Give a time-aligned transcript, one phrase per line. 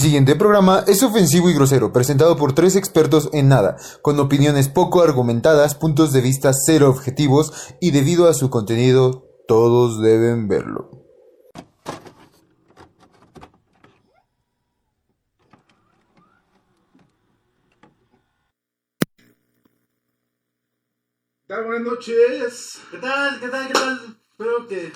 [0.00, 4.70] El siguiente programa es ofensivo y grosero, presentado por tres expertos en nada, con opiniones
[4.70, 10.88] poco argumentadas, puntos de vista cero objetivos y debido a su contenido, todos deben verlo.
[21.42, 21.64] ¿Qué tal?
[21.66, 22.80] Buenas noches.
[22.90, 23.38] ¿Qué tal?
[23.38, 23.66] ¿Qué tal?
[23.66, 24.18] ¿Qué tal?
[24.30, 24.92] Espero que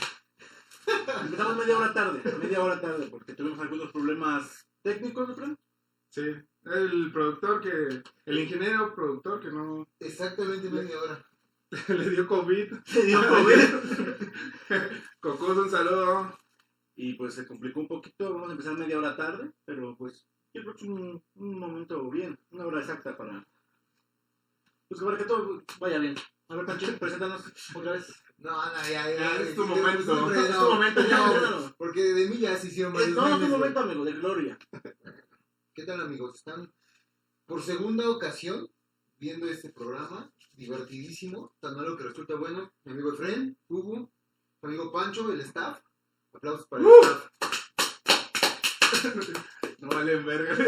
[1.25, 5.59] empezamos media hora tarde, media hora tarde, porque tuvimos algunos problemas técnicos, ¿no creen?
[6.11, 6.23] Sí,
[6.67, 11.27] el productor que, el ingeniero productor que no Exactamente media hora.
[11.89, 12.75] le dio COVID.
[12.85, 13.57] Se dio COVID
[15.21, 16.39] Cocos, un saludo.
[16.95, 18.33] y pues se complicó un poquito.
[18.33, 22.09] Vamos a empezar media hora tarde, pero pues yo creo que es un, un momento
[22.11, 23.45] bien, una hora exacta para
[24.89, 26.15] pues para que todo vaya bien.
[26.49, 27.43] A ver, Pancho, preséntanos
[27.75, 28.07] otra vez.
[28.39, 29.99] No, no, ya, Ya, es tu sí, momento.
[30.01, 30.15] Es tu
[30.71, 31.75] momento, ya, no, ya.
[31.79, 33.51] Porque de mí ya se hicieron Eh, varios No, no, un güey.
[33.51, 34.59] momento, amigo, de gloria.
[35.75, 36.37] ¿Qué tal amigos?
[36.37, 36.71] Están
[37.47, 38.69] por segunda ocasión
[39.17, 42.73] viendo este programa, divertidísimo, tan malo que resulta bueno.
[42.85, 44.13] Mi amigo Efren, Hugo,
[44.63, 45.81] mi amigo Pancho, el staff.
[46.35, 47.29] Aplausos para el staff.
[49.79, 50.55] No vale verga.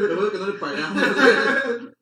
[0.00, 1.02] Lo bueno que no le pagamos.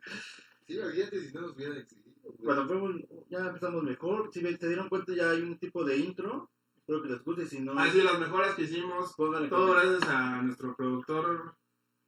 [0.71, 2.11] sí, olvídate si no nos hubieran exigido.
[2.45, 4.31] Cuando fuimos, ya empezamos mejor.
[4.33, 6.51] Si se dieron cuenta, ya hay un tipo de intro.
[6.77, 7.47] Espero que les guste.
[7.47, 9.15] Si no, Así las mejoras que hicimos.
[9.17, 11.57] Todo gracias a nuestro productor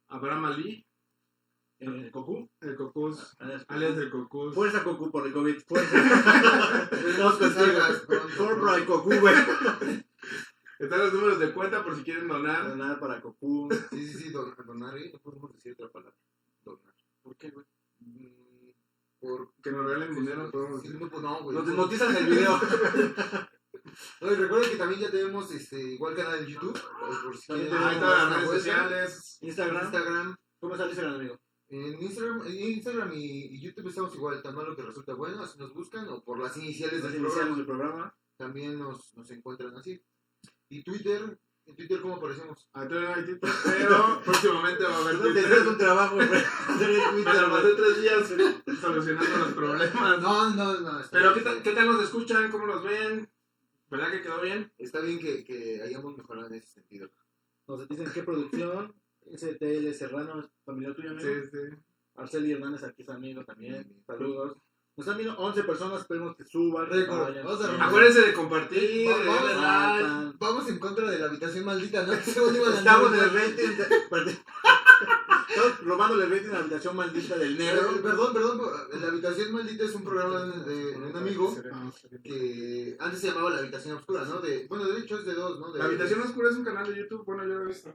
[0.07, 0.85] Abraham Ali,
[1.79, 2.49] eh, Cocu.
[2.61, 3.73] el Cocos, Alias Cocu.
[3.73, 4.55] alias el Cocos.
[4.55, 5.57] Fuerza Cocu por el COVID.
[5.67, 6.89] Fuerza.
[8.07, 8.85] Pronto, Por el.
[8.85, 9.35] Cocu, güey.
[10.79, 12.75] Están los números de cuenta por si quieren donar.
[12.75, 13.69] Nada para Cocu.
[13.91, 15.09] Sí, sí, sí, don- donar, ¿eh?
[15.13, 16.15] No podemos decir otra palabra.
[16.63, 16.93] Donar.
[17.21, 17.65] ¿Por qué, güey?
[19.23, 19.53] Por...
[19.63, 20.99] Que nos regalen dinero, podemos decir.
[20.99, 21.55] no, pues no, güey.
[21.57, 22.59] Nos desmonetizan el video.
[24.21, 26.73] No, y recuerden que también ya tenemos este, igual canal en YouTube.
[26.99, 29.37] por- Por si quieren Ahí dar están las una redes sociales.
[29.41, 29.83] Instagram.
[29.83, 30.35] Instagram.
[30.59, 31.39] ¿Cómo está el Instagram, amigo?
[31.69, 33.25] En Instagram, en Instagram y,
[33.55, 36.55] y YouTube estamos igual, tan malo que resulta bueno, así nos buscan, o por las
[36.57, 38.15] iniciales Las del iniciales programa, del programa.
[38.37, 39.99] también nos, nos encuentran así.
[40.69, 42.67] Y Twitter, en Twitter cómo aparecemos.
[42.73, 45.67] Ahí todavía no hay título, pero próximamente va a haber Tendrás Twitter.
[45.67, 46.27] un trabajo, güey.
[46.27, 48.33] Twitter, pasé tres días
[48.81, 50.21] solucionando los problemas.
[50.21, 51.33] No, no, no, Pero.
[51.33, 52.51] ¿qué tal, ¿qué tal nos escuchan?
[52.51, 53.29] ¿Cómo nos ven?
[53.89, 54.71] ¿Verdad que quedó bien?
[54.77, 57.09] Está bien que, que hayamos mejorado en ese sentido.
[57.67, 58.93] Nos dicen qué producción.
[59.31, 61.29] STL Serrano, es familiar tuyo, amigo.
[61.29, 61.77] Sí, sí.
[62.15, 64.03] Arceli Hernández aquí es amigo también.
[64.05, 64.57] Saludos.
[64.95, 66.85] Nos están viendo 11 personas, esperemos que suban.
[67.81, 72.13] Acuérdense de compartir, Va- vamos a- en contra de la habitación maldita, ¿no?
[72.13, 73.77] Estamos en el rating.
[73.77, 74.37] de-.
[75.49, 78.01] Estamos robándole el rating a la habitación maldita del Eh, negro.
[78.03, 78.61] Perdón, perdón,
[79.01, 81.55] la habitación maldita es un programa de, un amigo
[82.23, 84.39] que antes se llamaba la habitación oscura, ¿no?
[84.41, 85.71] De, bueno, de hecho es de dos, ¿no?
[85.71, 87.93] De, La Habitación Oscura es un canal de YouTube, bueno, yo lo he visto.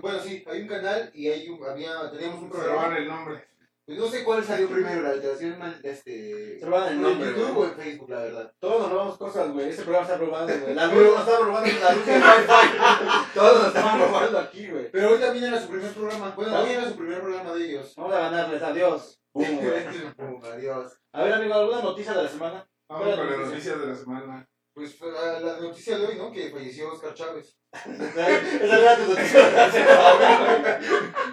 [0.00, 2.96] Bueno, sí, hay un canal y hay un- había, teníamos un Se programa.
[2.98, 3.48] el nombre.
[3.90, 7.54] Pues no sé cuál salió primero, la habitación mal- este, Se roban el en YouTube
[7.54, 7.68] güey.
[7.68, 8.52] o en Facebook, la verdad.
[8.60, 9.68] Todos nos robamos cosas, güey.
[9.68, 10.74] Ese programa está robando, güey.
[10.76, 13.34] La luz nos está robando la luz del Wi-Fi.
[13.34, 14.90] Todos nos estamos robando aquí, güey.
[14.92, 16.32] Pero hoy también era su primer programa.
[16.36, 17.94] Bueno, hoy era su primer programa de ellos.
[17.96, 18.62] Vamos a ganarles.
[18.62, 19.20] Adiós.
[19.32, 20.14] Pum, güey.
[20.16, 20.96] Pum, Adiós.
[21.12, 22.68] A ver, amigo, ¿alguna noticia de la semana?
[22.88, 24.48] Vamos con las noticias de la semana.
[24.72, 26.30] Pues la, la noticia de hoy, ¿no?
[26.30, 27.56] Que falleció Oscar Chávez.
[27.72, 30.80] Esa era tu noticia de la semana.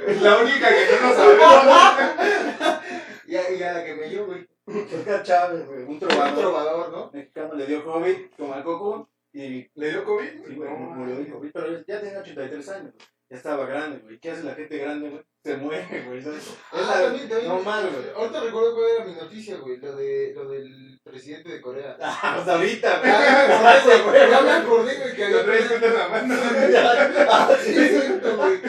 [0.07, 2.81] Es la única que no nos sabemos.
[3.27, 4.47] Y a, y a la que me dio, güey.
[4.67, 5.83] Oscar Chávez, güey.
[5.83, 7.11] Un Un trovador trovador, ¿no?
[7.13, 10.29] mexicano le dio COVID como al coco y ¿Le dio COVID?
[10.45, 11.51] sí, güey, No, murió de COVID.
[11.53, 13.07] Pero ya- tenía 83 años, güey.
[13.29, 14.19] Ya estaba grande, güey.
[14.19, 15.21] ¿Qué hace la gente grande, güey?
[15.43, 16.21] Se muere, güey.
[16.21, 16.43] ¿sabes?
[16.47, 17.49] Es Ah, la- también, también.
[17.49, 18.09] No mal, güey.
[18.15, 19.77] Ahorita recuerdo cuál era mi noticia, güey.
[19.77, 21.97] Lo, de, lo del presidente de Corea.
[22.01, 23.11] Ah, pues ahorita, güey.
[23.11, 24.31] Ah, me acordé, güey.
[24.31, 26.35] Ya me acordé, güey, que había traes en la mano.
[27.29, 27.79] Ah, Sí, sí.
[27.79, 28.61] es cierto, güey.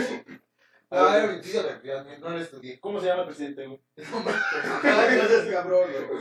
[0.90, 2.80] Ah, era mentira, güey, no la estudié.
[2.80, 3.80] ¿Cómo se llama el presidente, güey?
[3.96, 6.20] No seas cabrón, güey.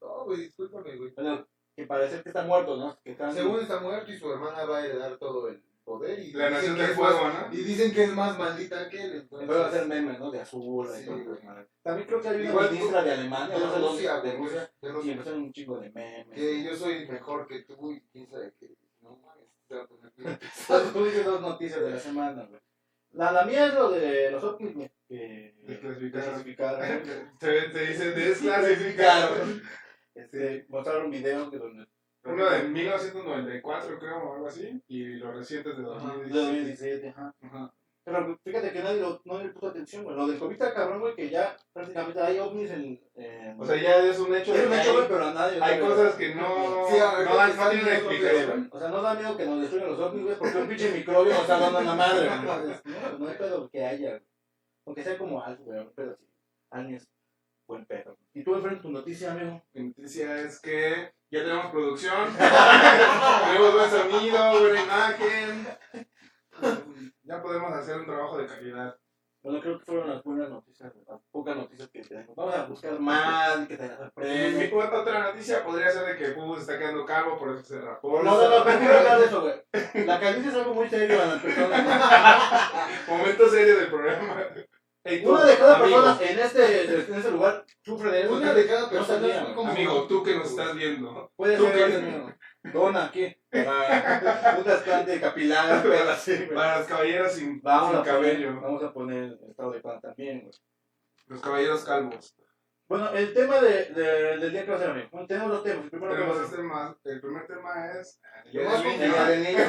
[0.00, 1.10] No, güey, discúlpame, güey.
[1.14, 2.98] Bueno, que parece que está muerto, ¿no?
[3.04, 6.18] Que Según está muerto y su hermana va a heredar todo el poder.
[6.18, 7.54] Y La dicen nación que del es fuego, más- ¿no?
[7.54, 9.48] Y dicen que es más maldita que él, entonces.
[9.48, 10.30] Puede hacer memes, ¿no?
[10.30, 10.88] De azul.
[10.94, 11.10] Sí,
[11.44, 11.66] madre.
[11.82, 14.14] También creo que hay una Igual ministra tú- de Alemania, de no sé dónde, Rusia,
[14.20, 14.42] de güey.
[14.42, 14.72] Rusia.
[14.82, 15.12] De Y Rusia.
[15.12, 16.34] empezaron un chingo de memes.
[16.34, 18.68] Que yo soy mejor que tú y quién sabe qué.
[19.00, 19.48] No mames,
[20.68, 22.60] te tú dices dos noticias de la semana, güey.
[23.12, 24.90] La, la mía es lo de los ovnis.
[25.08, 26.44] Que Desclasificaron.
[26.44, 27.32] desclasificaron.
[27.40, 29.62] Se, se dice desclasificaron.
[30.14, 31.86] Este, mostraron videos de donde.
[32.24, 34.82] Uno de 1994, creo, o algo así.
[34.88, 36.34] Y los recientes de Ajá, 2017.
[36.34, 37.34] de 2017, ajá.
[37.42, 37.74] Ajá.
[38.04, 40.16] Pero fíjate que nadie lo, no le puso atención, güey.
[40.16, 42.98] Lo del COVID está cabrón, güey, que ya prácticamente hay ovnis en...
[43.16, 45.58] en- O sea, ya es un hecho es un hecho, güey, pero a nadie...
[45.62, 45.90] hay güey.
[45.90, 48.68] cosas que no, Sí, a ver, no, dan, no tienen explicación.
[48.72, 51.32] O sea, no da miedo que nos destruyan los ovnis, güey, porque un pinche microbio
[51.32, 52.40] nos está dando la madre, güey.
[53.12, 54.22] No, no hay pedo que haya, güey.
[54.86, 56.24] Aunque sea como algo, güey, un pedo así.
[56.70, 57.08] Aliens,
[57.68, 58.18] buen pedo.
[58.32, 59.62] ¿Y tú, enfrente tu noticia, amigo?
[59.74, 62.34] Mi noticia es que ya tenemos producción,
[63.44, 65.68] tenemos buen sonido, buena imagen.
[67.22, 68.98] Ya podemos hacer un trabajo de calidad.
[69.42, 72.34] Bueno, creo que fueron las buenas noticias, las pocas noticias que tenemos.
[72.34, 76.16] Vamos a buscar más y que te Eh, mi cuarta otra noticia podría ser de
[76.16, 78.22] que Fubu se está quedando calvo, por eso se rapó.
[78.22, 80.06] No, no, no, prefiero hablar de eso, güey.
[80.06, 82.70] La calvicie es algo muy serio en las personas.
[83.08, 84.48] Momento serio del programa.
[85.04, 88.34] Una de cada amigo, persona en este, en este lugar sufre de eso.
[88.34, 89.54] Una de cada No persona sabía, es güey.
[89.54, 91.32] como- Amigo, tú que nos estás viendo.
[91.36, 91.84] Puede ¿Tú ser qué?
[91.86, 92.34] ese mío.
[92.74, 93.36] Dona aquí.
[93.50, 96.54] Para un trasplante capilar, pero así, güey.
[96.54, 98.60] Para los caballeros sin, Vamos sin a, poner, cabello.
[98.60, 100.52] vamos a poner estado de pan también, güey.
[101.28, 102.34] Los caballeros calvos.
[102.88, 105.08] Bueno, el tema de, de- del día que va a ser, amigo.
[105.12, 105.84] Bueno, tenemos dos temas.
[105.84, 108.20] El primero Tenemos que este tema, el primer tema es...
[108.46, 109.12] El el niño.
[109.12, 109.64] día del niño.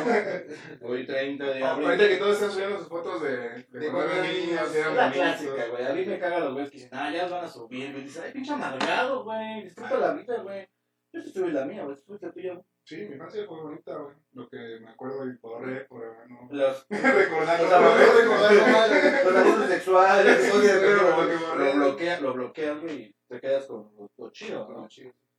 [0.83, 1.85] Hoy 30 de abril.
[1.87, 4.89] Ahorita que todos están subiendo sus fotos de, de, De cuando eran niños, Es la
[5.07, 5.13] bonitos.
[5.13, 5.85] clásica, güey.
[5.85, 7.93] A mí me cagan los güeyes que dicen, ah, ya los van a subir.
[7.93, 9.63] Me dicen, ay, pinche amargado, güey.
[9.63, 10.69] Disfruta la vida, güey.
[11.11, 11.97] Yo sí subí la mía, güey.
[11.97, 12.65] Subiste la tuya, güey.
[12.89, 14.15] Sí, mi infancia fue bonita, güey.
[14.33, 17.61] Lo que me acuerdo y borré por no Los, recordar.
[17.61, 17.69] Los
[19.25, 20.49] los abusos sexuales.
[20.49, 22.21] Lo, lo que borré.
[22.21, 23.01] lo bloqueas, güey.
[23.03, 24.87] Y te quedas con lo, chido, ¿no?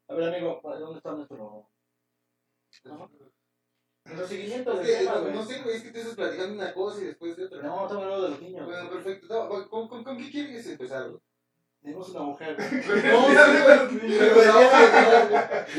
[0.06, 1.69] A ver, amigo, ¿dónde está nuestro.
[4.05, 5.35] Nuestro seguimiento Es del que, tema, no, güey?
[5.35, 7.62] no sé, güey, es que tú estás platicando una cosa y después de otra.
[7.62, 8.64] No, estamos hablando de los niños.
[8.64, 9.26] Bueno, perfecto.
[9.29, 11.20] No, güey, ¿con, con, con qué quieres empezar, güey?
[11.82, 12.56] Tenemos una mujer.
[12.59, 13.32] No, no,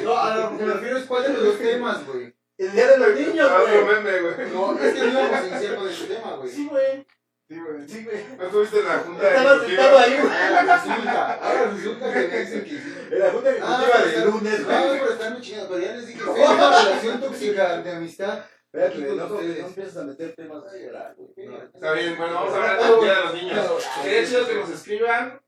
[0.04, 2.34] no, a lo que me refiero es cuál de los dos temas, güey.
[2.58, 3.84] El día de los niños, Ah, güey.
[3.86, 4.34] meme, güey.
[4.52, 6.50] No, es que no íbamos a iniciar con ese tema, güey.
[6.50, 7.06] Sí, güey.
[7.50, 7.88] Sí, güey.
[7.90, 8.26] Sí, güey.
[8.38, 9.84] ¿No estuviste en la junta Estaba ejecutiva?
[9.84, 10.34] sentado ahí, güey.
[10.34, 12.94] Ahora resulta, ahora resulta que me dicen que sí.
[13.12, 15.00] En la junta Ah, ejecutiva pero de está- lunes, No, güey.
[15.00, 18.40] pero están chingando, pero ya les dije, es una relación tóxica de amistad.
[18.66, 21.48] Espérate, Aquí güey, con no, no empieces a meter temas de llorar, güey.
[21.48, 21.62] No.
[21.64, 23.84] Está bien, bueno, vamos a hablar del Día de los Niños.
[24.02, 25.42] Sería chido que nos escriban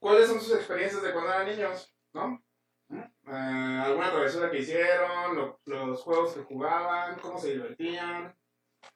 [0.00, 2.42] cuáles son sus experiencias de cuando eran niños, ¿no?
[2.90, 8.34] Eh, alguna travesura que hicieron, lo- los juegos que jugaban, cómo se divertían.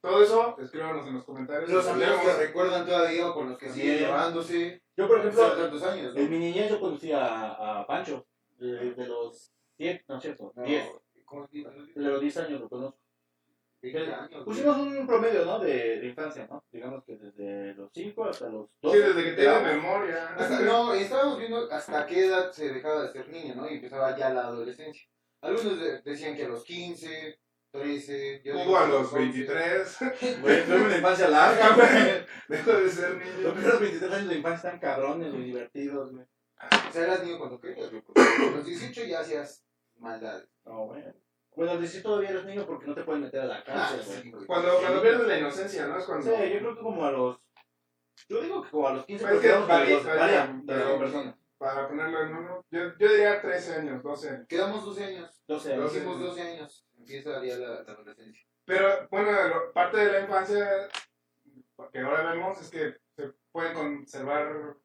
[0.00, 1.70] Todo eso, escríbanos en los comentarios.
[1.70, 4.82] Los amigos que recuerdan todavía o con los que siguen llevándose.
[4.96, 8.26] Yo, por Hace ejemplo, tantos años, en mi niñez yo conocí a, a Pancho.
[8.56, 10.88] De, de los 7, no es cierto, No, 10.
[11.24, 11.74] ¿cómo se llama?
[11.94, 12.98] De los 10 años lo conozco.
[13.92, 14.44] 20 años.
[14.44, 15.58] Pusimos un promedio, ¿no?
[15.58, 16.64] De, de infancia, ¿no?
[16.72, 18.96] Digamos que desde los 5 hasta los 12.
[18.98, 20.28] Sí, desde que tienen Éramos- memoria.
[20.36, 23.70] Hasta- no, estábamos viendo hasta qué edad se dejaba de ser niño, ¿no?
[23.70, 25.06] Y empezaba ya la adolescencia.
[25.40, 27.38] Algunos de- decían que a los 15,
[27.70, 29.18] 13, yo Hubo a los 11.
[29.18, 29.98] 23.
[30.40, 32.24] Güey, tuve una infancia larga, güey.
[32.48, 33.52] Dejó de ser Los niño.
[33.54, 36.24] primeros 23 años de infancia están cabrones, güey, divertidos, güey.
[36.88, 39.64] O sea, eras niño cuando querías, güey, a los 18 ya hacías
[39.96, 40.48] maldades.
[40.64, 41.02] No, güey.
[41.56, 44.02] Bueno, al 18 todavía eres niño porque no te pueden meter a la Ah, cárcel,
[44.02, 44.30] sí, güey.
[44.32, 44.46] güey.
[44.46, 45.98] Cuando, cuando pierdes la inocencia, ¿no?
[45.98, 46.24] Es cuando.
[46.24, 47.38] Sí, yo creo que como a los.
[48.28, 50.58] Yo digo que como a los 15 Es que porque éramos varía,
[50.98, 51.38] persona.
[51.58, 52.66] Para ponerlo en uno.
[52.70, 54.46] Yo, yo diría 13 años, 12 años.
[54.48, 55.42] Quedamos 12 años.
[55.46, 55.84] 12 años.
[55.84, 55.96] Doce.
[55.98, 56.86] Hicimos 12 años.
[56.98, 58.46] Empieza ya la, la adolescencia.
[58.64, 60.88] Pero bueno, lo- parte de la infancia
[61.92, 64.76] que ahora vemos es que se pueden conservar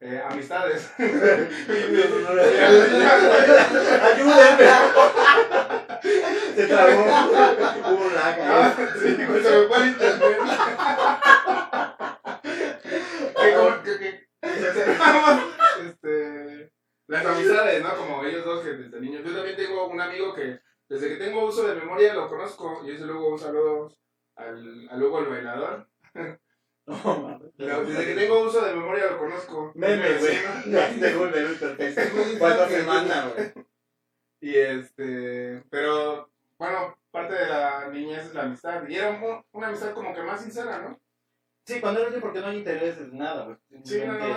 [0.00, 0.92] eh, amistades.
[4.02, 4.66] ¡Ayúdenme!
[6.54, 7.02] Se trabó.
[7.02, 8.36] Hubo lag.
[8.40, 10.38] Ah, sí, güey, se me fue el internet.
[14.68, 15.40] acercaban,
[15.86, 16.72] este,
[17.06, 17.96] las amistades, ¿no?
[17.96, 19.22] Como ellos dos que desde niños.
[19.24, 22.92] Yo también tengo un amigo que desde que tengo uso de memoria lo conozco y
[22.92, 23.96] desde luego un saludo
[24.36, 25.88] al, al Hugo el bailador.
[26.86, 27.56] No, mames.
[27.56, 29.72] Desde que tengo uso de memoria lo conozco.
[29.74, 30.36] Meme, güey.
[31.00, 32.02] tengo un meme perfecto.
[32.38, 33.52] Cuatro semanas, güey.
[34.40, 38.86] Y este, pero bueno, parte de la niñez es la amistad.
[38.88, 41.00] Y era un- una amistad como que más sincera, ¿no?
[41.66, 43.56] Sí, cuando eres niño porque no hay interés en nada, güey.
[43.82, 44.36] Sí, no, no.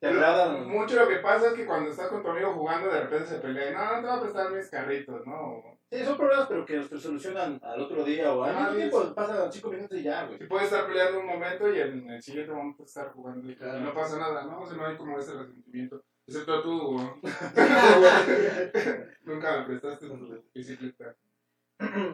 [0.00, 0.66] Te agradan.
[0.68, 3.38] Mucho lo que pasa es que cuando estás con tu amigo jugando, de repente se
[3.38, 3.70] pelea.
[3.72, 5.73] No, no te voy a prestar mis carritos, ¿no?
[5.90, 8.70] Sí, son problemas, pero que los que solucionan al otro día o al Ah, mismo
[8.72, 9.02] sí, tiempo.
[9.04, 9.12] sí.
[9.14, 10.38] Pasan cinco minutos y ya, güey.
[10.38, 13.80] Si puedes estar peleando un momento y en el siguiente momento estar jugando y Claro.
[13.80, 14.60] no pasa nada, ¿no?
[14.62, 16.02] O sea, no hay como ese resentimiento.
[16.26, 17.20] Excepto tú, Hugo.
[19.24, 21.14] Nunca me prestaste tu bicicleta.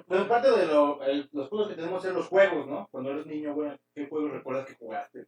[0.07, 2.89] Bueno, parte de lo, el- los juegos que tenemos es los juegos, ¿no?
[2.91, 5.27] Cuando eres niño, güey, ¿qué juegos recuerdas que jugaste?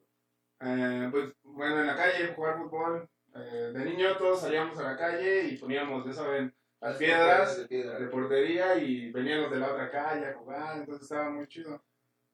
[0.60, 3.08] Eh, pues bueno, en la calle, jugar fútbol.
[3.34, 7.66] Eh, de niño todos salíamos a la calle y poníamos, ya saben, las piedras de
[7.68, 7.98] piedra.
[7.98, 11.82] de portería y venían los de la otra calle a jugar, entonces estaba muy chido.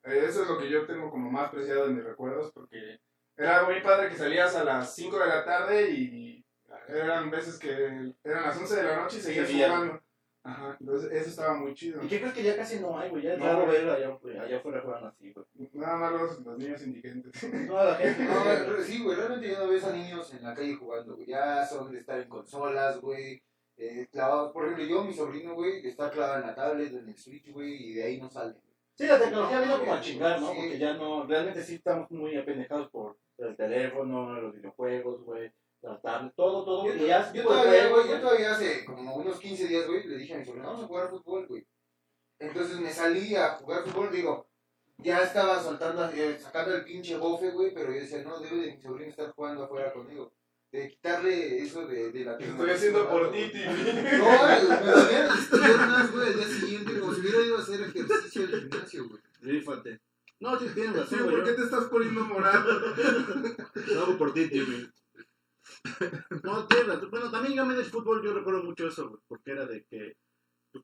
[0.05, 3.01] Eh, Eso es lo que yo tengo como más preciado en mis recuerdos, porque
[3.37, 6.45] era muy padre que salías a las 5 de la tarde y
[6.89, 9.69] eran veces que eran las 11 de la noche y seguías Seguía.
[9.71, 10.03] jugando.
[10.45, 12.03] Ajá, entonces eso estaba muy chido.
[12.03, 13.23] ¿Y qué crees que ya casi no hay, güey?
[13.23, 15.47] Ya es No, raro ver allá, allá afuera juegan así, güey.
[15.75, 17.33] Nada más los, los niños indigentes.
[17.69, 18.25] No, la gente.
[18.25, 21.27] No, sí, güey, realmente ya no ves a niños en la calle jugando, güey.
[21.27, 23.43] Ya son de estar en consolas, güey.
[23.79, 24.53] Eh, clavados.
[24.53, 27.91] Por ejemplo, yo, mi sobrino, güey, está clavado en la tablet, en el Switch, güey,
[27.91, 28.55] y de ahí no sale.
[28.95, 30.51] Sí, la tecnología vino como a chingar, ¿no?
[30.51, 30.57] Sí.
[30.59, 36.01] Porque ya no, realmente sí estamos muy apendejados por el teléfono, los videojuegos, güey, la
[36.01, 36.87] tablet, todo, todo.
[36.87, 40.19] Yo, y ya yo todavía, güey, yo todavía hace como unos 15 días, güey, le
[40.19, 41.65] dije a mi sobrino, vamos a jugar fútbol, güey.
[42.41, 44.49] Entonces me salí a jugar fútbol, digo,
[44.97, 48.73] ya estaba soltando, eh, sacando el pinche bofe, güey, pero yo decía, no, debe de
[48.73, 50.33] mi sobrino estar jugando afuera conmigo.
[50.71, 53.67] De quitarle eso de, de la estoy haciendo por ti, Timmy.
[54.19, 55.59] No, me.
[55.59, 59.23] Piernas, güey, al día siguiente, como si hubiera ido a hacer ejercicio del gimnasio, güey.
[59.41, 60.01] Rífate.
[60.41, 62.95] No, sí tienes ¿por qué te estás poniendo morado?
[63.95, 64.89] Lo hago por ti, Timmy.
[66.43, 67.11] No, tienes razón.
[67.11, 70.17] Bueno, también yo me de fútbol, yo recuerdo mucho eso, güey, porque era de que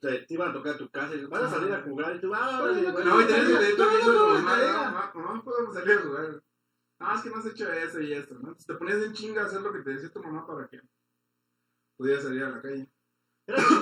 [0.01, 2.21] te, te iban a tocar a tu casa y vas a salir a jugar y
[2.21, 2.83] tú, ah, güey.
[3.05, 5.13] No, y tenés que pedir No, permiso no, a tu no, mamá.
[5.15, 6.43] No, mamá, podemos salir a jugar.
[7.07, 8.41] Ah, es que no has hecho eso y esto, ¿no?
[8.41, 10.81] Entonces te ponías en chinga a hacer lo que te decía tu mamá para que
[11.97, 12.89] pudieras salir a la calle.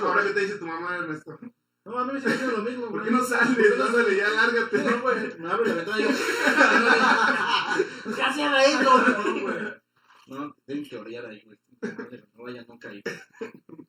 [0.03, 0.23] Ahora.
[0.23, 1.39] ¿qué te dice tu mamá, Ernesto?
[1.85, 3.05] No, a mí me haciendo lo mismo, ¿Por güey.
[3.05, 3.79] qué no sales?
[3.79, 4.77] Ándale, ya lárgate.
[4.83, 6.09] No, güey, me abre la ventana yo.
[8.15, 8.97] ¿Qué hacía esto?
[8.97, 9.73] No, güey.
[10.27, 11.59] No, tengo que orillar ahí, güey.
[12.33, 13.01] No vayan nunca ahí.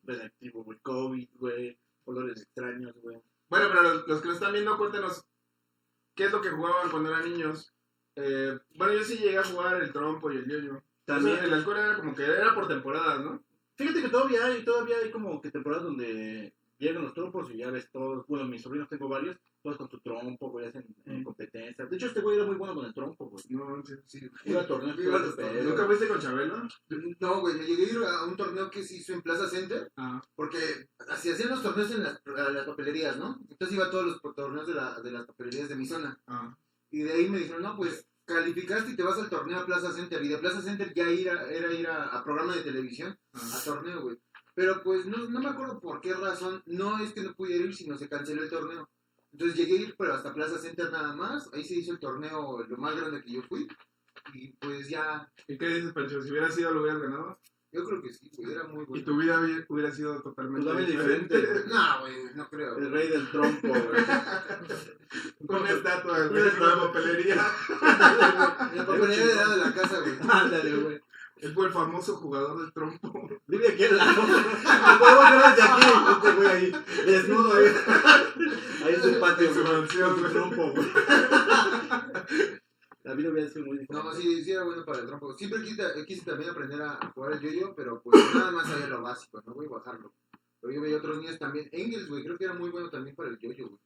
[0.03, 0.79] Redactivo, güey.
[0.79, 1.79] COVID, güey.
[2.05, 3.21] Olores extraños, güey.
[3.49, 5.23] Bueno, pero los, los que lo están viendo, cuéntenos
[6.15, 7.73] qué es lo que jugaban cuando eran niños.
[8.15, 10.81] Eh, bueno, yo sí llegué a jugar el trompo y el yoyo.
[11.05, 11.33] También.
[11.35, 13.43] O sea, en la escuela era como que era por temporadas, ¿no?
[13.75, 17.69] Fíjate que todavía hay, todavía hay como que temporadas donde llegan los trompos y ya
[17.71, 18.25] ves todos.
[18.27, 21.23] Bueno, mis sobrinos tengo varios, todos con su trompo, güey, hacen eh, Mm.
[21.23, 21.89] competencias.
[21.89, 23.43] De hecho, este güey era muy bueno con el trompo, güey.
[23.49, 23.93] No, sí.
[24.07, 24.97] Sí, Iba a torneos.
[24.97, 26.67] ¿Nunca fuiste con Chabelo?
[27.19, 29.91] No, güey, me llegué a ir a un torneo que se hizo en Plaza Center,
[29.97, 30.21] Ah.
[30.35, 30.57] porque
[31.09, 33.37] así hacían los torneos en las, las papelerías, ¿no?
[33.49, 36.17] Entonces iba a todos los torneos de, la, de las papelerías de mi zona.
[36.27, 36.55] Ah.
[36.91, 39.91] Y de ahí me dijeron, no, pues calificaste y te vas al torneo a Plaza
[39.93, 40.23] Center.
[40.23, 43.61] Y de Plaza Center ya ir a- era ir a, a programa de televisión, a
[43.63, 44.17] torneo, güey.
[44.53, 46.63] Pero pues no, no me acuerdo por qué razón.
[46.65, 48.89] No es que no pudiera ir, sino se canceló el torneo.
[49.31, 51.49] Entonces llegué a ir, pero hasta Plaza Center nada más.
[51.53, 53.67] Ahí se hizo el torneo, lo más grande que yo fui.
[54.33, 56.21] Y pues ya, ¿Y qué dices, Pancho?
[56.21, 57.39] Si hubiera sido, lo hubieras ganado.
[57.75, 59.05] Yo creo que sí, güey, era muy Y bueno.
[59.05, 59.39] tu vida
[59.69, 61.63] hubiera- sido totalmente diferente, güey.
[61.67, 62.77] No, güey, no creo.
[62.77, 63.81] El rey del trompo, güey.
[65.47, 67.35] Una estatua de Una papelería.
[68.75, 70.15] La papelería de lado de la casa, güey.
[70.27, 71.01] Ándale, güey.
[71.41, 73.27] Él fue el famoso jugador del trompo.
[73.47, 74.21] Vive aquí al lado.
[74.99, 75.81] Puedo ver desde aquí.
[76.15, 76.71] Este güey ahí,
[77.05, 77.65] desnudo ahí.
[78.85, 80.33] Ahí en su patio, En su mansión, su güey.
[80.33, 80.87] trompo, güey.
[83.05, 84.07] La vida hubiera sido muy diferente.
[84.07, 85.37] No, sí, sí era bueno para el trompo.
[85.37, 89.03] Siempre quise, quise también aprender a jugar el yo-yo, pero pues nada más sabía lo
[89.03, 89.67] básico, ¿no, güey?
[89.67, 90.11] Bajarlo.
[90.59, 91.69] Pero yo veía otros niños también.
[91.71, 93.79] Engels, güey, creo que era muy bueno también para el yo-yo, güey.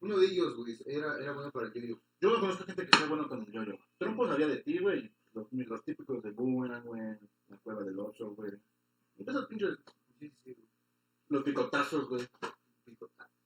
[0.00, 2.00] Uno de ellos, güey, era, era bueno para el yo-yo.
[2.18, 3.78] Yo no conozco gente que sea bueno con el yoyo.
[3.98, 5.12] Trompo sabía de ti, güey.
[5.34, 7.02] Los, los típicos de Boomerang, güey.
[7.48, 8.52] La cueva del oso, güey.
[9.18, 9.76] Y esos pinches.
[10.18, 10.68] Sí, sí, güey.
[11.28, 12.26] Los picotazos, güey.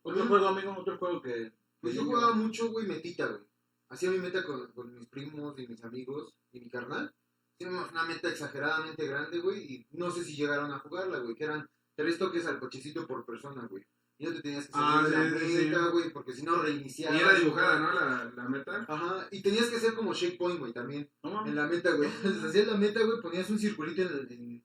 [0.02, 1.52] Otro juego, amigo, otro juego que.
[1.80, 3.49] Pues yo jugaba mucho, güey, metita, güey.
[3.90, 7.12] Hacía mi meta con, con mis primos y mis amigos y mi carnal.
[7.58, 11.44] Teníamos una meta exageradamente grande, güey, y no sé si llegaron a jugarla, güey, que
[11.44, 13.84] eran tres toques al cochecito por persona, güey.
[14.16, 15.90] Y no te tenías que Ah, salir de sí, la sí, meta, sí.
[15.92, 17.18] güey, porque si no reiniciabas.
[17.18, 17.92] Y era dibujada, ¿no?
[17.92, 18.84] La, la meta.
[18.88, 21.10] Ajá, y tenías que hacer como shake point, güey, también.
[21.22, 22.08] No En la meta, güey.
[22.22, 24.64] Entonces hacías la meta, güey, ponías un circulito en, el- en-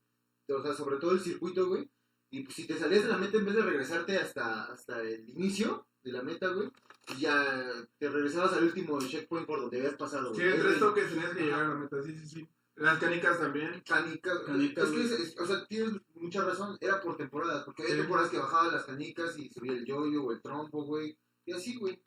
[0.56, 1.90] o sea, sobre todo el circuito, güey.
[2.32, 5.30] Y pues, si te salías de la meta, en vez de regresarte hasta, hasta el
[5.30, 6.70] inicio de la meta, güey,
[7.06, 11.10] pues ya te regresabas al último checkpoint por donde habías pasado, Sí, tres Es- toques
[11.10, 12.02] tenías que llegar a la meta.
[12.04, 12.50] Sí, sí, sí.
[12.76, 13.82] Las canicas también.
[13.88, 15.06] Canicas, Canicas, es que, güey.
[15.14, 18.02] es- es- o sea, tienes mucha razón, era por temporadas, porque había Sí.
[18.02, 21.78] temporadas que bajaba las canicas y subía el yoyo o el trompo, güey, y así,
[21.78, 22.02] güey.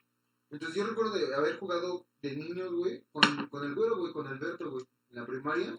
[0.51, 4.27] Entonces yo recuerdo de haber jugado de niños, güey, con, con el güero, güey, con
[4.27, 5.79] Alberto, güey, en la primaria.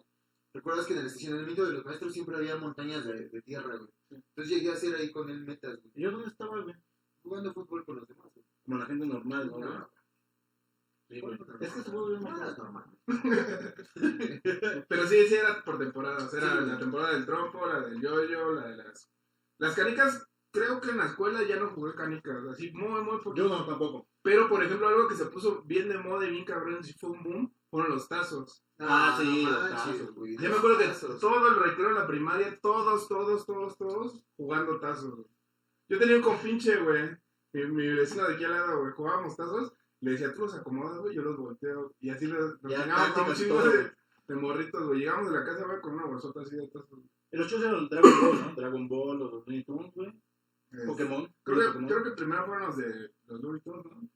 [0.53, 3.89] ¿Recuerdas que en el estacionamiento de los maestros siempre había montañas de, de tierra, güey?
[4.09, 6.75] Entonces llegué a hacer ahí con él metas, güey, ¿Y yo dónde estaba, güey?
[7.21, 8.45] jugando fútbol con los demás, güey.
[8.69, 9.57] Como la gente normal, ¿no?
[9.57, 9.89] No,
[11.09, 11.39] Sí, güey.
[11.59, 12.85] Es que se vuelve más normal.
[14.87, 16.31] Pero sí, sí, era por temporadas.
[16.35, 19.09] Era Sí, la temporada del trompo, la del yoyo, la de las.
[19.57, 22.45] Las canicas, creo que en la escuela ya no jugué canicas.
[22.45, 23.47] Así, muy, muy poquito.
[23.47, 24.07] Yo no, tampoco.
[24.21, 27.09] Pero, por ejemplo, algo que se puso bien de moda y bien cabrón, sí fue
[27.09, 28.63] un boom, fueron los tazos.
[28.77, 30.13] Ah, sí, no los tazos.
[30.13, 30.37] güey.
[30.37, 34.79] Yo me acuerdo que todo el recreo en la primaria, todos, todos, todos, todos jugando
[34.79, 35.15] tazos.
[35.15, 35.27] güey.
[35.89, 37.17] Yo tenía un compinche, güey,
[37.53, 40.99] mi, mi vecino de aquí al lado, güey, jugábamos tazos Le decía, tú los acomodas,
[40.99, 41.93] güey, yo los volteo.
[41.99, 43.91] Y así los, a un chingo de,
[44.27, 44.99] de morritos, güey.
[44.99, 46.99] Llegamos de la casa, güey, con una bolsota así de tazos.
[47.31, 48.55] Los chicos eran Dragon Ball, ¿no?
[48.55, 50.13] Dragon Ball, los Looney Tunes, güey.
[50.85, 51.33] Pokémon.
[51.43, 51.87] Creo que, Pokémon.
[51.89, 54.09] creo que primero fueron los de los Looney Tunes, ¿no?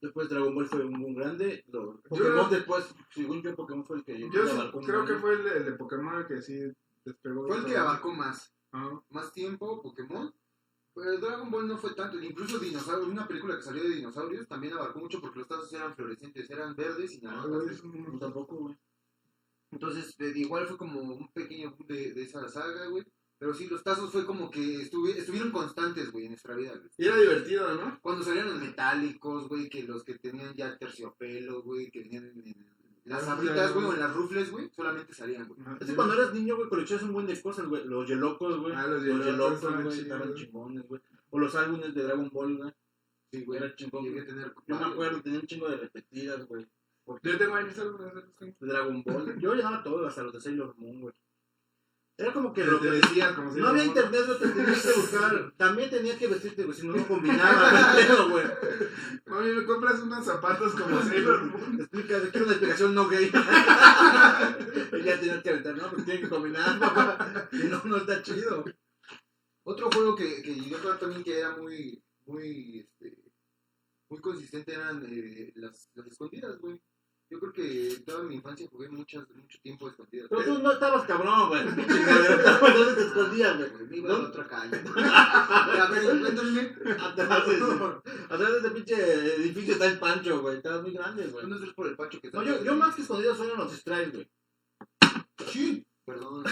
[0.00, 1.64] Después Dragon Ball fue un, un grande.
[1.68, 5.14] Los Yo Pokémon creo- después, según yo, Pokémon fue el que Yo abarcó creo que
[5.14, 6.60] fue el de, el de Pokémon el que sí
[7.04, 7.46] despegó.
[7.46, 8.52] Fue el que abarcó más.
[9.10, 10.32] Más tiempo, Pokémon.
[11.02, 12.20] Pero Dragon Ball no fue tanto.
[12.20, 15.94] Incluso Dinosaurios, una película que salió de dinosaurios también abarcó mucho porque los tazos eran
[15.96, 17.82] fluorescentes, eran verdes y Ah, naranjas.
[17.82, 18.76] Yo tampoco, güey.
[19.70, 23.04] Entonces, igual fue como un pequeño de, de esa saga, güey.
[23.38, 26.90] Pero sí, los tazos fue como que estuvi- estuvieron constantes, güey, en nuestra vida, güey.
[26.98, 27.98] Y era divertido, ¿no?
[28.02, 32.46] Cuando salían los metálicos, güey, que los que tenían ya terciopelo, güey, que venían en,
[32.48, 32.66] en
[33.04, 35.60] las Ah, abritas, ya, güey, o en las rufles, güey, solamente salían, güey.
[35.80, 37.84] Es que cuando eras niño, güey, coleccionas un buen de cosas, güey.
[37.84, 38.74] Los Yelocos, güey.
[38.74, 41.00] Ah, los Yelocos estaban güey, estaban chingones, güey.
[41.30, 42.70] O los álbumes de Dragon Ball, güey.
[43.32, 43.58] Sí, güey.
[43.62, 44.24] Era chingón, Llegué güey.
[44.24, 46.66] a tener Yo me acuerdo, tenía un chingo de repetidas, güey.
[47.22, 48.12] Yo tengo ahí mis álbumes.
[48.38, 49.38] De Dragon Ball.
[49.40, 51.14] Yo llenaba todo, hasta los de Sailor Moon, güey.
[52.20, 54.92] Era como que lo que vestías como si No había internet, güey, te tenías que
[54.92, 55.54] buscar.
[55.56, 57.94] También tenías que vestirte, güey, si no, no combinaba,
[58.28, 58.44] güey, güey.
[59.24, 61.80] Mami, me compras unos zapatos como Sailor Moon.
[61.80, 63.30] Explica, quiero una explicación no gay.
[64.92, 67.48] y ya tenías que aventar, no, pues tiene que combinar, papá.
[67.50, 68.64] Si no, no está chido.
[69.62, 73.16] Otro juego que, que yo creo también que era muy, muy, este,
[74.10, 76.78] muy consistente eran eh, las, las escondidas, güey.
[77.30, 80.26] Yo creo que toda mi infancia jugué muchas, mucho tiempo escondidas.
[80.28, 81.62] Pero tú no estabas cabrón, güey.
[81.64, 83.70] ¿Dónde te escondías, güey?
[83.88, 84.28] Me iba a ¿No?
[84.28, 84.82] otra calle.
[84.96, 86.74] a ver, cuéntame.
[87.00, 90.56] Atrás de, atrás de ese pinche edificio está el Pancho, güey.
[90.56, 91.48] Estabas muy grande, güey.
[91.48, 92.38] ¿Dónde es por el pacho que está?
[92.38, 94.30] No, yo, yo más que escondidas fueron los strikes, güey.
[95.46, 95.84] Sí.
[96.10, 96.44] Perdón.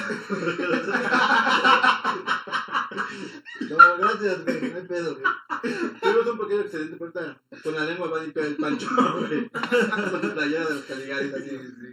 [3.70, 4.70] No, gracias, güey.
[4.70, 5.24] No hay pedo, güey.
[6.00, 9.50] Tuvimos un pequeño accidente, pero ahorita con la lengua va a limpiar el pancho, güey.
[9.50, 11.50] Con tu playera de los Caligaris, así.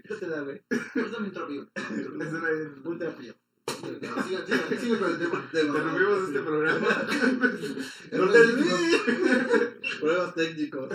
[0.07, 0.61] ¿Qué te da, güey?
[0.93, 1.69] Perdón, tropio.
[1.75, 3.33] Ese era el- Un trapillo.
[3.65, 5.43] Sigue, con el tema.
[5.53, 6.87] Interrumpimos este programa.
[9.99, 10.89] Pruebas técnicos.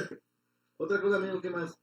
[0.79, 1.75] Otra cosa, amigo, ¿qué más?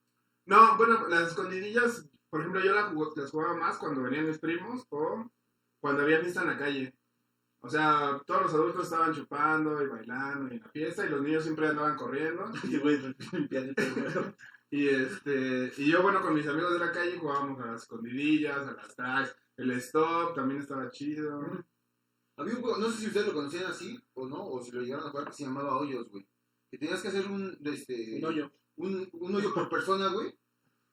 [0.46, 4.40] No, bueno, las escondidillas, por ejemplo, yo las, jugó- las jugaba más cuando venían mis
[4.40, 5.30] primos o
[5.80, 6.94] cuando había fiesta en la calle.
[7.60, 11.22] O sea, todos los adultos estaban chupando y bailando y en la fiesta y los
[11.22, 12.46] niños siempre andaban corriendo.
[12.64, 12.98] Y, güey,
[13.50, 13.74] güey.
[14.70, 18.68] Y este y yo, bueno, con mis amigos de la calle jugábamos a las escondidillas,
[18.68, 21.40] a las tracks, el stop también estaba chido.
[22.36, 24.82] Había un juego, no sé si ustedes lo conocían así o no, o si lo
[24.82, 26.28] llegaron a jugar, que se llamaba Hoyos, güey.
[26.70, 28.52] Que tenías que hacer un, este, Un hoyo.
[28.76, 30.38] un, un hoyo por persona, güey.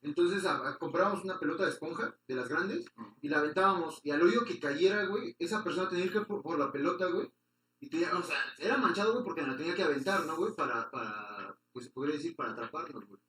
[0.05, 2.85] Entonces a- a- comprábamos una pelota de esponja de las grandes
[3.23, 4.01] y la aventábamos.
[4.05, 7.07] Y al hoyo que cayera, güey, esa persona tenía que ir por, por la pelota,
[7.07, 7.33] güey.
[7.81, 10.55] Y tenía, o sea, era manchado, güey, porque la tenía que aventar, ¿no, güey?
[10.55, 13.21] Para, para, pues se podría decir, para atraparnos, güey.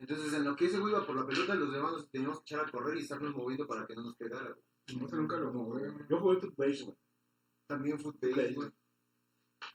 [0.00, 2.54] Entonces, en lo que ese güey iba por la pelota, los demás nos teníamos que
[2.54, 5.00] echar a correr y estarnos moviendo para que no nos pegara, güey.
[5.00, 5.92] No sé, nunca lo jugué.
[6.10, 6.96] Yo jugué footbase, güey.
[7.68, 8.70] También fútbol, Footbase, güey.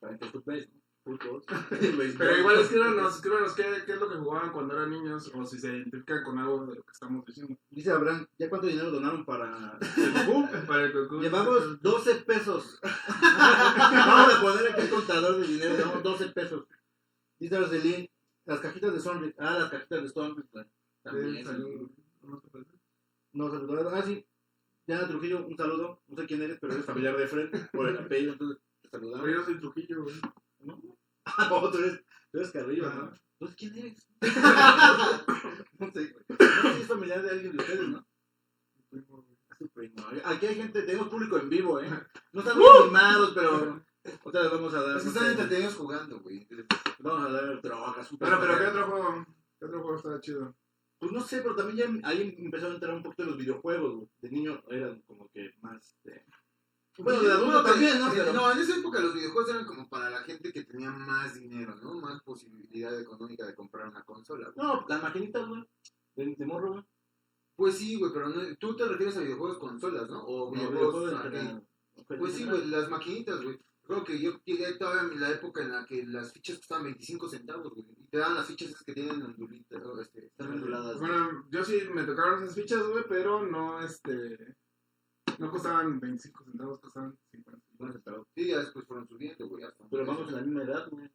[0.02, 0.82] Para que footbase, ¿no?
[2.18, 5.58] Pero igual escríbanos, escríbanos qué, qué es lo que jugaban cuando eran niños o si
[5.58, 7.56] se identifican con algo de lo que estamos diciendo.
[7.70, 10.48] Dice Abraham, ¿ya cuánto dinero donaron para el Goku?
[10.68, 11.22] Para el concurso.
[11.22, 12.80] Llevamos 12 pesos.
[13.22, 15.76] Vamos a poner aquí el contador de dinero.
[15.78, 16.66] Llevamos 12 pesos.
[17.40, 18.10] Dice Roselín,
[18.46, 19.36] las cajitas de Sonrix.
[19.40, 20.50] Ah, las cajitas de Sonrix.
[21.04, 21.46] También.
[21.46, 21.90] salud.
[22.24, 22.66] No sé.
[23.34, 23.98] No, se recuerda.
[23.98, 24.26] Ah, sí.
[24.86, 26.02] Diana Trujillo, un saludo.
[26.08, 27.50] No sé quién eres, pero eres familiar de Fred.
[27.72, 29.26] Por el apellido, entonces te saludamos.
[29.26, 30.16] Pero yo soy Trujillo, güey.
[30.60, 30.97] ¿No?
[31.28, 33.12] Ah, no, tú eres, tú eres Carrillo, ¿no?
[33.40, 34.08] ¿Tú quién eres?
[35.80, 36.26] no sé, güey.
[36.30, 38.08] No sé si es familiar de alguien de ustedes, ¿no?
[38.92, 39.06] Es
[39.58, 40.06] tu primo.
[40.26, 41.90] Aquí hay gente, tenemos público en vivo, ¿eh?
[42.32, 43.84] No están muy animados, pero
[44.24, 44.98] otra vez vamos a dar.
[44.98, 46.48] Es que están entretenidos jugando, güey.
[47.00, 48.12] Vamos a dar drogas.
[48.18, 48.58] Bueno, pero.
[48.58, 49.26] ¿qué otro juego?
[49.60, 50.56] ¿Qué otro juego estaba chido?
[51.00, 53.96] Pues no sé, pero también ya ahí empezó a entrar un poquito en los videojuegos,
[53.96, 54.10] güey.
[54.22, 56.00] De niño eran como que más.
[56.06, 56.26] eh,
[57.04, 58.12] Bueno, de adulto también, ¿no?
[58.12, 61.36] Pero- No, en esa época los videojuegos eran como para la gente que tenía más
[61.36, 61.94] dinero, ¿no?
[61.96, 64.50] Más posibilidad económica de comprar una consola.
[64.56, 64.66] güey.
[64.68, 65.64] No, las maquinitas, güey.
[66.16, 66.84] De, de morro, güey.
[67.56, 70.24] Pues sí, güey, pero no- tú te refieres a videojuegos consolas, ¿no?
[70.24, 71.38] O No, videojuegos videojuegos en arcade.
[71.40, 71.68] general.
[72.20, 73.60] Pues sí, güey, las maquinitas, güey.
[73.84, 77.30] Creo que yo llegué todavía en la época en la que las fichas costaban 25
[77.30, 77.88] centavos, güey.
[77.98, 80.98] Y te daban las fichas que tienen ondulitas, o este, están onduladas.
[81.00, 81.10] güey.
[81.10, 84.58] Bueno, yo sí me tocaron esas fichas, güey, pero no, este...
[85.40, 87.62] No costaban 25 centavos, costaban 50.
[87.78, 89.64] Bueno, pero- Sí, ya después fueron subiendo, güey.
[89.90, 91.10] Pero vamos en la misma edad, güey.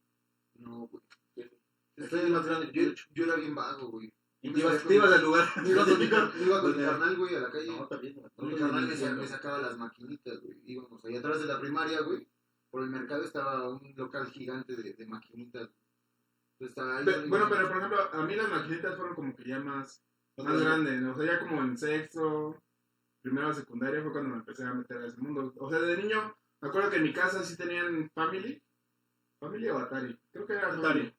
[0.55, 1.03] No, güey.
[1.37, 4.13] Es Usted que es más grande yo, era bien vago, güey.
[4.45, 5.49] Y te ibas, salía te ibas con- al lugar.
[5.63, 6.05] Me iba con mi,
[6.45, 7.67] iba con carnal, güey, a la calle.
[7.67, 8.15] No, bien.
[8.37, 8.53] güey.
[8.53, 10.61] Mi carnal me, sacaba las maquinitas, güey.
[10.67, 12.27] Íbamos ahí atrás de la primaria, güey.
[12.71, 15.69] Por el mercado estaba un local gigante de, de maquinitas.
[16.61, 20.01] Ahí, ahí, bueno, pero por ejemplo, a mí las maquinitas fueron como que ya más,
[20.39, 21.13] más grandes, ¿no?
[21.13, 22.62] O sea, ya como en sexto,
[23.23, 25.53] primero o secundaria fue cuando me empecé a meter a ese mundo.
[25.57, 28.63] O sea, de niño, me acuerdo que en mi casa sí tenían Family.
[29.41, 30.19] ¿Family o Atari?
[30.33, 31.15] Creo que era Atari.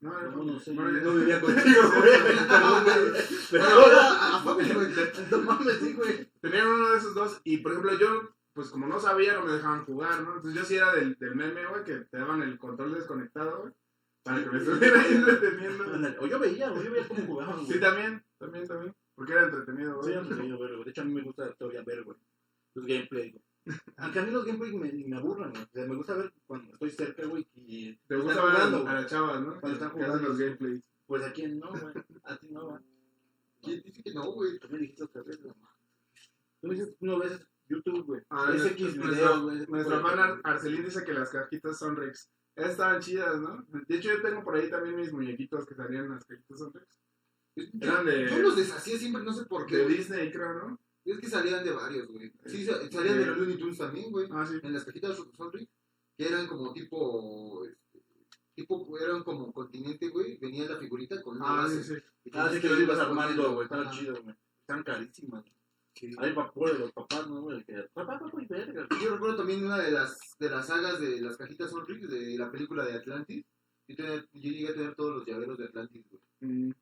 [0.00, 0.52] No, era No, Family.
[0.52, 2.12] no sé, yo no vivía contigo, güey.
[2.48, 3.22] Perdón, güey.
[3.50, 4.88] Pero Family, güey.
[5.30, 6.30] no mames, sí, güey.
[6.40, 9.52] Tenían uno de esos dos y, por ejemplo, yo, pues como no sabía, no me
[9.52, 10.36] dejaban jugar, ¿no?
[10.36, 13.72] Entonces yo sí era del, del meme, güey, que te daban el control desconectado, güey,
[14.22, 15.84] para que me estuviera ahí entreteniendo.
[16.20, 17.66] O yo veía, güey, yo veía cómo jugaban, güey.
[17.72, 18.94] Sí, también, también, también.
[19.20, 20.18] Porque era entretenido, Sí, güey.
[20.22, 20.84] entretenido ver, güey.
[20.84, 22.16] De hecho, a mí me gusta todavía ver, güey.
[22.72, 23.44] Los gameplays, güey.
[23.98, 25.62] Aunque a mí los gameplays me, me aburran, güey.
[25.62, 28.80] O sea, me gusta ver cuando estoy cerca, güey, y Te gusta ver jugando, a,
[28.80, 28.92] güey.
[28.92, 29.60] a las chavas, ¿no?
[29.60, 30.16] Cuando están jugando.
[30.28, 30.82] los gameplays.
[31.04, 31.94] Pues a quién no, güey.
[32.24, 32.80] A ti no, güey.
[33.62, 34.58] ¿Quién dice que no, güey?
[34.58, 35.52] Tú me dijiste otra vez, güey.
[36.62, 38.22] Tú me dices, no ves YouTube, güey.
[38.30, 39.66] Ah, Es X nuestra- videos, güey.
[39.66, 43.66] Nuestra hermana Ar- Arcelín dice que las cajitas Sonrix esas estaban chidas, ¿no?
[43.86, 46.98] De hecho, yo tengo por ahí también mis muñequitos que salían en las cajitas Sonrix.
[47.56, 49.76] Eran Yo de, los deshacía siempre, no sé por qué.
[49.78, 49.88] de.
[49.88, 50.80] Disney, creo, ¿no?
[51.04, 52.32] Es que salían de varios, güey.
[52.46, 54.28] Sí, sa- salían de los Looney Tunes también, güey.
[54.30, 54.58] Ah, sí.
[54.62, 55.68] En las cajitas de Sonrix,
[56.16, 57.64] que eran como tipo.
[57.64, 57.78] este,
[58.54, 60.36] Tipo, eran como continente, güey.
[60.36, 61.82] Venía la figurita con Ah, base.
[61.82, 62.30] sí, sí.
[62.34, 63.64] Ah, sí que ir ibas armando, güey.
[63.64, 63.98] Estaban Ajá.
[63.98, 64.36] chidos, güey.
[64.60, 65.44] Están carísimas.
[65.94, 66.10] Sí.
[66.18, 67.64] Hay vapor de los papás, ¿no, güey?
[67.94, 68.86] Papá, papá, y verga.
[69.02, 72.50] Yo recuerdo también una de las, de las sagas de las cajitas Sonrix de la
[72.50, 73.44] película de Atlantis.
[73.88, 76.22] Yo, tenía- yo llegué a tener todos los llaveros de Atlantis, güey.
[76.40, 76.72] Mm.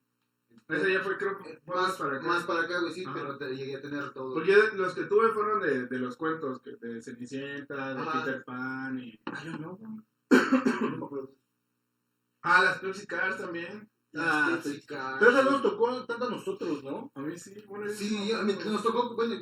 [0.69, 2.27] Ese ya fue, creo, fue Más para acá.
[2.27, 3.13] Más para acá, güey, sí, Ajá.
[3.15, 4.33] pero te- llegué a tener todos.
[4.35, 8.23] Porque yo- los que tuve fueron de, de los cuentos, que- de Cenicienta, de Ajá.
[8.25, 9.19] Peter Pan y...
[9.25, 9.91] Ah, yo no, güey.
[10.81, 11.31] No me acuerdo.
[12.43, 13.89] Ah, las Pepsi Cars también.
[14.15, 14.81] Ah, sí.
[14.87, 15.17] Cars.
[15.19, 17.11] Pero eso no nos tocó tanto a nosotros, ¿no?
[17.15, 19.35] A mí sí, bueno, Sí, a mí nos tocó, bueno,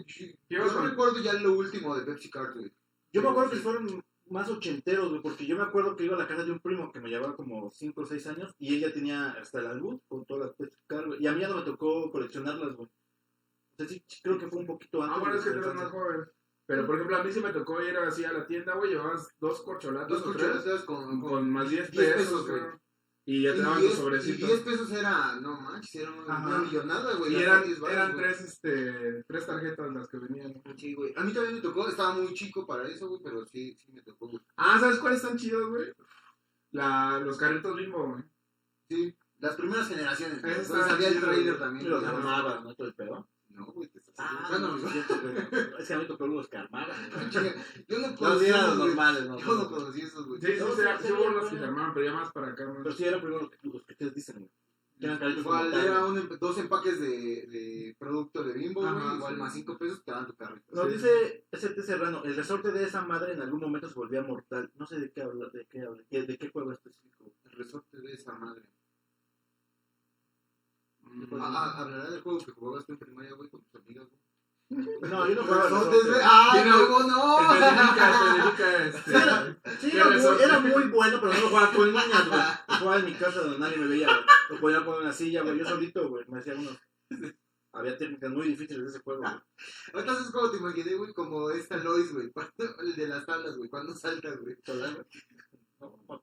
[0.50, 2.74] yo, recuerdo ya lo último de Pepsi Card, güey.
[3.14, 6.20] Yo me acuerdo que fueron más ochenteros, güey, porque yo me acuerdo que iba a
[6.20, 8.94] la casa de un primo que me llevaba como 5 o 6 años y ella
[8.94, 11.24] tenía hasta el álbum con todas las Pepsi Card, güey.
[11.24, 12.88] Y a mí ya no me tocó coleccionarlas, güey.
[12.88, 15.18] O sea, sí, creo que fue un poquito antes.
[15.18, 16.26] Ah, bueno, es que tú la eres más joven.
[16.66, 19.30] Pero, por ejemplo, a mí sí me tocó ir así a la tienda, güey, llevabas
[19.40, 22.62] dos corcholatas Dos cucharadas con, con, con más 10 10 pesos, güey.
[23.30, 24.48] Y ya te daban tus 10, y sobrecitos.
[24.48, 27.34] 10 pesos era, no manches, era una, millonada, güey.
[27.34, 28.24] Y eran, 10 varos, eran güey.
[28.24, 30.64] tres, este, tres tarjetas las que venían.
[30.78, 31.14] Sí, güey.
[31.18, 34.02] A mí también me tocó, estaba muy chico para eso, güey, pero sí, sí me
[34.02, 34.42] tocó, güey.
[34.56, 35.92] Ah, ¿sabes cuáles están chidos, güey?
[36.72, 38.24] La, los carritos bimbo, güey.
[38.88, 41.86] Sí, las primeras generaciones, Donde salía el trailer también.
[41.86, 42.76] Y los armabas, ¿no?
[42.76, 43.30] Todo el pedo.
[43.50, 44.86] No, güey, te estás Ah, equivocando, no, güey.
[44.86, 45.72] es cierto, güey.
[45.80, 47.30] Es que a mí tocó los que armaban, güey.
[47.88, 49.38] Yo no No, sí conocía eran los normales, ¿no?
[49.40, 50.42] Yo no conocí esos, güey.
[50.42, 51.50] Sí, sí, No, sí, sí, sí, sí, hubo sí.
[51.52, 52.84] que se armaban, pero ya más para acá, güey.
[52.84, 54.52] Pero sí eran primero los que, los que ustedes dicen, güey.
[55.00, 58.84] Igual era un, dos empaques de, de producto de bimbo.
[58.84, 59.40] Ajá, Igual sí.
[59.40, 60.66] más 5 pesos te dan tu carrito.
[60.76, 60.94] Nos Sí.
[60.94, 64.72] dice ST Serrano, el resorte de esa madre en algún momento se volvía mortal.
[64.76, 67.26] No sé de qué habla, de qué habla, de, de qué juego específico.
[67.46, 68.64] El resorte de esa madre.
[71.40, 74.22] Ah, ah, hablará del juego que jugabas tú en primaria, güey, con tus amigas, güey.
[75.02, 75.44] No, yo no.
[76.24, 76.88] ¡Ah, Sí, no.
[76.88, 77.54] cómo no!
[77.54, 79.02] Especifica, este.
[79.02, 80.44] Sí, era, sí, ¿Qué era, muy, resorte?
[80.44, 82.42] era muy bueno, pero no lo jugaba con niñas, güey.
[82.68, 84.26] Lo jugaba en mi casa donde nadie me veía, güey.
[84.50, 85.58] Lo podía poner en una silla, güey.
[85.58, 86.26] Yo solito, güey.
[86.28, 86.78] Me hacía unos...
[87.74, 89.34] Había técnicas muy difíciles de ese juego, güey.
[89.94, 92.32] Entonces, como te imaginé, güey, como esta Lois, güey.
[92.80, 93.70] El de las tablas, güey.
[93.70, 94.58] Cuando saltas, güey.
[95.80, 96.22] No, no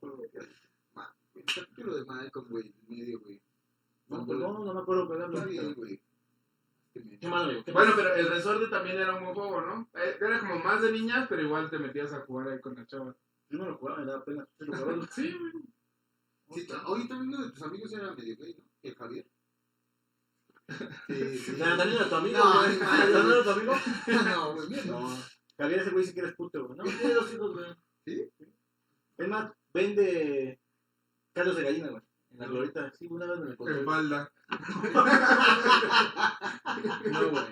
[1.55, 3.41] capítulo de Malcolm, güey, medio, güey.
[4.09, 5.41] No, no, no me acuerdo bien, habla.
[5.75, 6.01] güey.
[6.93, 7.65] Qué güey.
[7.65, 9.89] qué Bueno, pero el resorte también era un buen juego, ¿no?
[9.95, 12.87] Eh, Era como más de niñas, pero igual te metías a jugar ahí con la
[12.87, 13.17] chava.
[13.49, 14.47] Yo no lo jugaba, me daba pena.
[14.59, 15.11] ¿Tú lo jugabas?
[15.15, 15.53] Sí, güey.
[16.51, 18.65] Sí, oye, también uno de tus amigos era medio gay, ¿no?
[18.83, 19.27] El Javier.
[21.09, 21.55] Sí, sí.
[21.57, 21.77] Era
[22.09, 22.79] tu amigo, No, güey.
[22.79, 23.75] ¿También era tu amigo?
[24.25, 25.01] No, güey, bien, no.
[25.01, 25.17] No.
[25.59, 26.79] Javier, ese güey sí que eres puto, güey.
[26.79, 27.67] No, tiene dos hijos, güey.
[28.07, 28.31] ¿Sí?
[29.19, 30.61] Es más, vende
[31.33, 32.03] Carlos de gallina, güey.
[32.35, 32.93] En la glorita.
[32.99, 33.85] Sí, una vez me encontré.
[33.85, 34.33] falda.
[37.13, 37.45] No, güey.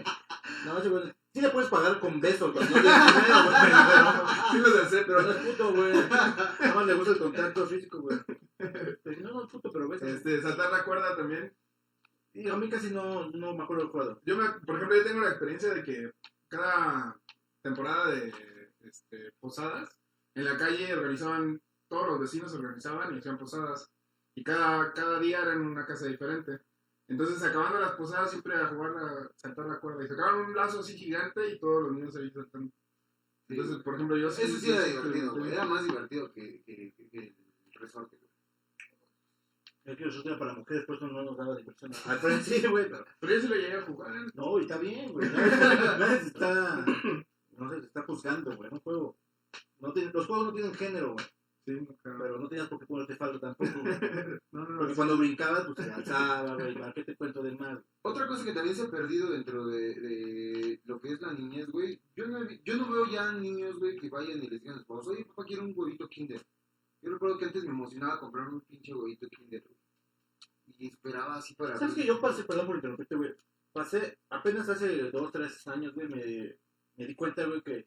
[0.64, 1.12] No, ese güey.
[1.32, 2.68] Sí le puedes pagar con besos, güey.
[2.68, 3.56] No dinero, güey.
[3.62, 5.06] Pero, Sí los acepto.
[5.06, 5.92] pero no es puto, güey.
[5.92, 8.18] Nada más le gusta el contacto físico, güey.
[8.58, 10.08] Pero no, no es puto, pero besos.
[10.08, 11.54] Este, saltar la cuerda también.
[12.34, 14.20] Y a mí casi no, no me acuerdo del juego.
[14.24, 16.10] Yo, me, por ejemplo, yo tengo la experiencia de que
[16.48, 17.16] cada
[17.62, 18.32] temporada de
[18.80, 19.88] este, posadas,
[20.34, 23.91] en la calle organizaban, todos los vecinos se organizaban y hacían posadas.
[24.34, 26.60] Y cada, cada día era en una casa diferente.
[27.08, 30.04] Entonces, acabando las posadas, siempre a jugar a saltar la cuerda.
[30.04, 32.70] Y sacaban un lazo así gigante y todos los niños ahí saltando.
[33.48, 33.54] Sí.
[33.54, 35.52] Entonces, por ejemplo, yo Eso sí yo era sí- divertido, güey.
[35.52, 39.96] Era más divertido que, que, que- que el resorte, güey.
[39.96, 41.90] Quiero eso era para mujeres, por eso no nos daba diversión.
[42.06, 43.04] Al principio, güey, pero.
[43.18, 44.12] Pero yo sí lo llegué a jugar.
[44.34, 45.28] No, y está bien, güey.
[45.28, 46.84] Nadie está.
[47.50, 48.70] No se está juzgando, güey.
[48.72, 49.18] Un juego.
[49.80, 51.26] No tiene, los juegos no tienen género, güey.
[51.64, 51.78] Sí.
[52.02, 54.40] Pero no tenías por qué ponerte falda tampoco, güey.
[54.50, 56.74] No, no, Porque cuando brincabas, pues se alzaba, güey.
[56.74, 57.78] ¿Para qué te cuento de más?
[58.02, 61.70] Otra cosa que también se ha perdido dentro de, de lo que es la niñez,
[61.70, 62.00] güey.
[62.16, 64.86] Yo no, yo no veo ya niños, güey, que vayan y les digan a sus
[64.86, 66.42] papás, oye, papá, quiero un huevito Kinder.
[67.00, 69.76] Yo recuerdo que antes me emocionaba comprar un pinche huevito Kinder, güey.
[70.78, 71.76] Y esperaba así para...
[71.76, 73.34] ¿Sabes que yo pasé, perdón por interrumpirte, güey?
[73.72, 76.56] Pasé, apenas hace dos, tres años, güey, me,
[76.96, 77.86] me di cuenta, güey, que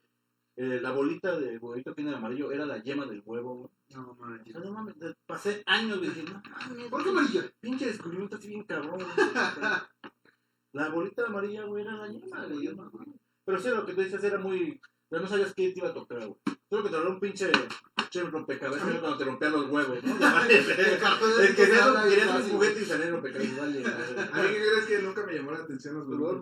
[0.57, 3.69] eh, la bolita de huevito que era amarillo era la yema del huevo, güey.
[3.89, 4.17] No,
[4.51, 7.51] sea, no mames, pasé años, güey, dije, no mames, ¿Por qué amarilla?
[7.59, 9.07] pinche descubrimiento así bien cabrón, güey.
[10.73, 12.67] La bolita amarilla, güey, era la yema, güey.
[12.67, 13.07] no mames.
[13.45, 14.81] Pero sí, lo que tú dices era muy...
[15.07, 16.39] Pero no sabías qué te iba a tocar, güey.
[16.69, 17.51] Solo que te era un pinche,
[17.95, 20.15] pinche rompecabezas era cuando te rompían los huevos, ¿no?
[20.19, 22.51] Vale, El que querías un, bien querías un fácil.
[22.53, 23.85] juguete y salía rompecabezas, vale.
[23.85, 26.07] A mí, ¿qué crees que nunca me llamó la atención los.
[26.07, 26.41] No,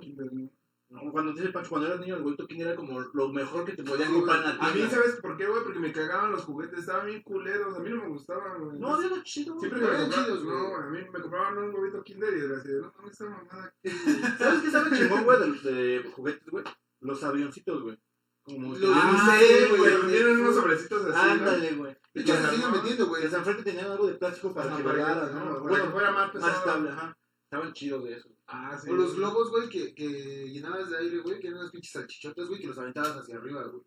[1.12, 3.84] cuando dice Pancho, cuando eras niño, el huevito Kinder era como lo mejor que te
[3.84, 4.88] podían comprar en la A mí.
[4.90, 5.64] ¿sabes por qué, güey?
[5.64, 7.76] Porque me cagaban los juguetes, estaban bien culeros.
[7.76, 8.80] A mí no me gustaban, güey.
[8.80, 9.70] No, era chido, güey.
[9.70, 10.56] Siempre que me Eran chidos, güey.
[10.58, 13.74] no, a mí me compraban un huevito Kinder y yo decía, no, no, esta mamada.
[14.38, 16.64] ¿Sabes qué sabe chingón, güey, de, juguetes, güey?
[17.02, 17.98] Los avioncitos, güey.
[18.44, 21.30] Como Los Ah, sé, sí, güey, tienen unos sobrecitos así.
[21.32, 21.98] Ándale, güey.
[22.14, 22.72] De hecho, se siguen ¿no?
[22.74, 23.22] vendiendo, güey.
[23.24, 25.66] Que San Frente tenían algo de plástico para que para que- volara, ajá, ¿no?
[25.66, 26.52] que fuera más más pesado.
[26.58, 27.18] estable, ajá.
[27.46, 28.30] Estaban chidos de eso.
[28.48, 28.90] Ah, sí.
[28.90, 32.48] O los globos, güey, que, que llenabas de aire, güey, que eran unas pinches salchichotas,
[32.50, 33.84] güey, que los aventabas hacia arriba, güey.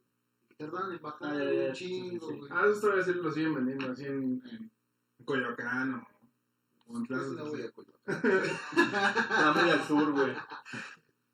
[0.57, 2.51] Tardaban en bajar Ah, un chingo, Sí, sí, güey.
[2.53, 4.71] Ah, esos todavía sí los siguen vendiendo así en, en
[5.25, 6.09] Coyoacán o,
[6.87, 8.43] o en plazas no voy a Coyoacán.
[8.77, 10.33] Está muy al sur, güey.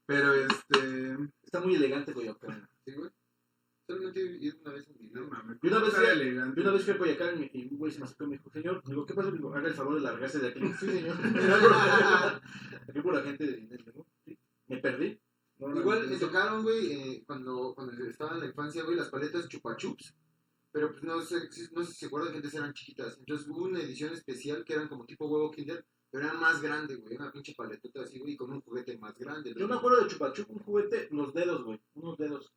[0.07, 1.17] Pero este.
[1.45, 2.69] Está muy elegante, Coyoacán.
[2.85, 3.11] Sí, güey.
[4.15, 5.21] He ido una vez en mi vida.
[5.21, 5.59] No mames.
[5.63, 6.57] Y una vez fui- elegante.
[6.61, 8.83] Yo una vez fui a y un güey se me acercó y me dijo, señor,
[8.87, 9.31] digo, ¿qué pasa?
[9.31, 10.61] Digo, haga el favor de largarse de aquí.
[10.81, 11.17] Sí, señor.
[12.89, 14.07] aquí por la gente de dinero, ¿no?
[14.25, 14.39] Sí.
[14.69, 15.19] Me perdí.
[15.59, 19.49] No, Igual me tocaron, güey, eh, cuando, cuando estaba en la infancia, güey, las paletas
[19.49, 20.15] chupachups.
[20.73, 21.37] Pero pues no sé,
[21.73, 23.19] no sé si se acuerdan que antes eran chiquitas.
[23.19, 26.97] Entonces hubo una edición especial que eran como tipo huevo kinder, pero eran más grande,
[26.97, 27.15] güey.
[27.17, 29.55] Una pinche paletota así, güey, con un juguete más grande.
[29.57, 31.79] Yo me acuerdo de Chupachup, un juguete, los dedos, güey.
[31.95, 32.53] Unos dedos.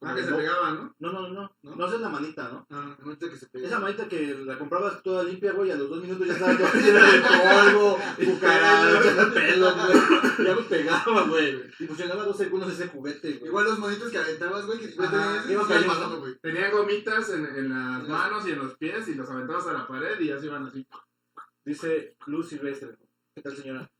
[0.00, 0.94] Ah, que se pegaban, ¿no?
[1.00, 1.50] No, no, no.
[1.62, 1.74] ¿No?
[1.74, 2.66] No, esa es la manita, ¿no?
[2.70, 3.66] Ah, el momento que se pega.
[3.66, 6.72] Esa manita que la comprabas toda limpia, güey, a los dos minutos ya estaba toda
[6.74, 10.46] llena de polvo, cucarachas, pelo, güey.
[10.46, 11.62] Ya me pegaba, güey.
[11.80, 13.48] Y funcionaba dos segundos ese juguete, güey.
[13.48, 15.92] Igual los monitos que aventabas, güey, que Ajá, iban cayendo.
[15.94, 16.38] pasando, güey.
[16.38, 19.88] Tenían gomitas en, en las manos y en los pies y los aventabas a la
[19.88, 20.86] pared y ya se iban así.
[21.64, 22.96] Dice Luz Silvestre.
[23.34, 23.90] ¿Qué tal, señora?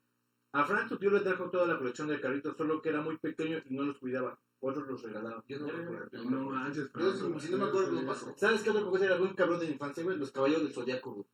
[0.52, 3.18] A Frank su tío le trajo toda la colección de carritos, solo que era muy
[3.18, 4.38] pequeño y no los cuidaba.
[4.60, 5.42] Otros los regalaban.
[5.48, 6.24] Yo no me acuerdo.
[6.24, 8.34] No manches, Yo si- no me acuerdo, no pasó.
[8.36, 10.16] ¿Sabes qué otra cosa era muy cabrón de mi infancia, güey?
[10.16, 11.26] Los caballos del zodiaco, güey.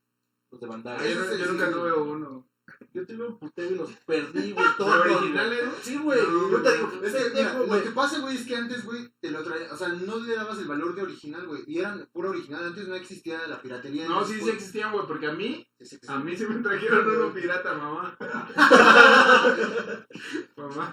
[0.51, 1.09] Los de Ah, bandera.
[1.09, 2.47] Yo, no- yo nunca tuve uno.
[2.95, 4.65] Yo tuve un putero y los perdí, güey.
[4.79, 5.03] Todos.
[5.03, 5.65] ¿Pero originales?
[5.83, 6.19] Sí, güey.
[6.23, 9.13] No, yo te digo, Es que, mira, lo que pasa, güey, es que antes, güey,
[9.21, 12.09] te lo traían, o sea, no le dabas el valor de original, güey, y eran
[12.13, 14.09] puro original, antes no existía la piratería.
[14.09, 15.67] No, sí, sí existían, güey, porque a mí,
[16.09, 18.17] a mí sí me trajeron uno pirata, mamá.
[20.57, 20.93] mamá.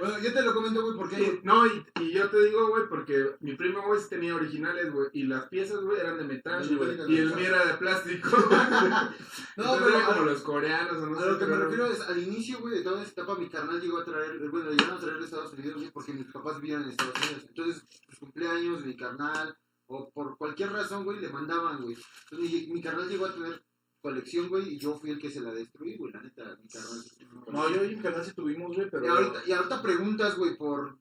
[0.00, 1.40] Bueno, yo te lo comento, güey, porque...
[1.44, 5.24] No, y, y yo te digo, güey, porque mi primo, güey, tenía originales, güey, y
[5.24, 8.30] las piezas, güey, eran de metal, Sí, güey, y el mío era de plástico.
[9.56, 11.28] No, pero eran como a, los coreanos o no a sé.
[11.28, 13.98] lo que me refiero es, al inicio, güey, de toda esa etapa, mi carnal llegó
[13.98, 16.90] a traer, bueno, llegaron a traer de Estados Unidos, güey, porque mis papás vivían en
[16.90, 17.44] Estados Unidos.
[17.48, 21.96] Entonces, pues cumpleaños, mi carnal, o por cualquier razón, güey, le mandaban, güey.
[22.30, 23.62] Entonces, mi, mi carnal llegó a tener
[24.00, 27.04] colección, güey, y yo fui el que se la destruí, güey, la neta, mi carnal.
[27.52, 29.04] No, yo y mi canal sí tuvimos, güey, pero.
[29.04, 30.98] Y ahorita, y ahorita preguntas, güey, por.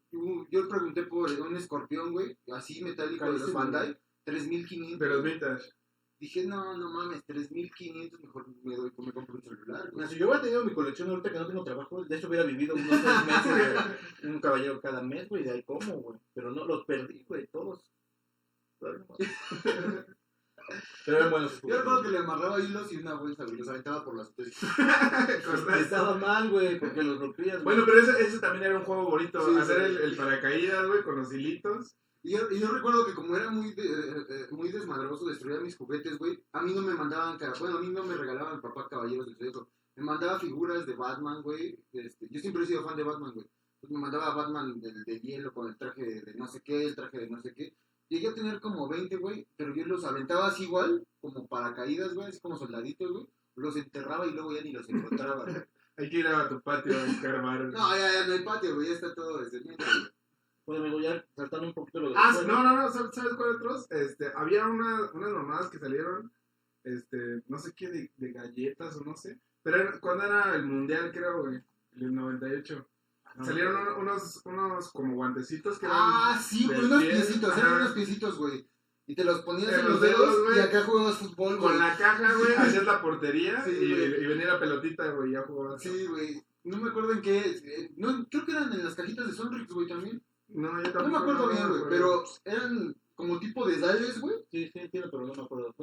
[0.50, 5.00] Yo pregunté por un escorpión, güey, así metálico de los Bandai, 3500.
[5.00, 5.70] De los vintage.
[6.20, 10.06] Dije, no, no mames, 3500, mejor me doy, me compro un celular, güey.
[10.06, 12.76] si yo hubiera tenido mi colección ahorita que no tengo trabajo, de eso hubiera vivido
[12.76, 13.46] unos seis meses,
[14.22, 14.34] güey.
[14.34, 16.20] Un caballero cada mes, güey, de ahí como, güey.
[16.34, 17.90] Pero no, los perdí, güey, todos.
[21.06, 21.62] Pero eran buenos.
[21.62, 24.54] Yo recuerdo que le amarraba hilos y una bolsa, güey, los aventaba por las tres.
[25.80, 27.64] Estaba mal, güey, porque los rompías.
[27.64, 29.46] Bueno, pero ese, ese también era un juego bonito.
[29.50, 29.84] Sí, hacer sí.
[29.86, 31.96] el, el paracaídas, güey, con los hilitos.
[32.22, 35.62] Y yo, y yo recuerdo que como era muy, de- eh, eh, muy desmadroso destruir
[35.62, 38.62] mis juguetes, güey, a mí no me mandaban, bueno, a mí no me regalaban el
[38.62, 39.70] papá caballeros del Zodíaco.
[39.96, 41.80] Me mandaba figuras de Batman, güey.
[41.94, 43.48] Este, yo siempre he sido fan de Batman, güey.
[43.80, 46.84] Pues me mandaba Batman del de hielo con el traje de, de no sé qué,
[46.84, 47.74] el traje de no sé qué.
[48.10, 52.28] Llegué a tener como 20, güey, pero yo los aventaba así igual, como paracaídas, güey,
[52.28, 53.28] así como soldaditos, güey.
[53.56, 55.56] Los enterraba y luego ya ni los encontraba, güey.
[55.98, 57.60] Hay que ir a tu patio a escarbar.
[57.66, 59.76] No, ya, ya no hay patio, güey, ya está todo desde güey.
[60.66, 62.16] Bueno, amigo, ya saltando un poquito lo de.
[62.18, 63.86] Ah, no, no, no, ¿sabes sabes cuál otros?
[63.92, 66.32] Este, había una, unas mamadas que salieron,
[66.86, 69.40] este, no sé qué, de, de galletas o no sé.
[69.62, 71.62] Pero era- cuando era el mundial, creo, güey,
[71.98, 72.88] el 98.
[73.40, 75.98] No, Salieron un- unos, unos como guantecitos que eran...
[76.00, 78.70] Ah, sí, güey, unos piecitos, eran unos piecitos, güey.
[79.08, 81.72] Y te los ponías En en los dedos, dedos y acá jugabas fútbol, güey.
[81.72, 85.42] Con la caja, güey, hacías la portería Sí, y, y venía la pelotita, güey, ya
[85.44, 85.82] jugabas.
[85.82, 86.44] Sí, güey.
[86.66, 87.40] No me acuerdo en qué.
[87.40, 90.22] eh, No, creo que eran en las cajitas de Sonrix, güey, también.
[90.50, 91.10] No, yo No tampoco.
[91.10, 91.82] me acuerdo no, bien, güey.
[91.90, 94.36] Pero eran como tipo de dales, güey.
[94.52, 95.74] Sí, sí, entiendo, pero no me acuerdo.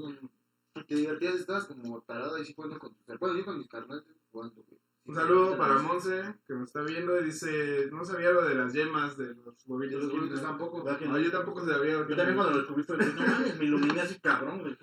[0.86, 4.04] Te divertías, estabas como parado ahí sí jugando con tus Bueno, yo con mis carnales
[4.30, 4.80] jugando, güey.
[5.06, 8.72] Un saludo para Monse, que me está viendo y dice, no sabía lo de las
[8.72, 10.02] yemas de los huevitos.
[10.02, 10.40] los Kinder".
[10.40, 10.82] tampoco.
[10.82, 11.92] ¿Verdad que No, yo tampoco sabía.
[12.08, 14.76] Yo también cuando lo descubrí fue, no mames, me iluminé así cabrón, güey.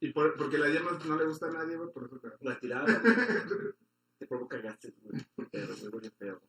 [0.00, 2.28] Y por, porque las yemas no le gusta a nadie, güey, por eso te...
[2.40, 3.14] La tiraba, güey.
[4.18, 5.20] Te provoca gases, güey.
[5.50, 6.40] Pero, güey, huele feo.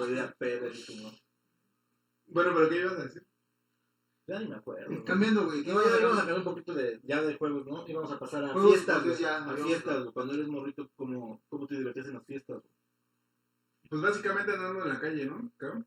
[0.00, 1.12] Huele a pedo, así como.
[2.26, 3.26] Bueno, pero ¿qué ibas a decir?
[4.26, 5.04] Ya ni me acuerdo.
[5.04, 5.64] Cambiando, güey.
[5.64, 7.84] No, ya íbamos a cambiar un poquito de, ya de juegos, ¿no?
[7.86, 10.12] Íbamos a pasar a Juegos, fiestas, pues, ya, A fiestas, güey.
[10.12, 12.62] Cuando eres morrito, ¿cómo, cómo te divertías en las fiestas?
[12.62, 12.74] güey?
[13.90, 15.52] Pues básicamente andando en la calle, ¿no?
[15.58, 15.86] Cabrón.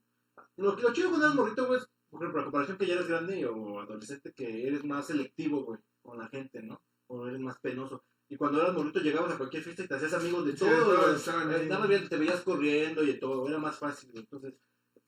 [0.57, 3.07] Lo, lo chido cuando eres morrito, güey, es, por ejemplo, la comparación que ya eres
[3.07, 6.79] grande o adolescente, que eres más selectivo, güey, con la gente, ¿no?
[7.07, 8.03] O eres más penoso.
[8.29, 11.17] Y cuando eras morrito llegabas a cualquier fiesta y te hacías amigos de Sí, todo.
[11.65, 14.11] Nada más bien te veías corriendo y todo, era más fácil.
[14.13, 14.53] Entonces,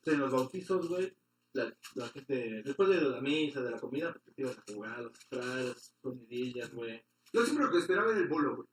[0.05, 1.15] en los bautizos, güey,
[1.53, 5.11] la, la gente, después de la misa, de la comida, pues te ibas a jugar,
[5.31, 7.03] los comidillas, güey.
[7.33, 8.67] Yo siempre lo que esperaba era el bolo, güey.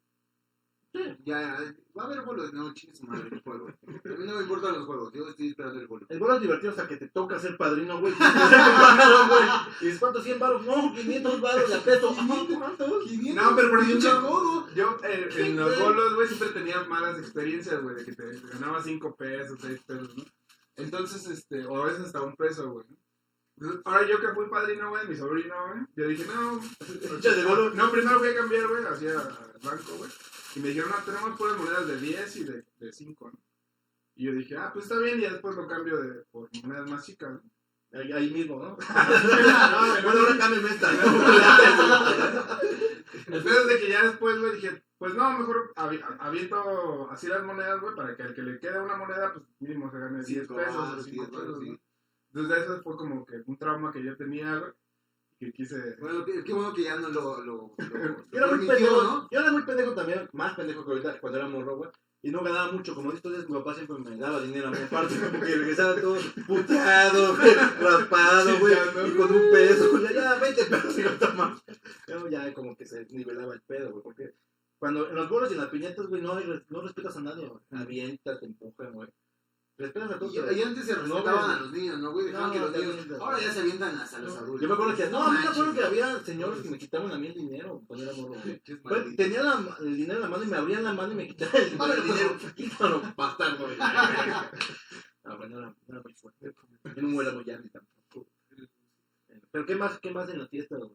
[0.92, 1.16] Sí.
[1.24, 1.58] Ya,
[1.98, 2.52] va a haber bolos.
[2.52, 3.68] No, chingues madre, el juego.
[3.68, 5.12] A mí no me importan los juegos.
[5.12, 6.06] Yo estoy esperando el bolo.
[6.08, 8.14] El bolo es divertido hasta que te toca ser padrino, güey.
[9.80, 10.24] Y dices, ¿cuántos?
[10.24, 10.64] ¿100 baros?
[10.64, 12.16] No, 500 baros de a peso.
[12.58, 12.88] ¿cuántos?
[12.88, 14.74] No, pero por codo.
[14.74, 18.84] yo eh, en los bolos, güey, siempre tenía malas experiencias, güey, de que te ganabas
[18.84, 20.24] 5 pesos, 6 pesos, ¿no?
[20.76, 22.86] Entonces, este, o a veces hasta un peso, güey.
[23.56, 26.60] Entonces, Ahora yo que fui padrino, güey, mi sobrino, güey, yo dije, no,
[27.74, 30.10] no, primero fui a cambiar, güey, hacia el banco, güey,
[30.56, 33.38] y me dijeron, no, tenemos puras monedas de 10 y de, de 5, ¿no?
[34.14, 36.90] Y yo dije, ah, pues está bien, y ya después lo cambio de, por monedas
[36.90, 37.42] más chicas, ¿no?
[37.98, 38.70] Ahí, ahí mismo, ¿no?
[38.70, 38.76] No,
[40.02, 40.90] bueno, ahora cámbiame esta.
[43.26, 47.26] El pedo es de que ya después, güey, dije, pues no, mejor avi- aviento así
[47.26, 50.22] las monedas, güey, para que al que le quede una moneda, pues mínimo se gane
[50.24, 51.70] 10 Cinco pesos o varos, 5 diez varos, pesos, sí.
[51.70, 51.78] ¿no?
[52.42, 54.72] Entonces eso fue como que un trauma que yo tenía, güey,
[55.38, 55.96] que quise...
[56.00, 57.40] Bueno, qué, qué bueno que ya no lo.
[57.42, 57.76] lo, lo
[58.32, 59.28] Yo era muy pendejo, ¿no?
[59.30, 61.90] yo era muy pendejo también, más pendejo que ahorita cuando era morro, güey.
[62.22, 64.84] Y no ganaba mucho, como dices, entonces mi papá siempre me daba dinero a mi
[64.86, 67.36] parte, como que regresaba todo puteado,
[67.80, 71.62] raspado, güey, y con un peso, ya, ya, 20 pesos, y yo toma.
[72.08, 74.34] Luego ya como que se nivelaba el pedo, güey, porque
[74.78, 76.34] cuando en los bolos y en las piñatas, güey, no,
[76.68, 77.62] no respetas a nadie, güey.
[77.70, 79.08] Avientas, te empujan, güey.
[79.78, 80.34] Respetas a todos.
[80.34, 82.26] Y, y antes se respetaban a los niños, ¿no, güey?
[82.26, 83.20] Dejaban No, que los niños.
[83.20, 84.60] Ahora ya se avientan hasta los adultos.
[84.62, 87.18] Yo me acuerdo que, no, yo me acuerdo que había señores que me quitaban a
[87.18, 88.62] mí el dinero cuando era morro, güey.
[88.84, 89.16] maldito.
[89.16, 91.62] tenía la- el dinero en la mano y me abrían la mano y me quitaban
[91.62, 92.36] el, dinero.
[92.54, 93.64] Quítalo, bastardo.
[93.66, 93.76] güey.
[95.24, 96.54] No, güey, no era, muy fuerte.
[96.84, 98.28] Yo no muy llano tampoco.
[99.50, 100.92] Pero ¿qué más, qué más en la fiesta, güey?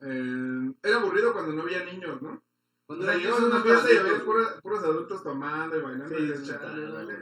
[0.00, 2.42] Eh, era aburrido cuando no había niños, ¿no?
[2.90, 6.90] O Cuando a una fiesta y había puros, puros adultos tomando y bailando Sí, y
[6.90, 7.14] vale.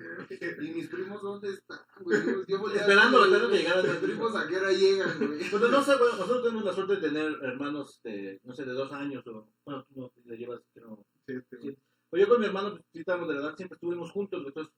[0.62, 2.24] ¿Y mis primos dónde están, güey?
[2.24, 5.50] Yo, yo volteaba, Esperando, esperando que llegaran Mis primos a qué hora llegan, güey.
[5.50, 8.72] Pues no sé, bueno, nosotros tenemos la suerte de tener hermanos de, no sé, de
[8.72, 11.57] dos años o, bueno, tú no le llevas, creo, Sí, sí.
[11.61, 11.78] Sí.
[12.09, 14.48] Pues yo con mi hermano, pues, sí estábamos de la edad, siempre estuvimos juntos, güey,
[14.48, 14.72] entonces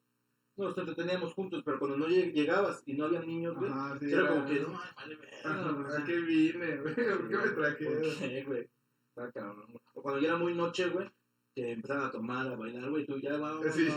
[0.57, 4.13] nos entreteníamos juntos, pero cuando no lleg- llegabas y no había niños, güey, Ajá, sí,
[4.13, 6.95] era como que, no, vale, verga, güey, Así que vine, güey.
[6.97, 8.69] ¿Por qué me qué, güey?
[9.11, 9.67] Está cabrón.
[9.95, 11.11] O cuando ya era muy noche, güey,
[11.55, 13.67] que empezaban a tomar, a bailar, güey, tú ya vamos.
[13.75, 13.89] Sí,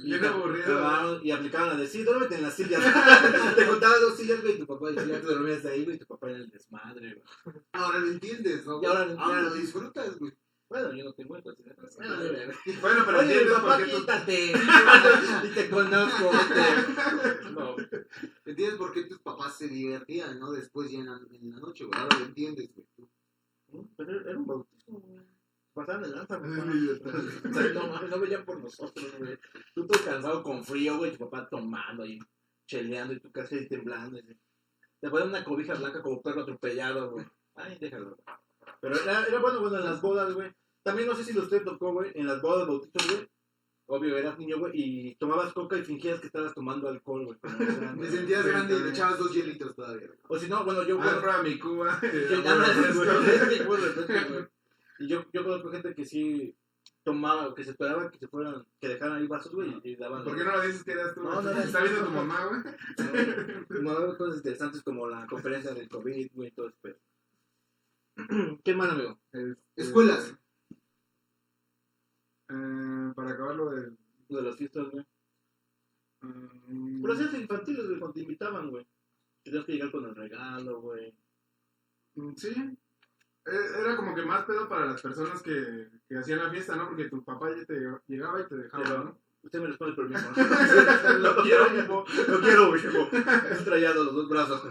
[0.00, 1.22] y, bien aburrido.
[1.22, 2.82] y aplicaban la de, sí, duérmete en las sillas.
[3.56, 6.06] te contaban dos sillas, güey, y tu papá, ya te dormías ahí, güey, y tu
[6.06, 7.56] papá era el desmadre, güey.
[7.72, 8.82] Ahora lo entiendes, ¿no?
[8.82, 10.32] Y ahora lo Ahora lo disfrutas, güey.
[10.68, 11.56] Bueno, yo no tengo hijos.
[11.56, 12.72] ¿sí?
[12.82, 14.52] Bueno, pero Oye, entiendes papá, quítate.
[15.44, 16.30] y te conozco.
[17.52, 17.76] No,
[18.44, 20.52] ¿Entiendes por qué tus papás se divertían, no?
[20.52, 21.98] Después ya en la, en la noche, güey.
[21.98, 23.08] Ahora lo entiendes, güey.
[23.96, 25.24] Pero era un bautismo, güey.
[25.74, 26.50] Pasaban de lanza, güey.
[27.74, 29.38] No mames, no veían por nosotros, güey.
[29.74, 32.18] Tú todo cansado con frío, güey, tu papá tomando y
[32.66, 34.18] cheleando y tú casi ahí temblando.
[34.18, 34.38] y-
[35.00, 37.26] Te ponen una cobija blanca como perro atropellado, güey.
[37.54, 38.16] Ay, déjalo.
[38.80, 40.52] Pero era, era bueno, bueno, en las bodas, güey.
[40.82, 43.28] También no sé si usted tocó, güey, en las bodas bautizos, güey.
[43.90, 47.38] Obvio, eras niño, güey, y tomabas coca y fingías que estabas tomando alcohol, güey.
[47.40, 48.94] Te sentías grande y le también.
[48.94, 50.18] echabas dos hielitos todavía, güey.
[50.28, 51.98] O si no, bueno, yo, Ah, bueno, prueba mi Cuba.
[52.02, 54.46] güey, güey, güey.
[54.98, 56.54] Y yo, yo conozco gente que sí
[57.02, 60.22] tomaba, o que se esperaba que se fueran, que dejaran ahí vasos, güey, y daban.
[60.22, 61.22] ¿Por qué no lo dices que eras tú?
[61.22, 61.60] No, no, no.
[61.62, 63.82] Está viendo tu mamá, güey.
[63.82, 66.96] No, no, cosas interesantes como la conferencia del COVID, güey, y todo eso, pero...
[68.64, 69.18] ¿Qué más, amigo?
[69.32, 70.34] Este, Escuelas.
[72.50, 73.92] Eh, para acabar lo de.
[74.30, 75.04] Lo de las fiestas, güey.
[76.20, 78.86] mm, Pero hacías infantiles, güey, cuando te invitaban, güey.
[79.42, 81.14] Tenías que llegar con el regalo, güey.
[82.14, 82.48] Mm, Sí.
[83.46, 86.86] Eh, Era como que más pedo para las personas que, que hacían la fiesta, ¿no?
[86.88, 89.18] Porque tu papá ya te llegaba y te dejaba, Pero- ¿no?
[89.40, 90.16] Usted me responde por mí.
[91.22, 92.04] Lo quiero, mismo.
[92.28, 93.08] Lo quiero, viejo.
[93.52, 94.62] Es trayado los dos brazos.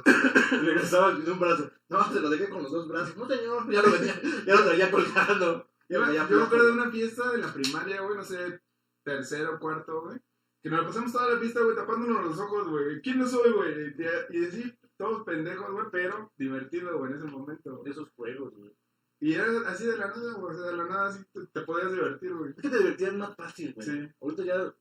[0.52, 1.72] Le regresaba con un brazo.
[1.88, 3.16] No, se lo dejé con los dos brazos.
[3.16, 3.72] No, señor.
[3.72, 4.14] Ya lo, venía,
[4.46, 5.70] ya lo traía colgando.
[5.90, 8.62] Yo, me- acuerdo de una fiesta en la primaria, güey, no sé,
[9.04, 10.18] tercero, cuarto, güey.
[10.62, 13.02] Que nos pasamos toda la fiesta, güey, tapándonos los ojos, güey.
[13.02, 13.96] ¿Quién no soy, güey?
[14.32, 17.78] Y, así, todos pendejos, güey, pero divertido, güey, en ese momento.
[17.78, 17.92] güey.
[17.92, 18.72] Esos juegos, güey.
[19.20, 21.62] Y era así de la nada, güey, o sea, de la nada así te, te
[21.62, 22.52] podías divertir, güey.
[22.56, 23.88] Es que te divertías más fácil, güey.
[23.88, 24.10] Sí.
[24.22, 24.74] Ahorita ya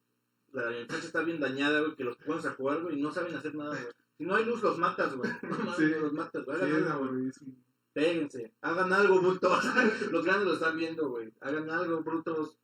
[0.53, 3.35] la infancia está bien dañada, güey, que los pones a jugar, güey, y no saben
[3.35, 3.93] hacer nada, güey.
[4.19, 5.31] Si no hay luz, los matas, güey.
[5.43, 5.87] No Sí.
[6.01, 6.59] los matas, güey.
[6.59, 7.55] Sí, es aburridísimo.
[7.97, 8.53] Péguense.
[8.61, 9.65] Hagan algo, brutos.
[10.13, 11.33] los grandes lo están viendo, güey.
[11.41, 12.59] Hagan algo, brutos.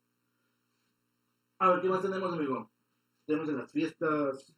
[1.57, 2.71] A ver, ¿qué más tenemos, amigo?
[3.25, 4.53] Tenemos en las fiestas,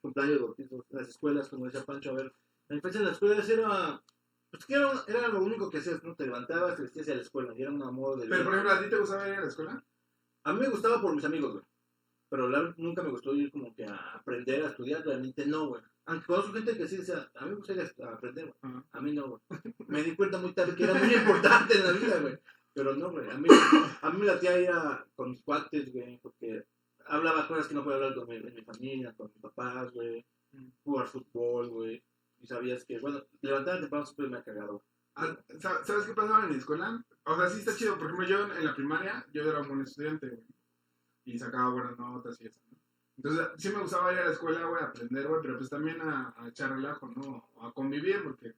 [0.00, 2.12] cumpleaños, en las escuelas, como decía Pancho.
[2.12, 2.34] A ver,
[2.68, 4.02] la infancia en las escuelas era...
[4.50, 6.14] Pues que era, era lo único que hacías, ¿no?
[6.14, 8.72] Te levantabas, te vestías a la escuela, y era un amor de Pero, por ejemplo,
[8.72, 9.84] ¿a ti te gustaba ir a la escuela?
[10.44, 11.64] a mí me gustaba por mis amigos, güey.
[12.30, 15.82] Pero la nunca me gustó ir como que a aprender, a estudiar, realmente no, güey.
[16.06, 18.74] Aunque conozco gente que sí decía, a mí me gustaría aprender, güey.
[18.92, 19.40] A mí no, güey.
[19.88, 22.38] Me di cuenta muy tarde que era muy importante en la vida, güey.
[22.72, 23.28] Pero no, güey.
[23.30, 23.48] A mí,
[24.02, 26.64] a mí me latía ir a, con mis cuates, güey, porque
[27.06, 30.24] hablaba cosas que no podía hablar con mi, mi familia, con mis papás, güey.
[30.84, 32.02] Jugar fútbol, güey.
[32.40, 34.84] Y sabías que, bueno, levantar temprano siempre me ha cagado.
[35.16, 37.02] Ah, sa- ¿Sabes qué pasaba en mi escuela?
[37.24, 37.96] O sea, sí está chido.
[37.96, 40.44] Por ejemplo, yo en la primaria, yo era un buen estudiante, güey.
[41.24, 42.60] Y sacaba buenas notas y eso.
[43.16, 46.00] Entonces, sí me gustaba ir a la escuela, güey, a aprender, güey, pero pues también
[46.02, 47.48] a, a echar relajo, ¿no?
[47.62, 48.54] A convivir, porque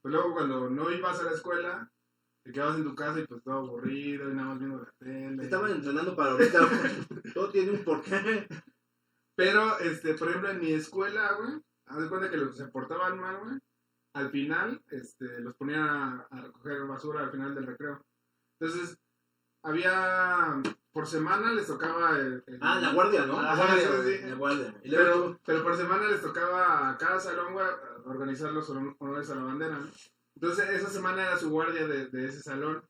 [0.00, 1.90] pues luego cuando no ibas a la escuela,
[2.42, 5.44] te quedabas en tu casa y pues todo aburrido y nada más viendo la tele.
[5.44, 6.68] Estaban entrenando para ahorita.
[7.34, 8.48] Todo tiene un porqué.
[9.36, 12.68] Pero, este, por ejemplo, en mi escuela, güey, haz de cuenta que los que se
[12.68, 13.58] portaban mal, güey,
[14.14, 18.04] al final, este, los ponían a, a recoger basura al final del recreo.
[18.60, 18.98] Entonces,
[19.62, 22.42] había, por semana les tocaba el...
[22.46, 23.38] el- Ah, la guardia, ¿no?
[23.38, 24.28] Ah, la guardia, sí, sí.
[24.28, 24.74] La guardia.
[24.82, 27.66] Y luego Pero, pero por semana les tocaba a cada salón, güey,
[28.06, 29.88] organizar los honor- honores a la bandera, ¿no?
[30.34, 32.82] Entonces, esa semana era su guardia de, de ese salón.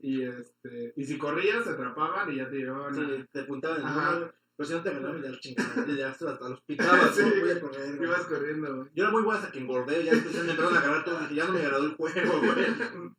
[0.00, 3.26] Y, este, y si corrías, te atrapaban y ya te llevaban Sí, a...
[3.32, 7.14] te apuntaban número, pero si no te agarraban ya chingaban, ya hasta, hasta los picabas,
[7.16, 7.40] Sí, ¿no?
[7.40, 8.08] Voy a correr, güey.
[8.08, 8.88] Ibas corriendo, güey.
[8.94, 11.46] Yo era muy guay hasta que engordé, ya me empezaron a agarrar todo, dije, ya
[11.46, 12.66] no me agradó el juego, güey.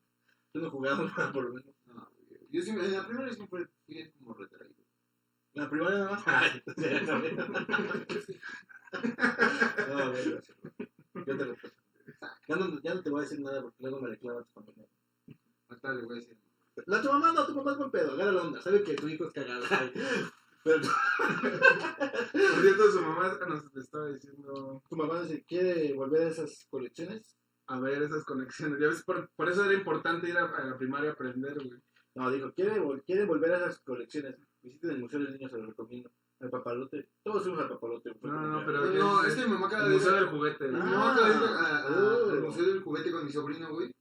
[0.53, 1.75] Yo no jugaba nada por lo menos.
[2.49, 4.75] Yo siempre, en la primera siempre fui como retraído.
[5.53, 6.23] La primaria nada más.
[7.05, 7.37] También.
[9.89, 10.13] No.
[11.25, 11.75] Yo te respeto.
[12.47, 14.87] Ya no, ya no te voy a decir nada porque luego me reclama tu familia.
[15.67, 16.37] Más tarde voy a decir.
[16.85, 19.07] La tu mamá no, tu mamá es buen pedo, agarra la onda, sabe que tu
[19.07, 19.33] hijo es
[20.63, 24.83] Pero Por cierto, su mamá nos estaba diciendo...
[24.89, 27.37] tu mamá dice, quiere volver a esas colecciones.
[27.67, 28.79] a ver esas conexiones.
[28.79, 31.81] Ya ves, por, por eso era importante ir a, a la primaria a aprender, güey.
[32.19, 34.35] No, dijo, quiere, vol- quiere volver a esas colecciones.
[34.61, 36.11] Visiten el Museo del Niño, se lo recomiendo.
[36.41, 37.09] Al papalote.
[37.23, 38.11] Todos fuimos al papalote.
[38.21, 40.19] No, no, pero- No, es que mi mamá acaba El de museo ir.
[40.19, 40.67] del juguete.
[40.67, 40.83] Mi ¿no?
[40.83, 40.85] Ah.
[40.85, 43.91] mamá acaba de ir a- a- al museo del juguete con mi sobrino, güey.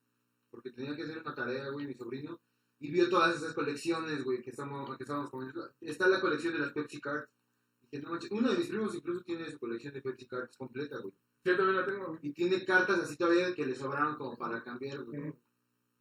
[0.50, 2.40] Porque tenía que hacer una tarea, güey, mi sobrino.
[2.80, 5.68] Y vio todas esas colecciones, güey, que estamos, que estábamos comiendo.
[5.80, 7.28] Está la colección de las Pepsi Cards.
[8.30, 11.14] Uno de mis primos incluso tiene su colección de Pepsi Cards completa, güey.
[11.44, 12.18] Yo también la tengo, güey.
[12.22, 15.32] Y tiene cartas así todavía que le sobraron como para cambiar, güey.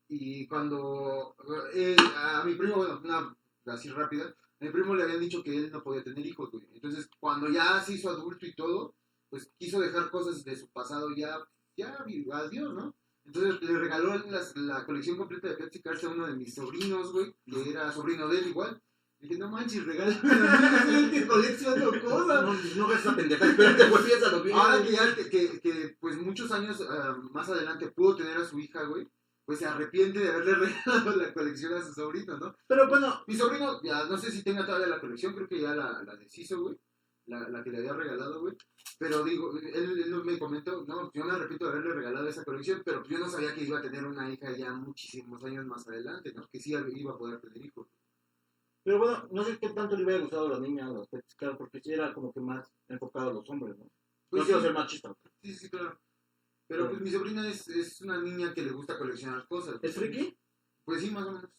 [0.10, 1.36] Y cuando
[1.74, 3.36] eh, a mi primo, bueno, una
[3.74, 6.66] así rápida, a mi primo le habían dicho que él no podía tener hijos, güey.
[6.74, 8.95] Entonces, cuando ya se hizo adulto y todo,
[9.30, 11.38] pues quiso dejar cosas de su pasado ya,
[11.76, 11.97] ya,
[12.34, 12.95] adiós, ¿no?
[13.26, 17.12] Entonces le regaló las- la colección completa de Pepsi Cards a uno de mis sobrinos,
[17.12, 18.82] güey, que era sobrino de él igual.
[19.20, 20.22] Le dije, no manches, regálame
[21.12, 22.43] que colecciono cosas.
[22.78, 23.45] No, no esa pendeja,
[23.89, 24.55] pues piénsalo bien.
[24.58, 28.45] Ahora que ya, que, que, que, pues muchos años ah, más adelante pudo tener a
[28.45, 29.05] su hija, güey,
[29.47, 32.53] pues se arrepiente de haberle regalado la colección a su sobrino, ¿no?
[32.67, 35.73] Pero bueno, Mi sobrino, ya no sé si tenga todavía la colección, creo que ya
[35.73, 36.77] la, la deshizo, güey,
[37.27, 38.55] la, la que le había regalado, güey.
[38.99, 42.81] Pero digo, él, él me comentó, no, yo me arrepiento de haberle regalado esa colección,
[42.85, 46.33] pero yo no sabía que iba a tener una hija ya muchísimos años más adelante,
[46.33, 46.47] ¿no?
[46.51, 47.87] Que sí iba a poder tener hijos.
[48.83, 51.57] pero bueno, no sé qué tanto le hubiera gustado a la niña a los Cards,
[51.57, 53.87] porque sí era como que más enfocado a los hombres, ¿no?
[54.29, 54.65] Pues no quiero sí.
[54.65, 55.13] ser machista.
[55.41, 55.99] Sí, sí, claro.
[56.68, 59.80] Pero pues mi sobrina es, es una niña que le gusta coleccionar cosas.
[59.82, 60.38] ¿Es friki?
[60.84, 61.49] Pues sí, más o menos.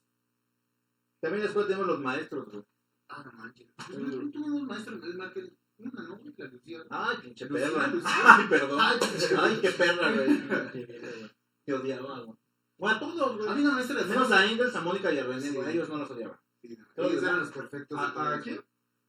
[1.21, 2.65] También después tenemos los maestros, güey.
[3.09, 3.69] Ah, no manches.
[3.91, 6.21] Yo tuve unos maestros, es más que una, ¿no?
[6.37, 6.85] La Lucía.
[6.91, 7.91] Ay, pinche perra.
[8.05, 8.81] Ay, perdón.
[8.81, 10.43] Ay, qué perra, güey.
[11.65, 12.39] Te odiaba, güey.
[12.77, 13.63] Bueno, a todos, güey.
[13.63, 15.71] una maestra de Menos a Engels, a Mónica y a René, güey.
[15.73, 16.41] Ellos no los odiaba.
[16.61, 17.99] Sí, Todos eran los perfectos.
[17.99, 18.61] ¿A- a quién?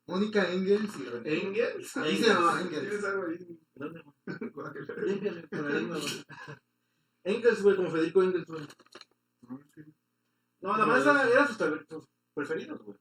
[0.09, 1.41] Mónica Engels y René.
[1.43, 1.97] ¿Engels?
[1.97, 3.03] Así se llamaba ¿Tienes Engels.
[3.05, 3.37] algo ahí?
[5.05, 6.25] Límpiame con la lengua, güey.
[7.23, 8.67] Engels, güey, como Federico Engels, güey.
[10.61, 11.57] No, la maestra era sus,
[12.33, 12.97] preferidos, güey.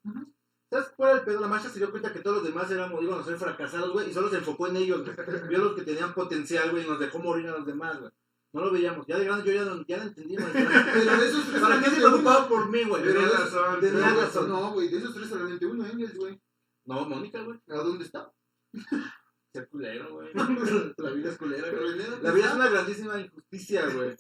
[0.71, 1.41] ¿Sabes cuál era el pedo?
[1.41, 4.11] La maestra se dio cuenta que todos los demás éramos, iban a ser fracasados, güey,
[4.11, 5.17] y solo se enfocó en ellos, güey.
[5.49, 8.13] Vio los que tenían potencial, güey, y nos dejó morir a los demás, güey.
[8.53, 9.07] No lo veíamos.
[9.07, 10.53] Ya de grande yo ya no, ya no entendí, güey.
[10.53, 13.03] Pero de esos tres ¿Para qué se preocupaba por mí, güey?
[13.03, 13.81] Tenía de- razón.
[13.81, 14.49] de- tenía no, razón.
[14.49, 16.41] No, güey, de esos tres solamente uno, Engels, güey.
[16.89, 17.59] No, Mónica, güey.
[17.69, 18.33] ¿A dónde está?
[19.53, 20.31] Ser culero, güey.
[20.99, 22.23] La vida es culera, güey.
[22.23, 24.11] La vida es una grandísima injusticia, güey.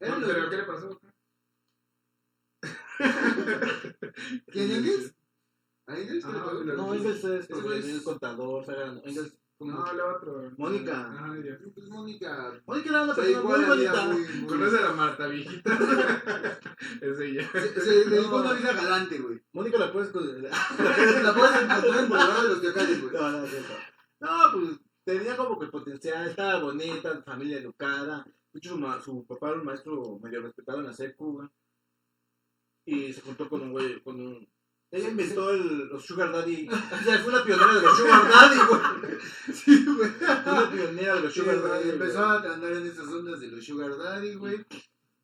[0.00, 1.00] No, ¿Pero qué le pasó?
[4.46, 5.14] ¿Quién Engels?
[5.86, 6.24] ¿A Engels?
[6.24, 9.36] ¿Qué le Ah, No, Engels es porque es- es contador, o sea, Engels...
[9.60, 10.50] No, el otro.
[10.56, 11.00] Mónica.
[11.12, 11.34] Ajá.
[11.74, 12.60] Pues Mónica.
[12.66, 14.04] Mónica era una persona muy la bonita.
[14.06, 14.20] muy.
[14.22, 15.78] muy- ¿Conoce a la Marta viejita?
[17.02, 17.50] es ella.
[17.52, 19.40] Se se dedicó a una vida galante, güey.
[19.52, 20.10] Mónica la puedes...
[20.10, 23.12] con- La puedes encontrar en Boulevard de los Teocalles, güey.
[23.14, 23.72] No, no, es cierto.
[24.20, 28.26] No, pues tenía como que potencial, estaba bonita, familia educada.
[28.52, 31.48] De hecho, su, su papá era un maestro medio respetado en la secu, güey.
[32.86, 34.48] Y se juntó con un güey, con un...
[34.92, 36.68] Ella inventó el, los Sugar Daddy.
[37.00, 39.18] O sea, fue una pionera de los Sugar Daddy, güey.
[39.54, 40.10] Sí, güey.
[40.10, 41.90] Fue una pionera de los Sugar Daddy.
[41.90, 42.50] Empezó güey.
[42.50, 44.66] a andar en esas ondas de los Sugar Daddy, güey.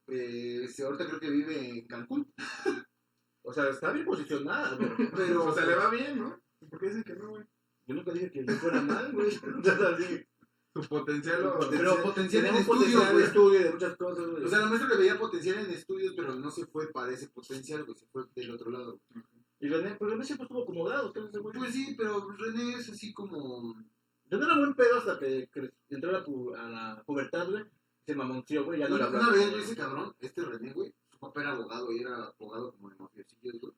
[0.08, 2.32] Eh, este, ahorita creo que vive en Cancún.
[3.42, 4.90] O sea, está bien posicionada, güey.
[5.16, 5.46] Pero.
[5.46, 6.40] O sea, le va bien, ¿no?
[6.70, 7.44] ¿Por qué dicen que no, güey?
[7.86, 9.28] Yo nunca dije que le fuera mal, güey.
[9.28, 11.58] O Su potencial lo...
[11.70, 13.24] Pero potencial en estudios, güey.
[13.24, 14.44] estudio de muchas cosas, güey.
[14.44, 17.28] O sea, la maestra le veía potencial en estudios, pero no se fue para ese
[17.28, 17.96] potencial, güey.
[17.96, 19.00] Se fue del otro lado.
[19.60, 21.56] Y René, pero René siempre estuvo acomodado, ¿qué ese güey?
[21.56, 23.74] Pues sí, pero René es así como.
[24.28, 27.48] Yo no era buen pedo hasta que cre- entró a la, pu- a la pubertad,
[27.48, 27.64] güey.
[28.06, 31.18] Se mamonció, güey, ya no Una, era una vez, ese cabrón, este René, güey, su
[31.18, 33.72] papá era abogado y era abogado como de mafiosillos, güey.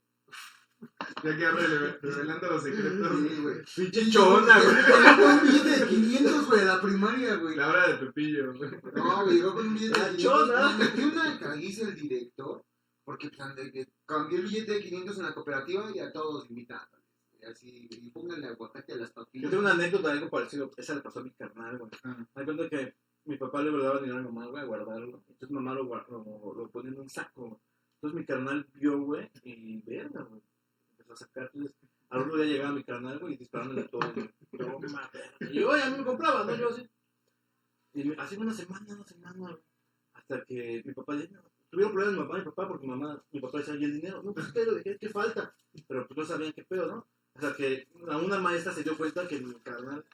[1.25, 3.19] Ya que rele- revelando los secretos.
[3.19, 3.57] Sí, güey.
[3.75, 4.77] Pinche chona, güey.
[4.77, 7.57] Llegó con un billete de 500, güey, a la primaria, güey.
[7.57, 8.71] La hora de Pepillo, güey.
[8.95, 10.23] No, güey, llegó con un billete de La 500.
[10.49, 10.77] chona.
[10.79, 12.65] Metió una caguiza el director,
[13.09, 13.31] porque
[14.05, 17.07] cambió el billete de 500 en la cooperativa y a todos invitándoles.
[17.41, 19.51] Y así, y pónganle aguacate a las Yo papillas.
[19.51, 20.71] tengo una anécdota, algo parecido.
[20.77, 21.91] Esa le pasó a mi carnal, güey.
[22.35, 22.95] Me cuenta que
[23.25, 25.23] mi papá le daba dinero a mi mamá, güey, a guardarlo.
[25.27, 27.61] Entonces mamá lo, lo, lo ponía en un saco, güey.
[27.95, 30.43] Entonces mi carnal vio, güey, y verga, güey.
[30.91, 31.51] Empezó a sacar.
[31.55, 31.79] Entonces,
[32.11, 34.29] al otro día llegaba mi carnal, güey, y disparándole todo, güey.
[34.53, 35.11] Verga.
[35.51, 36.55] Y yo, oye, a mí me compraba, ¿no?
[36.55, 36.87] Yo así.
[37.95, 39.59] Y así una semana, una semana.
[40.13, 41.41] Hasta que mi papá dijo,
[41.71, 44.23] tuvieron problemas mi mamá y mi papá porque mamá, mi papá decía, ¿y el dinero?
[44.23, 45.55] No, pues, ¿qué, ¿qué, qué falta?
[45.87, 47.07] Pero pues no sabían qué pedo, ¿no?
[47.35, 50.05] O sea, que a una maestra se dio cuenta que mi carnal,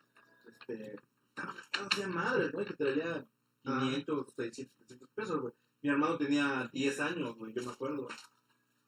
[0.46, 0.96] este,
[1.36, 2.60] hacía madres, ¿no?
[2.60, 3.26] Y que traía
[3.64, 5.54] 500, 600, 700 pesos, güey.
[5.82, 8.16] Mi hermano tenía 10 años, güey, yo me acuerdo, güey.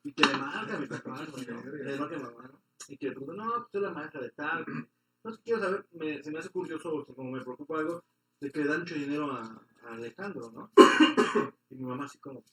[0.04, 1.46] Y que le marca a mi papá, güey.
[1.46, 2.62] Le marca a mi mamá, ¿no?
[2.88, 4.64] Y que le pregunta, no, pues soy la maestra de tal.
[4.64, 4.86] güey.
[5.16, 8.04] Entonces quiero saber, me, se me hace curioso, como me preocupa algo,
[8.40, 10.70] de que le dan mucho dinero a, a Alejandro, ¿no?
[11.70, 12.44] Y mi mamá así como,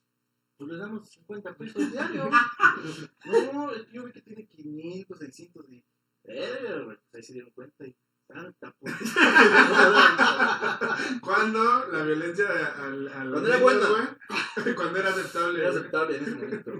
[0.57, 2.29] pues le damos 50 pesos diarios.
[3.25, 5.83] No, es que yo vi que tiene 500, 600 y...
[6.23, 7.95] Pues ahí se dieron cuenta y...
[8.27, 8.93] Tanta puta.
[11.21, 12.89] ¿Cuándo la violencia a, a, a
[13.25, 14.17] los Cuando era buena.
[14.75, 15.59] Cuando era aceptable.
[15.59, 16.71] Era aceptable en ese momento.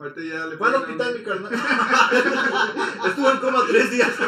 [0.00, 1.52] Ahorita ya le Fue al a hospital mi carnal.
[3.08, 4.12] Estuvo en coma tres días.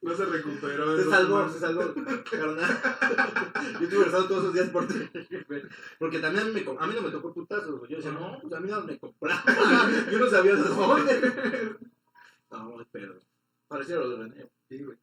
[0.00, 0.96] No se recuperó.
[0.96, 1.52] Se salvó, no.
[1.52, 1.92] se salvó,
[2.30, 2.80] carnal.
[3.74, 4.94] Yo estuve rezando todos esos días por ti.
[5.98, 7.86] Porque también me, co- a mí no me tocó putazos.
[7.88, 9.42] Yo decía, no, pues a mí no me compraron.
[10.10, 11.76] Yo no sabía de dónde.
[12.50, 13.16] No, pero.
[13.68, 14.48] Parecía lo de René.
[14.68, 14.96] Sí, güey.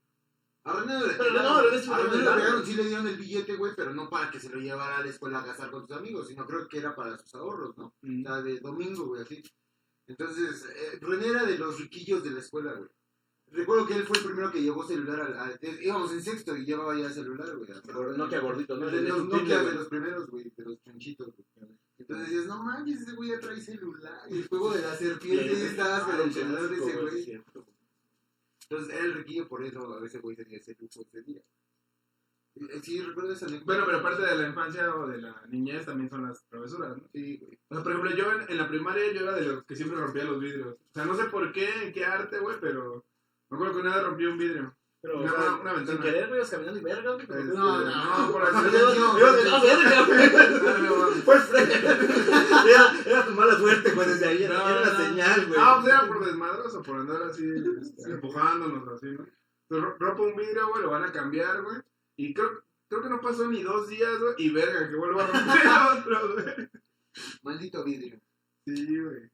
[0.66, 1.62] A René le no, a
[2.10, 2.66] pegaron.
[2.66, 5.10] sí le dieron el billete, güey, pero no para que se lo llevara a la
[5.12, 7.94] escuela a gastar con sus amigos, sino creo que era para sus ahorros, ¿no?
[8.02, 8.22] Mm.
[8.22, 9.44] O sea, de domingo, güey, así.
[10.08, 12.90] Entonces, eh, René era de los riquillos de la escuela, güey.
[13.52, 15.38] Recuerdo que él fue el primero que llevó celular al...
[15.38, 17.70] al- íbamos en sexto y llevaba ya celular, güey.
[17.86, 18.90] Pero Nokia gordito, ¿no?
[18.90, 21.70] Nokia de los primeros, güey, de los chonchitos, güey.
[21.98, 24.24] Entonces dices, no manches, ese güey ya trae celular.
[24.30, 27.44] Y el juego de la serpiente estabas con el el celular de ese güey.
[28.70, 31.42] Entonces era el riquillo, por eso a ese güey tenía ese lujo ese día.
[32.56, 33.48] Eh, Sí, recuerdo esa.
[33.66, 37.08] Bueno, pero aparte de la infancia o de la niñez también son las travesuras, ¿no?
[37.14, 37.60] Sí, güey.
[37.70, 40.00] O sea, por ejemplo, yo en, en la primaria yo era de los que siempre
[40.00, 40.68] rompía los vidrios.
[40.76, 43.06] O sea, no sé por qué, en qué arte, güey, pero
[43.50, 44.78] me acuerdo que una vez rompí un vidrio.
[45.06, 46.04] Pero, Una- o sea, una- una sin ventana.
[46.04, 47.28] querer, güey, caminando y verga, güey.
[47.28, 47.86] No, no,
[48.26, 51.76] no, por así no, ah, verga, frente.
[51.76, 54.44] Era, era tu mala suerte, güey, desde ahí.
[54.44, 54.98] Era, No, era no.
[55.06, 55.60] señal, güey.
[55.62, 57.48] Ah, pues era por desmadroso, por andar así,
[57.82, 59.26] este, empujándonos así, ¿no?
[59.70, 61.78] Entonces, ro- rompo un vidrio, güey, lo van a cambiar, güey.
[62.18, 65.28] Y creo, creo que no pasó ni dos días, güey, y verga, que vuelvo a
[65.28, 65.38] romper
[66.00, 66.70] otro, güey.
[67.44, 68.20] Maldito vidrio.
[68.66, 69.30] Sí, güey.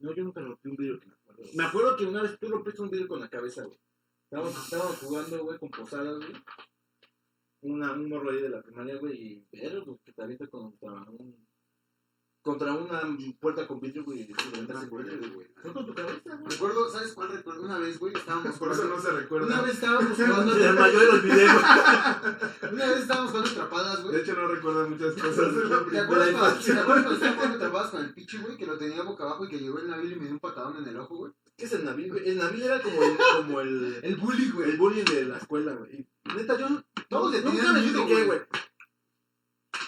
[0.00, 1.42] No, yo nunca rompí un vidrio que me acuerdo.
[1.54, 3.78] Me acuerdo que una vez tú rompiste un vidrio con la cabeza, güey.
[4.30, 6.32] Estábamos, estábamos jugando, güey, con posadas, güey.
[7.62, 11.48] una, un morro ahí de la primaria, güey, y pero te avienta contra un
[12.42, 13.02] contra una
[13.38, 15.46] puerta con vidrio, güey, y el vidrio, güey.
[15.60, 16.48] Fue con tu cabeza, güey.
[16.48, 17.64] Recuerdo, ¿sabes cuál recuerdo?
[17.64, 19.60] Una vez, güey, estábamos Por eso no se Una recuerda.
[19.62, 20.52] vez estábamos jugando.
[20.54, 22.72] Se desmayó y lo olvidé, güey.
[22.72, 24.20] Una vez estábamos jugando atrapadas, De güey.
[24.22, 28.04] hecho, no recuerda muchas cosas de la ¿Te acuerdas de cuando estábamos jugando atrapadas con
[28.04, 28.56] el pichi, güey?
[28.56, 30.76] Que lo tenía boca abajo y que llegó el Nabil y me dio un patadón
[30.78, 31.32] en el ojo, güey.
[31.60, 32.26] ¿Qué es el Nabil, güey?
[32.26, 34.76] El Nabil era como el, como el, El bully, el güey.
[34.78, 35.94] bullying de la escuela, güey.
[35.94, 36.66] Y, Neta, yo
[37.10, 38.38] Todos le nunca tenían me miedo, expliqué, güey.
[38.38, 38.40] güey.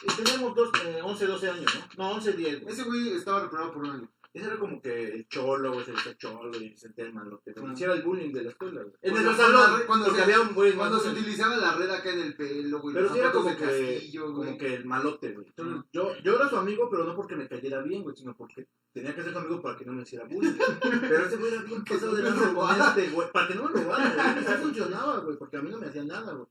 [0.03, 2.05] Y Teníamos dos, eh, 11, 12 años, ¿no?
[2.05, 2.75] No, 11, 10, güey.
[2.75, 4.13] Ese güey estaba reprobado por un año.
[4.35, 7.53] Ese era como que el cholo, güey, se decía cholo y se sentía el malote.
[7.53, 7.67] güey.
[7.69, 7.73] Ah.
[7.75, 8.95] Hiciera el bullying de la escuela, güey.
[9.03, 12.21] En el salón, cuando se- había un güey Cuando se utilizaba la red acá en
[12.21, 12.95] el pelo, güey.
[12.95, 15.47] Pero sí era como que, castillo, como que el malote, güey.
[15.49, 18.67] Entonces, yo, yo era su amigo, pero no porque me cayera bien, güey, sino porque
[18.95, 20.53] tenía que ser su amigo para que no me hiciera bullying.
[21.11, 23.33] Pero ese güey era bien Que pasado de lanza con este, güey.
[23.33, 24.45] Para que no me robara, güey.
[24.47, 26.47] Sí funcionaba, güey, porque a mí no me hacía nada, güey.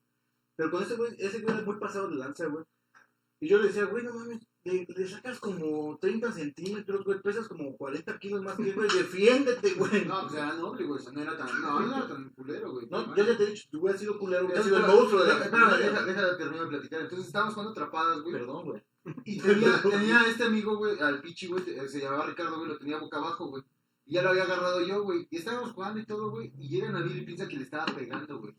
[0.56, 2.64] Pero con ese güey, ese güey era muy pasado de lanza, güey.
[3.40, 7.48] Y yo le decía, güey, no mames, le, le sacas como 30 centímetros, güey, pesas
[7.48, 10.06] como 40 kilos más que güey, defiéndete, güey.
[10.06, 11.04] No, pues era noble, güey.
[11.14, 12.88] no era tan, no, no era tan culero, güey.
[12.90, 15.34] No, yo ya te he dicho, tú hubieras sido culero, hubieras sido el monstruo de
[15.34, 17.02] la espera, deja, deja de terminar de platicar.
[17.02, 18.34] Entonces estábamos jugando atrapadas, güey.
[18.34, 18.84] Perdón, güey.
[19.26, 23.00] Y tenía, tenía este amigo, güey, al pichi, güey, se llamaba Ricardo, güey, lo tenía
[23.00, 23.64] boca abajo, güey.
[24.06, 25.28] Y ya lo había agarrado yo, güey.
[25.32, 26.54] Y estábamos jugando y todo, güey.
[26.60, 28.54] Y llega Nabil y piensa que le estaba pegando, güey.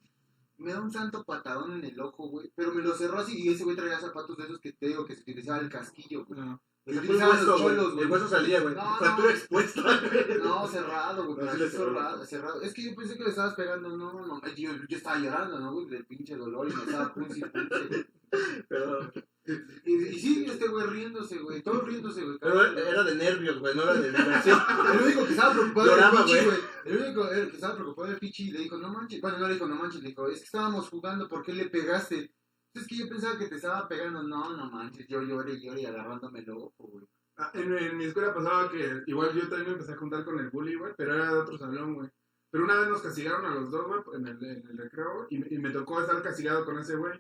[0.63, 2.53] Me da un santo patadón en el ojo, güey.
[2.55, 5.05] Pero me lo cerró así y ese güey traía zapatos de esos que te digo
[5.05, 6.41] que se utilizaba el casquillo, güey.
[6.41, 6.61] No.
[6.85, 8.05] Se hueso, los cholos, güey.
[8.05, 8.75] El hueso salía, güey.
[8.75, 9.35] No, Fractura no.
[9.35, 10.39] expuesta, güey.
[10.39, 11.47] No, cerrado, güey.
[11.47, 12.63] No, sí cerrado, cerrado.
[12.63, 13.97] Es que yo pensé que le estabas pegando.
[13.97, 14.41] No, no, no.
[14.57, 15.87] Yo, yo estaba llorando, ¿no, güey?
[15.87, 17.41] Del pinche dolor y me estaba punci.
[18.69, 19.13] Pero,
[19.45, 21.63] Y, y sí, este güey riéndose, güey.
[21.63, 22.39] Todo riéndose, güey.
[22.41, 24.59] pero era de nervios, güey, no era de diversión.
[24.93, 26.59] El único que estaba preocupado Lloraba, era el Pichi, güey.
[26.85, 29.21] El único el que estaba preocupado era el Pichi y le dijo, no manches.
[29.21, 30.03] Bueno, no le dijo, no manches.
[30.03, 32.33] Le dijo, es que estábamos jugando, ¿por qué le pegaste?
[32.75, 34.23] Es que yo pensaba que te estaba pegando.
[34.23, 35.07] No, no manches.
[35.09, 37.05] Yo lloré, lloré agarrándome el ojo, güey.
[37.37, 40.39] Ah, En, en mi escuela pasaba que igual yo también me empecé a juntar con
[40.39, 42.09] el bully, güey, pero era de otro salón, güey.
[42.51, 45.27] Pero una vez nos castigaron a los dos, güey, en el, en el recreo, güey,
[45.31, 47.19] y, y me tocó estar castigado con ese güey.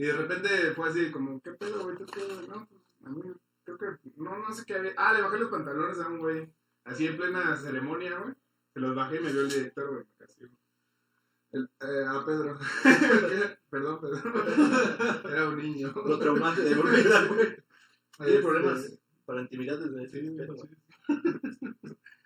[0.00, 1.94] Y de repente fue así como, ¿qué pedo, güey?
[1.98, 2.40] ¿Qué pedo?
[2.48, 3.20] No, pues, a mí
[3.64, 3.86] creo que,
[4.16, 4.94] no, no sé qué había.
[4.96, 6.50] Ah, le bajé los pantalones a un güey,
[6.84, 8.34] así en plena ceremonia, güey.
[8.72, 10.06] Se los bajé y me vio el director, güey.
[11.52, 12.58] El, eh, a Pedro.
[13.70, 15.22] perdón, perdón.
[15.30, 15.92] Era un niño.
[15.92, 17.56] Lo traumante de volver, güey.
[18.16, 20.68] Tiene Este, problemas para intimidad desde Sí, ese pedo.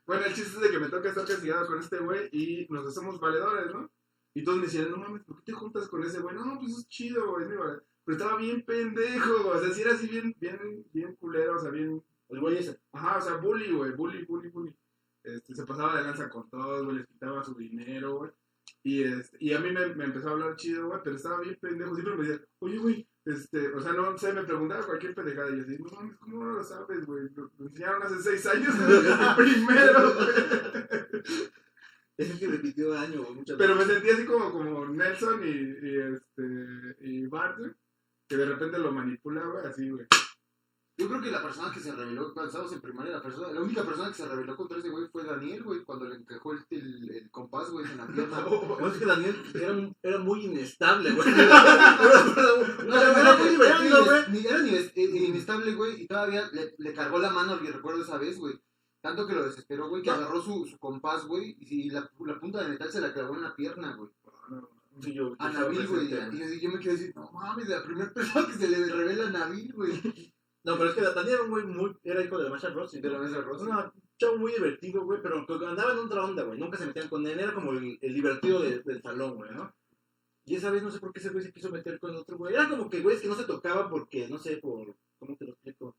[0.07, 2.87] Bueno, el chiste es de que me toca estar castigado con este güey y nos
[2.87, 3.91] hacemos valedores, ¿no?
[4.35, 6.35] Y todos me decían, no mames, ¿por qué te juntas con ese güey?
[6.35, 7.55] No, pues es chido, es mi.
[8.05, 9.49] Pero estaba bien pendejo.
[9.49, 12.03] O sea, sí era así bien, bien, bien culero, o sea, bien.
[12.29, 12.81] El güey ese.
[12.93, 14.75] Ajá, o sea, bully, güey, bully, bully, bully.
[15.23, 18.31] Este, se pasaba de lanza con todos, güey, les quitaba su dinero, güey.
[18.83, 21.57] Y, este, y a mí me, me empezó a hablar chido, güey, pero estaba bien
[21.61, 21.95] pendejo.
[21.95, 25.51] Siempre me decía, oye, güey, este, o sea, no sé, me preguntaba cualquier pendejada.
[25.51, 27.29] Y yo así, no mames, ¿cómo no lo sabes, güey?
[27.35, 28.75] Lo enseñaron hace seis años,
[29.37, 31.51] primero, güey.
[32.17, 33.95] Es el que repitió año, muchas Pero me veces.
[34.03, 37.73] sentí así como, como Nelson y, y, este, y Bart, güey,
[38.29, 40.07] que de repente lo manipula, güey, así, güey.
[40.97, 43.61] Yo creo que la persona que se rebeló, cuando estábamos en primaria, la, persona, la
[43.61, 46.61] única persona que se rebeló contra ese güey fue Daniel, güey, cuando le encajó el,
[46.71, 48.39] el, el compás, güey, en la pierna.
[48.81, 51.29] No, es que Daniel era, un- era muy inestable, güey.
[52.87, 54.23] No, era, era muy divertido, güey.
[54.31, 58.03] ni- Era ni- eh, inestable, güey, y todavía le, le cargó la mano, y recuerdo
[58.03, 58.55] esa vez, güey.
[59.05, 62.63] Tanto que lo desesperó, güey, que agarró su, su compás, güey, y la, la punta
[62.63, 64.09] de metal se la clavó en la pierna, güey.
[65.03, 66.07] Sí, yo, A Nabil, güey.
[66.07, 69.31] Y yo, me quedé así, no mames, la primera persona que se le revela a
[69.31, 70.33] Nabil, güey.
[70.65, 71.95] No, pero es que Daniel era un güey muy.
[72.03, 72.99] Era hijo de la Masha Rossi.
[73.03, 73.67] De la rosa.
[73.67, 76.59] Era un chavo muy divertido, güey, pero andaba en otra onda, güey.
[76.59, 77.39] Nunca se metían con él.
[77.39, 79.71] Era como el, el divertido de- del salón, güey, ¿no?
[80.47, 82.55] Y esa vez no sé por qué ese güey se quiso meter con otro güey.
[82.55, 84.97] Era como que güeyes que no se tocaban porque, no sé, por.
[85.19, 85.95] ¿Cómo te lo explico?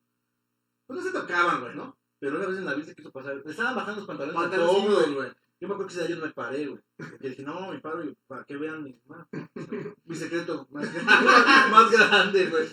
[0.88, 1.95] Pues no se tocaban, güey, ¿no?
[2.26, 3.40] Pero una vez en la vida se quiso pasar.
[3.46, 5.30] Estaban bajando los pantalones todos, güey.
[5.60, 6.82] Yo me acuerdo que ese día yo no me paré, güey.
[6.98, 9.00] Porque dije, no, me paro y para que vean mi,
[10.06, 10.92] mi secreto más,
[11.72, 12.68] más grande, güey.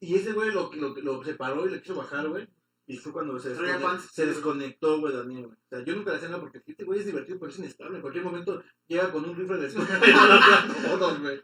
[0.00, 2.48] Y ese güey lo, lo, lo separó y le quiso bajar, güey.
[2.88, 5.56] Y fue cuando se, desconectó, se desconectó, güey, Daniel, güey.
[5.56, 7.98] O sea, yo nunca le hacía nada porque este güey es divertido, pero es inestable.
[7.98, 11.40] En cualquier momento llega con un rifle de todos, güey.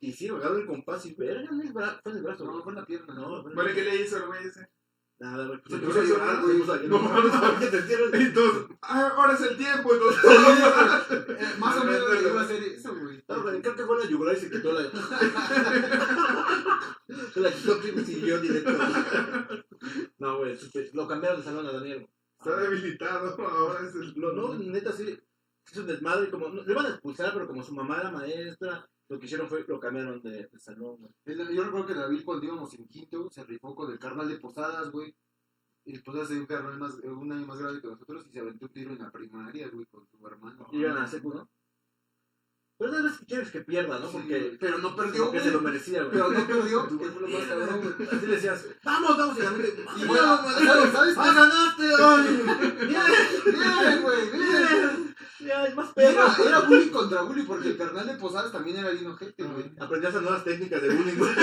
[0.00, 2.84] Y sí, bajado el compás y verga, fue en el brazo, No, fue en la
[2.84, 3.14] pierna.
[3.14, 4.68] No, Bueno, ¿y qué le hizo el güey ese?
[5.18, 5.60] Nada, güey.
[8.86, 10.22] Ah, ahora es el tiempo, entonces.
[10.24, 13.22] Eh, más o menos le iba a hacer eso, güey.
[13.62, 14.82] Creo que fue la yugular y se quitó la.
[17.32, 18.72] se la quitó y siguió directo.
[20.18, 20.58] No, güey,
[20.92, 22.06] lo cambiaron de salón a Daniel.
[22.38, 24.12] Está debilitado, ahora es el.
[24.16, 25.18] Lo, no, neta, sí.
[25.70, 26.30] Es un desmadre.
[26.30, 29.64] Como, le iban a expulsar, pero como su mamá era maestra lo que hicieron fue
[29.66, 31.54] lo cambiaron de, de salón, güey.
[31.54, 34.90] Yo recuerdo que David cuando íbamos en quinto se rifó con el carnal de Posadas,
[34.90, 35.14] güey.
[35.84, 38.66] Y Posadas es un carnal más, un año más grande que nosotros y se aventó
[38.66, 40.66] un tiro en la primaria, güey, con su hermano.
[40.72, 41.48] Y iban a secu, ¿no?
[42.76, 44.06] Pero una vez que quieres que pierda, ¿no?
[44.08, 45.72] Sí, Porque, pero no perdió, porque se lo güey.
[45.72, 46.10] merecía, güey.
[46.12, 48.08] Pero no perdió, que fue lo más cabrón, güey.
[48.12, 49.48] Así le decías, vamos, vamos, y la Y
[50.06, 51.14] "Vamos, güey, vamos, ¿sabes?
[51.16, 51.88] ¡Ah, ganaste!
[52.02, 52.42] ¡Ay!
[52.88, 53.02] ¡Bien!
[53.46, 55.14] Bien, güey, bien.
[55.40, 56.48] Ya, es más Era, perro.
[56.48, 59.70] era bully contra bully porque el carnal de Posadas también era bien ojete, güey.
[59.78, 61.34] Aprendí esas nuevas técnicas de bullying, güey.
[61.34, 61.40] No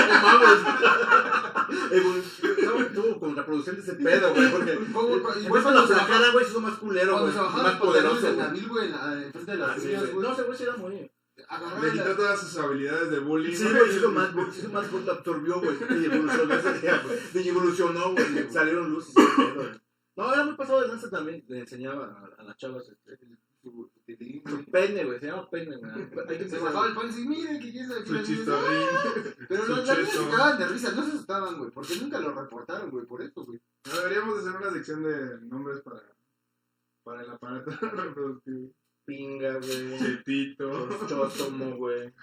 [2.74, 2.88] mames.
[2.88, 4.52] Evolu- no, tuvo contraproducente ese pedo, güey.
[4.52, 7.34] Porque después Igual cuando se se la cara, güey, se hizo más culero, güey.
[7.34, 8.66] se y Más poderoso, de güey.
[8.68, 8.92] Güey,
[9.24, 10.12] enfrente de las Ah, güey.
[10.12, 10.28] güey.
[10.28, 11.12] No, ese güey sí era muy.
[11.48, 13.56] Agarraba Le quitó todas sus habilidades de bullying.
[13.56, 15.76] Sí, güey, se hizo más, se hizo más fuerte, absorbió, güey.
[16.02, 17.46] Y evolucionó ese día, güey.
[17.46, 18.26] Y evolucionó, güey.
[18.48, 19.14] y Salieron luces.
[19.18, 19.68] y güey.
[20.16, 21.44] No, era muy pasado de lanza también.
[21.48, 22.06] Le enseñaba
[22.38, 23.18] a, a las chavas este,
[23.64, 23.90] su-
[24.72, 25.20] pene, güey.
[25.20, 25.92] Se llama pene, güey.
[26.30, 28.88] Hay que Se bajaba el pan y decía, miren que se Su chistorín.
[29.48, 29.61] Pero
[30.12, 33.46] se cagaban de risa, no se asustaban, güey, porque nunca lo reportaron, güey, por eso,
[33.46, 33.60] güey.
[33.86, 36.02] No, deberíamos hacer una sección de nombres para,
[37.04, 38.72] para el aparato reproductivo.
[39.06, 40.00] Pinga, güey.
[40.00, 41.08] Chetito.
[41.08, 42.14] Chóstomo, güey.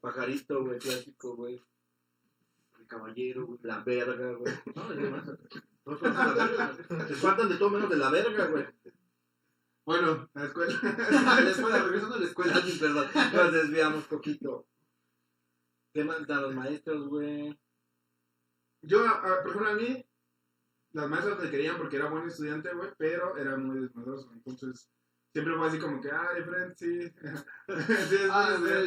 [0.00, 1.62] Pajarito, güey, clásico, güey.
[2.78, 3.58] El caballero, güey.
[3.62, 4.54] La verga, güey.
[4.74, 5.24] No, hay más.
[5.84, 6.76] Faltan la verga.
[7.08, 8.66] Les faltan de todo menos de la verga, güey.
[9.84, 10.78] Bueno, la escuela.
[11.36, 12.52] A la escuela, regresando a la escuela.
[12.56, 13.06] Ah, sí, perdón.
[13.32, 14.66] Nos desviamos poquito.
[15.92, 17.58] ¿Qué más dan los maestros, güey?
[18.82, 20.06] Yo, a- a- por ejemplo, a mí,
[20.92, 24.30] las maestras me querían porque era buen estudiante, güey, pero era muy desmadroso.
[24.32, 24.88] Entonces,
[25.32, 27.00] siempre fue así como que, ay, friend, sí.
[28.10, 28.86] sí, es Ah, güey.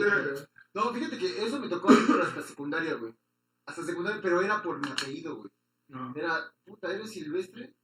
[0.73, 3.13] No, fíjate que eso me tocó a hasta secundaria, güey.
[3.65, 5.49] Hasta secundaria, pero era por mi apellido, güey.
[5.89, 6.13] No.
[6.15, 7.75] Era, puta, eres silvestre.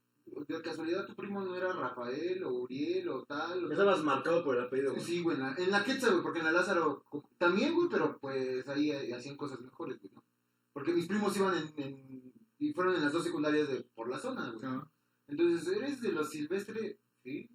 [0.48, 3.64] De casualidad, tu primo no era Rafael o Uriel o tal.
[3.64, 5.04] O Ya estabas marcado por el apellido, güey.
[5.04, 7.04] Sí, güey, en la, en la Quetzal, güey, porque en la Lázaro
[7.38, 10.24] también, güey, pero pues ahí hacían cosas mejores, güey, ¿no?
[10.72, 14.18] Porque mis primos iban en, en- y fueron en las dos secundarias de por la
[14.18, 14.80] zona, güey.
[15.28, 16.98] Entonces, ¿eres de los silvestre?
[17.22, 17.48] Sí.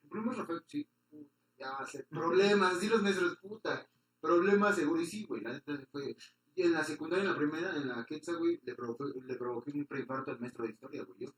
[0.00, 0.62] ¿Tu primo es Rafael?
[0.66, 0.88] Sí.
[1.10, 3.86] Puta, Ya va a ser problemas, así los maestros, puta.
[4.20, 6.16] Problemas seguro, y sí, güey, la neta fue...
[6.58, 9.70] Y en la secundaria, en la primera, en la Quetzal, güey, le provoqué, le provoqué
[9.70, 11.20] un preinfarto al maestro de historia, güey.
[11.20, 11.28] yo.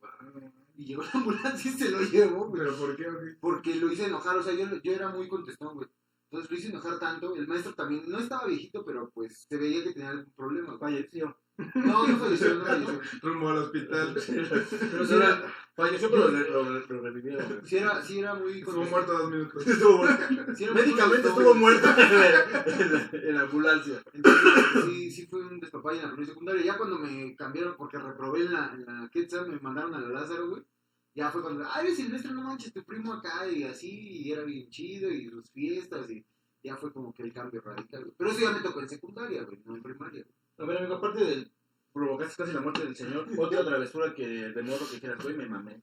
[0.78, 3.04] Y llegó la ambulancia y se lo llevó, güey ¿Pero por qué?
[3.38, 5.88] porque lo hice enojar, o sea, yo, yo era muy contestón, güey.
[6.30, 9.84] Entonces lo hice enojar tanto, el maestro también, no estaba viejito, pero pues se veía
[9.84, 10.78] que tenía algún problema.
[10.78, 11.36] Falleció.
[11.74, 13.00] No, no falleció, no falleció.
[13.22, 14.14] Rumbo al hospital.
[14.92, 15.54] Pero sí era.
[15.74, 17.60] Falleció, pero lo, lo, lo revivieron, güey.
[17.64, 19.66] Sí era, sí era muy Estuvo muerto dos minutos.
[19.66, 20.54] Estuvo muerto.
[20.54, 21.58] Sí era muy Médicamente estuvo güey.
[21.58, 24.02] muerto en la, en la ambulancia.
[24.12, 26.62] Entonces, sí, sí fue un despapalle en la secundaria.
[26.62, 30.08] Ya cuando me cambiaron, porque reprobé en la, en la Quetzal, me mandaron a la
[30.08, 30.62] Lázaro, güey.
[31.14, 34.68] Ya fue cuando, ay, Silvestre, no manches, tu primo acá, y así, y era bien
[34.68, 36.24] chido, y sus fiestas, y
[36.62, 38.14] ya fue como que el cambio radical, güey.
[38.16, 40.24] Pero eso ya me tocó en secundaria, güey, no en primaria.
[40.60, 41.50] A ver, amigo, aparte de
[41.90, 45.46] provocaste casi la muerte del señor, otra travesura que de modo que quieras, güey, me
[45.46, 45.82] mamé.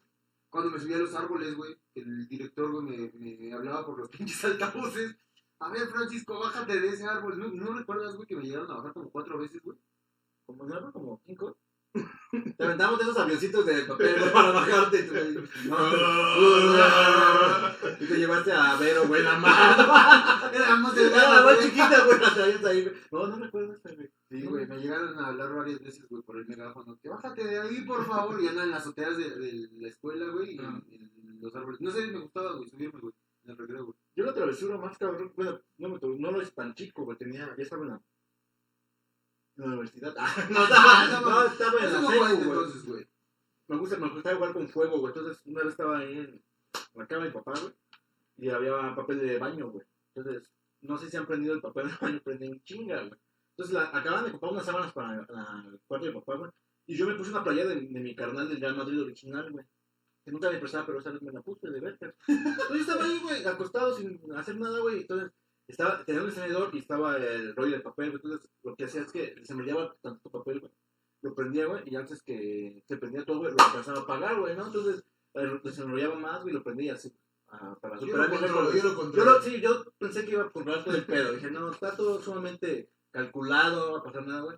[0.51, 4.09] cuando me subí a los árboles, güey, el director, güey, me, me hablaba por los
[4.15, 5.17] pinches altavoces.
[5.59, 7.39] A ver, Francisco, bájate de ese árbol.
[7.39, 9.79] ¿No, no recuerdas, güey, que me llegaron a bajar como cuatro veces, güey?
[10.45, 10.93] Como, ¿no?
[10.93, 11.57] como cinco.
[12.57, 15.09] Te aventamos de esos avioncitos de papel para bajarte.
[17.99, 19.83] y te llevaste a Vero, güey, la mano.
[20.53, 22.91] Era más Era la más chiquita, güey, la traías ahí.
[23.11, 24.11] No, no recuerdo güey.
[24.29, 26.99] Sí, güey, me llegaron a hablar varias veces, güey, por el megáfono.
[27.01, 28.41] Que bájate de ahí, por favor.
[28.41, 30.81] Y andan en las azoteas de, de la escuela, güey, y Ah.
[30.91, 31.79] en, los árboles.
[31.81, 33.13] No sé, me gustaba, güey, subirme, güey,
[33.45, 33.95] en el recreo, güey.
[34.15, 37.53] Yo la travesura más cabrón, bueno, no, me, no lo es tan chico, güey, tenía,
[37.55, 38.01] ya estaba en la,
[39.57, 40.15] en la universidad.
[40.19, 43.07] Ah, no, estaba, no, estaba en la no secu, entonces, güey.
[43.67, 45.13] Me gusta, me gustaba jugar con fuego, güey.
[45.13, 46.43] Entonces, una vez estaba ahí en
[46.93, 47.73] la cama de mi papá, güey.
[48.37, 49.85] Y había papel de baño, güey.
[50.15, 50.49] Entonces,
[50.81, 53.19] no sé si han prendido el papel de baño, prendí en chinga, güey.
[53.51, 56.51] Entonces, la, acaban de comprar unas sábanas para la- el cuarto de papá, güey.
[56.85, 59.65] Y yo me puse una playa de, de mi carnal del Real Madrid original, güey.
[60.23, 62.13] Que nunca me prestaba, pero esa vez me la puse de verga.
[62.27, 65.01] Entonces, estaba ahí, güey, acostado sin hacer nada, güey.
[65.01, 65.31] Entonces,
[65.67, 68.11] estaba, tenía un encendedor y estaba el rollo de papel.
[68.13, 70.71] Entonces, lo que hacía es que se me llevaba tanto papel, güey
[71.21, 74.55] lo prendía, güey, y antes que se prendía todo, güey, lo empezaba a apagar, güey,
[74.55, 74.67] ¿no?
[74.67, 75.03] Entonces,
[75.33, 77.11] eh, lo desenrollaba más, güey, lo prendía así,
[77.81, 80.83] para Yo superar lo yo lo Yo lo- sí, yo pensé que iba a controlar
[80.83, 81.33] todo el pedo.
[81.33, 84.57] Dije, no, está todo sumamente calculado, no va a pasar nada, güey.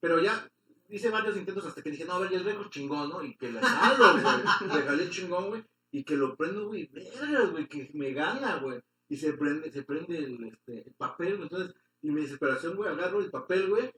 [0.00, 0.48] Pero ya
[0.88, 3.22] hice varios intentos hasta que dije, no, a ver, ya el récord chingón, ¿no?
[3.22, 4.74] Y que le jalo, güey.
[4.74, 5.64] Le jalé chingón, güey.
[5.90, 8.80] Y que lo prendo, güey, vergas, güey, que me gana, güey.
[9.12, 11.42] Y se prende, se prende el, este, el papel, güey.
[11.42, 13.92] Entonces, y mi desesperación, güey, agarro el papel, güey.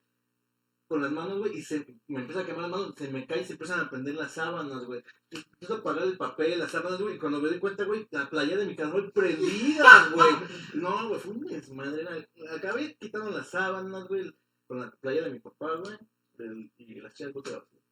[0.89, 3.43] con las manos, güey, y se me empieza a quemar las manos, se me cae
[3.43, 5.05] y se empiezan a prender las sábanas, güey.
[5.31, 8.29] Empiezo a apagar el papel, las sábanas, güey, y cuando me doy cuenta, güey, la
[8.29, 10.35] playa de mi carnal prendida, güey.
[10.75, 12.29] No, güey, fue un desmadre.
[12.51, 14.35] Acabé quitando las sábanas, güey,
[14.67, 15.97] con la playa de mi papá, güey,
[16.77, 17.83] y las chicas de basura.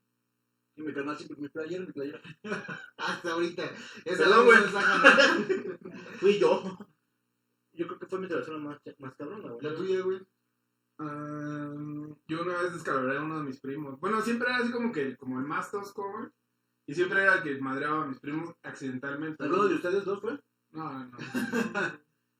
[0.75, 2.21] Y mi carnal siempre, mi playera, mi playera.
[2.97, 3.63] Hasta ahorita.
[4.05, 5.79] Esa se saca, ¿no?
[6.19, 6.92] Fui yo.
[7.83, 9.67] Yo creo que fue mi travesura más, más cabrona, güey.
[9.67, 10.21] La tuya, güey.
[10.99, 11.75] Ah,
[12.29, 13.99] yo una vez descalabré a uno de mis primos.
[13.99, 16.29] Bueno, siempre era así como que como el más tosco, güey.
[16.87, 19.43] Y siempre era el que madreaba a mis primos accidentalmente.
[19.43, 20.39] ¿Alguno de ustedes dos fue?
[20.71, 21.11] No, no.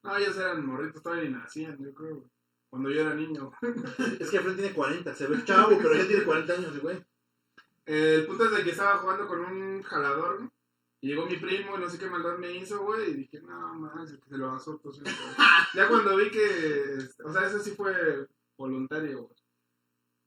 [0.05, 2.31] No, ellos eran morritos, todavía ni nacían, yo creo, güey.
[2.71, 3.51] Cuando yo era niño.
[4.21, 7.05] Es que Fred tiene 40, se ve chavo, pero ya tiene 40 años, güey.
[7.87, 10.51] Eh, el punto es de que estaba jugando con un jalador, güey.
[11.03, 13.11] Y llegó mi primo y no sé qué maldad me hizo, güey.
[13.11, 14.79] Y dije, no, más, que se lo basó.
[14.81, 15.13] Pues, güey.
[15.75, 16.97] ya cuando vi que.
[17.25, 19.37] O sea, eso sí fue voluntario, güey.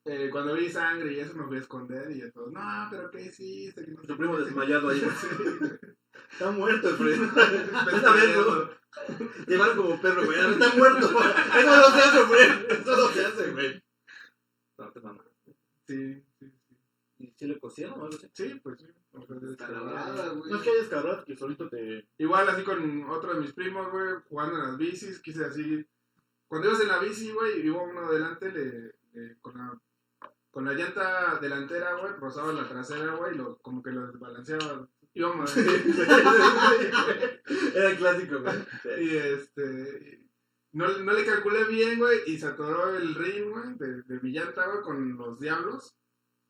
[0.08, 2.52] Eh, cuando vi sangre y eso me fui a esconder y todo.
[2.52, 3.88] No, pero ¿qué hiciste?
[3.88, 4.44] No Tu primo qué".
[4.44, 5.02] desmayado ahí.
[5.22, 6.32] Sí.
[6.32, 7.22] Está muerto el Fred.
[7.94, 8.72] Está bien, viendo.
[9.48, 10.40] Llevaron como perro, güey.
[10.40, 11.08] Está muerto.
[11.08, 12.72] Eso no se hace, Fred.
[12.72, 13.84] Eso no se hace, güey.
[14.78, 15.26] No, te mamas.
[15.88, 16.78] Sí, sí, sí.
[17.20, 18.30] ¿Y si le cosieron o algo así?
[18.34, 18.88] Sí, pues sí.
[19.16, 20.50] Güey.
[20.50, 22.08] No es que hayas cabrón que solito te.
[22.18, 25.86] Igual así con otro de mis primos, güey, jugando en las bicis, quise así.
[26.48, 29.80] Cuando ibas en la bici, güey, iba uno adelante, le, le- con, la,
[30.52, 34.88] con la llanta delantera, güey, rozaba la trasera, güey, y lo, como que lo desbalanceaba.
[35.14, 35.56] Íbamos
[37.76, 39.06] Era el clásico, güey.
[39.06, 40.22] y este.
[40.74, 44.32] No, no le calculé bien, güey, y se atoró el ring, güey, de, de mi
[44.32, 45.96] llanta, güey, con los diablos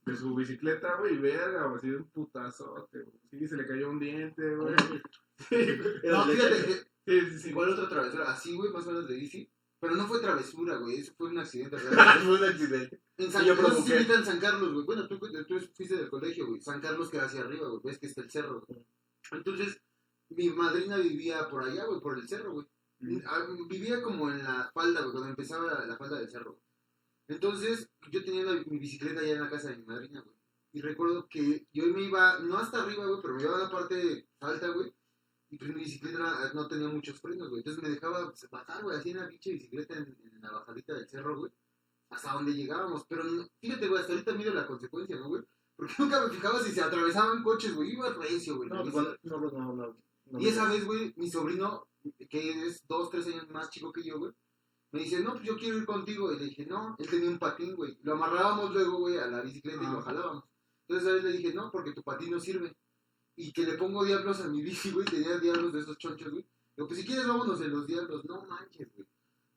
[0.05, 3.19] de su bicicleta, güey, verga, güey, así de un putazote, güey.
[3.31, 4.75] Sí, se le cayó un diente, güey.
[5.37, 5.57] Sí,
[6.05, 6.73] No, fíjate que
[7.07, 7.49] Sí, sí, sí.
[7.49, 9.51] igual otra travesura, así, güey, más o menos de bici.
[9.81, 12.19] Pero no fue travesura, güey, eso fue un accidente real.
[12.23, 13.01] Fue un accidente.
[13.17, 13.97] En San, yo no sé si provoqué.
[13.97, 14.85] ubican San Carlos, güey.
[14.85, 16.61] Bueno, tú, tú fuiste del colegio, güey.
[16.61, 17.81] San Carlos queda hacia arriba, güey.
[17.83, 18.63] Ves que está el cerro.
[18.65, 18.79] güey.
[19.33, 19.79] Entonces,
[20.29, 22.65] mi madrina vivía por allá, güey, por el cerro, güey.
[23.25, 26.59] Ah, Vivía como en la falda, güey, cuando empezaba la, la falda del cerro.
[27.27, 30.35] Entonces, yo tenía la- mi bicicleta allá en la casa de mi madrina, güey.
[30.73, 33.71] Y recuerdo que yo me iba, no hasta arriba, güey, pero me iba a la
[33.71, 34.93] parte alta, güey.
[35.49, 37.59] Y pues mi bicicleta no tenía muchos frenos, güey.
[37.61, 40.93] Entonces me dejaba pues, bajar, güey, así en la pinche bicicleta en, en la bajadita
[40.93, 41.51] del cerro, güey.
[42.09, 43.05] Hasta donde llegábamos.
[43.07, 45.43] Pero no- fíjate, güey, hasta ahorita mido la consecuencia, ¿no, güey?
[45.75, 47.93] Porque nunca me fijaba si se atravesaban coches, güey.
[47.93, 48.69] Iba recio, güey.
[48.69, 48.91] No, no,
[49.23, 49.97] no, no, no.
[50.25, 50.39] no.
[50.39, 51.87] Y esa vez, güey, mi sobrino,
[52.29, 54.33] que es dos, tres años más chico que yo, güey,
[54.95, 56.31] me dice, no, pues yo quiero ir contigo.
[56.31, 57.97] Y le dije, no, él tenía un patín, güey.
[58.03, 59.91] Lo amarrábamos luego, güey, a la bicicleta y Ah.
[59.93, 60.43] lo jalábamos.
[60.87, 62.75] Entonces a vez le dije, no, porque tu patín no sirve.
[63.35, 66.45] Y que le pongo diablos a mi bici, güey, tenía diablos de esos chonchos, güey.
[66.77, 68.23] Digo, pues si quieres vámonos en los diablos.
[68.25, 69.07] No manches, güey.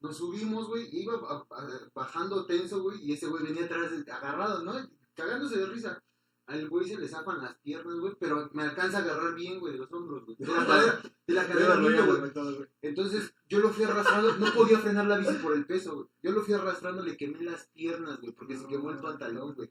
[0.01, 4.63] Nos subimos, güey, iba a- a- bajando tenso, güey, y ese güey venía atrás agarrado,
[4.65, 4.73] ¿no?
[5.15, 6.03] Cagándose de risa.
[6.49, 9.75] Al güey se le zafan las piernas, güey, pero me alcanza a agarrar bien, güey,
[9.75, 10.37] de los hombros, güey.
[10.39, 12.67] De la cadera, de la cadera niño, güey.
[12.81, 16.07] Entonces yo lo fui arrastrando, no podía frenar la bici por el peso, güey.
[16.23, 19.71] Yo lo fui arrastrando, le quemé las piernas, güey, porque se quemó el pantalón, güey.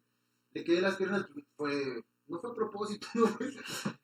[0.51, 1.25] Le quemé las piernas,
[1.55, 3.57] fue, no fue a propósito, no, güey.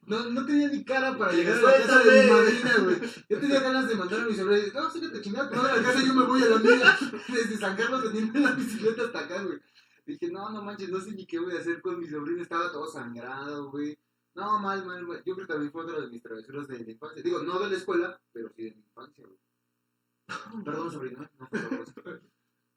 [0.08, 2.96] No, no tenía ni cara para llegar a la casa de mi madrina, güey.
[3.30, 5.84] Yo tenía ganas de mandar a mi decir, no, sácate chingada, tu madre a la
[5.84, 6.98] casa, yo me voy a la mía.
[7.28, 9.60] Desde San Carlos venirme en la bicicleta hasta acá, güey.
[10.06, 12.72] Dije, no, no manches, no sé ni qué voy a hacer con mi sobrino, estaba
[12.72, 13.98] todo sangrado, güey.
[14.36, 15.24] No, mal, mal, mal.
[15.24, 17.24] Yo creo que también fue otra de mis travesuras de la infancia.
[17.24, 19.40] Digo, no de la escuela, pero sí de mi infancia, güey.
[20.66, 22.02] Perdón, sobrino, no fue a propósito.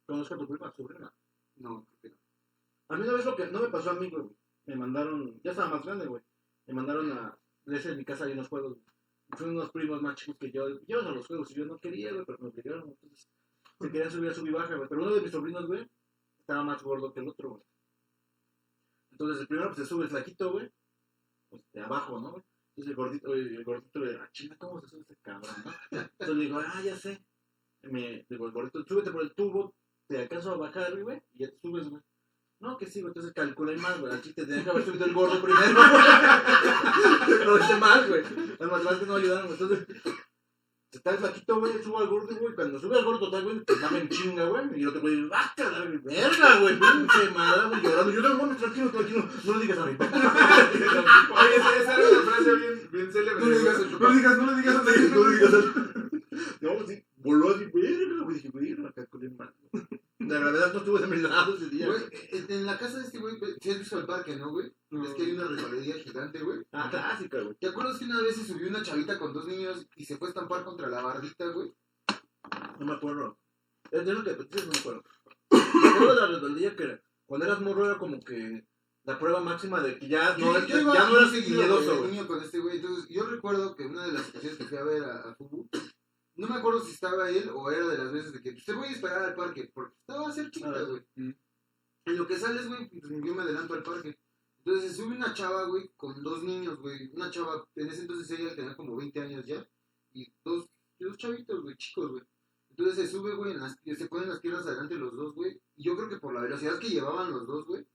[0.07, 1.13] Conozco a tu prima, su prima.
[1.57, 2.17] No, creo que no.
[2.89, 4.27] A mí lo que no me pasó a mí, güey.
[4.67, 6.23] Me mandaron, ya estaba más grande, güey.
[6.67, 7.39] Me mandaron a.
[7.65, 8.77] Les en mi casa hay unos juegos.
[8.79, 9.51] güey.
[9.51, 10.81] Unos primos más chicos que yo.
[10.87, 12.89] Yo a los juegos y yo no quería, güey, pero me obligaron.
[12.89, 13.29] Entonces,
[13.81, 14.89] se querían subir a subir baja, güey.
[14.89, 15.89] Pero uno de mis sobrinos, güey,
[16.47, 17.63] estaba más gordo que el otro, güey.
[19.11, 20.71] Entonces, el primero pues, se sube el flaquito, güey.
[21.49, 22.31] Pues de abajo, ¿no?
[22.31, 22.43] güey?
[22.69, 25.55] Entonces, el gordito, el gordito le ah, chinga, ¿cómo se sube este cabrón?
[25.91, 27.25] Entonces le digo, ah, ya sé.
[27.83, 29.75] Digo, el gordito, súbete por el tubo,
[30.07, 32.03] te alcanzo a bajar, güey, y ya te subes, güey.
[32.61, 34.15] No, que sí, güey, entonces calculé mal, güey.
[34.15, 35.81] Aquí te tenía que haber subido el gordo primero.
[37.45, 38.23] Lo hice mal, güey.
[38.59, 39.61] Las matemáticas no ayudaron, güey.
[39.61, 40.03] Entonces,
[40.97, 42.55] está el flaquito, güey, subo al gordo, güey.
[42.55, 44.65] Cuando sube al gordo total, güey, pues dame en chinga, güey.
[44.77, 46.79] Y el otro güey, ¡ah, caray, verga, güey!
[46.79, 48.13] Pinche madre, güey, llorando.
[48.13, 49.29] Yo, no, mames, tranquilo, tranquilo.
[49.45, 50.07] No le digas a papá.
[51.43, 53.45] Oye, esa, era una frase bien, bien célebre.
[53.45, 56.06] No le digas no le digas, no le digas No le digas a
[56.67, 58.37] No, sí, voló así, verga, güey.
[58.37, 59.55] Dije, güey, la calculé mal.
[60.19, 61.87] La gravedad no estuvo de mi lado ese día.
[61.87, 62.01] Güey,
[62.49, 64.67] en la casa de este güey, si has visto el parque, ¿no, güey?
[64.67, 66.61] Es que hay una resbaladilla gigante, güey.
[66.73, 67.55] Ah, clásica, güey.
[67.57, 70.29] ¿Te acuerdas que una vez se subió una chavita con dos niños y se fue
[70.29, 71.73] a estampar contra la bardita, güey?
[72.81, 73.39] No me acuerdo.
[73.91, 75.03] Es de lo que dices, no me acuerdo.
[75.51, 78.67] Me acuerdo de la rebeldía que cuando eras morro era como que
[79.05, 82.43] la prueba máxima de que ya no, yo ya no eras miedoso, güey, niño con
[82.43, 82.77] este güey.
[82.77, 85.69] Entonces, yo recuerdo que una de las ocasiones que fui a ver a, a Fubu,
[86.37, 88.73] no me acuerdo si estaba él o era de las veces de que pues, te
[88.73, 91.03] voy a esperar al parque, porque estaba cerquita, güey.
[91.17, 91.31] mm.
[92.07, 94.17] En lo que sales, güey, pues, yo me adelanto al parque.
[94.59, 97.11] Entonces se sube una chava, güey, con dos niños, güey.
[97.15, 99.67] Una chava, en ese entonces ella tenía como 20 años ya.
[100.13, 100.67] Y dos,
[100.99, 102.23] dos chavitos, güey, chicos, güey.
[102.71, 105.61] Entonces se sube, güey, en las- se ponen las piernas adelante los dos, güey.
[105.77, 107.87] Y yo creo que por la velocidad que llevaban los dos, güey,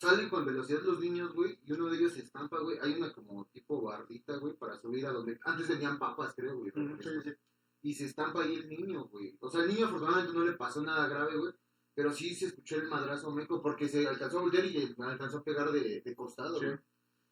[0.00, 2.78] salen con velocidad los niños, güey, y uno de ellos se estampa, güey.
[2.80, 6.72] Hay una como tipo bardita, güey, para subir a donde antes vendían papas, creo, güey.
[7.82, 9.36] Y se estampa ahí el niño, güey.
[9.40, 11.52] O sea, el niño afortunadamente no le pasó nada grave, güey.
[11.94, 15.38] Pero sí se escuchó el madrazo meco porque se alcanzó a voltear y me alcanzó
[15.38, 16.66] a pegar de, de costado, Sí.
[16.66, 16.78] güey.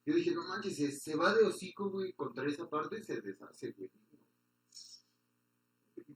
[0.06, 3.72] Yo dije, no manches, se, se va de hocico, güey, contra esa parte se deshace,
[3.72, 3.90] güey.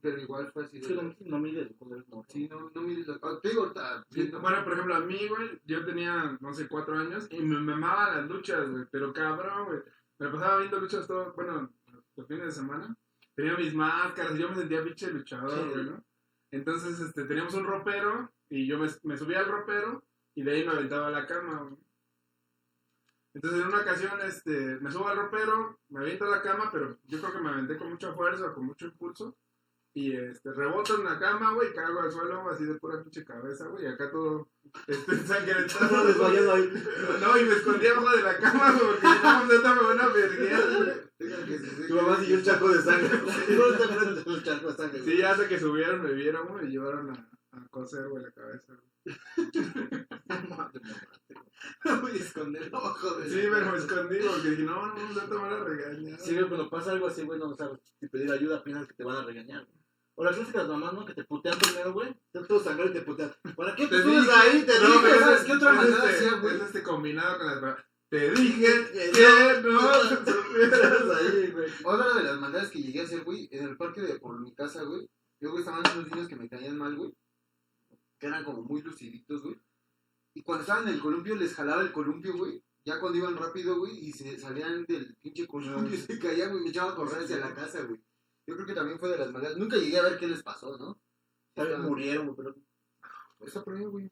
[0.01, 0.79] Pero igual fue así.
[0.79, 1.79] De- que no, no mides eres
[2.09, 2.25] morro.
[2.27, 3.19] Sí, no, no mires la...
[3.21, 6.67] ah, Te digo, ahorita, Sí, Bueno, por ejemplo, a mí, güey, yo tenía, no sé,
[6.67, 9.79] cuatro años y me mamaban las luchas, güey, pero cabrón, güey.
[10.19, 11.71] Me pasaba viendo luchas todo, bueno,
[12.15, 12.97] los fines de semana.
[13.35, 15.69] Tenía mis máscaras y yo me sentía pinche luchador, Sí.
[15.71, 16.03] güey, ¿no?
[16.51, 20.03] Entonces, este, teníamos un ropero y yo me, me subía al ropero
[20.35, 21.77] y de ahí me aventaba a la cama, güey.
[23.35, 26.99] Entonces, en una ocasión, este, me subo al ropero, me aviento a la cama, pero
[27.05, 29.35] yo creo que me aventé con mucha fuerza, con mucho impulso.
[29.95, 33.67] Y este, reboto en la cama, güey, caigo al suelo, así de pura pinche cabeza,
[33.67, 34.49] güey, acá todo
[34.87, 36.03] este, ensangrentado.
[37.21, 40.77] No, y me escondí abajo de la cama, güey, porque no, me van a verguear,
[40.77, 40.93] güey.
[41.93, 43.09] Tu mamá siguió un charco de sangre.
[44.23, 44.99] Te un charco de sangre.
[45.03, 48.31] Sí, ya hasta que subieron, me vieron, güey, y llevaron a, a coser, güey, la
[48.31, 48.83] cabeza, güey.
[52.01, 55.35] Voy a esconderlo abajo de Sí, pero me escondí, porque dije, no, no, no te
[55.35, 56.19] van a regañar.
[56.19, 59.03] Sí, güey, cuando pasa algo así, güey, no sabes si pedir ayuda, piensas que te
[59.03, 59.67] van a regañar.
[60.15, 61.05] O las clásicas mamás, ¿no?
[61.05, 62.09] Que te putean primero, güey.
[62.09, 63.33] Estás todo sangrado y te putean.
[63.55, 64.61] ¿Para qué te Te subes ahí?
[64.63, 66.55] Te No, dije, pero ¿sabes es- qué otra es maldad este- hacía, güey?
[66.55, 67.77] Es este combinado con las.
[68.13, 70.03] Te dije Que que no.
[70.03, 71.01] supieras.
[71.17, 71.71] ahí, güey.
[71.83, 74.53] Otra de las maldades que llegué a hacer, güey, en el parque de por mi
[74.53, 75.09] casa, güey.
[75.39, 77.11] Luego estaban unos niños que me caían mal, güey.
[78.19, 79.59] Que eran como muy luciditos, güey.
[80.35, 82.63] Y cuando estaban en el columpio, les jalaba el columpio, güey.
[82.85, 86.69] Ya cuando iban rápido, güey, y se salían del pinche columpio, se caían, güey, me
[86.69, 87.99] echaban a correr hacia la casa, güey.
[88.45, 89.57] Yo creo que también fue de las maldades.
[89.57, 91.01] Nunca llegué a ver qué les pasó, ¿no?
[91.55, 92.55] Tal vez murieron, güey, pero...
[93.39, 94.11] Está por ahí, güey.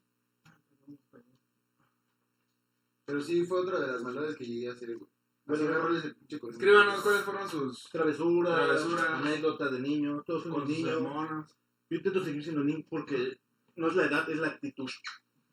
[3.11, 5.09] Pero sí, fue otra de las maldades que llegué a hacer, güey.
[5.45, 5.87] Bueno,
[6.17, 6.49] pinche columpio.
[6.51, 9.09] Escríbanos cuáles fueron sus, Travesuras, Travesuras.
[9.09, 11.57] anécdotas de niño, todos con somos sus niños.
[11.89, 13.37] Yo intento seguir siendo niño porque
[13.75, 14.89] no es la edad, es la actitud.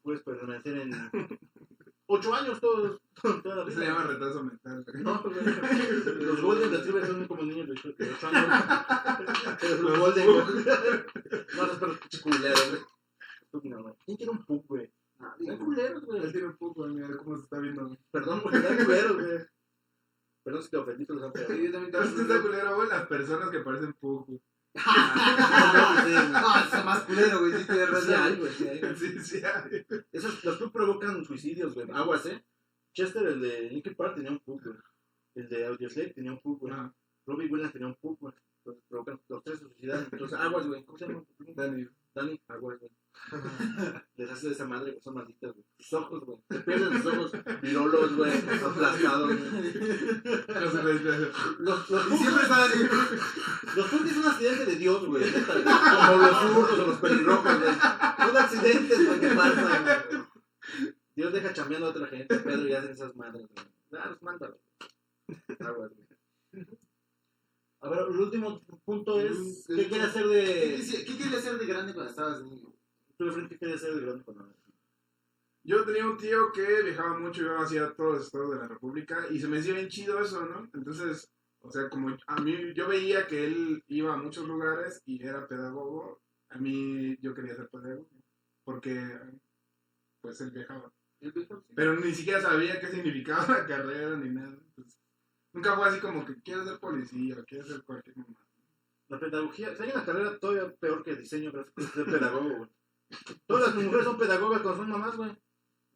[0.04, 0.92] Puedes permanecer en
[2.06, 3.86] ocho años todos, toda la Se vida.
[3.86, 4.84] llama retraso mental.
[4.86, 5.02] güey.
[5.02, 5.34] No, güey.
[6.26, 8.64] los Golden Retrievers son como niños de 8 de ocho años.
[9.61, 10.26] Pero los Golden.
[10.28, 12.82] No, esos perros pinches culeros, güey.
[13.42, 13.94] Estúpido, güey.
[14.04, 14.92] ¿Quién quiere un pug, güey?
[15.18, 15.58] Están güey.
[15.58, 16.32] culeros, Él güey.
[16.32, 17.96] tiene un poco, mira cómo se está viendo.
[18.10, 19.38] Perdón, güey, están culeros, güey.
[20.44, 21.32] Perdón si te ofendí, Sí, culeros.
[21.38, 22.88] yo también ¿Sabes qué estaba está culero, güey?
[22.88, 24.40] Las personas que parecen Pug, güey.
[24.74, 27.52] No, está más culero, güey.
[27.52, 28.14] Sí, tienes Sí razón.
[28.14, 28.96] hay, güey, sí hay, güey.
[28.96, 29.86] Sí, sí, hay.
[30.12, 31.90] Esos, los pug provocan suicidios, güey.
[31.92, 32.44] Aguas, ¿eh?
[32.92, 34.76] Chester, el de Linkin Park, tenía un pug, güey.
[35.34, 36.72] El de Audioslave tenía un pug, güey.
[36.74, 36.92] Ah,
[37.26, 38.34] Robbie Williams tenía un pug, güey.
[38.58, 40.06] Entonces provocan los tres suicidados.
[40.12, 40.84] Entonces, aguas, güey.
[40.84, 41.24] ¿Cómo se llama?
[41.54, 41.88] Dani.
[42.18, 42.78] Dani, güey.
[44.16, 45.02] Les hace de esa madre, güey.
[45.02, 45.64] Son malditas, güey.
[45.78, 46.38] Sus ojos, güey.
[46.50, 47.32] Se pierden sus ojos.
[47.62, 48.32] Virolos, güey.
[48.32, 49.38] Aplastados, güey.
[51.58, 52.78] Los, los Y pugs siempre están así.
[53.76, 55.32] Los son un accidente de Dios, güey.
[55.32, 57.74] Como los zurdos o los pelirrojos, güey.
[57.74, 60.24] Son accidentes, güey, que pasan, güey.
[61.14, 63.66] Dios deja chambeando a otra gente, Pedro, y hacen esas madres, güey.
[64.00, 64.60] Ah, los manda, güey.
[65.58, 66.78] Güey.
[67.80, 71.04] A ver, el último punto es, ¿qué quiere hacer ¿Qué, de...
[71.04, 72.74] ¿Qué querías hacer de grande cuando estabas niño?
[73.16, 74.52] Tú frente, ¿qué quieres hacer de grande cuando...
[75.62, 79.26] Yo tenía un tío que viajaba mucho, yo hacía todos los estados de la República
[79.30, 80.68] y se me hacía bien chido eso, ¿no?
[80.72, 85.22] Entonces, o sea, como a mí, yo veía que él iba a muchos lugares y
[85.22, 88.08] era pedagogo, a mí yo quería ser pedagogo,
[88.64, 88.98] porque
[90.20, 90.92] pues él viajaba.
[91.74, 94.56] Pero ni siquiera sabía qué significaba la carrera ni nada.
[94.68, 94.97] Entonces,
[95.53, 98.36] nunca fue así como que quiero ser policía quiero ser cualquier mamá.
[99.09, 102.70] La pedagogía, si hay una carrera todavía peor que diseño, pero es ser pedagogo, güey.
[103.46, 105.30] Todas las mujeres son pedagogas cuando son mamás, güey.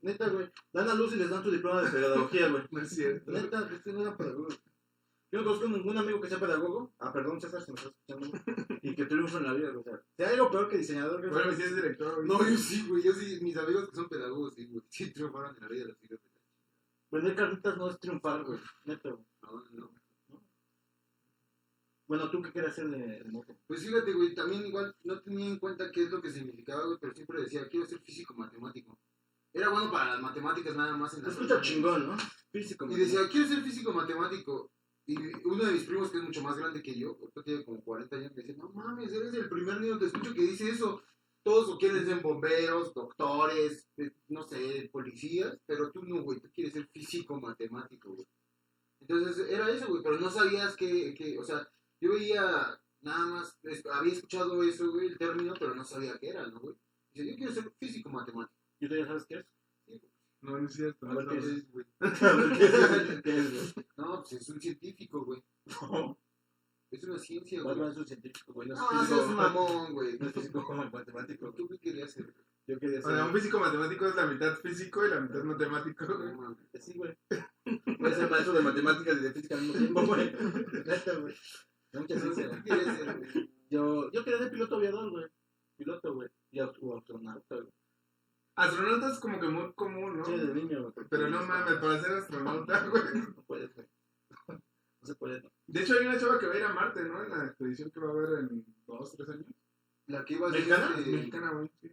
[0.01, 0.51] Neta, güey.
[0.73, 2.65] Dan a luz y les dan su diploma de pedagogía, güey.
[2.71, 3.31] No es cierto.
[3.31, 4.59] Neta, que no eran pedagogos.
[5.31, 6.93] Yo no conozco ningún amigo que sea pedagogo.
[6.99, 8.39] Ah, perdón, César, si me estás escuchando.
[8.83, 9.81] Y que triunfe en la vida, güey.
[9.81, 11.31] O sea, si hay algo peor que diseñador.
[11.31, 12.15] Bueno, si es director.
[12.17, 12.29] güey.
[12.29, 13.03] No, yo sí, güey.
[13.03, 14.83] Yo sí, mis amigos que son pedagogos, sí, güey.
[14.89, 16.19] Sí, triunfaron en la vida los hijos.
[17.13, 18.59] Vender carnitas no es triunfar, güey.
[18.87, 18.99] Güey.
[19.03, 19.91] No, no.
[22.07, 23.55] Bueno, ¿tú qué quieres hacer de, moto?
[23.67, 26.97] Pues fíjate, güey, también igual no tenía en cuenta qué es lo que significaba, güey,
[26.99, 28.99] pero siempre decía, quiero ser físico matemático.
[29.53, 31.13] era bueno para las matemáticas nada más.
[31.13, 32.17] En escucha chingón, ¿no?
[32.51, 32.87] Físico.
[32.91, 34.71] Y decía, quiero ser físico matemático.
[35.05, 37.83] Y uno de mis primos, que es mucho más grande que yo, ahorita tiene como
[37.83, 41.03] 40 años, me dice, no mames, eres el primer niño que escucho que dice eso.
[41.45, 46.49] Todos o quieren ser bomberos, doctores, eh, no sé, policías, pero tú no, güey, tú
[46.53, 48.27] quieres ser físico matemático, güey.
[49.01, 51.69] Entonces era eso, güey, pero no sabías que, que, o sea,
[52.01, 56.29] yo veía nada más, es- había escuchado eso, güey, el término, pero no sabía qué
[56.31, 56.77] era, ¿no, güey?
[57.13, 58.57] Dice, yo quiero ser físico matemático.
[58.81, 59.47] ¿Y tú ya sabes qué es?
[60.41, 61.09] No, no es cierto.
[61.09, 61.41] A ver, ¿qué no.
[61.43, 61.71] ¿Qué es?
[61.73, 61.87] güey?
[63.97, 65.43] No, pues es un científico, güey.
[65.67, 66.19] No,
[66.93, 67.91] Es una ciencia, güey.
[67.91, 68.69] Es un científico, güey.
[68.69, 70.17] No es No, seas mamón, güey.
[70.21, 71.53] No es físico como matemático.
[71.53, 72.33] ¿Tú qué querías ser?
[72.67, 73.25] Yo quería O sea, ser.
[73.25, 76.57] un físico matemático es la mitad físico y la mitad matemático, güey.
[76.81, 77.17] Sí, güey.
[77.99, 80.33] Voy a ser maestro de matemáticas y de física al mismo tiempo, güey.
[80.87, 81.35] Neta, güey.
[81.95, 82.63] Mucha ciencia, güey.
[82.63, 83.51] ¿Qué querías ser, güey?
[83.71, 85.27] Yo, yo quería ser piloto aviador, güey.
[85.77, 86.29] Piloto, güey.
[86.53, 87.73] Y aut- o astronauta, güey.
[88.55, 90.25] Astronauta es como que muy común, ¿no?
[90.27, 91.07] Sí, de niño, güey.
[91.09, 93.03] Pero no mames, para ser astronauta, güey.
[93.35, 93.87] No puedes, güey.
[95.03, 95.51] No se puede, no.
[95.67, 97.23] De hecho, hay una chava que va a ir a Marte, ¿no?
[97.25, 99.47] En la expedición que va a haber en dos, tres años.
[100.07, 100.95] La que iba a ser ¿Mexicana?
[100.99, 101.71] este- Mexicana, güey.
[101.81, 101.93] Sí.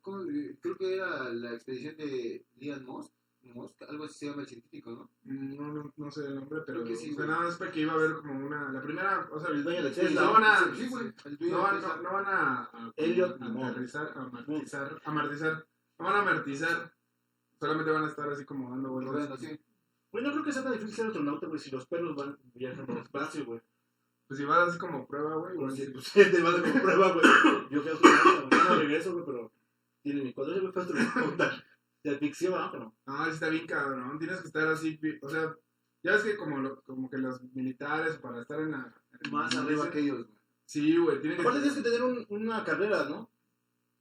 [0.00, 0.22] ¿cómo?
[0.60, 3.12] Creo que era la expedición de Lian Musk.
[3.42, 5.10] Musk, algo así se llama el científico, ¿no?
[5.24, 7.70] No, no, no sé el nombre, pero Creo que sí, o sea, nada más para
[7.70, 8.72] que iba a haber como una...
[8.72, 10.20] La primera, o sea, El dueño de Tesla.
[10.22, 11.04] no van a- Sí, güey.
[11.04, 13.70] No de van, no, no van a, a, Elliot a Musk.
[13.70, 15.66] aterrizar, a amortizar, amortizar,
[15.98, 16.92] no van a amortizar,
[17.60, 19.14] solamente van a estar así como dando vueltas.
[19.14, 19.60] Rodando, sí.
[20.16, 22.86] Güey, no creo que sea tan difícil ser astronauta, güey, si los perros van viajan
[22.86, 23.60] por el espacio, güey.
[24.26, 25.86] Pues si vas así como prueba, güey, Pues, sí.
[25.92, 27.24] pues, te vas como prueba, güey.
[27.70, 28.64] Yo fui astronauta.
[28.68, 29.52] No regreso, güey, pero
[30.02, 31.64] tiene mi cuadro, güey, fue astronauta.
[32.02, 32.94] De ficción, ah, pero.
[33.06, 35.54] No, sí está bien cabrón, tienes que estar así, o sea,
[36.04, 38.94] ya ves que como, lo- como que los militares para estar en la...
[39.24, 40.38] en- Más arriba que ellos, güey.
[40.66, 41.42] Sí, güey, tienen que...
[41.42, 43.28] Aparte tienes que tener un, una carrera, ¿no?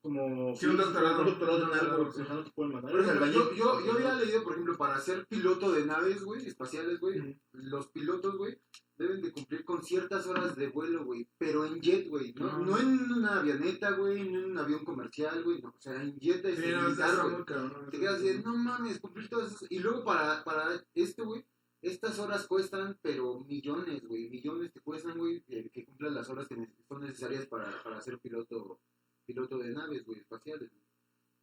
[0.06, 0.56] Como.
[0.56, 1.22] Sí, un doctorado.
[1.22, 3.34] Un doctorado en algo, te pueden albañil.
[3.34, 7.42] yo, yo, yo había leído, por ejemplo, para ser piloto de naves, güey, espaciales, güey,
[7.54, 8.56] los pilotos, güey,
[9.00, 12.78] deben de cumplir con ciertas horas de vuelo, güey, pero en jet, güey, no, no
[12.78, 16.46] en una avioneta, güey, no en un avión comercial, güey, no, o sea, en jet
[16.46, 17.90] es güey.
[17.90, 19.72] Te quedas de, no mames, cumplir todas esas.
[19.72, 21.44] Y luego para, para esto, güey,
[21.82, 26.48] estas horas cuestan, pero millones, güey, millones te cuestan, güey, que, que cumplan las horas
[26.48, 26.56] que
[26.88, 28.80] son necesarias para, para ser piloto
[29.26, 30.70] piloto de naves, güey, espaciales.
[30.72, 30.84] güey.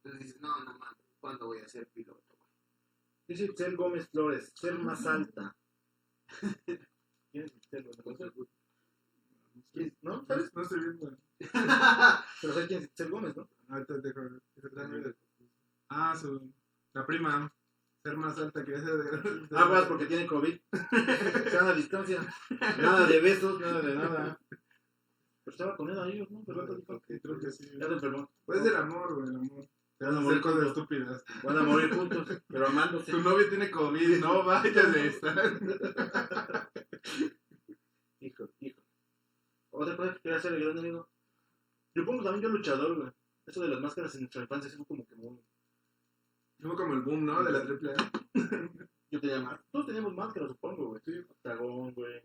[0.03, 2.49] Entonces dices, no, no mames, ¿cuándo voy a ser piloto, güey?
[3.27, 5.55] Dice Itzel Gómez Flores, ser más alta.
[7.31, 8.31] ¿Quién es Itzel Gómez.
[10.01, 10.25] ¿No?
[10.27, 10.53] ¿Sabes?
[10.53, 11.17] No estoy viendo.
[12.41, 13.47] Pero sé quién es Itzel Gómez, ¿no?
[13.69, 15.15] Ahorita te dejo- déjame-
[15.89, 16.51] Ah, su...
[16.93, 17.53] La prima.
[18.03, 19.47] Ser más alta que ese de...
[19.57, 20.59] Aguas porque tiene COVID.
[21.51, 22.19] Sana distancia.
[22.77, 24.39] Nada de besos, nada de nada.
[25.43, 26.43] Pero estaba con él a ellos, ¿no?
[26.45, 27.69] Pero dijo que Creo que sí.
[27.77, 28.31] ya se enfermó.
[28.45, 29.67] Puede ser amor, güey, el amor.
[29.97, 31.23] Te van a morir cosas estúpidas.
[31.43, 33.11] Van a morir juntos, pero amándose.
[33.11, 35.35] Tu novio tiene COVID, no vayas de esta.
[38.19, 38.81] Hijo, hijo.
[39.71, 41.09] Otra cosa que quería hacer el gran amigo.
[41.95, 43.11] Yo pongo también yo luchador, güey.
[43.45, 45.39] Eso de las máscaras en nuestra infancia fue como que muy...
[46.59, 47.43] Fue como el boom, ¿no?
[47.43, 48.11] De la triple A.
[49.11, 49.59] Yo tenía más.
[49.69, 51.01] Todos teníamos máscaras, supongo, güey.
[51.05, 52.21] Sí, Octagón, güey.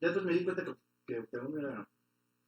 [0.00, 0.74] Ya después me di cuenta que,
[1.06, 1.88] que Octagón era,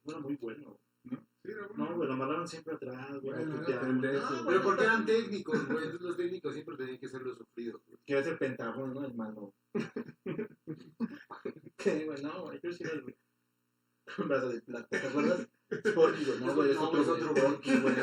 [0.09, 0.79] era muy bueno.
[1.03, 1.85] Sí, era bueno.
[1.85, 3.33] No, güey, lo amarraban siempre atrás, güey.
[3.33, 4.25] Bueno, era pendejo.
[4.25, 7.37] Ah, Pero güey, porque eran técnicos, güey, entonces los técnicos siempre tenían que ser los
[7.37, 7.99] sufridos, güey.
[8.05, 9.05] Quería ser Pentágono, ¿no?
[9.05, 9.53] El malo.
[11.77, 12.21] ¿Qué, güey?
[12.21, 13.15] No, güey, yo sí era el...
[14.17, 15.47] Un brazo de plata, ¿te acuerdas?
[15.71, 16.39] Sporky, güey.
[16.39, 17.43] No, güey, es No, otro, es otro, güey.
[17.43, 17.95] Sporky, güey.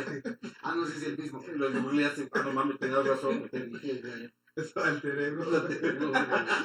[0.62, 1.42] Ah, no si es el mismo.
[1.56, 3.50] Lo googleaste, ah, no mames, tenías razón, güey.
[3.50, 4.32] Te dije, güey.
[4.54, 5.44] Eso alter ego.
[5.44, 6.22] No te digo, güey.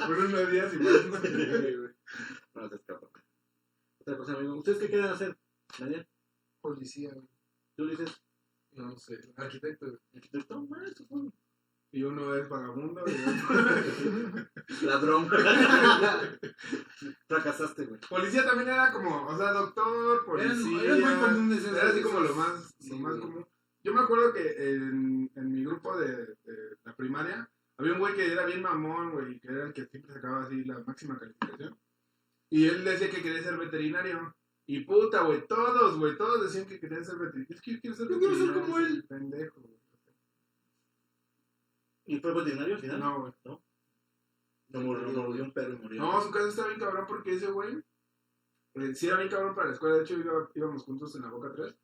[0.07, 1.05] Por unos días y más.
[1.05, 2.61] ¿no?
[2.61, 3.09] No te escapas.
[4.01, 4.55] Otra cosa, amigo.
[4.55, 5.37] ¿Ustedes qué quieren hacer?
[5.79, 6.07] Daniel,
[6.61, 7.27] Policía, güey.
[7.75, 8.21] tú dices,
[8.73, 9.85] No sé, arquitecto.
[9.87, 9.99] güey.
[10.15, 11.31] arquitecto, maestro, güey.
[11.93, 13.03] Y uno es vagabundo.
[13.05, 15.29] Y Ladrón.
[17.27, 17.99] Fracasaste, güey.
[18.09, 20.83] Policía también era como, o sea, doctor, policía.
[20.83, 23.21] Eran, eran muy comunes esas- Era así como lo más, sí, lo más güey.
[23.21, 23.47] común.
[23.83, 28.13] Yo me acuerdo que en, en mi grupo de, de la primaria había un güey
[28.15, 31.77] que era bien mamón, güey, que era el que siempre sacaba así la máxima calificación.
[32.51, 34.35] Y él decía que quería ser veterinario.
[34.67, 37.55] Y puta, güey, todos, güey, todos decían que querían ser veterinario.
[37.55, 38.73] Es que yo quiero ser Yo quiero ser veterinario.
[38.73, 39.05] como él.
[39.07, 39.81] Pendejo, güey.
[42.05, 42.99] ¿Y fue veterinario al final?
[42.99, 43.33] No, güey.
[44.69, 46.01] No murió, no murió un perro y murió.
[46.01, 47.83] No, su caso está bien cabrón porque ese güey,
[48.75, 51.29] eh, sí era bien cabrón para la escuela, de hecho iba- íbamos juntos en la
[51.29, 51.75] Boca 3,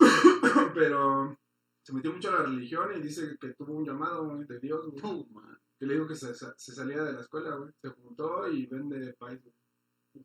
[0.74, 1.38] pero
[1.82, 4.86] se metió mucho a la religión y dice que tuvo un llamado güey, de Dios,
[4.90, 5.26] güey,
[5.78, 9.14] que le dijo que se, se salía de la escuela, güey, se juntó y vende
[9.14, 9.54] país, güey.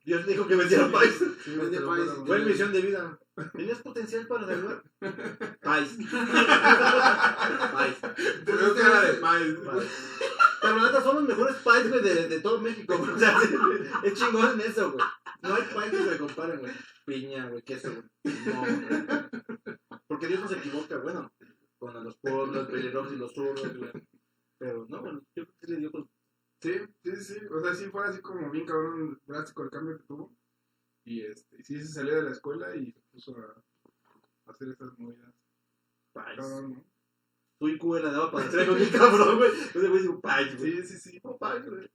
[0.06, 1.18] Dios dijo que vendiera país.
[1.44, 2.26] Sí, Vende güey.
[2.26, 3.20] Fue misión de vida.
[3.54, 4.84] ¿Tenías potencial para salvar?
[5.62, 5.98] País.
[7.74, 7.98] País.
[8.46, 9.56] Te veo cara de país.
[9.66, 9.90] País.
[10.62, 13.12] Pero la neta son los mejores pies, güey, de, de todo México, güey.
[13.12, 13.40] O sea,
[14.04, 15.06] es chingón en eso, güey.
[15.42, 16.74] No hay pies que se comparen, güey.
[17.06, 18.36] Piña, güey, queso, güey.
[18.46, 19.06] No, güey.
[20.08, 21.32] Porque Dios no se equivoca, bueno.
[21.78, 23.92] Con los pobres, los pelirrojos y los zurdos, güey.
[24.58, 26.10] Pero no, güey, yo creo que le dio con...
[26.62, 26.74] Sí,
[27.04, 27.38] sí, sí.
[27.52, 30.36] O sea, sí fue así como bien cabrón drástico el cambio que tuvo.
[31.06, 33.64] Y este, sí se salió de la escuela y se puso a,
[34.48, 35.34] a hacer estas movidas.
[36.14, 36.26] Pies.
[36.38, 36.86] Cabrón, ¿no?
[37.60, 39.52] Tu IQ la daba para hacer algo bien cabrón, güey.
[39.52, 40.72] Entonces, güey, digo, pies, güey.
[40.84, 41.22] Sí, sí, sí.
[41.24, 41.90] No, pies, güey.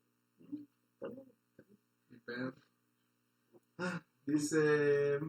[2.11, 2.55] Mi pedo.
[4.27, 5.21] Dice.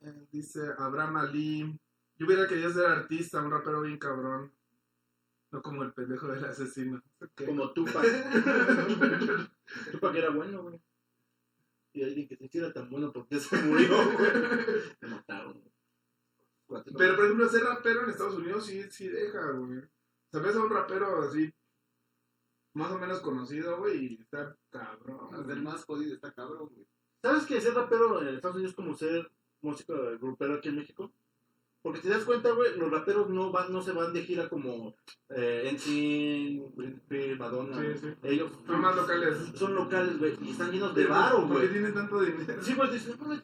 [0.00, 1.78] eh, Dice Abraham Ali.
[2.18, 4.52] Yo hubiera querido ser artista, un rapero bien cabrón.
[5.50, 7.02] No como el pendejo del asesino.
[7.34, 8.04] Como Tupac.
[9.92, 10.80] Tupac era bueno, güey.
[11.92, 14.28] Y alguien que se hiciera tan bueno porque se murió, güey.
[15.00, 15.76] Me mataron, güey.
[16.68, 19.82] Pero por ejemplo, ser rapero en Estados Unidos sí, sí deja, güey.
[20.32, 21.52] ¿Sabes a un rapero así?
[22.74, 25.34] Más o menos conocido, güey, y está cabrón.
[25.34, 25.62] El güey.
[25.62, 26.86] más jodido está cabrón, güey.
[27.22, 29.30] ¿Sabes que ser rapero en Estados Unidos es como ser
[29.62, 31.12] músico grupero aquí en México?
[31.86, 34.48] Porque si te das cuenta, güey, los raperos no van, no se van de gira
[34.48, 34.96] como
[35.28, 37.76] eh, NSYNC, Madonna.
[37.76, 37.98] Sí, güey.
[37.98, 38.08] sí.
[38.24, 39.36] Ellos Son más locales.
[39.54, 41.70] son locales, güey, y están llenos de varo, ¿Por qué güey.
[41.70, 42.60] tienen tanto dinero?
[42.60, 43.40] Sí, pues güey,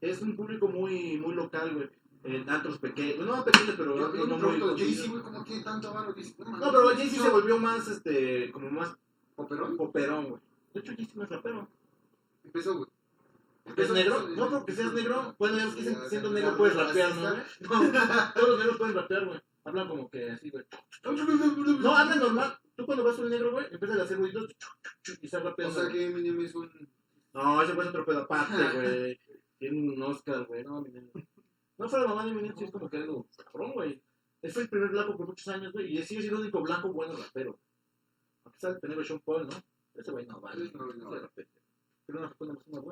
[0.00, 1.88] es un público muy, muy local, güey.
[2.24, 4.78] En antros pequeños, no pequeños, pero Yo, yo no me muy.
[4.80, 6.12] Jay-Z, güey, ¿cómo tiene tanto varo?
[6.38, 8.96] No, pero Jay-Z se volvió más, este, como más
[9.36, 9.76] ¿Operón?
[9.76, 10.40] poperón, güey.
[10.74, 11.68] De hecho, Jay-Z no es rapero.
[12.44, 12.90] Empezó, güey.
[13.66, 14.28] ¿Es Empezó- negro?
[14.28, 15.34] No, porque seas negro.
[15.38, 18.32] Bueno, ya ves que siendo- negro puedes rapear, ¿no?
[18.34, 19.40] todos los negros pueden rapear, güey.
[19.64, 20.64] Hablan como que así, güey.
[21.80, 22.58] No, hablan normal.
[22.76, 24.54] Tú cuando vas a un negro, güey, empiezas a hacer ruidos
[25.20, 25.80] y estás O rapeando.
[25.80, 26.70] sea que Eminem es un...
[27.32, 29.20] No, ese fue otro pedo aparte, güey.
[29.58, 30.62] Tiene un Oscar, güey.
[30.64, 31.10] No, Eminem.
[31.78, 34.00] No fuera mamá de Eminem, sí es como que algo cabrón, güey.
[34.42, 35.96] Él fue el primer blanco por muchos años, güey.
[35.98, 37.58] Y sigue siendo el único blanco bueno rapero.
[38.44, 39.54] A pesar de tener a Sean Paul, ¿no?
[39.94, 40.70] Ese güey no vale.
[40.72, 41.30] No, no, No.
[41.34, 41.48] Pero.
[42.20, 42.82] No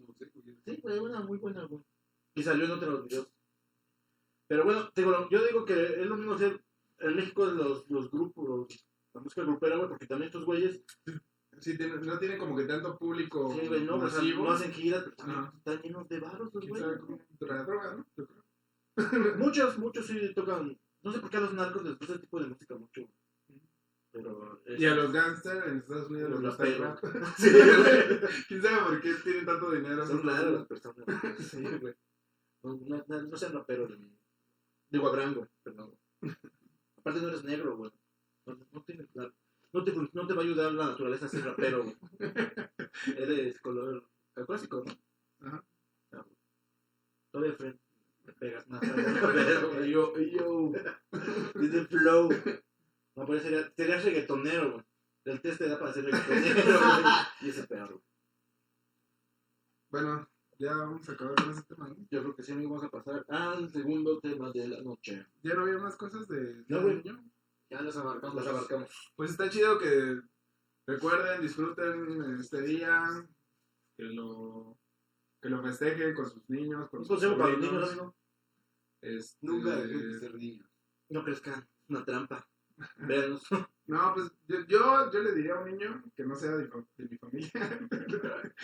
[0.00, 0.30] güey.
[0.64, 1.82] Sí, güey, una muy buena, güey.
[2.34, 3.28] Y salió en otros videos.
[4.48, 6.62] Pero bueno, digo, yo digo que es lo mismo hacer
[6.98, 10.82] en México los, los grupos, los- la música grupera, güey, porque también estos güeyes,
[11.60, 15.02] Sí, no tienen como que tanto público sí, güey, no, o sea, no hacen giras,
[15.04, 15.52] pero también Ajá.
[15.58, 17.26] están llenos de baros los ¿Quién sabe güeyes.
[19.38, 22.40] Muchos, muchos sí tocan, no sé por qué a los narcos les gusta ese tipo
[22.40, 23.02] de música mucho.
[24.12, 24.62] Pero...
[24.66, 26.98] Y a los gangsters en Estados Unidos Los rap.
[27.38, 28.20] Sí, güey.
[28.46, 30.06] ¿Quién sabe por qué tienen tanto dinero?
[30.06, 31.06] Son raras las personas.
[31.38, 31.94] Sí, güey.
[32.62, 33.88] No, no, no, no sean raperos.
[33.88, 34.10] güey.
[34.90, 35.48] Digo, Abraham, güey.
[35.62, 35.94] Perdón.
[36.20, 36.34] güey.
[36.98, 37.90] Aparte no eres negro, güey.
[38.46, 39.08] No, no, tienes
[39.72, 41.96] no, te, no te va a ayudar la naturaleza a ser rapero, güey.
[43.16, 45.46] Eres color caucásico, ¿no?
[45.48, 45.64] Ajá.
[46.12, 46.36] Ya, güey.
[47.30, 47.80] Todavía frente.
[48.24, 48.80] Me pegas más.
[49.88, 50.72] Yo, yo.
[51.54, 52.28] Dice flow.
[53.14, 54.84] No, pero sería, sería reggaetonero, güey.
[55.24, 57.04] El test te da para ser reggaetonero, güey.
[57.42, 58.02] Y ese perro.
[59.90, 60.28] Bueno,
[60.58, 61.96] ya vamos a acabar con ese tema, ¿no?
[62.10, 65.26] Yo creo que sí, amigo, vamos a pasar al segundo tema de la noche.
[65.42, 66.64] Ya no había más cosas de.
[66.68, 67.02] No, güey.
[67.68, 68.36] Ya los abarcamos.
[68.36, 69.12] Las abarcamos.
[69.16, 70.20] Pues está chido que
[70.86, 73.26] recuerden, disfruten este día,
[73.96, 74.78] que lo,
[75.40, 78.16] que lo festejen con sus niños, con Un sus consejo para los niños, amigo.
[79.00, 80.70] Este, Nunca dejen de ser niños.
[81.08, 81.68] No crezcan.
[81.88, 82.48] Una trampa.
[83.84, 87.18] No, pues yo, yo, yo le diría a un niño que no sea de, mi
[87.18, 87.50] familia.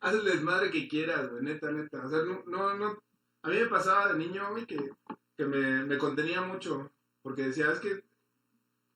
[0.00, 2.04] Haz el desmadre que quieras, güey, neta, neta.
[2.04, 3.02] O sea, no, no, no.
[3.42, 4.90] A mí me pasaba de niño, güey, que,
[5.36, 6.90] que me, me contenía mucho.
[7.22, 8.04] Porque decía, es que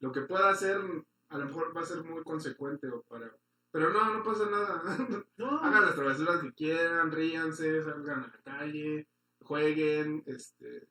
[0.00, 0.80] lo que pueda hacer,
[1.28, 3.34] a lo mejor va a ser muy consecuente o para.
[3.70, 4.82] Pero no, no pasa nada.
[5.36, 5.58] No.
[5.60, 9.08] Hagan las travesuras que quieran, ríanse, salgan a la calle,
[9.40, 10.88] jueguen, este.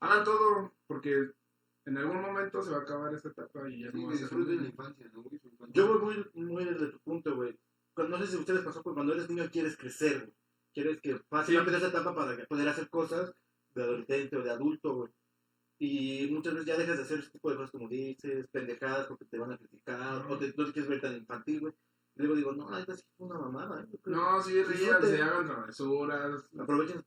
[0.00, 1.30] Hagan todo, porque
[1.88, 4.16] en algún momento se va a acabar esta etapa y ya Sí, no va a
[4.16, 5.68] ser disfruten la infancia, ¿no, infancia.
[5.72, 7.58] Yo voy muy, muy desde tu punto, güey.
[7.96, 10.34] No sé si a ustedes pasó, pero cuando eres niño quieres crecer, güey.
[10.72, 11.58] Quieres que pase Sí.
[11.58, 13.32] esa etapa para poder hacer cosas
[13.74, 15.12] de adolescente o de adulto, güey.
[15.80, 19.24] Y muchas veces ya dejas de hacer ese tipo de cosas como dices, pendejadas porque
[19.26, 21.72] te van a criticar, o te, no te quieres ver tan infantil, güey.
[22.16, 23.98] Y luego digo, no, esta sí fue una mamada, ¿eh?
[24.06, 24.72] No, sí, ríanse,
[25.06, 25.22] Disfruten.
[25.22, 26.48] hagan travesuras.
[26.58, 27.04] Aprovechen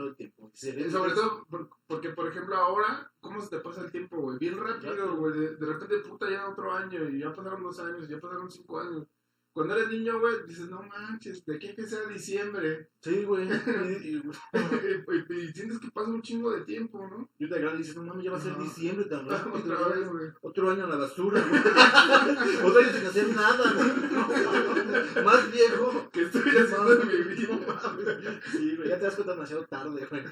[0.00, 0.50] todo el tiempo.
[0.54, 4.16] Se Y sobre todo, por- porque por ejemplo ahora, ¿cómo se te pasa el tiempo,
[4.20, 4.38] güey?
[4.38, 5.32] Bien rápido, güey.
[5.38, 8.50] De, de repente, puta, ya otro año, y ya pasaron dos años, y ya pasaron
[8.50, 9.06] cinco años.
[9.52, 12.88] Cuando eres niño, güey, dices, no manches, de aquí a que sea diciembre.
[13.02, 13.48] Sí, güey.
[14.02, 17.28] Y, y- y, y sientes que pasa un chingo de tiempo, ¿no?
[17.38, 18.64] y de grande dices, no mames, ya va a ser No.
[18.64, 19.54] diciembre tan rápido.
[19.56, 20.28] Otra vez, güey.
[20.42, 21.60] Otro año a la basura, güey.
[22.64, 25.24] Otro año sin hacer nada, güey.
[25.24, 26.08] Más viejo.
[26.12, 28.40] ¿Qué estoy haciendo en mi vida?
[28.52, 30.22] Sí, güey, ya te das cuenta demasiado tarde, güey.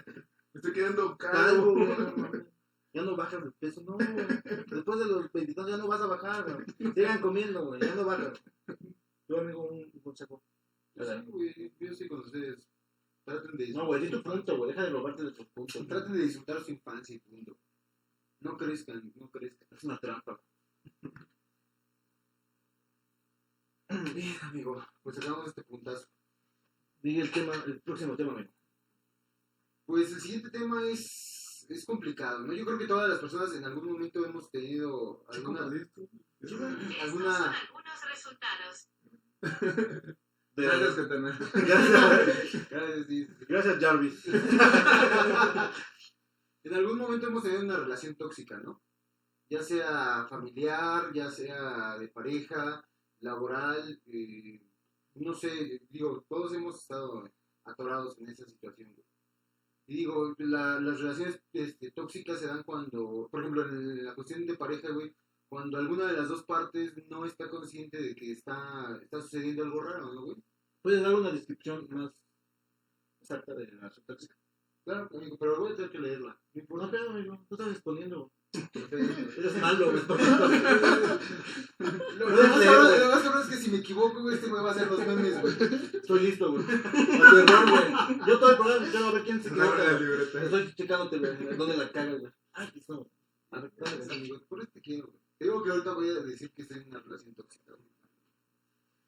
[0.54, 1.88] Estoy quedando Calvo, güey.
[2.94, 4.26] Ya no bajas de peso, no, güey.
[4.70, 6.92] Después de los 22 ya no vas a bajar, güey.
[6.94, 8.40] Sigan comiendo, güey, ya no bajas.
[9.28, 10.42] Yo, amigo, un un consejo.
[10.94, 12.68] Yo sí, güey, yo estoy con ustedes.
[13.24, 14.70] Traten de No, güey, di tu disfrutar punto, güey.
[14.70, 15.76] Deja de robarte de tus puntos.
[15.76, 15.86] infancia.
[15.86, 17.58] Traten de disfrutar su infancia y punto.
[18.40, 19.68] No crezcan, no crezcan.
[19.70, 20.40] Es una trampa.
[24.14, 26.06] Bien, amigo, pues acabamos este puntazo.
[27.00, 28.50] Diga el tema, el próximo tema, amigo.
[29.86, 32.52] Pues el siguiente tema es, es complicado, ¿no?
[32.52, 35.70] Yo creo que todas las personas en algún momento hemos tenido alguna,
[36.40, 36.60] Estos
[37.00, 38.88] alguna son algunos resultados.
[40.56, 41.38] De- Gracias, Catana.
[41.54, 43.06] Gracias,
[43.48, 44.26] Gracias, Jarvis.
[46.64, 48.82] en algún momento hemos tenido una relación tóxica, ¿no?
[49.48, 52.84] Ya sea familiar, ya sea de pareja,
[53.20, 54.60] laboral, eh,
[55.14, 57.30] no sé, digo, todos hemos estado
[57.64, 58.94] atorados en esa situación.
[59.86, 64.44] Y digo, la- las relaciones este, tóxicas se dan cuando, por ejemplo, en la cuestión
[64.46, 65.14] de pareja, güey,
[65.48, 69.82] cuando alguna de las dos partes no está consciente de que está, está sucediendo algo
[69.82, 70.36] raro, ¿no, güey?
[70.82, 72.12] ¿Puedes dar una descripción más
[73.20, 74.36] exacta de la tóxica?
[74.84, 76.30] Claro, amigo, pero voy a tener que leerla.
[76.30, 76.88] No No, importa.
[76.90, 78.30] pero, amigo, tú estás exponiendo.
[79.38, 80.02] Eres malo, güey.
[82.18, 84.62] Lo, lo más cabrón, lo más cabrón es que si me equivoco, güey, este güey
[84.62, 85.54] va a hacer los memes, güey.
[85.94, 86.64] Estoy listo, güey.
[86.64, 88.18] A tu error, güey.
[88.26, 90.42] Yo todo el programa quiero ver quién se No, equivoca.
[90.44, 91.56] Estoy checándote, güey.
[91.56, 92.32] ¿Dónde la cagas, güey?
[92.54, 93.00] Ay, aquí güey.
[93.50, 93.72] A ver,
[94.10, 94.40] amigo.
[94.48, 95.20] Por eso te quiero, güey.
[95.40, 97.76] Digo que ahorita voy a decir que estoy en una relación tóxica.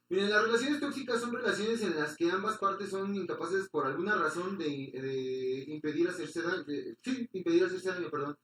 [0.09, 4.16] Miren, las relaciones tóxicas son relaciones en las que ambas partes son incapaces por alguna
[4.16, 6.65] razón de, de impedir hacerse daño.
[6.65, 8.36] de- sí, impedir hacerse daño, perdón.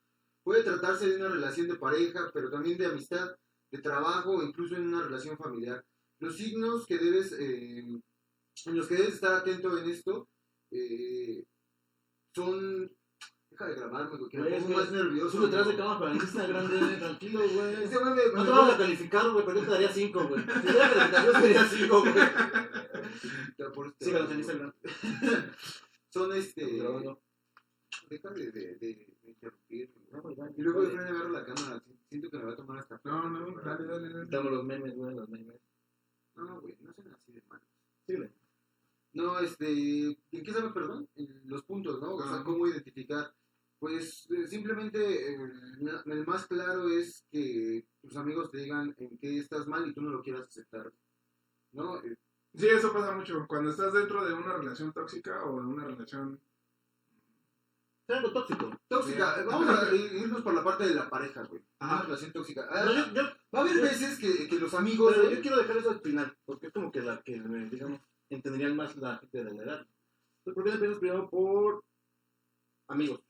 [0.45, 3.35] Puede tratarse de una relación de pareja, pero también de amistad,
[3.73, 5.85] de trabajo o incluso en una relación familiar.
[6.21, 10.29] Los signos que debes, eh, en los que debes estar atento en esto
[10.71, 11.45] eh,
[12.35, 12.91] son...
[13.59, 15.39] Deja de grabarme, güey, Güey, es que más nervioso.
[15.39, 15.77] Tú detrás de güey.
[15.79, 16.99] cámara para Instagram, güey.
[16.99, 17.85] Tranquilo, güey.
[17.85, 20.29] Este güey me- No me- te vamos a calificar, güey, pero yo te daría 5,
[20.29, 20.45] güey.
[20.45, 23.73] Si diera calificación, sería 5, güey.
[23.73, 24.73] Por este- Síganos en Instagram.
[26.11, 26.65] Son este.
[28.11, 29.91] Deja de, de, de, de interrumpir.
[30.13, 30.53] No, güey, dale.
[30.57, 31.83] Y luego de frente agarro la cámara.
[32.11, 33.01] Siento que me va a tomar hasta.
[33.05, 34.25] No, no, dale, dale, dale.
[34.25, 35.57] Estamos los memes, güey, los memes.
[36.37, 37.67] No, güey, no sean así de malos.
[38.07, 38.33] Síguele.
[39.15, 39.67] No, este.
[40.31, 41.09] ¿En qué sabe, perdón?
[41.17, 42.15] En los puntos, ¿no?
[42.17, 43.33] O sea, cómo identificar.
[43.87, 44.99] Pues eh, simplemente
[45.33, 45.39] eh,
[46.07, 50.01] el más claro es que tus amigos te digan en qué estás mal y tú
[50.03, 50.93] no lo quieras aceptar.
[51.73, 51.99] ¿No?
[52.03, 52.17] Eh,
[52.53, 53.45] Sí, eso pasa mucho.
[53.47, 56.41] Cuando estás dentro de una relación tóxica o de una relación.
[58.09, 58.71] Algo tóxico.
[58.89, 61.63] Tóxica, vamos a irnos por la parte de la pareja, güey.
[61.81, 62.03] Una Ajá.
[62.07, 62.67] relación tóxica.
[62.71, 63.23] Ah, No, yo, yo,
[63.55, 66.37] Va a haber veces que, que los amigos, pero yo quiero dejar eso al final,
[66.45, 67.35] porque es como que la que,
[67.71, 68.01] digamos,
[68.31, 69.87] entenderían más la gente de la edad.
[70.45, 71.85] Entonces, ¿Por qué primero por
[72.89, 73.21] amigos?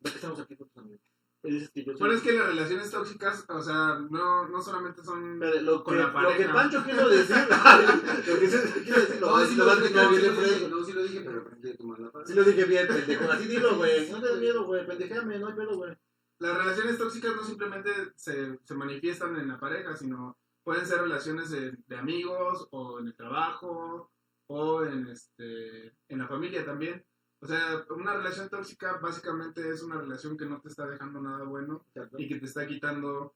[0.00, 1.00] Ya que estamos aquí con tus amigos.
[1.42, 5.38] Dices que yo Pero es que las relaciones tóxicas, o sea, no, no solamente son.
[5.38, 6.52] Pero lo, Con que, la lo que pareja.
[6.52, 7.36] Pancho quiso decir,
[8.26, 10.42] lo que se- quiso decir, lo, No, sí lo lo dije, no, bien sí lo
[10.42, 13.30] dije, no, sí lo dije, pero aprendí a tomar la Sí lo dije bien, pendejo.
[13.30, 14.10] Así dilo, güey.
[14.10, 14.86] No te des miedo, güey.
[14.86, 15.96] Pendejame, no hay pedo, güey.
[16.40, 21.50] Las relaciones tóxicas no simplemente se, se manifiestan en la pareja, sino pueden ser relaciones
[21.50, 24.10] de, de amigos o en el trabajo
[24.48, 27.04] o en, este, en la familia también.
[27.40, 31.44] O sea, una relación tóxica básicamente es una relación que no te está dejando nada
[31.44, 31.84] bueno
[32.16, 33.34] y que te está quitando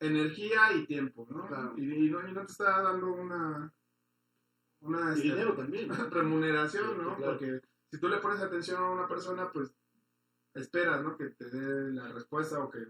[0.00, 1.46] energía y tiempo, ¿no?
[1.46, 1.74] Claro.
[1.76, 3.72] Y, y no, y no te está dando una,
[4.80, 5.44] una Y este,
[6.10, 7.16] remuneración, Sí, ¿no?
[7.16, 7.32] claro.
[7.32, 9.74] Porque si tú le pones atención a una persona, pues
[10.54, 11.16] esperas, ¿no?
[11.16, 12.80] Que te dé la respuesta o que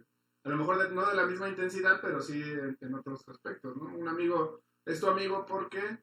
[0.44, 3.76] a lo mejor de- no de la misma intensidad, pero sí en, en otros aspectos,
[3.76, 3.84] ¿no?
[3.96, 6.02] Un amigo es tu amigo porque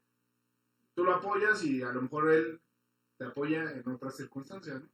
[0.96, 2.62] tú lo apoyas y a lo mejor él
[3.22, 4.90] te apoya en otras circunstancias, ¿no?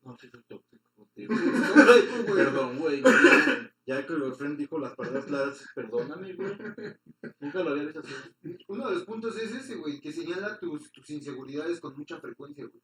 [0.00, 1.10] No, sí, soy tóxico.
[1.14, 1.28] tío.
[1.28, 3.02] Perdón, güey.
[3.84, 6.56] Ya, que el friend dijo las palabras claras, perdóname, güey.
[7.38, 8.56] Nunca lo había visto así.
[8.66, 12.64] Uno de los puntos es ese, güey, que señala tus, tus inseguridades con mucha frecuencia,
[12.64, 12.82] güey.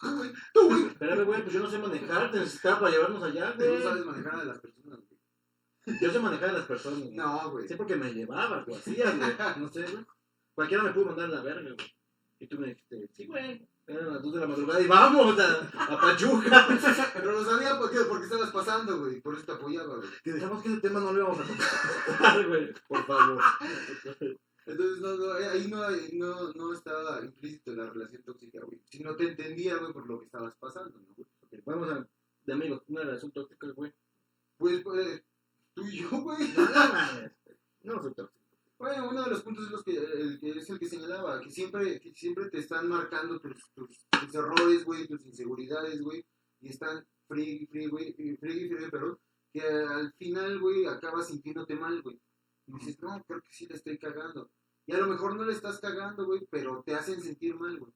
[0.00, 0.86] Tú, güey, tú, güey.
[0.88, 2.32] Espérame, güey, pues yo no sé manejar.
[2.32, 3.82] Te necesitaba para llevarnos allá, Tú no güey.
[3.84, 6.00] sabes manejar a las personas, güey.
[6.00, 6.98] Yo sé manejar a las personas.
[6.98, 7.14] güey.
[7.14, 7.68] No, güey.
[7.68, 9.30] Sí, porque me llevabas, lo hacías, güey.
[9.60, 10.04] No sé, güey.
[10.52, 11.94] Cualquiera me pudo mandar a la verga, güey.
[12.44, 13.66] Y tú me dijiste, sí, güey.
[13.86, 16.66] Eran las 2 de la madrugada y vamos a, a Pachuca.
[17.14, 19.22] Pero no sabía por qué, porque estabas pasando, güey.
[19.22, 20.08] Por eso te apoyaba, güey.
[20.22, 22.74] Que dejamos que ese tema no lo íbamos a tocar, güey.
[22.86, 23.42] Por favor.
[24.66, 28.78] Entonces, no, no, eh, ahí no, no, no estaba implícito la relación tóxica, güey.
[28.90, 31.26] Si no te entendía, güey, por lo que estabas pasando, ¿no, güey?
[31.64, 32.06] Vamos a.
[32.44, 33.90] De amigos, una relación tóxica, güey.
[34.58, 35.22] Pues, pues,
[35.72, 36.46] tú y yo, güey.
[36.54, 37.32] No, no, mames.
[37.84, 38.43] No soy tóxico.
[38.78, 41.50] Bueno, uno de los puntos es, los que, el, que es el que señalaba, que
[41.50, 46.24] siempre, que siempre te están marcando tus, tus, tus errores, güey, tus inseguridades, güey,
[46.60, 49.18] y están free, free, güey, free, free, perdón,
[49.52, 52.20] que al final, güey, acabas sintiéndote mal, güey.
[52.66, 54.50] Y dices, no, creo que sí le estoy cagando.
[54.86, 57.92] Y a lo mejor no le estás cagando, güey, pero te hacen sentir mal, güey.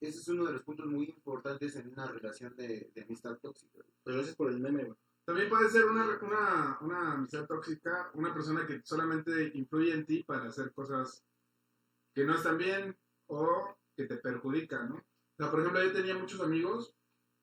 [0.00, 3.74] Ese es uno de los puntos muy importantes en una relación de, de amistad tóxica.
[3.74, 3.94] güey.
[4.02, 4.96] Pero gracias por el meme, güey.
[5.24, 10.24] También puede ser una, una, una amistad tóxica, una persona que solamente influye en ti
[10.24, 11.24] para hacer cosas
[12.14, 12.96] que no están bien
[13.26, 14.96] o que te perjudican, ¿no?
[14.96, 16.92] O sea, por ejemplo, yo tenía muchos amigos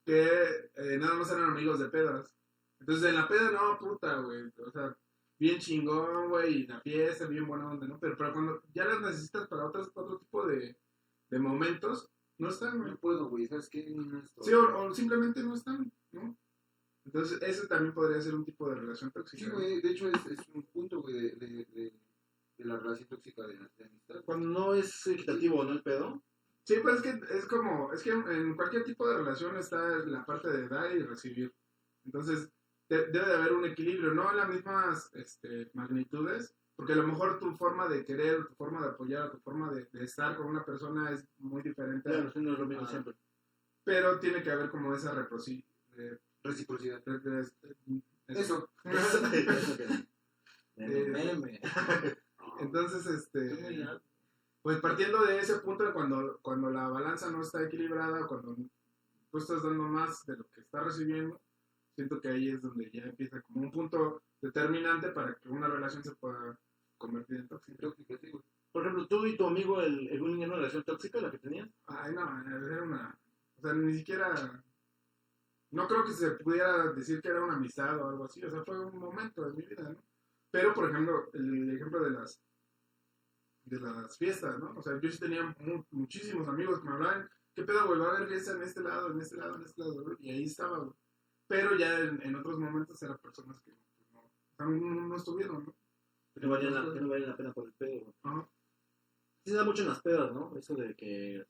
[0.05, 0.27] que
[0.75, 2.35] eh, nada más eran amigos de pedas.
[2.79, 4.51] Entonces, en la peda, no, puta, güey.
[4.65, 4.95] O sea,
[5.39, 7.99] bien chingón, güey, y la fiesta, bien buena onda, ¿no?
[7.99, 10.77] Pero, pero cuando ya las necesitas para otros, otro tipo de,
[11.29, 12.91] de momentos, no están, güey.
[12.91, 13.89] No puedo, güey, ¿sabes qué?
[13.89, 14.45] No estoy.
[14.45, 16.37] Sí, o, o simplemente no están, ¿no?
[17.05, 19.43] Entonces, ese también podría ser un tipo de relación tóxica.
[19.45, 21.93] Sí, güey, de hecho es, es un punto, güey, de, de, de,
[22.57, 24.21] de la relación tóxica de, amistad.
[24.25, 25.71] Cuando no es equitativo, ¿no?
[25.71, 26.21] El pedo.
[26.63, 30.25] Sí, pues es que es como, es que en cualquier tipo de relación está la
[30.25, 31.51] parte de dar y recibir.
[32.05, 32.49] Entonces,
[32.89, 37.07] de- debe de haber un equilibrio, no en las mismas este, magnitudes, porque a lo
[37.07, 40.47] mejor tu forma de querer, tu forma de apoyar, tu forma de, de estar con
[40.47, 43.15] una persona es muy diferente, Claro, sí, no es lo mismo siempre.
[43.83, 45.63] pero tiene que haber como esa reciprocidad.
[46.43, 47.01] Reciprocidad.
[48.27, 48.69] Eso.
[48.85, 49.27] Eso.
[50.77, 51.59] Eh, Meme.
[52.59, 53.85] Entonces, este,
[54.61, 58.55] pues partiendo de ese punto, cuando, cuando la balanza no está equilibrada, cuando
[59.31, 61.41] tú estás dando más de lo que estás recibiendo,
[61.95, 66.03] siento que ahí es donde ya empieza como un punto determinante para que una relación
[66.03, 66.57] se pueda
[66.97, 67.81] convertir en tóxica.
[67.81, 68.43] Tóxica, sí, güey.
[68.71, 71.39] Por ejemplo, tú y tu amigo, el, el Winnie, ¿era una relación tóxica la que
[71.39, 71.73] tenían?
[71.87, 73.17] Ay, no, era una...
[73.57, 74.63] O sea, ni siquiera...
[75.71, 78.43] No creo que se pudiera decir que era una amistad o algo así.
[78.43, 80.03] O sea, fue un momento de mi vida, ¿no?
[80.51, 82.41] Pero, por ejemplo, el ejemplo de las
[83.65, 84.73] de las fiestas, ¿no?
[84.75, 87.99] O sea, yo sí tenía mu- muchísimos amigos que me hablaban, ¿qué pedo, güey?
[87.99, 90.17] Va a haber fiesta en este lado, en este lado, en este lado?
[90.19, 90.91] Y ahí estaba, güey.
[91.47, 94.31] Pero ya en, en otros momentos eran personas que pues, no,
[94.71, 95.75] no, no estuvieron, ¿no?
[96.33, 98.11] Que no valían la, que no valían la pena por el pedo.
[98.23, 98.49] Ajá.
[99.43, 100.55] Sí se da mucho en las pedas, ¿no?
[100.55, 101.45] Eso de que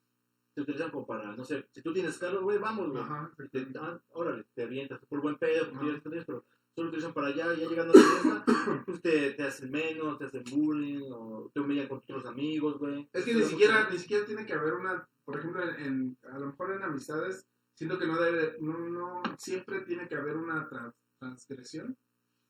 [0.54, 3.02] te utilizan como para, no sé, si tú tienes carro, güey, vamos, güey.
[3.50, 5.86] Te, ah, órale, te avientas por buen pedo, Ajá.
[5.86, 6.44] ya pero
[6.74, 8.44] solo lo utilizan para allá, ya llegando a la fiesta,
[8.86, 13.08] pues te, te hacen menos, te hacen bullying, o te humillan con otros amigos, güey.
[13.12, 16.38] Es que Se ni siquiera, ni siquiera tiene que haber una, por ejemplo, en, a
[16.38, 20.68] lo mejor en amistades, siento que no debe, no, no siempre tiene que haber una
[20.68, 21.96] tra- transgresión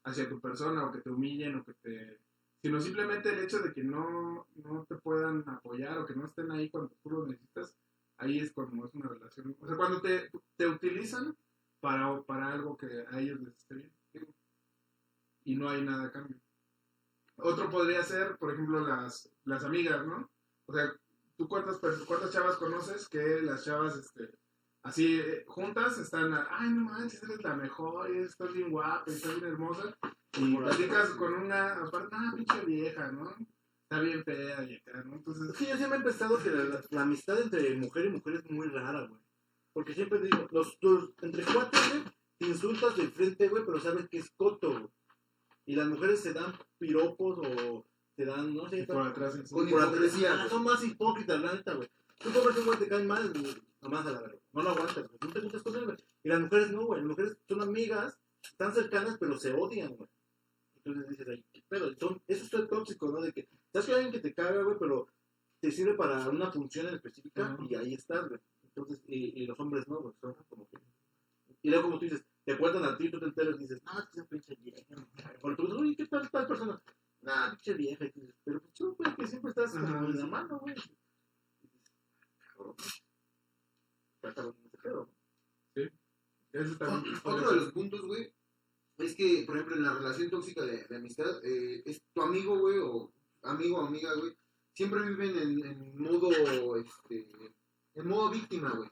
[0.05, 2.19] hacia tu persona o que te humillen o que te,
[2.63, 6.51] sino simplemente el hecho de que no, no te puedan apoyar o que no estén
[6.51, 7.75] ahí cuando tú lo necesitas,
[8.21, 11.37] ahí es cuando es una relación, o sea, cuando te, te utilizan
[11.81, 14.35] para, para algo que a ellos les esté bien
[15.45, 16.39] y no hay nada a cambio.
[17.37, 20.31] Otro podría ser, por ejemplo, las, las amigas, ¿no?
[20.67, 20.93] O sea,
[21.37, 24.31] ¿tú cuántas, cuántas chavas conoces que las chavas, este,
[24.83, 29.53] así, eh, juntas están, ay, no manches, eres la mejor, estás bien guapa, estás bien
[29.53, 29.97] hermosa,
[30.35, 33.35] y platicas con una, aparte, ah, pinche vieja, ¿no?
[33.91, 35.15] Está bien fea y acá, ¿no?
[35.15, 38.11] Es Entonces, que yo siempre he pensado que la, la- la amistad entre mujer y
[38.11, 39.21] mujer es muy rara, güey.
[39.73, 42.05] Porque siempre digo, los, los- entre cuates, güey,
[42.39, 44.89] te insultas de frente, güey, pero sabes que es coto, güey.
[45.67, 47.85] Y las mujeres se dan piropos o
[48.15, 50.49] te dan, no sé, por atrás, por hipocresía, güey.
[50.51, 51.89] son más hipócritas, la neta, güey.
[52.19, 54.39] Tú ves un güey te cae mal, güey, nomás a la verga.
[54.53, 55.19] No lo aguantas, güey.
[55.21, 55.41] No te
[55.79, 55.97] él, güey.
[56.23, 57.01] Y las mujeres no, güey.
[57.01, 60.09] Las mujeres son amigas, están cercanas, pero se odian, güey.
[60.93, 61.95] Entonces dices, ay, qué pedo.
[61.99, 63.21] Son, eso es tóxico, ¿no?
[63.21, 65.09] De que, sabes que hay alguien que te caga, güey, pero
[65.61, 68.41] te sirve para una función en específica y ahí estás, güey.
[68.63, 70.15] Entonces, y, y los hombres no, güey.
[70.21, 70.79] Son como que.
[71.63, 74.21] Y luego, como tú dices, te cuentan a ti, tú te enteras y dices, que
[74.21, 74.97] esa pinche vieja.
[74.97, 75.39] me caga".
[75.41, 76.83] Cuando tú dices, oye, ¿qué tal tal persona?
[77.23, 78.05] Nah, pinche vieja.
[78.07, 80.31] Y dices, pero pues tú, güey, que siempre estás como en la sí.
[80.31, 80.75] mano, güey.
[82.55, 82.77] Cabrón.
[84.17, 85.11] Está cabrón ese pedo.
[86.53, 88.33] eso también Otro de los puntos, güey,
[89.01, 92.79] es que, por ejemplo, en la relación tóxica de, amistad, eh, es tu amigo, güey,
[92.79, 93.13] o
[93.43, 94.37] amigo o amiga, güey,
[94.75, 96.31] siempre viven en, modo,
[96.77, 97.31] este,
[97.95, 98.91] en modo víctima, güey.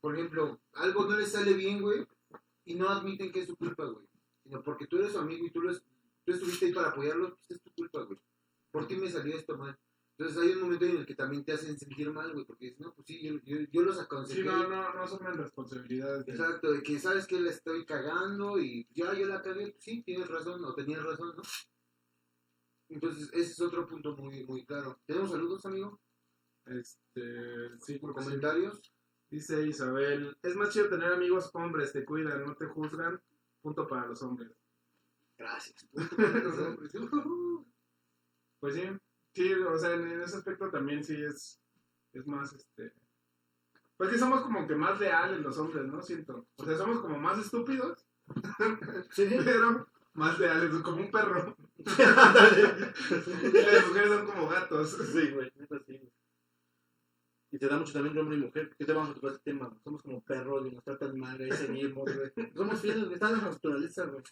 [0.00, 2.06] Por ejemplo, algo no les sale bien, güey,
[2.64, 4.06] y no admiten que es su culpa, güey.
[4.42, 7.50] Sino porque tú eres su amigo y tú, lo tú estuviste ahí para apoyarlo, pues
[7.50, 8.18] es tu culpa, güey.
[8.70, 9.78] ¿Por qué me salió esto mal?
[10.20, 12.80] Entonces hay un momento en el que también te hacen sentir mal, güey, porque dices,
[12.80, 14.42] no, pues sí, yo, yo, yo los aconsejé.
[14.42, 16.26] Sí, no, no, no asumen responsabilidades.
[16.26, 19.82] de- Exacto, de que sabes que la estoy cagando y ya yo la cagué, pues
[19.82, 21.42] sí, tienes razón o tenías razón, ¿no?
[22.90, 25.00] Entonces ese es otro punto muy, muy claro.
[25.06, 25.98] ¿Tenemos saludos, amigo?
[26.66, 27.98] Este, sí, sí.
[28.00, 28.92] ¿Comentarios?
[29.30, 33.18] Dice Isabel, es más chido tener amigos hombres, te cuidan, no te juzgan.
[33.62, 34.52] Punto para los hombres.
[35.38, 35.88] Gracias.
[38.60, 38.82] Pues sí,
[39.34, 41.60] sí, o sea, en, ese aspecto también sí es,
[42.12, 42.92] es más, este...
[43.96, 46.00] Pues sí, somos como que más leales los hombres, ¿no?
[46.00, 46.46] Siento.
[46.56, 48.06] O sea, somos como más estúpidos,
[49.10, 51.56] Sí, pero más leales, como un perro.
[51.76, 51.82] y
[53.62, 54.96] las mujeres son como gatos.
[55.12, 56.12] sí, güey, neta sí, güey.
[57.52, 58.70] Y te da mucho también de hombre y mujer.
[58.78, 59.76] ¿Qué te vamos a tocar este tema?
[59.82, 62.52] Somos como perros y nos tratan mal, ahí seguimos, güey.
[62.54, 63.14] Somos fieles, güey.
[63.14, 64.22] Está en la naturaleza, güey.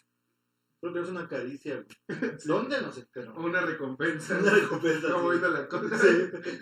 [0.81, 1.85] Creo que es una caricia.
[2.39, 2.47] Sí.
[2.47, 2.81] ¿Dónde?
[2.81, 3.33] No sé, pero.
[3.35, 4.39] O una recompensa.
[4.39, 5.11] Una recompensa.
[5.11, 5.39] Como sí.
[5.41, 5.97] la cosa.
[5.99, 6.59] Sí.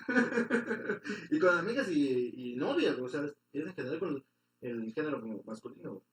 [1.35, 2.97] y con amigas y, y novias.
[2.99, 4.25] O sea, es en general con
[4.61, 6.03] el género como masculino.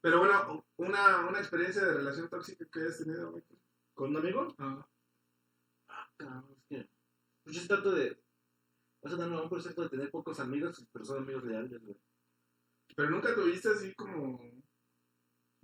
[0.00, 3.44] Pero bueno, una, una experiencia de relación tóxica que hayas tenido, güey.
[3.94, 4.54] ¿Con un amigo?
[4.58, 4.86] Ah,
[5.88, 6.88] Ah, cabrón, es que.
[7.42, 8.18] Pues yo sí trato de.
[9.00, 11.96] O sea, no, por cierto de tener pocos amigos, pero son amigos leales, güey.
[12.96, 14.40] Pero nunca tuviste así como,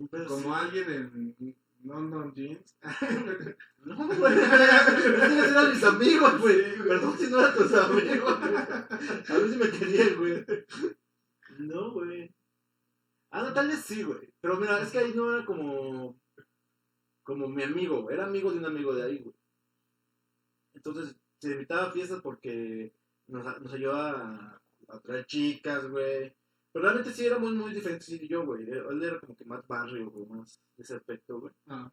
[0.09, 0.61] Pero como sí.
[0.61, 2.77] alguien en London Jeans.
[3.83, 4.35] No, güey.
[4.37, 6.79] Esos eran mis amigos, güey.
[6.87, 8.39] Perdón si no eran tus amigos.
[8.43, 10.45] A ver si me querían, güey.
[11.61, 12.35] No, güey.
[13.31, 14.31] Ah, no, tal vez sí, güey.
[14.43, 16.21] Pero mira, es que ahí no era como.
[17.23, 18.15] Como mi amigo, güey.
[18.15, 19.35] Era amigo de un amigo de ahí, güey.
[20.75, 22.93] Entonces, se invitaba a fiestas porque
[23.29, 26.37] nos, nos ayudaba a, a traer chicas, güey.
[26.73, 28.63] Pero realmente sí éramos muy diferentes y yo, güey.
[28.71, 31.53] Él era como que más barrio, güey, más de ese aspecto, güey.
[31.67, 31.91] Ah,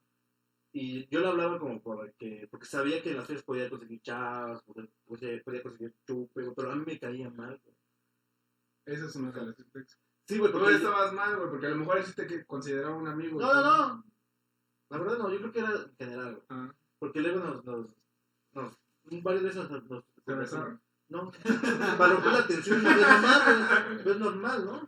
[0.72, 4.62] Y yo le hablaba como porque, porque sabía que en las fiestas podía conseguir chavas,
[4.64, 7.76] podía, podía, conseguir chupe, güey, pero a mí me caía mal, güey.
[8.86, 10.02] esa es una relación tóxica.
[10.28, 10.76] Sí, güey, Tú porque...
[10.76, 13.40] estabas mal, güey, porque a lo mejor él sí te que- consideraba un amigo.
[13.40, 13.62] No, no,
[13.96, 14.04] no.
[14.90, 16.46] La verdad no, yo creo que era en general, güey.
[16.50, 17.88] Ah, Porque luego nos, nos,
[18.54, 18.78] nos,
[19.24, 19.90] varias veces nos...
[19.90, 20.04] nos.
[21.10, 21.32] No,
[21.98, 24.14] para romper la tensión no es normal, güey.
[24.14, 24.88] Es normal, ¿no?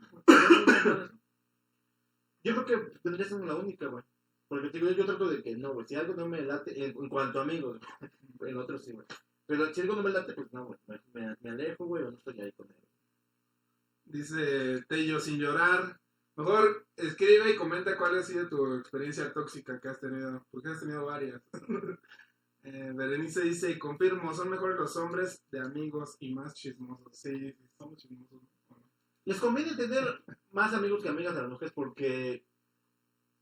[2.43, 4.03] Yo creo que tendría que ser la única, güey.
[4.47, 5.85] Porque te digo, yo trato de que no, güey.
[5.87, 7.79] Si algo no me late, en, cuanto a amigos,
[8.41, 9.05] en otros sí, güey.
[9.45, 10.79] Pero si algo no me late, pues no, güey.
[11.13, 12.75] Me alejo, güey, o no estoy ahí con él.
[14.05, 15.99] Dice Tello, sin llorar.
[16.35, 20.45] Mejor escribe y comenta cuál ha sido tu experiencia tóxica que has tenido.
[20.51, 21.41] Porque has tenido varias.
[22.63, 27.17] Eh, Berenice dice, y confirmo, son mejores los hombres de amigos y más chismosos.
[27.17, 28.41] Sí, somos chismosos.
[29.25, 32.45] Les conviene tener más amigos que amigas a las mujeres porque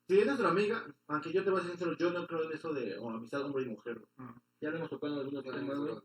[0.07, 2.53] si es nuestra amiga, aunque yo te voy a decir sincero, yo no creo en
[2.53, 3.99] eso de oh, amistad hombre y mujer.
[3.99, 4.11] güey.
[4.17, 4.41] Ah.
[4.61, 5.95] Ya lo hemos tocado en algunos temas, güey.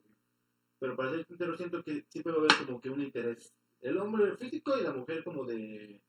[0.79, 3.55] Pero para ser sincero, siento que siempre va a haber como que un interés.
[3.81, 6.03] El hombre físico y la mujer como de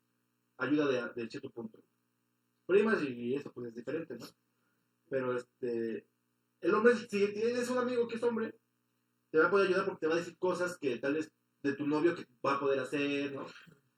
[0.57, 1.79] ayuda de, de cierto punto.
[2.65, 4.25] Primas y eso pues es diferente, ¿no?
[5.09, 6.07] Pero este,
[6.63, 8.55] el hombre, si tienes un amigo que es hombre,
[9.29, 11.29] te va a poder ayudar porque te va a decir cosas que tal vez
[11.61, 13.45] de tu novio que va a poder hacer, ¿no?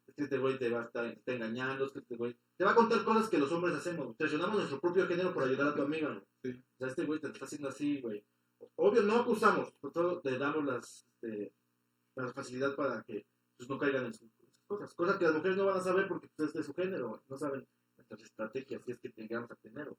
[0.08, 2.66] Es que este güey te va a estar, está engañando, es que este güey te
[2.66, 4.18] va a contar cosas que los hombres hacemos.
[4.18, 6.24] Traicionamos nuestro propio género por ayudar a tu amiga, ¿no?
[6.44, 6.52] Sí.
[6.52, 8.26] O sea, este güey te está haciendo así, güey.
[8.78, 11.54] Obvio, no acusamos, todo le damos las, este,
[12.16, 13.28] la facilidad para que
[13.58, 14.32] pues, no caigan en sus
[14.66, 14.94] cosas.
[14.96, 17.38] Cosas que las mujeres no van a saber porque pues, es de su género, no
[17.38, 19.94] saben nuestras estrategias, si es que llegamos a tener.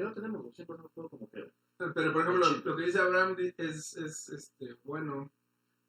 [0.00, 1.52] Que no tenemos, siempre hemos todo como que...
[1.76, 5.30] Pero, por ejemplo, lo que dice Abraham es, es este, bueno.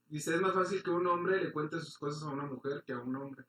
[0.07, 2.91] Dice, es más fácil que un hombre le cuente sus cosas a una mujer que
[2.91, 3.45] a un hombre.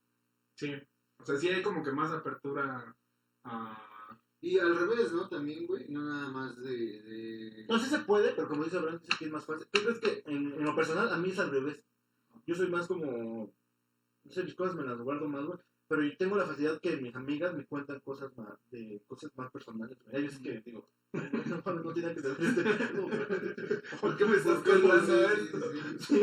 [0.55, 0.73] Sí.
[1.17, 2.95] O sea, sí hay como que más apertura
[3.43, 4.17] a...
[4.39, 5.27] Y al revés, ¿no?
[5.27, 7.01] También, güey, no nada más de...
[7.01, 7.65] de...
[7.67, 9.67] No sé si se puede, pero como dice Abraham, dice que es más fácil.
[9.69, 11.83] ¿Tú crees que en, en lo personal a mí es al revés?
[12.45, 13.53] Yo soy más como...
[14.23, 15.59] No sé, mis cosas me las guardo más, güey.
[15.87, 19.51] Pero yo tengo la facilidad que mis amigas me cuentan cosas más, de cosas más
[19.51, 19.97] personales.
[20.11, 22.63] Hay veces que digo, no, no tiene que ser este.
[24.01, 25.59] ¿Por qué me estás contando esto?
[25.99, 26.21] sí,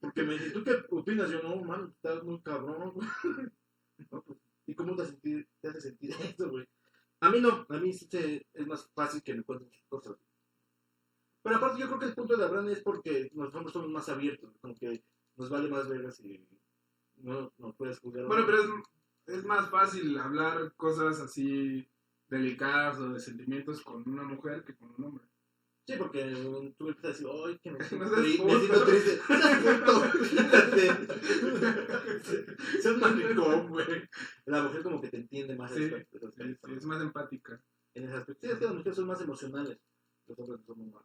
[0.00, 1.30] porque me dice, ¿tú qué opinas?
[1.30, 2.94] Yo, no, man, estás muy cabrón.
[4.12, 6.64] No, pues, ¿Y cómo te, sentir- te hace sentir esto, güey?
[7.20, 8.08] A mí no, a mí sí
[8.54, 10.16] es más fácil que me cuenten cosas.
[11.42, 14.08] Pero aparte yo creo que el punto de Abraham es porque los hombres somos más
[14.08, 15.02] abiertos, como que
[15.36, 16.46] nos vale más vergas y
[17.22, 18.26] no puedes juzgar.
[18.26, 18.68] Bueno, pero es,
[19.38, 21.88] es más fácil hablar cosas así
[22.28, 25.24] delicadas o de sentimientos con una mujer que con un hombre.
[25.86, 26.22] Sí, porque
[26.78, 28.52] tú empiezas a decir, ay, que me siento, No seas tri- puto".
[28.52, 29.20] me siento triste.
[30.28, 30.82] Fíjate.
[32.82, 33.86] Seas maricón, güey.
[34.44, 37.62] La mujer como que te entiende más Sí, aspecto, Sí, sí, es más empática.
[37.94, 38.46] en ese aspecto.
[38.46, 39.78] Sí, es que las mujeres son más emocionales.
[40.26, 41.04] Los hombres somos más.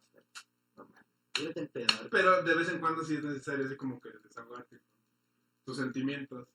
[2.10, 4.80] Pero de vez en cuando sí es necesario así como que desahogarte
[5.64, 6.48] tus sentimientos.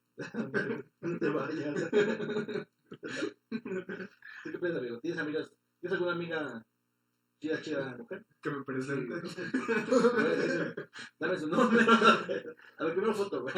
[1.01, 1.75] No te vayas.
[1.89, 1.97] ¿Tú
[4.51, 4.99] qué piensas, amigo?
[4.99, 5.51] ¿Tienes amigas?
[5.79, 6.65] ¿Tienes alguna amiga
[7.39, 8.25] chida, chida mujer?
[8.41, 9.15] Que me presente.
[11.19, 11.85] Dame su nombre.
[12.77, 13.55] A ver, primero foto, güey.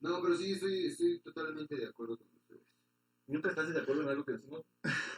[0.00, 2.62] No, pero sí, estoy, estoy totalmente de acuerdo con ustedes.
[3.28, 4.62] ¿Nunca estás de acuerdo en algo que decimos?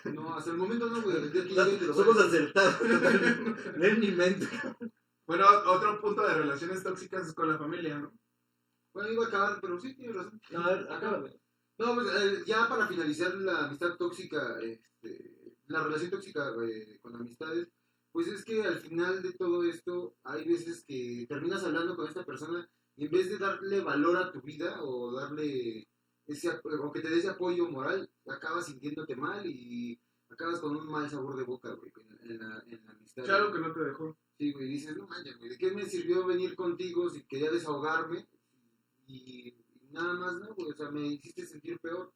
[0.05, 1.17] No, hasta el momento no, güey.
[1.93, 2.81] Somos acertados.
[3.77, 4.47] No es mi mente.
[5.27, 8.13] Bueno, otro punto de relaciones tóxicas es con la familia, ¿no?
[8.95, 10.41] Bueno, iba a acabar, pero sí, tienes razón.
[10.51, 11.41] No, a ver, acábame.
[11.79, 17.17] No, pues eh, ya para finalizar la amistad tóxica, este, la relación tóxica eh, con
[17.17, 17.69] amistades,
[18.13, 22.25] pues es que al final de todo esto hay veces que terminas hablando con esta
[22.25, 25.89] persona y en vez de darle valor a tu vida o darle
[26.27, 30.01] ese o que te dé ese apoyo moral, acabas sintiéndote mal y
[30.31, 33.25] acabas con un mal sabor de boca, güey, en, en la, en la amistad.
[33.25, 34.17] Claro que no te dejó.
[34.39, 38.29] Sí, güey, dices, no manches, güey, ¿de qué me sirvió venir contigo si quería desahogarme?
[39.07, 39.49] Y,
[39.81, 40.55] y nada más, ¿no?
[40.55, 40.71] güey?
[40.71, 42.13] O sea, me hiciste sentir peor.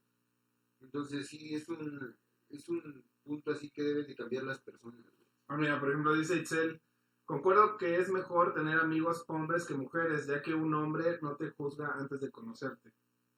[0.81, 2.17] Entonces, sí, es un,
[2.49, 5.05] es un punto así que deben de cambiar las personas.
[5.49, 6.81] Ah, mira, por ejemplo, dice Itzel,
[7.25, 11.51] concuerdo que es mejor tener amigos hombres que mujeres, ya que un hombre no te
[11.51, 12.93] juzga antes de conocerte,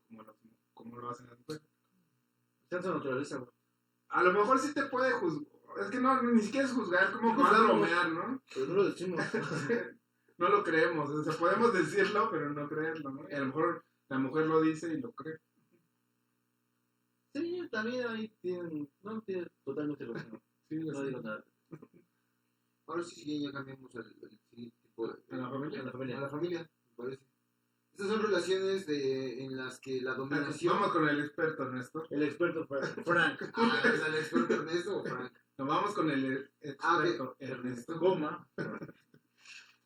[0.08, 0.36] como lo,
[0.74, 1.62] como lo hacen las mujeres.
[2.70, 3.50] Naturaleza, güey.
[4.08, 5.46] A lo mejor sí te puede juzgar,
[5.80, 7.80] es que no, ni siquiera es juzgar, como más Juzgamos.
[7.80, 8.42] bromear, ¿no?
[8.52, 9.20] Pero no lo decimos.
[10.40, 13.28] no lo creemos, o sea, podemos decirlo, pero no creerlo, ¿no?
[13.30, 15.38] Y a lo mejor la mujer lo dice y lo cree.
[17.34, 18.90] Sí, también ahí tienen.
[19.02, 20.40] No, tiene totalmente razón.
[20.70, 21.06] Sí, No así.
[21.08, 21.44] digo nada.
[22.86, 24.04] Ahora sí, sí, ya cambiamos al,
[24.52, 25.14] tipo de...
[25.32, 25.80] ¿A la familia?
[25.80, 26.20] A la A familia.
[26.20, 27.22] la familia, me parece.
[27.92, 30.74] Estas son relaciones de, en las que la dominación...
[30.74, 32.06] Vamos con el experto, Ernesto.
[32.10, 33.42] El experto Fra- Frank.
[33.54, 35.32] Ah, ¿es el experto Ernesto o Frank?
[35.58, 37.98] Nos vamos con el Ah, experto, Ernesto.
[37.98, 38.48] Goma.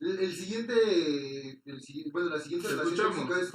[0.04, 3.52] El, el siguiente, el bueno, la siguiente Te relación tóxica es,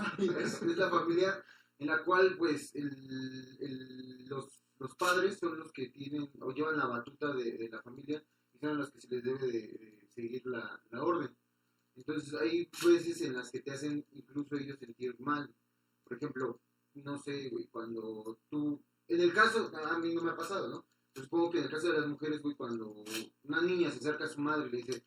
[0.54, 1.44] es- es la familiar,
[1.78, 6.88] en la cual, pues, el, los, los padres son los que tienen o llevan la
[6.88, 8.24] batuta de, de la familia
[8.54, 11.36] y son los que se les debe de, de seguir la, la orden.
[11.96, 15.54] Entonces, hay veces en las que te hacen incluso ellos sentir mal.
[16.04, 16.60] Por ejemplo,
[16.96, 20.86] no sé, güey, cuando tú, en el caso, a mí no me ha pasado, ¿no?
[21.14, 23.04] Yo supongo que en el caso de las mujeres, güey, cuando
[23.44, 25.04] una niña se acerca a su madre y le dice,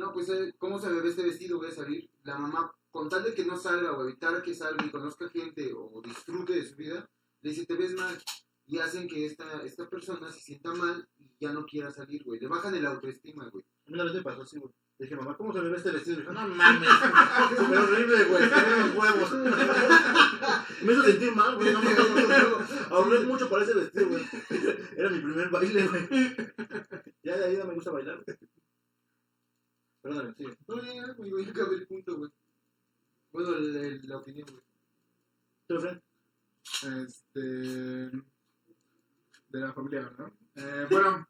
[0.00, 1.58] no, pues, eh, ¿cómo se me ve este vestido?
[1.58, 2.08] Voy a salir.
[2.22, 5.74] La mamá, con tal de que no salga o evitar que salga y conozca gente
[5.76, 7.06] o disfrute de su vida,
[7.42, 8.18] le dice, te ves mal.
[8.66, 12.40] Y hacen que esta, esta persona se sienta mal y ya no quiera salir, güey.
[12.40, 13.62] Le bajan el autoestima, güey.
[13.62, 14.72] A mí una vez me pasó así, güey.
[14.98, 16.16] Le dije, mamá, ¿cómo se me ve este vestido?
[16.16, 16.88] Y dijo, no mames.
[17.58, 18.42] Súper horrible, güey.
[18.42, 19.32] Los huevos.
[20.82, 21.74] me hizo sentir mal, güey.
[21.74, 21.98] No mames.
[22.90, 24.24] Ahorré mucho para ese vestido, güey.
[24.96, 26.08] Era mi primer baile, güey.
[27.22, 28.24] Ya de ahí no me gusta bailar.
[30.02, 30.56] Perdóname, sigue.
[30.68, 32.30] No, ya, ya, güey, ya acabé el punto, güey.
[33.32, 34.62] Bueno, el- el- la opinión, güey.
[35.66, 36.00] ¿Tú, Fred?
[36.82, 38.10] este, de
[39.60, 40.26] la familia, ¿no?
[40.54, 41.26] Eh, bueno,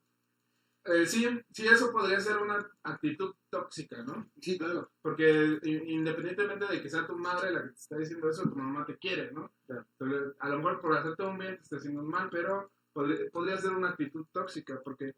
[0.85, 4.31] eh, sí, sí, eso podría ser una actitud tóxica, ¿no?
[4.41, 4.91] Sí, claro.
[5.03, 8.85] Porque independientemente de que sea tu madre la que te está diciendo eso, tu mamá
[8.87, 9.53] te quiere, ¿no?
[9.69, 12.73] Entonces, a lo mejor por hacerte un bien te está haciendo un mal, pero
[13.33, 15.15] podría ser una actitud tóxica, porque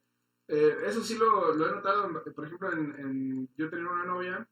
[0.49, 4.49] eh, eso sí lo, he notado, por ejemplo, en, yo tenía una novia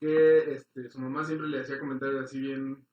[0.00, 2.84] que este, su mamá siempre le hacía comentarios así bien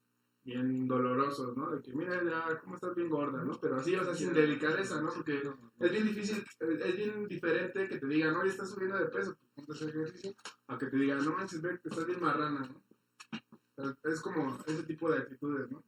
[0.43, 1.69] bien dolorosos, ¿no?
[1.69, 3.59] De que, mira, ya, ¿cómo estás bien gorda, no?
[3.59, 5.11] Pero así, o sea, sin delicadeza, ¿no?
[5.13, 5.43] Porque
[5.79, 9.79] es bien difícil, es bien diferente que te digan, oye, estás subiendo de peso, pues,
[9.79, 13.95] ponte que te digan, no manches, ve, que estás bien marrana, ¿no?
[14.03, 15.83] Es como ese tipo de actitudes, ¿no?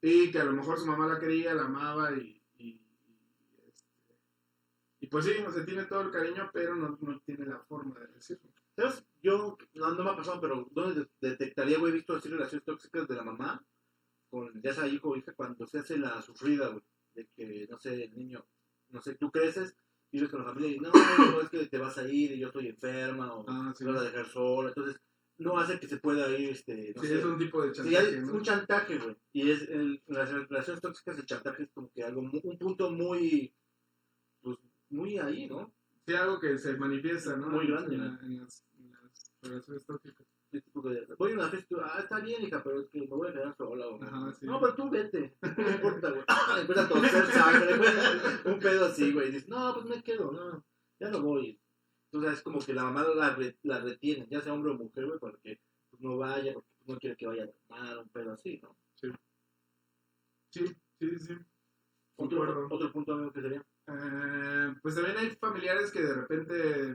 [0.00, 2.40] Y que a lo mejor su mamá la quería, la amaba y,
[5.04, 7.98] y pues sí, o sea, tiene todo el cariño, pero no, no tiene la forma
[8.00, 8.50] de decirlo.
[8.76, 9.04] ¿Sabes?
[9.22, 11.92] Yo, no, no me ha pasado, pero ¿dónde de- detectaría, güey?
[11.92, 13.62] He visto así relaciones tóxicas de la mamá
[14.30, 16.82] con ya sea hijo o hija cuando se hace la sufrida, güey.
[17.14, 18.44] De que, no sé, el niño,
[18.88, 19.76] no sé, tú creces,
[20.10, 22.48] vives con la familia y no, no, es que te vas a ir y yo
[22.48, 23.84] estoy enferma o Ah, sí.
[23.84, 24.68] te vas a dejar sola.
[24.70, 25.00] Entonces,
[25.38, 27.18] no hace que se pueda ir, este, no Sí, sé.
[27.18, 28.32] es un tipo de Sí, chantaje, ¿no?
[28.34, 29.16] un chantaje, güey.
[29.32, 33.54] Y es el, las relaciones tóxicas, el chantaje es como que algo, un punto muy,
[34.94, 35.72] muy ahí, ¿no?
[36.06, 37.48] Sí, algo que se manifiesta, ¿no?
[37.48, 38.12] Muy grande, En, ¿no?
[38.12, 40.26] la- en las, en las relaciones tóxicas.
[40.50, 43.06] Sí, tipo de, voy a una fiesta, ah, está bien, hija, pero es que me
[43.08, 43.86] voy a quedar sola.
[44.38, 44.46] Sí.
[44.46, 46.22] No, pero tú vete, no importa, güey.
[46.60, 48.54] Empieza a toser sangre, güey.
[48.54, 49.28] Un pedo así, güey.
[49.28, 50.64] Y dices, no, pues me quedo, no,
[51.00, 51.58] ya no voy.
[52.12, 55.06] Entonces es como que la mamá la, re- la retiene, ya sea hombre o mujer,
[55.06, 55.58] güey, para que
[55.90, 58.76] pues, no vaya, porque no quiere que vaya a mal, un pedo así, ¿no?
[60.50, 60.66] Sí,
[61.00, 61.32] sí, sí.
[62.16, 62.68] Otro, Concuerdo.
[62.70, 63.66] otro punto amigo que sería.
[63.86, 66.94] Eh, pues también hay familiares que de repente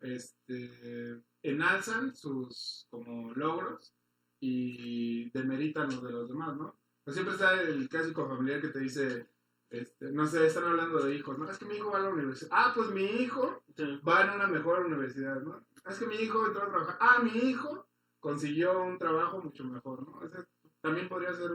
[0.00, 3.94] este, enalzan sus como logros
[4.40, 6.78] y demeritan los de los demás, ¿no?
[7.04, 9.30] Pues siempre está el clásico familiar que te dice,
[9.70, 11.48] este, no sé, están hablando de hijos, ¿no?
[11.50, 12.50] Es que mi hijo va a la universidad.
[12.52, 14.00] Ah, pues mi hijo Sí.
[14.06, 15.64] va en una mejor universidad, ¿no?
[15.86, 16.98] Es que mi hijo entró a trabajar.
[17.00, 17.88] Ah, mi hijo
[18.20, 20.22] consiguió un trabajo mucho mejor, ¿no?
[20.26, 20.44] Ese
[20.80, 21.50] también podría ser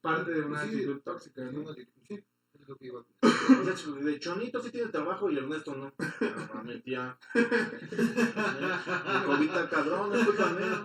[0.00, 0.68] parte de una Sí.
[0.74, 1.86] actitud tóxica, no, sí,
[2.76, 2.92] que
[4.02, 5.86] de Chonito sí tiene trabajo y Ernesto no.
[5.86, 5.92] No
[6.54, 7.18] mames, tía.
[7.34, 10.84] Mi cobita cabrón, es culpa mía.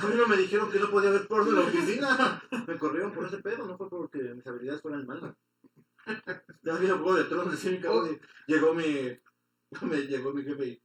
[0.00, 2.42] A mí no me dijeron que no podía ver porno en la oficina.
[2.66, 5.34] Me corrieron por ese pedo, no fue porque mis habilidades fueran malas.
[6.62, 9.18] Ya vi el juego de tronos, así, cabrón, y llegó mi.
[9.82, 10.82] Me llegó mi jefe y.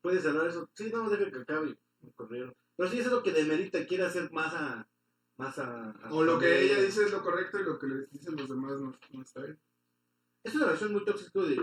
[0.00, 0.68] ¿Puedes cerrar eso?
[0.74, 1.76] Sí, no, deja que acabe.
[2.00, 2.54] Me corrieron.
[2.76, 4.86] Pero sí, eso es lo que demerita, quiere hacer más a.
[5.36, 8.06] Más a, a O lo que ella dice es lo correcto y lo que le
[8.10, 9.60] dicen los demás no, no está bien.
[10.44, 11.56] Es una relación muy tóxica de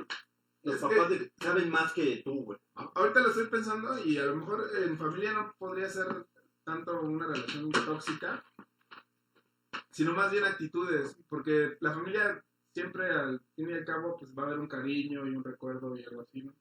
[0.63, 2.59] los Es papás que- de- saben más que tú, güey.
[2.75, 6.27] Ahorita lo estoy pensando y a lo mejor en familia no podría ser
[6.63, 8.43] tanto una relación tóxica,
[9.91, 12.43] sino más bien actitudes, porque la familia
[12.73, 15.95] siempre al fin y al cabo pues va a haber un cariño y un recuerdo
[15.97, 16.53] y algo así, ¿no?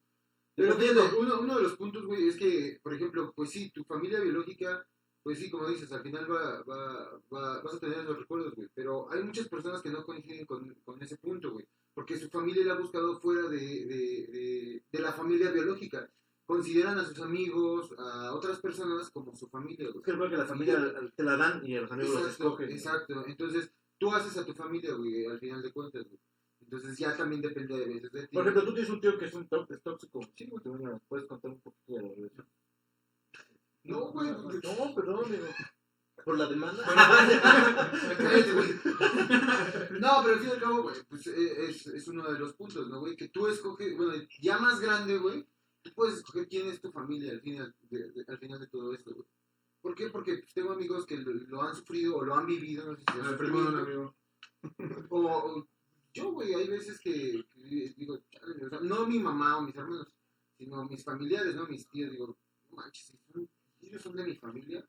[0.57, 0.77] Pero
[1.19, 4.87] uno, uno de los puntos, güey, es que, por ejemplo, pues sí, tu familia biológica,
[5.23, 8.69] pues sí, como dices, al final va, va, va, vas a tener esos recuerdos, güey.
[8.75, 11.67] Pero hay muchas personas que no coinciden con, con ese punto, güey.
[11.95, 16.09] Porque su familia la ha buscado fuera de, de, de, de la familia biológica.
[16.47, 19.99] Consideran a sus amigos, a otras personas como su familia, güey.
[19.99, 22.45] Es que creo que la familia te la dan y a los amigos los Exacto,
[22.45, 22.71] escogen.
[22.71, 23.25] exacto.
[23.27, 26.19] Entonces, tú haces a tu familia, güey, al final de cuentas, güey.
[26.63, 28.35] Entonces ya también depende de veces de ti.
[28.35, 30.21] Por ejemplo, tú tienes un tío que es un tóxico.
[30.37, 30.63] Sí, güey,
[31.09, 32.47] puedes contar un poquito de la relación.
[33.85, 35.25] No, güey, No, perdón.
[36.25, 36.85] Por la demanda.
[40.01, 42.55] No, pero al fin y al cabo, güey, pues eh, es, es uno de los
[42.55, 43.17] puntos, ¿no, güey?
[43.17, 45.47] Que tú escoges, bueno, ya más grande, güey,
[45.83, 48.95] tú puedes escoger quién es tu familia al final de, de- al final de todo
[48.95, 49.27] esto, güey.
[49.81, 50.09] ¿Por qué?
[50.11, 53.05] Porque pues, tengo amigos que lo, lo han sufrido o lo han vivido, no sé
[53.13, 54.15] si es primo de un amigo.
[55.09, 55.69] o, o
[56.13, 59.77] yo, güey, hay veces que, que digo, chale, o sea, no mi mamá o mis
[59.77, 60.09] hermanos,
[60.59, 61.67] sino mis familiares, ¿no?
[61.67, 62.37] Mis tíos, digo,
[62.71, 63.13] manches,
[63.91, 64.87] ellos son de mi familia,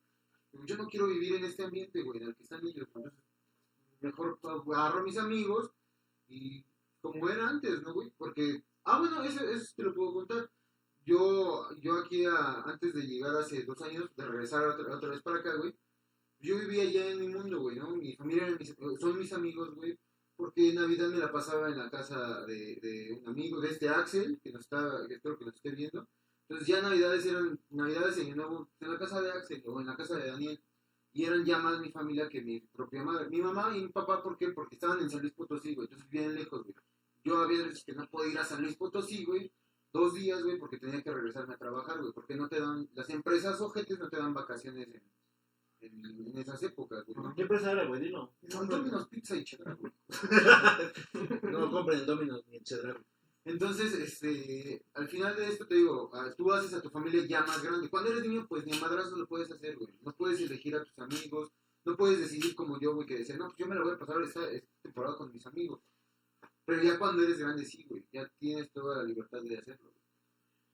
[0.66, 2.88] yo no quiero vivir en este ambiente, güey, en el que están ellos,
[4.00, 5.70] mejor agarro a mis amigos
[6.28, 6.64] y
[7.00, 8.12] como era antes, ¿no, güey?
[8.16, 10.50] Porque, ah, bueno, eso, eso te lo puedo contar.
[11.04, 15.22] Yo, yo aquí, a- antes de llegar hace dos años, de regresar otra, otra vez
[15.22, 15.74] para acá, güey,
[16.40, 17.96] yo vivía ya en mi mundo, güey, ¿no?
[17.96, 19.98] Mi familia mis- son mis amigos, güey,
[20.36, 24.40] porque Navidad me la pasaba en la casa de, de un amigo, de este Axel,
[24.42, 26.06] que nos está, que espero que nos esté viendo.
[26.52, 30.16] Entonces ya Navidades eran, Navidades en, en la casa de Axel o en la casa
[30.16, 30.62] de Daniel,
[31.14, 33.30] y eran ya más mi familia que mi propia madre.
[33.30, 34.50] Mi mamá y mi papá, ¿por qué?
[34.50, 36.74] Porque estaban en San Luis Potosí, güey, entonces bien lejos, güey.
[37.24, 39.50] Yo había veces que no podía ir a San Luis Potosí, güey,
[39.94, 43.08] dos días, güey, porque tenía que regresarme a trabajar, güey, porque no te dan, las
[43.08, 45.02] empresas ojetes no te dan vacaciones en,
[45.80, 47.16] en, en esas épocas, güey.
[47.16, 47.34] ¿no?
[47.34, 47.98] ¿Qué empresa era, güey?
[47.98, 48.34] Dilo.
[48.46, 49.92] Son Domino's Pizza y Cheddar, güey.
[51.50, 53.02] No compren en Domino's ni Cheddar.
[53.44, 57.42] Entonces, este, al final de esto te digo, ah, tú haces a tu familia ya
[57.44, 57.88] más grande.
[57.90, 59.92] Cuando eres niño, pues ni a madrazo lo puedes hacer, güey.
[60.00, 61.50] No puedes elegir a tus amigos,
[61.84, 63.98] no puedes decidir como yo, güey, que decía, no, pues yo me la voy a
[63.98, 65.80] pasar esta, esta temporada con mis amigos.
[66.64, 69.90] Pero ya cuando eres grande, sí, güey, ya tienes toda la libertad de hacerlo.
[69.90, 70.02] güey.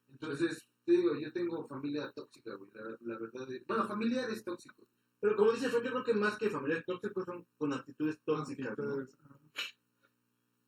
[0.09, 3.51] Entonces, te digo, yo tengo familia tóxica, güey, la, la verdad.
[3.51, 4.85] es- bueno, familiares tóxicos.
[5.19, 8.77] Pero como dice Frank, yo creo que más que familiares tóxicos son con actitudes tóxicas,
[8.77, 9.07] ¿no?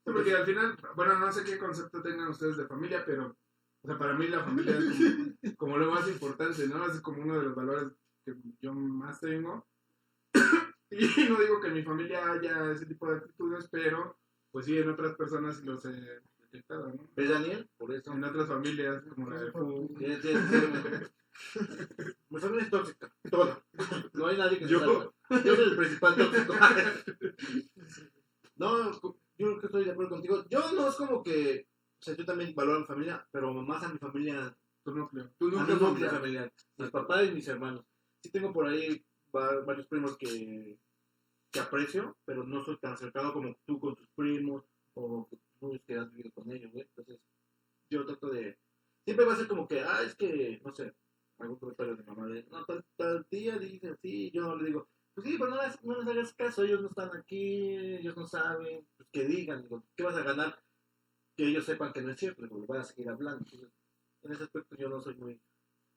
[0.04, 3.38] Sí, porque al final, bueno, no sé qué concepto tengan ustedes de familia, pero,
[3.84, 6.86] o sea, para mí la familia es como, como lo más importante, ¿no?
[6.88, 7.92] Es como uno de los valores
[8.26, 9.66] que yo más tengo.
[10.94, 14.18] Y no digo que en mi familia haya ese tipo de actitudes, pero,
[14.52, 17.08] pues sí, en otras personas los he detectado, ¿no?
[17.16, 17.70] ¿Ves, Daniel?
[17.78, 18.12] Por eso.
[18.12, 19.90] En otras familias, como la de Fu.
[22.30, 23.64] Mi familia es tóxica, toda.
[24.14, 24.80] No hay nadie que se Yo.
[24.80, 25.12] salga.
[25.46, 26.54] Yo soy el principal tóxico.
[28.58, 28.92] No,
[29.42, 30.44] yo creo que estoy de acuerdo contigo.
[30.50, 31.68] Yo no es como que,
[32.00, 35.32] o sea, yo también valoro a mi familia, pero más a mi familia, Tu núcleo.
[35.38, 36.54] Tu a mi núcleo núcleo familiar.
[36.78, 37.86] mis papás y mis hermanos.
[38.24, 39.04] Sí tengo por ahí
[39.36, 40.80] va- varios primos que,
[41.52, 44.64] que aprecio, pero no soy tan cercano como tú con tus primos
[44.96, 45.28] o
[45.60, 46.84] tú que has vivido con ellos, güey.
[46.84, 47.20] Entonces,
[47.92, 48.58] yo trato de...
[49.06, 50.94] Siempre va a ser como que, ah, es que, no sé,
[51.40, 55.28] algún comentario de mamá de, no, tal, tal día dice así, yo le digo, pues
[55.28, 58.88] sí, pero no, les- no les hagas caso, ellos no están aquí, ellos no saben,
[58.98, 60.64] pues que digan, ¿qué vas a ganar?
[61.36, 63.40] Que ellos sepan que no es cierto, digo, van a seguir hablando.
[63.46, 63.70] Entonces,
[64.24, 65.42] en ese aspecto yo no soy muy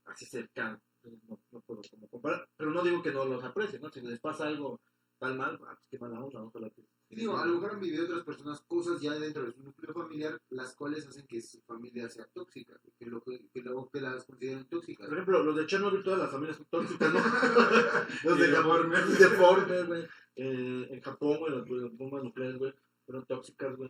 [0.07, 3.81] así cercano, entonces no, no puedo como comparar, pero no digo que no los aprecie,
[3.81, 3.91] ¿no?
[3.91, 4.81] Si les pasa algo
[5.19, 6.89] tan mal, ah, pues qué mala onda, ojalá que...
[7.15, 9.95] Y digo, a lo mejor han vivido otras personas cosas ya dentro de su núcleo
[9.95, 14.25] familiar, las cuales hacen que su familia sea tóxica, que, lo, que, lo, que las
[14.25, 15.07] consideren tóxicas.
[15.07, 17.21] Por ejemplo, los de Chernobyl, todas las familias son tóxicas, ¿no?
[18.25, 19.87] los de Japón, deformes.
[19.87, 20.03] güey.
[20.35, 22.75] Eh, en Japón, güey, las, las bombas nucleares, güey,
[23.07, 23.89] fueron tóxicas, güey.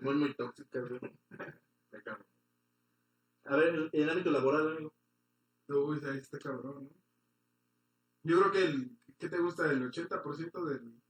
[0.00, 1.00] Muy, muy tóxicas, güey.
[1.90, 2.24] Me cago.
[3.46, 4.94] A ver, en el ámbito laboral, amigo.
[5.66, 7.02] Uy, ahí está cabrón, ¿no?
[8.24, 9.68] Yo creo que el, ¿qué te gusta?
[9.68, 11.01] El 80% del,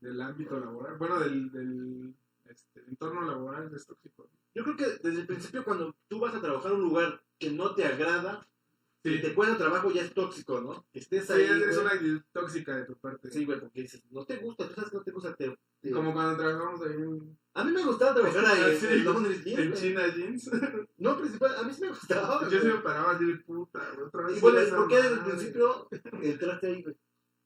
[0.00, 2.14] del ámbito laboral, bueno, del, del
[2.46, 4.28] este, entorno laboral es tóxico.
[4.54, 7.50] Yo creo que desde el principio, cuando tú vas a trabajar a un lugar que
[7.50, 8.44] no te agrada,
[9.04, 9.10] Sí.
[9.14, 10.84] y te cuesta trabajo, ya es tóxico, ¿no?
[10.92, 11.42] Que estés Sí, ahí.
[11.44, 11.78] es, es güey.
[11.78, 13.30] una actitud tóxica de tu parte.
[13.30, 15.34] Sí, güey, porque dices, no te gusta, tú sabes que no te gusta.
[15.36, 18.80] Te, te- Como cuando trabajamos ahí en, A mí me gustaba trabajar ahí Ah, en-
[18.80, 18.86] sí.
[18.90, 19.80] en Londres, Jeans, en güey.
[19.82, 20.50] China Jeans.
[20.98, 22.48] No, principal, a mí sí me gustaba.
[22.50, 24.36] Yo sí me paraba así de puta, güey, otra vez.
[24.36, 25.88] Y bueno, ¿por qué desde el principio
[26.20, 26.96] entraste ahí, güey?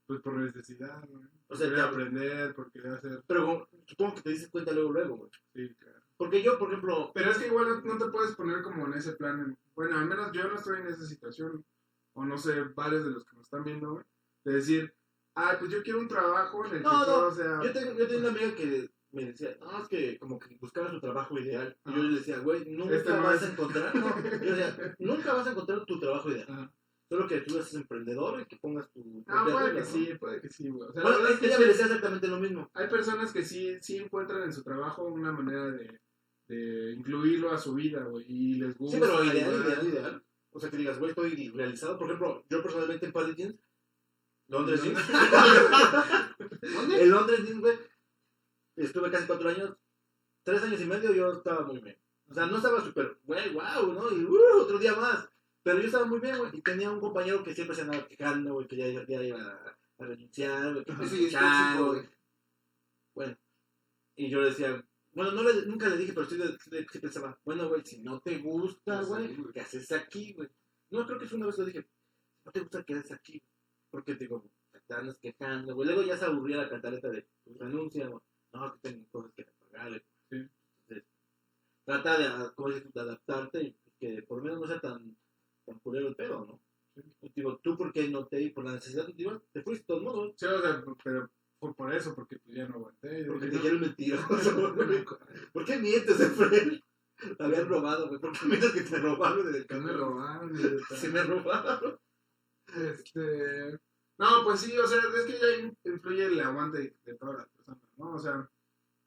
[0.06, 1.24] Pues por necesidad, güey.
[1.48, 3.22] O sea, te- aprender, por querer hacer.
[3.26, 5.30] Pero supongo que te dices cuenta luego, luego, güey.
[5.54, 6.00] Sí, claro.
[6.16, 8.94] Porque yo, por ejemplo, Pero es que igual no, no te puedes poner como en
[8.94, 9.40] ese plan.
[9.40, 11.64] en- bueno, al menos yo no estoy en esa situación.
[12.14, 14.04] O no sé, varios de los que nos están viendo, güey.
[14.44, 14.94] De decir,
[15.34, 17.60] ah, pues yo quiero un trabajo en el No, que no, todo sea.
[17.62, 20.90] yo tengo, yo tengo una amiga que me decía, no, es que como que buscaba
[20.90, 21.74] su trabajo ideal.
[21.86, 23.48] Y yo le decía, güey, nunca Este vas es.
[23.48, 24.22] a encontrar, no.
[24.44, 26.46] Yo decía, nunca vas a encontrar tu trabajo ideal.
[26.50, 26.72] Ajá.
[27.12, 29.22] Solo que tú seas emprendedor y que pongas tu.
[29.26, 29.84] Ah, puede regla, que ¿no?
[29.84, 30.88] sí, puede que sí, güey.
[30.88, 32.70] O sea, Bueno, es que ella me decía exactamente lo mismo.
[32.72, 36.00] hay personas que sí, sí encuentran en su trabajo una manera de,
[36.48, 38.24] de incluirlo a su vida, güey.
[38.26, 38.96] Y les gusta.
[38.96, 40.24] Sí, pero ideal, ideal, ideal.
[40.52, 41.98] O sea, que digas, güey, estoy realizado.
[41.98, 43.58] Por ejemplo, yo personalmente en Jeans,
[44.48, 44.98] Londres Jeans,
[46.74, 47.02] ¿Dónde?
[47.02, 47.76] en Londres Jeans, güey,
[48.76, 49.76] estuve casi cuatro años,
[50.44, 51.98] tres años y medio, yo estaba muy bien.
[52.30, 54.10] O sea, no estaba súper, güey, wow, ¿no?
[54.10, 55.28] Y uh, otro día más.
[55.62, 56.50] Pero yo estaba muy bien, güey.
[56.56, 59.76] Y tenía un compañero que siempre se andaba quejando, güey, que ya, ya iba a,
[59.98, 62.08] a renunciar, güey, que es chao, tóxico, güey.
[63.14, 63.36] Bueno,
[64.16, 66.98] y yo le decía, bueno, no le, nunca le dije, pero sí, le- sí sí
[66.98, 69.36] pensaba, bueno, güey, si no te gusta, güey.
[69.52, 70.48] ¿qué haces aquí, güey?
[70.90, 71.86] No, creo que fue una vez le dije,
[72.44, 73.42] no te gusta, ¿qué haces aquí?
[73.90, 74.44] Porque te digo,
[74.86, 75.86] te andas quejando, güey.
[75.86, 78.20] Luego ya se aburría la cantaleta de, pues renuncia, güey.
[78.52, 80.02] No, que tengo cosas que pagar, güey.
[80.30, 80.50] Sí.
[80.88, 81.08] Entonces,
[81.84, 85.16] trata de, como dices, de adaptarte y que por lo menos no sea tan,
[85.64, 86.60] tan culero el pedo, ¿no?
[87.22, 90.34] Y digo, tú, ¿por qué no te, por la necesidad, te fuiste de todos modos,
[90.36, 93.24] Sí, o sea, pero fue por eso, porque pues ya no aguanté.
[93.24, 94.26] Porque te quieren mentiroso,
[94.74, 95.04] güey.
[95.52, 96.82] ¿Por qué mientes, Efraín?
[97.38, 98.20] Te habían robado, güey.
[98.20, 100.52] ¿Por qué mientes que te robaron desde el "¿Qué me robaron?
[100.96, 101.98] Sí me robaron.
[102.76, 103.78] Este.
[104.18, 107.38] No, pues sí, o sea, es que ya in- influye el aguante de, de todas
[107.38, 108.12] las personas, ¿no?
[108.14, 108.48] O sea,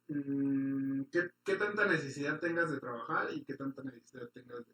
[0.09, 4.73] mm, ¿qué, qué tanta necesidad tengas de trabajar y qué tanta necesidad tengas de,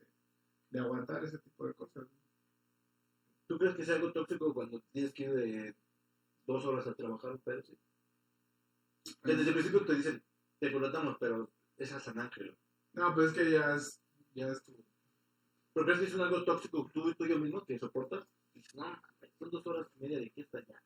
[0.71, 2.07] de aguantar ese tipo de cosas.
[3.47, 5.75] ¿Tú crees que es algo tóxico cuando tienes que ir de
[6.47, 7.77] dos horas a trabajar, pero sí?
[9.23, 10.23] Desde el principio te dicen,
[10.59, 12.57] te contratamos, pero es a San Ángel.
[12.93, 14.01] No, pues es que ya es,
[14.33, 14.71] ya es tu...
[15.73, 18.25] ¿Pero crees que es un algo tóxico tú, tú yo mismo que soportas?
[18.53, 19.01] Y dices, no,
[19.37, 20.81] son dos horas y media de fiesta ya.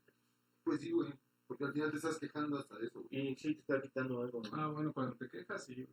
[0.63, 1.13] Pues sí, güey.
[1.47, 3.29] Porque al final te estás quejando hasta de eso, güey.
[3.29, 4.49] Y sí te está quitando algo, ¿no?
[4.53, 5.87] Ah, bueno, cuando te quejas, sí.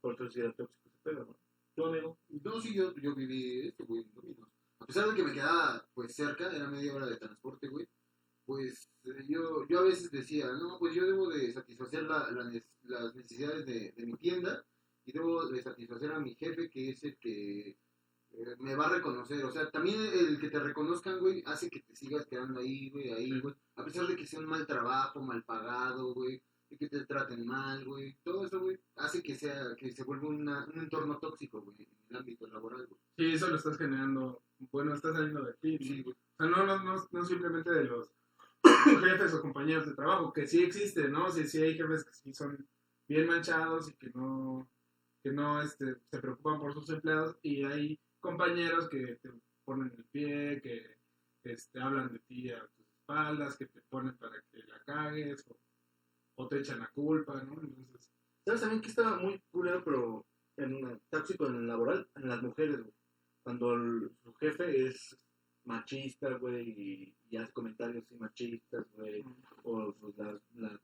[0.00, 1.49] Por eso sí era tóxico ese pedo, ¿no?
[1.74, 2.18] ¿Tu amigo?
[2.28, 4.48] No, sí, yo, yo viví esto, güey, en Dominos.
[4.80, 7.86] A pesar de que me quedaba, pues, cerca, era media hora de transporte, güey,
[8.44, 12.50] pues, eh, yo, yo a veces decía, no, pues yo debo de satisfacer la, la
[12.82, 14.64] las necesidades de, de mi tienda
[15.04, 17.78] y debo de satisfacer a mi jefe, que es el que
[18.32, 19.44] eh, me va a reconocer.
[19.44, 23.10] O sea, también el que te reconozcan, güey, hace que te sigas quedando ahí, güey,
[23.10, 23.54] ahí, güey.
[23.76, 27.44] A pesar de que sea un mal trabajo, mal pagado, güey, y que te traten
[27.46, 28.16] mal, güey.
[28.22, 31.88] Todo eso, güey, hace que sea, que se vuelva una- un entorno tóxico, güey, en
[32.10, 33.00] el ámbito laboral, güey.
[33.18, 34.42] Sí, eso lo estás generando.
[34.70, 35.78] Bueno, está saliendo de ti.
[35.78, 36.14] Sí, güey.
[36.14, 38.10] O sea, no, no, no, no simplemente de los
[39.02, 41.30] jefes o compañeros de trabajo, que sí existe, ¿no?
[41.30, 42.66] Sí, sí hay jefes que sí son
[43.08, 44.68] bien manchados y que no,
[45.22, 49.30] que no este, se preocupan por sus empleados y hay compañeros que te
[49.64, 50.96] ponen el pie, que
[51.44, 55.56] este, hablan de ti a tus espaldas, que te ponen para que la cagues o,
[56.40, 57.54] o te echan la culpa, ¿no?
[57.62, 58.10] Entonces,
[58.44, 60.26] ¿Sabes también que estaba muy culero, pero
[60.56, 62.08] en tóxico en el laboral?
[62.16, 62.94] En las mujeres, güey.
[63.42, 65.16] Cuando el- su jefe es
[65.64, 69.22] machista, güey, y, y hace comentarios así machistas, güey,
[69.64, 70.80] o pues, las, las,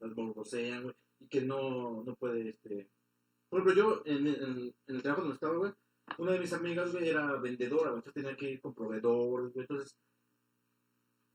[0.00, 2.88] las borbosean, güey, y que no, no puede, este...
[3.48, 5.72] Por ejemplo, yo en, en- en el trabajo donde estaba, güey,
[6.18, 9.64] una de mis amigas, güey, era vendedora, güey, entonces tenía que ir con proveedores, güey,
[9.68, 9.96] entonces...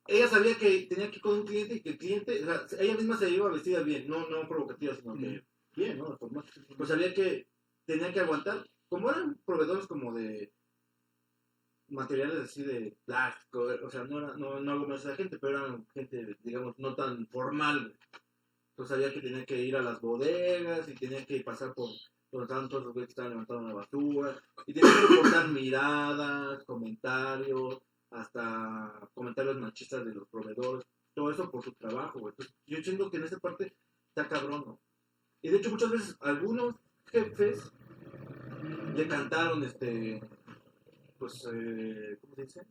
[0.07, 2.79] Ella sabía que tenía que ir con un cliente y que el cliente, o sea,
[2.79, 5.43] ella misma se iba vestida bien, no, no provocativa, sino que
[5.75, 6.17] bien, ¿no?
[6.77, 7.47] Pues sabía que
[7.85, 10.53] tenía que aguantar, como eran proveedores como de
[11.87, 15.37] materiales así de plástico, o sea, no, era, no, no algo más de la gente,
[15.39, 17.97] pero eran gente, digamos, no tan formal.
[18.71, 21.89] Entonces sabía que tenía que ir a las bodegas y tenía que pasar por
[22.31, 24.43] donde estaban todos los güeyes que estaban levantando la basura.
[24.65, 27.81] Y tenía que reportar miradas, comentarios,
[28.15, 30.85] hasta comentarios machistas de los proveedores.
[31.13, 32.31] Todo eso por su trabajo, güey.
[32.31, 33.75] Entonces, yo siento que en esa parte
[34.09, 34.81] está cabrón, ¿no?
[35.41, 36.75] Y de hecho muchas veces algunos
[37.05, 37.71] jefes
[38.95, 40.21] le cantaron, este,
[41.17, 42.67] pues, eh, ¿cómo se dice?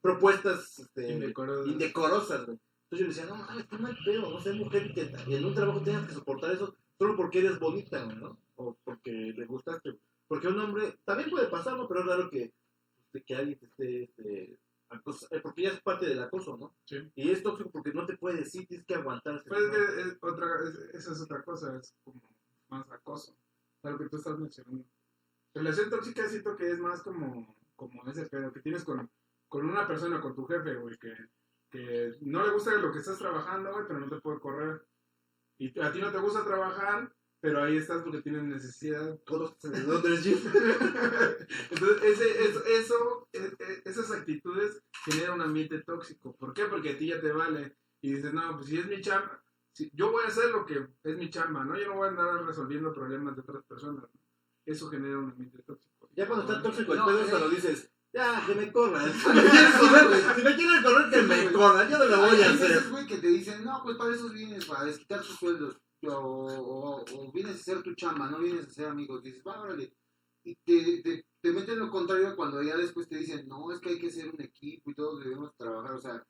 [0.00, 1.66] Propuestas, este, Indecorosas.
[1.72, 2.58] indecorosas, güey.
[2.90, 5.44] Entonces yo le decía, no mames, qué mal pedo, no sé, mujer y que en
[5.44, 8.40] un trabajo tengas que soportar eso solo porque eres bonita, ¿no?
[8.56, 9.98] O porque le gustaste.
[10.26, 11.86] Porque un hombre, también puede pasar, ¿no?
[11.86, 12.52] Pero es raro que,
[13.12, 16.74] este, que alguien te esté, este, eh, porque ya es parte del acoso, ¿no?
[16.84, 17.10] Sí.
[17.14, 19.36] Y es tóxico porque no te puede decir, tienes que aguantar.
[19.36, 22.20] ese Pues es es otra, es- esa es otra cosa, es como
[22.68, 23.36] más acoso.
[23.82, 24.84] Lo que tú estás mencionando.
[25.54, 29.10] Relación tóxica siento que es más como, como ese pedo que tienes con,
[29.48, 31.14] con una persona, con tu jefe, güey, que,
[31.70, 34.86] que no le gusta lo que estás trabajando, güey, pero no te puede correr.
[35.58, 39.16] Y a ti no te gusta trabajar, pero ahí estás porque tienes necesidad.
[39.24, 39.56] Todos
[40.22, 40.38] jeep.
[41.70, 46.36] Entonces, ese, eso, eso, e- e- esas actitudes generan un ambiente tóxico.
[46.36, 46.64] ¿Por qué?
[46.64, 47.76] Porque a ti ya te vale.
[48.00, 49.42] Y dices, no, pues si es mi chamba,
[49.72, 51.76] si- yo voy a hacer lo que es mi chamba, ¿no?
[51.78, 54.02] Yo no voy a andar resolviendo problemas de otras personas.
[54.02, 54.20] ¿no?
[54.66, 56.08] Eso genera un ambiente tóxico.
[56.14, 57.26] Ya cuando está tóxico el No, pedo eh.
[57.30, 59.12] cuando dices, ya, que me corran.
[59.12, 60.20] Si me quieres correr, güey.
[60.36, 61.88] si me quieren correr, que me corran.
[61.90, 62.68] Yo no lo voy a Hay hacer.
[62.68, 65.80] veces, güey, que te dicen, no, pues para eso vienes, para desquitar tus sueldos.
[66.06, 69.22] O, vienes a hacer tu chamba, no vienes a ser amigos.
[69.22, 69.92] Dices, va, órale.
[70.44, 73.90] Y te, te, te meten lo contrario cuando ya después te dicen, no, es que
[73.90, 75.92] hay que ser un equipo y todos debemos trabajar.
[75.92, 76.26] O sea,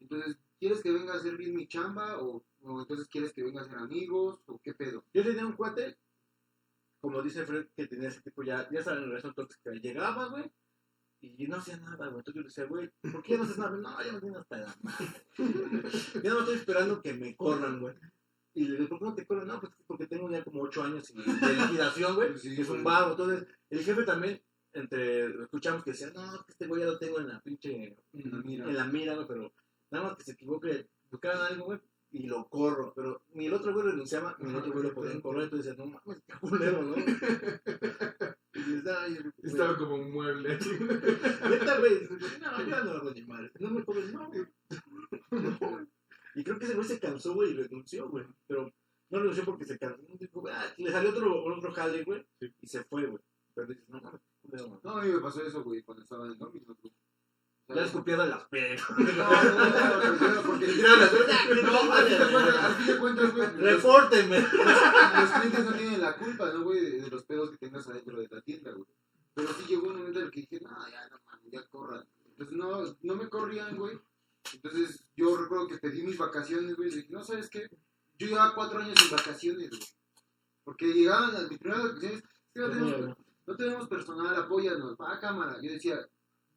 [0.00, 2.20] entonces, ¿quieres que venga a hacer bien mi chamba?
[2.20, 4.40] O, entonces quieres que venga a ser amigos?
[4.46, 5.04] ¿O qué pedo?
[5.14, 5.96] Yo tenía un cuate,
[7.00, 9.70] como dice Fred, que tenía ese tipo ya, ya saben, relación tóxica.
[9.72, 10.50] Llegaba, güey,
[11.20, 12.18] y no hacía nada, güey.
[12.18, 13.76] Entonces yo le decía, güey, ¿por qué no haces nada?
[13.76, 15.26] No, ya no tengo hasta la madre.
[16.22, 17.94] ya no estoy esperando que me corran, güey.
[18.54, 19.48] Y le digo, ¿por qué no te corren?
[19.48, 21.22] No, pues porque tengo ya como ocho años y- de
[21.72, 22.38] liquidación, güey.
[22.38, 23.10] Sí, es un vago.
[23.12, 24.40] Entonces, el jefe también,
[24.72, 28.30] entre, escuchamos que decía, no, que este güey ya lo tengo en la pinche, En
[28.30, 28.64] la mira.
[28.68, 29.52] en la mira, güey, pero
[29.90, 31.80] nada más que se equivoque, buscaran algo, güey,
[32.12, 32.92] y lo corro.
[32.94, 35.44] Pero ni el otro güey renunciaba, ni el otro güey lo podían correr.
[35.44, 36.94] Entonces decía, no mames, qué culero, ¿no?
[38.54, 39.32] y ay, güey.
[39.42, 40.58] Estaba como un mueble.
[41.50, 42.08] Neta, güey,
[42.40, 43.50] no, yo no hago ni madre.
[43.58, 44.44] No me puedes, no, güey.
[46.34, 48.24] Y creo que ese güey se cansó, güey, y renunció, güey.
[48.46, 48.72] Pero
[49.10, 50.02] no renunció porque se cansó.
[50.18, 52.26] Dijo, ah, le salió otro, otro jale, güey,
[52.60, 53.22] y se fue, güey.
[53.54, 54.20] Pero dices, no ¿no?
[54.82, 56.92] No, a mí me pasó eso, güey, cuando estaba en el Domino's, güey.
[57.66, 58.82] O sea, Ya escupiado en las pegas.
[58.90, 61.12] No, no, no, no, porque Tiraron las
[61.62, 64.40] No, al fin de cuentas, al fin de cuentas, güey, los- Repórtenme.
[64.40, 66.80] los clientes no tienen la culpa, ¿no, güey?
[66.80, 68.84] De, de los pedos que tengas adentro de la tienda, güey.
[69.34, 72.04] Pero sí llegó un momento en el que dije, no, ya, no mames, ya corran.
[72.26, 73.98] Entonces no, no me corrían, güey.
[74.52, 76.90] Entonces yo recuerdo que pedí mis vacaciones, güey.
[76.90, 77.68] y Dije, no, ¿sabes qué?
[78.18, 79.82] Yo llevaba cuatro años sin vacaciones, güey.
[80.64, 82.22] Porque llegaban las mis primeras vacaciones,
[82.54, 83.16] no tenemos,
[83.46, 85.58] no tenemos personal, apóyanos, va a cámara.
[85.60, 85.98] Yo decía,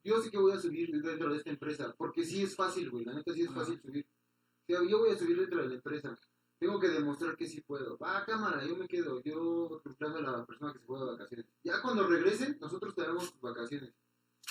[0.03, 3.05] yo sé que voy a subir dentro de esta empresa, porque sí es fácil, güey,
[3.05, 4.05] la neta sí es fácil subir.
[4.05, 6.17] O sea, yo voy a subir dentro de la empresa.
[6.59, 7.97] Tengo que demostrar que sí puedo.
[7.97, 9.21] Va a cámara, yo me quedo.
[9.23, 11.45] Yo reemplazo a la persona que se fue de vacaciones.
[11.63, 13.93] Ya cuando regresen, nosotros tenemos tus vacaciones.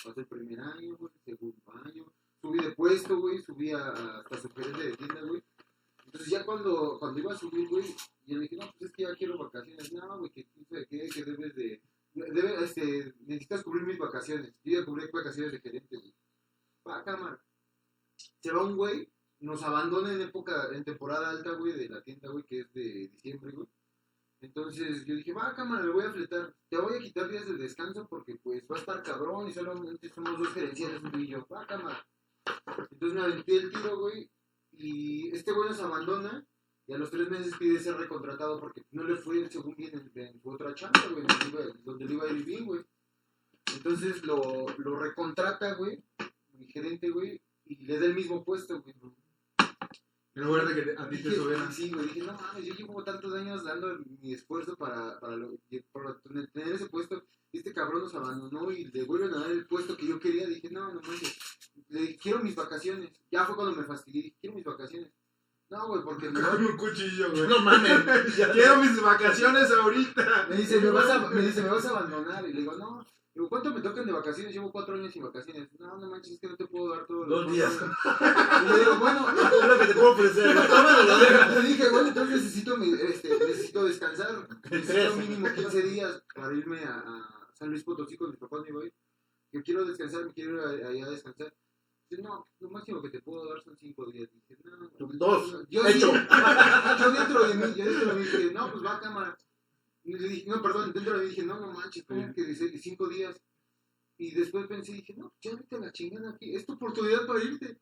[0.05, 1.46] Pasó el primer año, güey, segundo.
[2.97, 5.43] Puesto, güey, subí hasta superente de tienda, güey.
[6.07, 7.95] Entonces ya cuando, cuando iba a subir, güey,
[8.25, 9.93] yo le dije, no, pues es que ya quiero vacaciones.
[9.93, 10.47] No, güey, que
[10.89, 11.83] qué, que debes de...
[12.15, 14.55] Debe, este, necesitas cubrir mis vacaciones.
[14.65, 16.15] Yo ya cubrí vacaciones de gerente, güey.
[16.89, 17.39] Va cámara.
[18.41, 22.31] Se va un güey, nos abandona en época, en temporada alta, güey, de la tienda,
[22.31, 23.69] güey, que es de diciembre, güey.
[24.41, 26.57] Entonces yo dije, va, cámara, le voy a fletar.
[26.71, 30.09] Te voy a quitar días de descanso porque pues va a estar cabrón y solamente
[30.09, 31.47] somos dos gerenciales, tú y yo.
[31.53, 32.07] Va, cámara.
[32.91, 34.31] Entonces me aventé el tiro, güey.
[34.73, 36.45] Y este güey nos abandona
[36.87, 40.23] y a los tres meses pide ser recontratado porque no le fue según bien en,
[40.23, 42.85] en otra chamba, güey, donde iba- donde le iba a ir bien, güey.
[43.75, 46.03] Entonces lo, lo recontrata, güey,
[46.53, 48.95] mi gerente, güey, y le da el mismo puesto, güey.
[50.35, 51.73] En lugar de que a ti te subieran.
[51.73, 55.59] Sí, güey, dije, no mames, yo llevo tantos años dando mi esfuerzo para, para, lo-
[55.93, 57.25] para tener tener ese puesto.
[57.53, 60.47] Y este cabrón nos abandonó y le vuelven a dar el puesto que yo quería.
[60.47, 61.39] Dije, no, no manches.
[61.89, 63.11] Le dije, quiero mis vacaciones.
[63.31, 64.23] Ya fue cuando me fastidié.
[64.25, 65.11] Dije, quiero mis vacaciones.
[65.69, 67.47] No, güey, porque me, Con un cuchillo, güey.
[67.49, 67.93] No mames.
[68.53, 70.47] Quiero mis vacaciones ahorita.
[70.49, 72.49] me dice, ¿me vas, a, me dice, ¿me vas a abandonar?
[72.49, 73.05] Y le digo, no.
[73.35, 74.55] Digo, ¿cuánto me tocan de vacaciones?
[74.55, 75.69] Llevo cuatro años sin vacaciones.
[75.79, 77.27] No, no manches, es que no te puedo dar todo.
[77.27, 77.71] Dos días.
[77.75, 80.55] Y le digo, bueno, Es lo que te puedo ofrecer.
[80.67, 81.55] Tómalo, lo dejas.
[81.63, 84.49] Le dije, bueno, entonces necesito, mi- este, necesito descansar.
[84.71, 88.73] Necesito mínimo 15 días para irme a, a San Luis Potosí con mis papás, me
[88.73, 88.91] voy.
[89.53, 91.53] Yo quiero descansar, me quiero ir allá a descansar.
[92.09, 94.29] Dice, no, lo máximo que te puedo dar son 5 días.
[94.33, 95.67] Dije, no, Dos.
[95.69, 96.13] Yo, Hecho.
[96.13, 99.39] yo dentro de mí, yo dentro de mí dije, no, pues va a cámara.
[100.05, 102.79] Y le dije, no, perdón, dentro de mí dije, no, no manches, como que dice
[102.79, 103.41] cinco días.
[104.19, 107.43] Y después pensé, dije, no, ya vete a la chingada aquí, es tu oportunidad para
[107.43, 107.81] irte,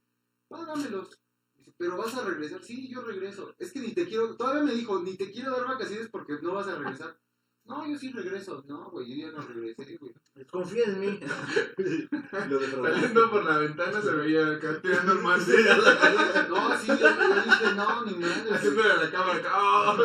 [0.48, 1.20] págamelos.
[1.54, 3.54] Dice, pero vas a regresar, sí, yo regreso.
[3.58, 6.54] Es que ni te quiero, todavía me dijo, ni te quiero dar vacaciones porque no
[6.54, 7.20] vas a regresar.
[7.66, 8.62] No, yo sí regreso.
[8.66, 10.12] No, güey, yo ya no regresé, güey.
[10.50, 11.20] Confía en mí.
[12.48, 12.60] Lo.
[12.60, 15.38] Saliendo por la ventana se veía acá tirando el mar.
[15.38, 18.50] No, sí, yo, yo dije, no, ni madre.
[18.54, 19.50] Haciéndole a la cámara acá.
[19.54, 19.96] ¡ah!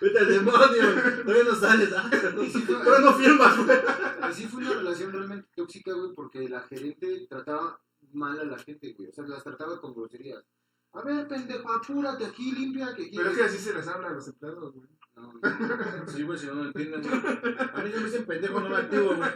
[0.00, 1.22] Vete al demonio.
[1.24, 1.92] Todavía no sales.
[1.92, 2.10] Ah,
[2.52, 3.78] sí fue- pero no firmas, güey.
[4.20, 7.80] Así fue una relación realmente tóxica, güey, porque la gerente trataba
[8.12, 9.08] mal a la gente, güey.
[9.08, 10.44] O sea, las trataba con groserías.
[10.92, 13.16] A ver, pendejo, apúrate aquí, limpia, que aquí.
[13.16, 14.86] Pero es que así se les habla a los empleados, güey.
[15.16, 16.08] No, no.
[16.08, 17.02] Sí, güey, si no lo entienden.
[17.06, 19.30] A mí se me dicen pendejo, no me activo, güey.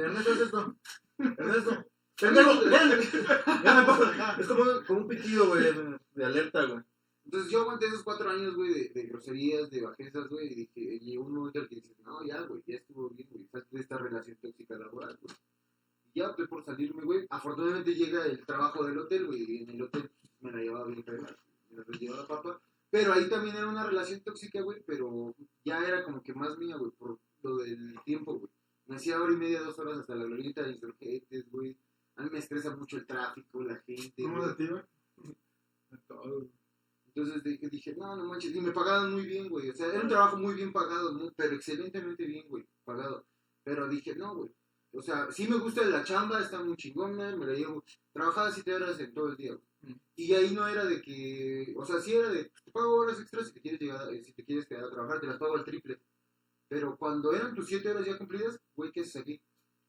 [0.00, 0.76] Ernesto, haz esto.
[1.18, 1.84] Ernesto.
[2.18, 2.50] Pendejo.
[4.38, 5.64] Es como, como un pitido, güey,
[6.14, 6.82] de, alerta, güey.
[7.24, 11.24] Entonces yo aguanté esos cuatro años, güey, de, groserías, de bajezas, güey, y dije, llegó
[11.24, 14.78] un momento que dices, no, ya, güey, ya estuvo bien, güey, de esta relación tóxica
[14.78, 15.18] laboral,
[16.14, 17.26] ya opté por salirme, güey.
[17.28, 20.10] Afortunadamente llega el trabajo del hotel, güey, y en el hotel
[20.40, 21.04] me la llevaba bien
[21.70, 22.60] me la llevaba la papa.
[22.90, 25.34] Pero ahí también era una relación tóxica, güey, pero
[25.64, 28.50] ya era como que más mía, güey, por lo del tiempo, güey.
[28.86, 31.76] Me hacía hora y media, dos horas hasta la glorieta de insurgentes, güey.
[32.16, 34.22] A mí me estresa mucho el tráfico, la gente.
[34.22, 34.88] ¿Cómo activa?
[35.90, 36.22] A.
[37.14, 39.70] Entonces dije, dije, no, no manches, y me pagaban muy bien, güey.
[39.70, 43.26] O sea, era un trabajo muy bien pagado, muy- pero excelentemente bien, güey, pagado.
[43.64, 44.50] Pero dije, no, güey.
[44.92, 47.84] O sea, sí me gusta la chamba, está muy chingona, me la llevo.
[48.12, 49.67] Trabajaba siete horas en todo el día, güey.
[50.16, 53.46] Y ahí no era de que, o sea, sí era de, te pago horas extras
[53.46, 55.64] si te quieres llegar, eh, si te quieres quedar a trabajar, te las pago al
[55.64, 56.00] triple.
[56.68, 59.40] Pero cuando eran tus siete horas ya cumplidas, güey, ¿qué haces aquí?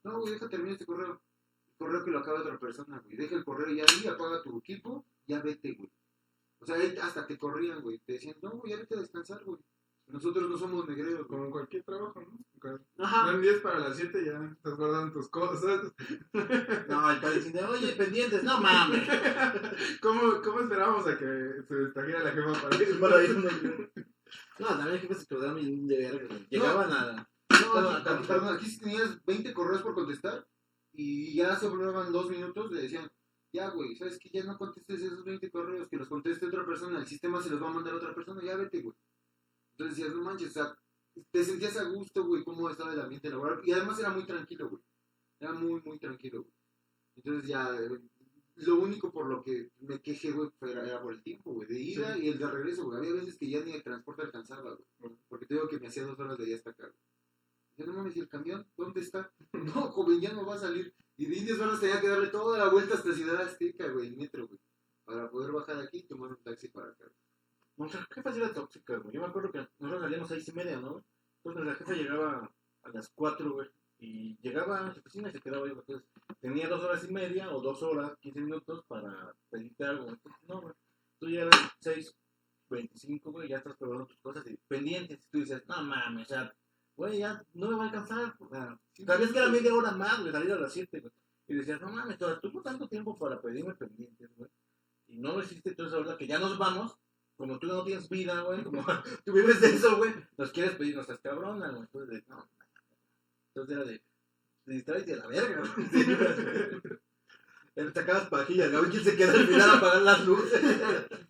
[0.04, 1.22] No, güey, deja terminar este correo.
[1.68, 3.18] El correo que lo acaba otra persona, güey.
[3.18, 5.92] Deja el correo ya ahí, apaga tu equipo, ya vete, güey.
[6.60, 8.00] O sea, hasta te corrían, güey.
[8.00, 9.60] Te decían, no, güey, ya vete a descansar, güey.
[10.10, 11.28] Nosotros no somos negreros.
[11.28, 12.80] Como cualquier trabajo, ¿no?
[12.98, 15.94] Dan 10 para las 7 ya estás guardando tus cosas.
[16.88, 19.08] No, el padre diciendo, oye, pendientes, no mames.
[20.02, 23.00] ¿Cómo, cómo esperábamos a que se trajera la jefa para ir?
[23.00, 23.92] Para ir
[24.58, 26.48] No, también hay jefes que quedaban bien de verga, güey.
[26.50, 27.30] Llegaban a.
[27.50, 30.46] No, aquí, perdón, aquí si tenías 20 correos por contestar
[30.94, 33.10] y ya sobraban dos minutos, le decían,
[33.52, 37.00] ya, güey, ¿sabes que Ya no contestes esos 20 correos, que los conteste otra persona,
[37.00, 38.96] el sistema se los va a mandar a otra persona, ya vete, güey.
[39.80, 40.78] Entonces decías, no manches, o sea,
[41.32, 43.62] te sentías a gusto, güey, cómo estaba el ambiente laboral.
[43.64, 44.84] Y además era muy tranquilo, güey.
[45.40, 46.54] Era muy, muy tranquilo, güey.
[47.16, 48.00] Entonces ya, eh,
[48.56, 51.68] lo único por lo que me quejé, güey, fue- era, era por el tiempo, güey,
[51.70, 52.98] de ida y el de regreso, güey.
[52.98, 55.16] Había veces que ya ni el transporte alcanzaba, güey.
[55.30, 56.84] Porque te digo que me hacía dos horas de allá hasta acá.
[56.84, 57.00] güey.
[57.78, 58.68] Dije, no mames, ¿y el camión?
[58.76, 59.32] ¿Dónde está?
[59.54, 60.94] No, joven, ya no va a salir.
[61.16, 64.18] Y de Indias Varas tenía que darle toda la vuelta hasta Ciudad Azteca, güey, en
[64.18, 64.60] metro, güey.
[65.06, 67.10] Para poder bajar aquí y tomar un taxi para acá.
[67.80, 69.14] Nuestra jefa sí era tóxica, güey.
[69.14, 71.02] Yo me acuerdo que nosotros salíamos a seis y media, ¿no?
[71.38, 72.52] Entonces la jefa llegaba
[72.84, 73.70] a las cuatro, güey.
[74.00, 75.72] Y llegaba a su oficina y se quedaba ahí.
[75.72, 76.06] Entonces
[76.42, 80.10] tenía dos horas y media o dos horas, quince minutos para pedirte algo.
[80.10, 80.74] Entonces, no, güey.
[81.20, 82.14] Tú ya a las seis,
[82.70, 85.18] veinticinco, güey, ya estás probando tus cosas y pendientes.
[85.18, 86.54] Y tú dices, no mames, o sea,
[86.98, 88.36] güey, ya no me va a alcanzar.
[88.40, 91.14] O sea, sabías que era media hora más, güey, salir a las siete, güey.
[91.48, 94.50] Y decías, no mames, sea, tuvo tanto tiempo para pedirme pendientes, güey.
[95.08, 96.98] Y no lo hiciste, entonces ahora que ya nos vamos,
[97.40, 98.84] como tú no tienes vida, güey, como
[99.26, 101.84] tú vives de eso, güey, nos quieres pedir, nos estás cabrona, güey.
[101.84, 102.50] Entonces, de, no,
[103.48, 104.04] entonces era de,
[104.66, 105.88] te distraes de la verga, güey.
[107.76, 110.62] Te sacabas pajillas, güey, ¿quién se queda al final a apagar las luces?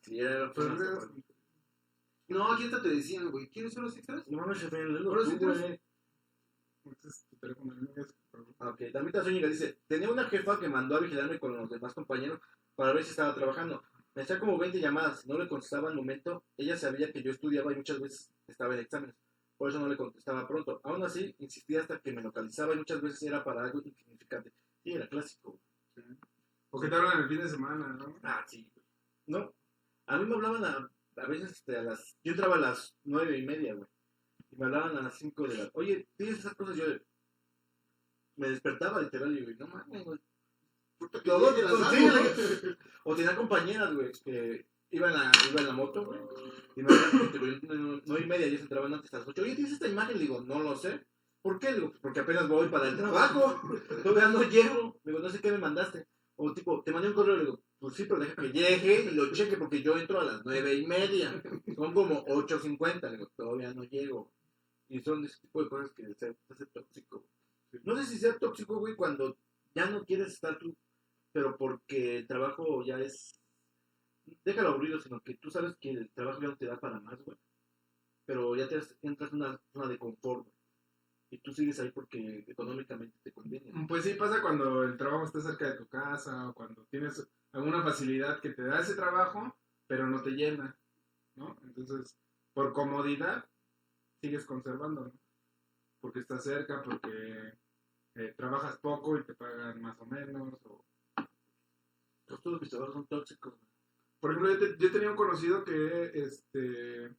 [0.00, 0.68] Sí, era Pues,
[2.28, 4.26] No, aquí hasta te decían, güey, ¿quieres horas extras?
[4.26, 5.80] No mames, jefe, léelo Ahora tú, sí, güey.
[6.84, 8.14] Entonces, tu teléfono no es-
[8.58, 11.92] Ah, Ok, Damita Zúñiga dice, tenía una jefa que mandó a vigilarme con los demás
[11.92, 12.40] compañeros
[12.74, 13.82] para ver si estaba trabajando.
[14.14, 16.44] Me hacía como 20 llamadas, no le contestaba al momento.
[16.56, 19.16] Ella sabía que yo estudiaba y muchas veces estaba en exámenes.
[19.56, 20.80] Por eso no le contestaba pronto.
[20.84, 24.52] Aún así, insistía hasta que me localizaba y muchas veces era para algo insignificante.
[24.84, 25.58] Sí, era clásico.
[26.70, 28.16] O que te hablan el fin de semana, ¿no?
[28.22, 28.68] Ah, sí.
[29.26, 29.54] No,
[30.06, 32.16] a mí me hablaban a, a veces este, a las...
[32.24, 33.86] Yo entraba a las nueve y media, güey.
[34.50, 35.70] Y me hablaban a las 5 de la...
[35.74, 36.76] Oye, ¿tienes esas cosas?
[36.76, 36.84] Yo
[38.36, 40.18] me despertaba literal y digo, no mames, güey.
[43.04, 46.20] O tenía compañeras, güey, que iban a, iba en la moto, güey.
[46.76, 46.88] Y me
[47.38, 47.60] güey,
[48.06, 49.42] no, y media, ellos entraban antes a las 8.
[49.42, 50.16] Oye, ¿tienes esta imagen?
[50.16, 51.04] Le digo, no lo sé.
[51.42, 51.70] ¿Por qué?
[51.70, 53.60] Le digo, porque apenas voy para el trabajo.
[54.02, 55.00] Todavía no llego.
[55.04, 56.06] Le digo, no sé qué me mandaste.
[56.36, 59.14] O tipo, te mandé un correo, le digo, pues sí, pero deja que llegue y
[59.14, 61.42] lo cheque porque yo entro a las nueve y media.
[61.74, 63.02] Son como 8.50.
[63.02, 64.30] Le digo, todavía no llego.
[64.88, 67.24] Y son ese tipo de cosas que se hace tóxico.
[67.84, 69.36] No sé si sea tóxico, güey, cuando
[69.74, 70.74] ya no quieres estar tú,
[71.32, 73.40] pero porque el trabajo ya es
[74.44, 77.22] déjalo aburrido, sino que tú sabes que el trabajo ya no te da para más,
[77.24, 77.36] güey.
[78.24, 80.56] Pero ya te entras en una zona de confort, güey.
[81.30, 83.72] Y tú sigues ahí porque económicamente te conviene.
[83.88, 87.82] Pues sí pasa cuando el trabajo está cerca de tu casa o cuando tienes alguna
[87.82, 89.56] facilidad que te da ese trabajo,
[89.86, 90.78] pero no te llena,
[91.36, 91.56] ¿no?
[91.62, 92.18] Entonces,
[92.52, 93.48] por comodidad,
[94.22, 95.12] sigues conservando, ¿no?
[96.00, 97.54] Porque estás cerca, porque
[98.16, 100.54] eh, trabajas poco y te pagan más o menos.
[100.64, 100.84] o-
[102.40, 103.54] Todos mis trabajos son tóxicos.
[104.20, 107.16] Por ejemplo, yo, te- tenía un conocido que este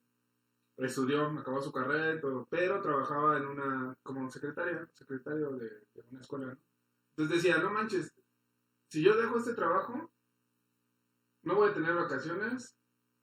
[0.78, 5.70] estudió, acabó su carrera y todo, pero trabajaba en una, como secretaria, secretario de,
[6.12, 6.58] una escuela.
[7.16, 8.14] Entonces decía, no manches,
[8.90, 10.12] si yo dejo este trabajo,
[11.44, 12.76] no voy a tener vacaciones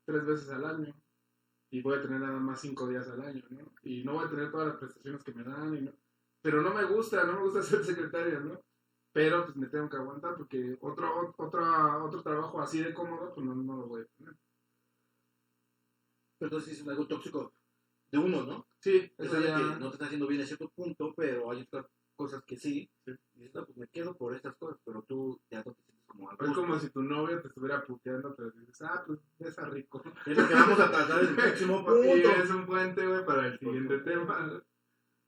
[0.04, 0.94] tres veces al año.
[1.70, 3.72] Y voy a tener nada más cinco días al año, ¿no?
[3.82, 5.76] Y no voy a tener todas las prestaciones que me dan.
[5.76, 5.92] Y no,
[6.42, 8.60] pero no me gusta, no me gusta ser secretario, ¿no?
[9.12, 13.44] Pero pues me tengo que aguantar porque otro, otro, otro trabajo así de cómodo, pues
[13.44, 14.34] no, no lo voy a tener.
[16.38, 17.52] Pero entonces es algo tóxico
[18.12, 18.66] de uno, ¿no?
[18.78, 19.56] Sí, Es eso algo ya...
[19.56, 22.90] que no te está haciendo bien a cierto punto, pero hay otras cosas que sí.
[23.06, 26.04] Y dices, no, pues me quedo por estas cosas, pero tú ya no te sientes
[26.06, 29.64] como a Es como si tu novio te estuviera puteando, pero dices, ah, pues besa
[29.66, 30.02] rico.
[30.26, 32.30] Es lo que vamos a tratar en el próximo Y punto.
[32.42, 34.62] es un puente, güey, para el siguiente tema.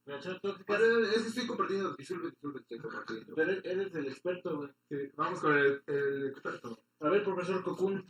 [0.05, 0.67] Relaciones tóxicas.
[0.67, 3.35] Pero es que estoy compartiendo, disculpe, disculpe, estoy compartiendo.
[3.35, 4.71] Pero eres- el experto, güey.
[4.89, 6.83] Sí, vamos con el, el experto.
[7.01, 8.05] A ver, profesor Cocoon,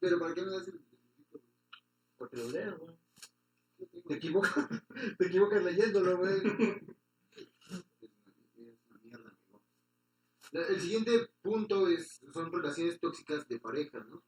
[0.00, 0.80] Pero ¿para qué me das el...
[2.16, 2.94] porque lo leas, güey.
[4.08, 4.68] Te equivocas,
[5.18, 6.40] te equivocas leyéndolo, güey.
[10.52, 14.22] El siguiente punto es, son relaciones tóxicas de pareja, ¿no?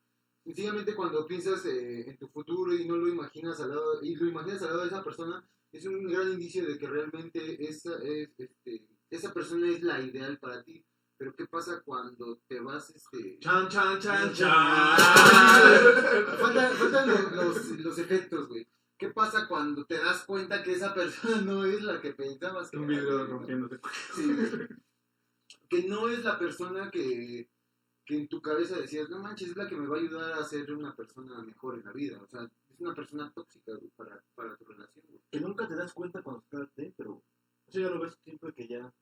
[0.44, 4.26] Sencillamente cuando piensas eh, en tu futuro y no lo imaginas al lado, y lo
[4.26, 8.30] imaginas al lado de esa persona, es un gran indicio de que realmente esa, es,
[8.38, 10.84] este, esa persona es la ideal para ti.
[11.18, 13.38] Pero ¿qué pasa cuando te vas, este...
[13.40, 14.34] Chan, chan, chan,
[16.38, 18.68] Faltan, faltan los, los, los efectos, güey.
[18.98, 22.78] ¿Qué pasa cuando te das cuenta que esa persona no es la que pensabas que
[22.78, 23.26] Un era, ¿no?
[23.26, 23.78] rompiéndose.
[24.14, 24.36] Sí,
[25.68, 27.50] que no es la persona que,
[28.04, 30.44] que en tu cabeza decías, no manches, es la que me va a ayudar a
[30.44, 32.22] ser una persona mejor en la vida.
[32.22, 35.04] O sea, es una persona tóxica güey, para, para tu relación.
[35.08, 35.20] güey.
[35.30, 37.22] Que nunca te das cuenta cuando estás dentro.
[37.66, 38.92] Eso ya lo ves siempre que ya.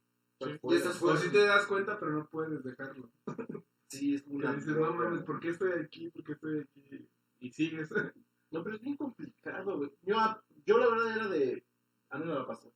[0.40, 0.78] Sí, fuera.
[0.80, 1.20] ya estás O fuera.
[1.20, 3.10] si te das cuenta, pero no puedes dejarlo.
[3.88, 4.52] Sí, es como una.
[4.54, 6.08] dices, no mames, ¿por qué estoy aquí?
[6.10, 7.08] ¿Por qué estoy aquí?
[7.40, 7.88] Y sigues.
[8.50, 9.90] No, pero es bien complicado, güey.
[10.02, 10.16] Yo,
[10.64, 11.64] yo la verdad era de.
[12.10, 12.70] A mí no me va a pasar.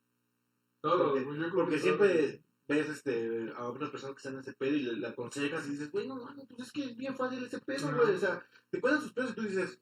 [0.80, 1.14] Todo.
[1.52, 4.92] Porque- yo siempre ves este, a otras personas que están en ese pedo y le,
[4.94, 7.94] le aconsejas y dices, güey, no mames, pues es que es bien fácil ese pedo,
[7.96, 8.14] güey.
[8.14, 9.80] O sea, te cuentan sus pedos y tú dices, "Pues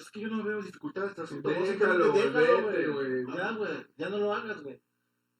[0.00, 1.48] es que yo no veo dificultades tras asunto.
[1.48, 3.26] déjalo, güey.
[3.36, 4.80] Ya, güey, ya no lo hagas, güey.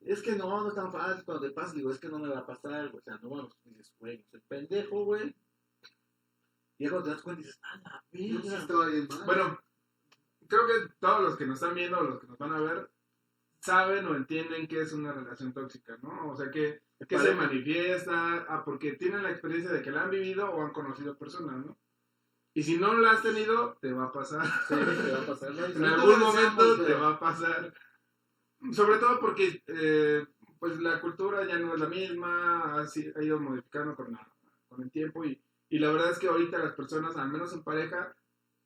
[0.01, 2.29] Es que no, no es tan fácil cuando te pasa, digo, es que no me
[2.29, 2.99] va a pasar, güey.
[2.99, 5.35] O sea, no mames, dices, güey, soy pendejo, güey.
[6.79, 9.27] Y cuando te das cuenta dices, ah, la estaba bien mal.
[9.27, 9.61] Bueno,
[10.47, 12.91] creo que todos los que nos están viendo o los que nos van a ver
[13.61, 16.31] saben o entienden qué es una relación tóxica, ¿no?
[16.31, 20.11] O sea, que, que se manifiesta, ah, porque tienen la experiencia de que la han
[20.11, 21.77] vivido o han conocido personas, ¿no?
[22.59, 24.45] Y si no la has tenido, te va a pasar.
[24.67, 25.65] Sí, te va a pasar, ¿no?
[25.67, 27.73] En algún lo momento te va a pasar.
[28.73, 30.27] Sobre todo porque eh,
[30.59, 34.29] pues la cultura ya no es la misma, ha, ha ido modificando con, la-
[34.69, 37.63] con el tiempo y, y la verdad es que ahorita las personas, al menos en
[37.63, 38.13] pareja,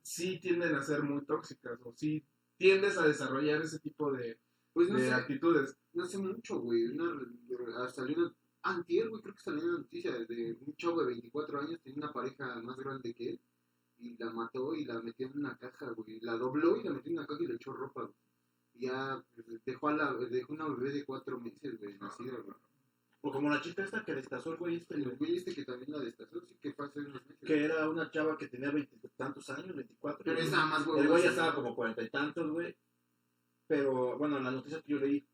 [0.01, 4.39] sí tienden a ser muy tóxicas o sí tiendes a desarrollar ese tipo de,
[4.73, 5.77] pues no de sé, actitudes.
[5.93, 6.85] no sé mucho, güey.
[6.87, 11.61] Una, salió una, antier, güey, creo que salió una noticia de un chavo de 24
[11.61, 13.41] años, tenía una pareja más grande que él,
[14.03, 16.21] y la mató y la metió en una caja, güey.
[16.21, 18.15] La dobló y la metió en una caja y le echó ropa, güey.
[18.75, 19.23] Ya
[19.65, 22.57] dejó, a la, dejó una bebé de 4 meses, güey, nacida, güey.
[23.25, 25.37] O como la chica esta que destazó el güey este, El güey.
[25.37, 27.47] este que también la destazó, sí que fue hace unos meses.
[27.47, 30.25] Que era una chava que tenía veintitantos años, veinticuatro.
[30.25, 31.03] Pero es nada más, güey.
[31.03, 32.77] El güey ya estaba como cuarenta y tantos, güey.
[33.69, 35.25] Pero, bueno, en la noticia que yo leí,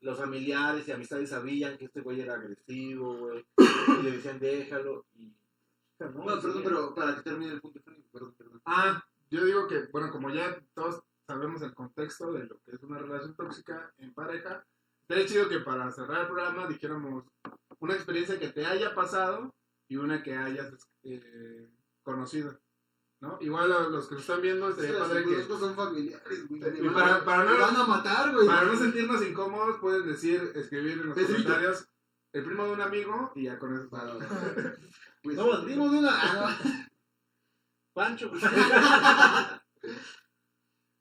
[0.00, 3.44] los familiares y amistades sabían que este güey era agresivo, güey.
[3.58, 5.04] Y le decían, déjalo.
[5.16, 5.30] Y.
[6.00, 7.80] No, No, perdón, pero para que termine el punto,
[8.12, 8.60] perdón, perdón.
[8.64, 12.82] Ah, yo digo que, bueno, como ya todos sabemos el contexto de lo que es
[12.82, 14.64] una relación tóxica en pareja,
[15.02, 17.24] estaría chido que para cerrar el programa dijéramos
[17.78, 19.54] una experiencia que te haya pasado
[19.88, 20.72] y una que hayas
[21.02, 21.70] eh,
[22.02, 22.58] conocido,
[23.20, 23.38] ¿no?
[23.40, 26.60] Igual a los que nos están viendo, estaría las padre que, son familiares, güey.
[26.86, 28.46] Y para- no- van a matar, güey.
[28.46, 31.88] para no sentirnos incómodos, pueden decir, escribir en los comentarios
[32.32, 33.88] el primo de un amigo y ya con eso.
[35.24, 36.10] Pues, No, nos dimos una.
[36.12, 36.70] Ah, no.
[37.94, 38.30] Pancho.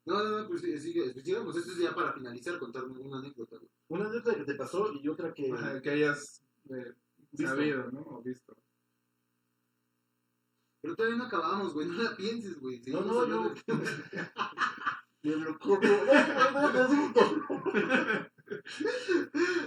[0.05, 3.19] No, no, no, pues sí, sigue, pues, digamos, esto es ya para finalizar, contar una
[3.19, 3.69] anécdota, güey.
[3.87, 5.49] Una anécdota que te pasó y otra que.
[5.49, 6.93] Ajá, que hayas eh,
[7.31, 7.47] Visto.
[7.55, 8.01] sabido, ¿no?
[8.01, 8.53] O visto.
[10.81, 11.87] Pero todavía no acabamos, güey.
[11.87, 12.81] No la pienses, güey.
[12.87, 13.61] No, no, de-
[15.23, 15.79] Me bloqueó.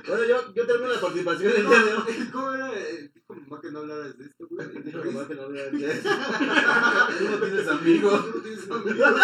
[0.06, 2.28] Bueno, yo, yo termino la participación el día de hoy.
[2.32, 2.72] ¿Cómo era?
[2.78, 4.68] Eh, Dijo mamá que no hablaras de esto, güey.
[5.04, 6.08] Mamá que no hablara de eso.
[7.18, 8.24] Tú no tienes amigos.
[8.24, 9.14] Tú no tienes amigos.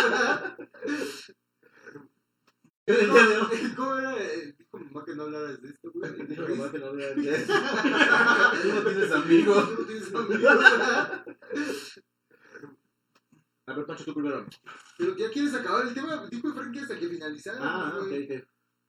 [2.87, 4.17] De ¿Cómo era?
[4.19, 6.13] Eh, Dijo mamá que no hablaras de esto, güey.
[6.49, 7.53] Mamá que no hablara de eso.
[8.63, 9.69] Tú no tienes amigos.
[9.69, 10.57] Tú no tienes amigos.
[13.67, 14.45] A ver, Pancho, tú primero.
[14.99, 16.27] Pero ya quieres acabar el tema.
[16.29, 17.59] Dijo Efraín que hasta que finalizara.
[17.63, 18.45] Ah, ok, ok.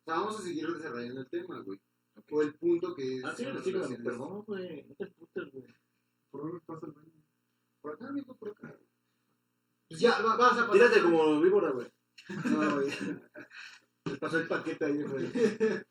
[0.06, 1.80] O sea, vamos a seguir desarrollando el tema, güey.
[2.30, 3.26] O el punto que es.
[3.26, 3.72] Ah, sí, sí,
[4.04, 4.84] perdón, güey.
[4.86, 5.66] No te putes, güey.
[6.30, 7.24] ¿Por dónde pasa el baño?
[7.82, 8.76] Por acá, amigo, por acá.
[9.90, 10.72] Pues ya, va- vas a pasar.
[10.72, 11.88] Tírate como víbora, güey.
[12.46, 12.88] No, güey.
[14.06, 15.32] Les pasó el paquete ahí, güey.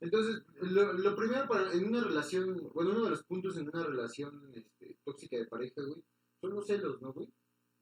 [0.00, 3.82] Entonces, lo, lo primero para, en una relación, bueno, uno de los puntos en una
[3.84, 6.04] relación este, tóxica de pareja, güey,
[6.40, 7.28] son los celos, ¿no, güey?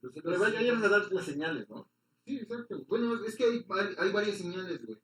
[0.01, 0.24] Los celos.
[0.24, 1.90] Pero igual ya ibas a dar las señales, ¿no?
[2.24, 2.84] Sí, exacto.
[2.86, 4.98] Bueno, es que hay, hay, hay varias señales, güey.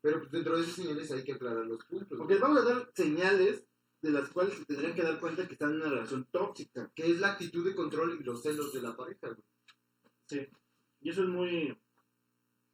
[0.00, 2.18] Pero pues, dentro de esas señales hay que aclarar los puntos.
[2.18, 3.64] Porque vamos a dar señales
[4.00, 6.90] de las cuales se tendrían que dar cuenta que están en una relación tóxica.
[6.94, 10.48] Que es la actitud de control y los celos de la pareja, güey.
[11.00, 11.76] Y eso es muy...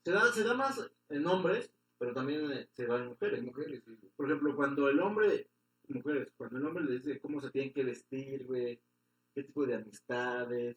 [0.04, 3.42] Se da, se da más en hombres, pero también eh, se da en mujeres.
[3.42, 4.12] mujeres, sí, güey.
[4.16, 5.48] Por ejemplo, cuando el hombre,
[5.88, 8.80] mujeres, cuando el hombre le dice cómo se tienen que vestir, güey,
[9.34, 10.76] qué tipo de amistades,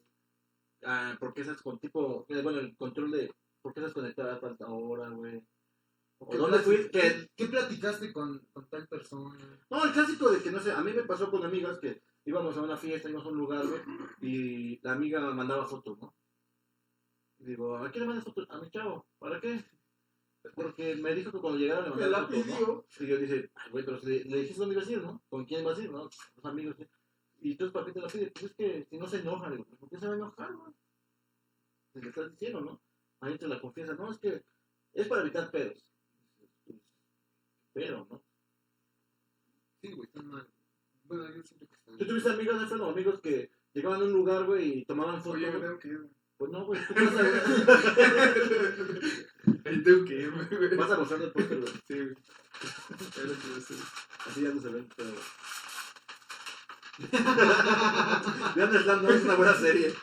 [0.84, 3.32] ah, por qué estás con tipo, bueno, el control de
[3.62, 5.42] por qué estás conectada a tanta hora, güey.
[6.20, 9.36] O ¿Qué dónde fuiste, ¿Qué, qué platicaste con, con tal persona?
[9.70, 12.56] No, el clásico de que, no sé, a mí me pasó con amigas que íbamos
[12.56, 13.80] a una fiesta, íbamos a un lugar, güey,
[14.20, 16.14] y la amiga mandaba fotos, ¿no?
[17.38, 18.46] Y digo, ¿a quién le mandas fotos?
[18.50, 19.06] A mi chavo.
[19.18, 19.64] ¿Para qué?
[20.54, 22.84] Porque me dijo que cuando llegara le la fotos.
[23.00, 25.22] Y yo dije, ay, güey, pero si le, le dijiste dónde ibas a ir, ¿no?
[25.28, 26.10] ¿Con quién vas a ir, no?
[26.36, 26.86] Los amigos, ¿sí?
[27.40, 28.30] Y entonces, ¿para qué te la pide?
[28.30, 30.72] Pues es que si no se enoja, digo, ¿por qué se va a enojar, güey?
[31.92, 32.80] Se le estás diciendo, ¿no?
[33.20, 34.42] Ahí te la confianza, no, es que
[34.92, 35.86] es para evitar pedos.
[37.72, 38.22] Pero, ¿no?
[39.80, 40.48] Sí, güey, están mal.
[41.04, 44.44] Bueno, yo siento que están ¿Tú tuviste amigas, Alfredo, amigos que llegaban a un lugar,
[44.44, 45.36] güey, y tomaban fotos?
[45.36, 45.62] Oye, güey?
[45.62, 46.08] tengo que ir.
[46.36, 47.20] Pues no, güey, tú vas a,
[49.64, 50.76] Ahí tengo que irme, güey.
[50.76, 51.72] vas a gozar del póster, güey.
[51.86, 52.14] Sí, güey.
[53.26, 53.76] Lo yo.
[54.26, 55.10] Así ya no se ven, pero...
[58.56, 59.94] Vean Slam, no es una buena serie.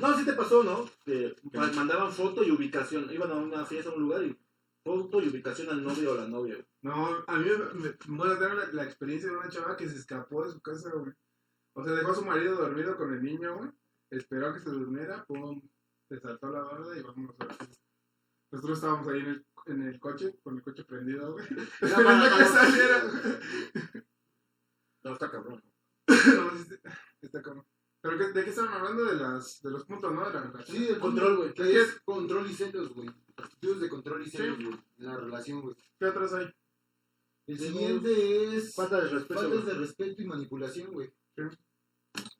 [0.00, 0.88] No, sí te pasó, ¿no?
[1.04, 3.10] Que ma- mandaban foto y ubicación.
[3.12, 4.38] Iban a una fiesta, a un lugar y
[4.84, 6.66] foto y ubicación al novio o la novia, güey.
[6.82, 10.44] No, a mí me, bueno, tengo la, la experiencia de una chava que se escapó
[10.46, 11.12] de su casa, güey.
[11.74, 13.70] O sea, dejó a su marido dormido con el niño, güey.
[14.10, 15.60] Esperó a que se durmiera, pum,
[16.08, 17.76] se saltó la barda y vámonos a la fiesta.
[18.52, 21.46] Nosotros estábamos ahí en el, en el coche, con el coche prendido, güey.
[21.80, 23.02] Esperando que saliera.
[25.04, 25.62] No, está cabrón.
[27.20, 27.66] Sí, está- como...
[28.02, 29.04] Pero que- ¿de qué estaban hablando?
[29.04, 30.26] De, las, de los puntos, ¿no?
[30.26, 30.76] De la relación.
[30.76, 31.52] Sí, el Control, güey.
[31.54, 33.10] Que es control y celos, güey.
[33.36, 34.74] Actitudes de control y celos, güey.
[34.98, 35.76] En la relación, güey.
[35.98, 36.50] ¿Qué otros hay?
[37.46, 41.12] El siguiente es Falta de respeto, faltas de respeto y manipulación, güey.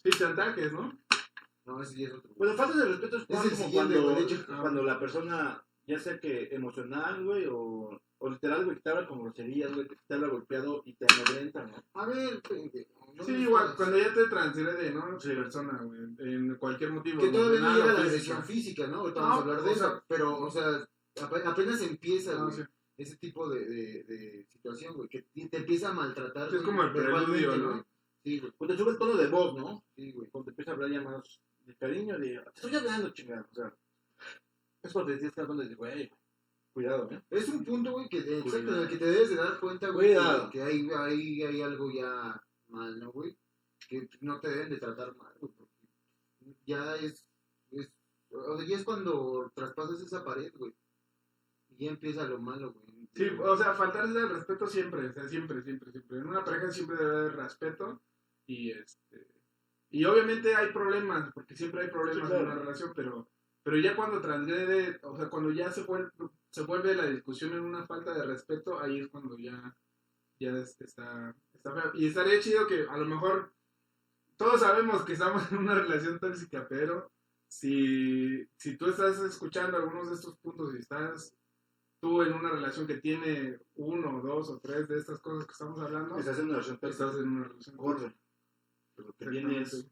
[0.03, 0.99] Sí, chantajes, ¿no?
[1.67, 2.31] No, ese ya es otro.
[2.37, 4.47] Bueno, falta de respeto es Es como cuando, güey, de hecho.
[4.47, 9.07] cuando la persona, ya sea que emocional, güey, o, o literal, güey, que te habla
[9.09, 11.83] con groserías, güey, que te habla golpeado y te amedrenta, ¿no?
[12.01, 15.19] A ver, pendejo, no Sí, me igual, cuando ya te transgrede, ¿no?
[15.21, 15.29] Sí.
[15.31, 16.01] persona, güey.
[16.19, 17.21] En cualquier motivo.
[17.23, 18.07] Que todavía no llega o la físico.
[18.09, 18.97] agresión física, ¿no?
[19.01, 20.05] Ahorita No, vamos a hablar de o sea- eso.
[20.07, 22.63] Pero, o sea, ape- apenas empieza, Ah, güey, sí.
[22.99, 25.09] ese tipo de, de, de situación, güey.
[25.09, 26.51] Que te te empieza a maltratar.
[26.51, 27.71] Sí, es güey, como el verbalmente, preludio, ¿no?
[27.73, 27.85] güey.
[28.23, 28.53] Sí, güey.
[28.59, 29.83] Cuando sube el tono de voz, ¿no?
[29.97, 30.29] Sí, güey.
[30.31, 33.55] Cuando te empieza a hablar ya más de cariño, de, te estoy hablando, chingada, o
[33.55, 33.75] sea,
[34.83, 36.11] es porque te que hablar de, güey,
[36.73, 37.23] cuidado, ¿eh?
[37.31, 40.17] Es un punto, güey, que, exacto, en el que te debes de dar cuenta, güey,
[40.51, 43.37] que, hay, hay, hay algo ya mal, ¿no, güey?
[43.89, 45.89] Que no te deben de tratar mal, güey, porque
[46.67, 47.27] ya es,
[47.71, 47.91] es,
[48.31, 50.75] o sea, ya es cuando traspasas esa pared, güey,
[51.71, 53.09] y ya empieza lo malo, güey.
[53.15, 56.19] Sí, o sea, faltarse el respeto siempre, o sea, siempre, siempre, siempre.
[56.19, 58.01] En una pareja siempre debe haber respeto
[58.47, 59.31] y este
[59.91, 62.45] y obviamente hay problemas, porque siempre hay problemas Sí, claro.
[62.45, 63.29] en una relación, pero
[63.63, 66.11] pero ya cuando transgrede, o sea, cuando ya se vuelve
[66.51, 69.77] se vuelve la discusión en una falta de respeto, ahí es cuando ya
[70.41, 71.93] ya este, está está feo.
[71.95, 73.53] Y estaría chido que a lo mejor
[74.37, 77.13] todos sabemos que estamos en una relación tóxica, pero
[77.49, 81.37] si si tú estás escuchando algunos de estos puntos y estás
[82.01, 85.79] tú en una relación que tiene uno, dos o tres de estas cosas que estamos
[85.81, 88.17] hablando, Estás en una relación tóxica, estás en una relación corre.
[88.97, 89.89] Pero lo que viene es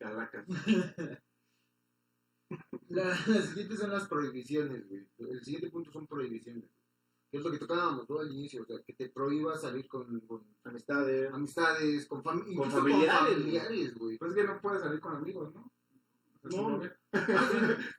[2.56, 2.88] calacas.
[2.88, 3.04] La-
[3.34, 5.06] las siguientes son las prohibiciones, güey.
[5.18, 6.64] El siguiente punto son prohibiciones.
[7.30, 8.18] que es lo que tocábamos ¿no?
[8.18, 11.32] al inicio, o sea, que te prohíba salir con, con Amistades.
[11.32, 14.18] amistades, con, fam- con familiares, güey.
[14.18, 15.70] Pues es que no puedes salir con amigos, ¿no?
[16.42, 16.82] No.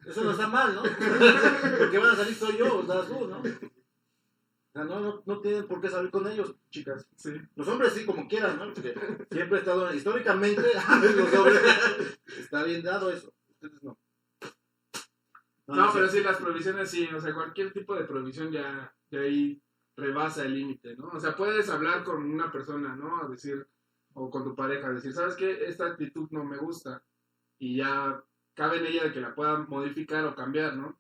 [0.05, 0.81] Eso no está mal, ¿no?
[1.79, 3.37] Porque van a salir soy yo, o sea, tú, ¿no?
[3.39, 7.05] O sea, no, no, no tienen por qué salir con ellos, chicas.
[7.15, 7.31] Sí.
[7.55, 8.73] Los hombres sí, como quieran, ¿no?
[8.73, 8.95] Porque
[9.29, 10.61] siempre he estado, históricamente,
[11.15, 11.61] los hombres,
[12.39, 13.31] está bien dado eso.
[13.49, 13.97] Ustedes no.
[15.67, 19.19] No, no pero sí, las prohibiciones sí, o sea, cualquier tipo de prohibición ya, ya
[19.19, 19.61] ahí
[19.95, 21.09] rebasa el límite, ¿no?
[21.09, 23.23] O sea, puedes hablar con una persona, ¿no?
[23.23, 23.67] A decir,
[24.13, 25.65] o con tu pareja, a decir, ¿sabes qué?
[25.65, 27.03] Esta actitud no me gusta.
[27.59, 28.23] Y ya
[28.53, 30.99] cabe en ella de que la pueda modificar o cambiar, ¿no?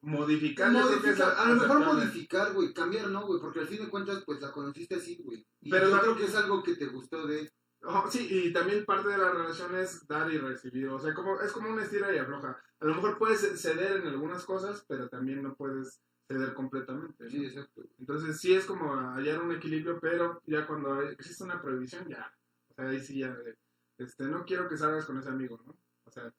[0.00, 4.22] Modificar, Modificar, a lo mejor modificar, güey, cambiar no, güey, porque al fin de cuentas,
[4.26, 5.46] pues la conociste así, güey.
[5.62, 7.50] Y Pero yo creo que es algo que te gustó de...
[7.86, 10.88] Oh, sí, y también parte de la relación es dar y recibir.
[10.88, 12.58] O sea, como, es como una estira y afloja.
[12.80, 17.24] A lo mejor puedes ceder en algunas cosas, pero también no puedes ceder completamente.
[17.24, 17.30] ¿no?
[17.30, 17.82] Sí, exacto.
[17.98, 22.32] Entonces sí es como hallar un equilibrio, pero ya cuando hay- existe una prohibición, ya.
[22.68, 23.56] O sea, ahí sí ya, de,
[23.98, 25.76] este, no quiero que salgas con ese amigo, ¿no?
[26.04, 26.32] O sea,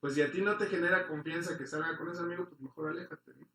[0.00, 2.88] pues si a ti no te genera confianza que salga con ese amigo, pues mejor
[2.90, 3.48] aléjate, ¿no?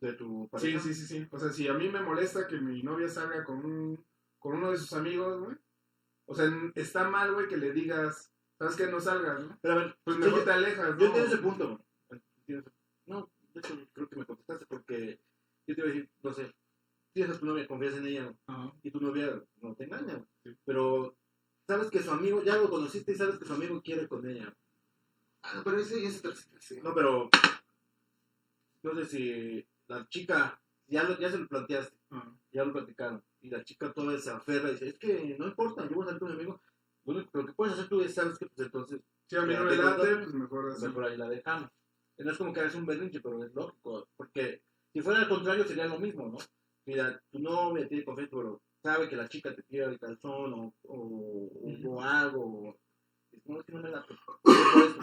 [0.00, 0.80] de tu Sí, pareja.
[0.80, 1.28] sí, sí, sí.
[1.30, 4.04] O sea, si a mí me molesta que mi novia salga con, un,
[4.38, 5.56] con uno de sus amigos, güey.
[6.26, 8.86] O sea, está mal, güey, que le digas, ¿sabes qué?
[8.86, 9.58] No salgas, ¿no?
[9.60, 10.98] Pero a ver, Pues yo- mejor te alejas, ¿no?
[10.98, 11.80] Yo entiendo ese punto.
[12.08, 12.62] güey.
[13.06, 15.20] No, de hecho, creo que me contestaste porque
[15.66, 16.54] yo te iba a decir, no sé,
[17.12, 18.72] tienes a tu novia, confías en ella Ajá.
[18.82, 20.14] y tu novia no te engaña.
[20.14, 20.26] güey.
[20.44, 20.56] Sí.
[20.64, 21.16] Pero
[21.66, 24.54] sabes que su amigo, ya lo conociste y sabes que su amigo quiere con ella.
[25.42, 26.82] Ah, no, pero ese ya es otra situación.
[26.82, 27.28] No, pero
[28.82, 31.96] no sé si la chica, ya, lo, ya se lo planteaste,
[32.52, 35.88] ya lo platicaron, y la chica todavía se aferra y dice, es que no importa,
[35.88, 36.60] yo voy a salir con mi amigo.
[37.04, 39.64] Bueno, lo que puedes hacer tú es, sabes que pues entonces Si a mí no
[39.64, 40.86] me late, pues mejor así.
[40.86, 41.70] mejor ahí la dejamos.
[42.16, 44.62] No es como que hagas un berrinche, pero es lógico, porque
[44.92, 46.38] si fuera al contrario sería lo mismo, ¿no?
[46.86, 50.74] Mira, tu novia tiene confianza, pero sabe que la chica te tira el calzón o,
[50.84, 51.50] o,
[51.86, 52.78] o algo, o,
[53.46, 54.98] no, es que no me eso.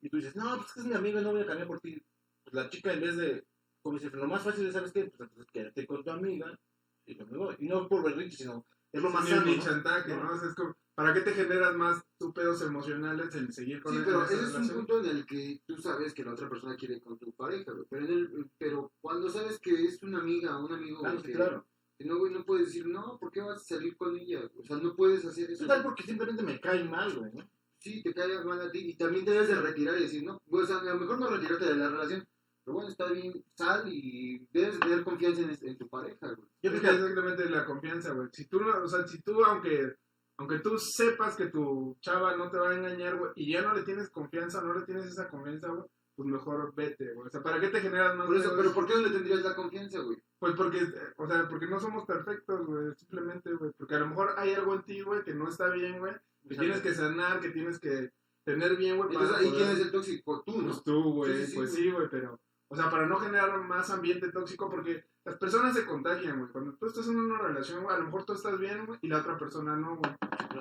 [0.00, 1.68] Y tú dices, no, pues es que es mi amigo y no voy a cambiar
[1.68, 2.02] por ti.
[2.44, 3.44] Pues la chica en vez de,
[3.86, 5.04] como dice, lo más fácil es, ¿sabes qué?
[5.04, 6.58] Pues entonces quédate con tu amiga
[7.06, 7.54] y yo me voy.
[7.60, 9.62] Y no por berrinche, sino es lo más Ni, sano, ni ¿no?
[9.62, 10.24] chantaje, ¿no?
[10.24, 10.32] No.
[10.32, 13.94] O sea, es como, ¿para qué te generas más tus pedos emocionales en seguir con
[13.94, 14.76] Sí, pero ese es un relación?
[14.78, 17.86] punto en el que tú sabes que la otra persona quiere con tu pareja, güey.
[17.88, 21.26] Pero, en el- pero cuando sabes que es una amiga o un amigo, Claro, sí,
[21.26, 21.64] que, claro.
[21.96, 24.50] que no, güey, no puedes decir, no, ¿por qué vas a salir con ella?
[24.58, 25.62] O sea, no puedes hacer eso.
[25.64, 27.48] Eso tal porque simplemente me cae mal, güey, ¿no?
[27.78, 28.78] Sí, te cae mal a ti.
[28.90, 31.28] Y también te debes de retirar y decir, no, o sea, a lo mejor no
[31.28, 32.26] retirarte de la relación.
[32.66, 36.48] Pero bueno, está bien, sal y debes de tener confianza en, en tu pareja, güey.
[36.62, 38.28] Yo creo que exactamente la confianza, güey.
[38.32, 39.94] Si tú, no- o sea, si tú, aunque,
[40.36, 43.72] aunque tú sepas que tu chava no te va a engañar, güey, y ya no
[43.72, 45.84] le tienes confianza, no le tienes esa confianza, güey,
[46.16, 47.28] pues mejor vete, güey.
[47.28, 49.42] O sea, ¿para qué te generas más Por eso, pero ¿por qué no le tendrías
[49.44, 50.18] la confianza, güey?
[50.40, 50.80] Pues porque,
[51.18, 53.70] o sea, porque no somos perfectos, güey, simplemente, güey.
[53.78, 56.14] Porque a lo mejor hay algo en ti, güey, que no está bien, güey.
[56.48, 58.10] Que tienes que sanar, que tienes que
[58.44, 59.08] tener bien, güey.
[59.10, 60.68] Entonces, para ahí quién es el tóxico, tú, ¿no?
[60.68, 63.56] Pues tú, güey, Sí, sí, sí, pues sí, güey, pero, o sea, para no generar
[63.62, 66.50] más ambiente tóxico, porque las personas se contagian, güey.
[66.52, 69.08] Cuando tú estás en una relación, güey, a lo mejor tú estás bien, güey, y
[69.08, 70.12] la otra persona no, güey.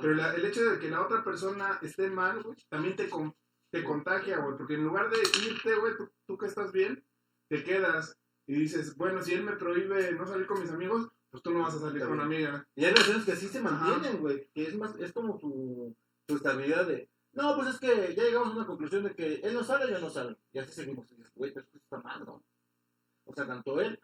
[0.02, 3.36] Pero la- el hecho de que la otra persona esté mal, güey, también te, con-
[3.72, 5.18] te contagia, güey, porque en lugar de
[5.48, 7.04] irte, güey, tú, tú que estás bien,
[7.50, 8.18] te quedas
[8.48, 11.64] y dices, bueno, si él me prohíbe no salir con mis amigos, pues tú no
[11.64, 12.22] vas a salir con bien.
[12.22, 12.68] amiga.
[12.76, 14.50] Y hay relaciones que así se mantienen, güey.
[14.54, 15.96] Que es más, es como tu,
[16.28, 17.10] tu estabilidad de.
[17.36, 20.00] No, pues es que ya llegamos a una conclusión de que él no sale, yo
[20.00, 20.38] no salgo.
[20.54, 21.12] Y así seguimos.
[21.12, 22.44] Y dices, güey, pero esto está mal, ¿no?
[23.26, 24.00] O sea, tanto él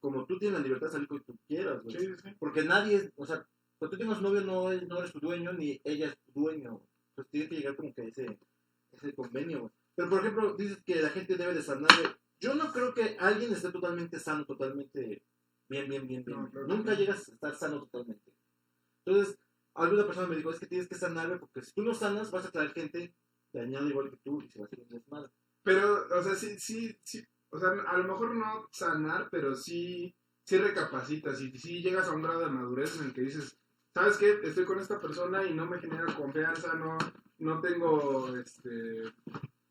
[0.00, 1.96] como tú tienes la libertad de salir con tú quieras, güey.
[1.98, 2.36] Sí, sí, sí.
[2.38, 3.46] Porque nadie es, o sea,
[3.78, 6.80] cuando tú tengas novio no, es- no eres tu dueño ni ella es tu dueño.
[7.14, 8.38] Pues tiene que llegar como que ese,
[8.92, 9.72] ese convenio, güey.
[9.94, 11.88] Pero por ejemplo, dices que la gente debe de sanar.
[12.40, 15.22] Yo no creo que alguien esté totalmente sano, totalmente
[15.68, 16.36] bien, bien, bien, bien.
[16.52, 16.66] No.
[16.66, 18.34] Nunca llegas a estar sano totalmente.
[19.06, 19.38] Entonces,
[19.74, 22.30] alguna persona me dijo, es que tienes que sanar, güey, porque si tú no sanas,
[22.30, 23.14] vas a traer gente
[23.52, 25.30] dañada igual que tú y se va a hacer un desmadre.
[25.62, 30.14] Pero, o sea, sí, sí, sí, o sea, a lo mejor no sanar, pero sí,
[30.44, 33.56] sí recapacitas y sí llegas a un grado de madurez en el que dices,
[33.94, 34.40] ¿sabes qué?
[34.42, 36.98] Estoy con esta persona y no me genera confianza, no,
[37.38, 39.12] no tengo, este,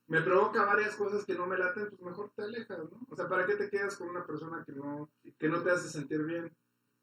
[0.07, 3.05] me provoca varias cosas que no me laten, pues mejor te alejas, ¿no?
[3.09, 5.89] O sea, ¿para qué te quedas con una persona que no, que no te hace
[5.89, 6.55] sentir bien?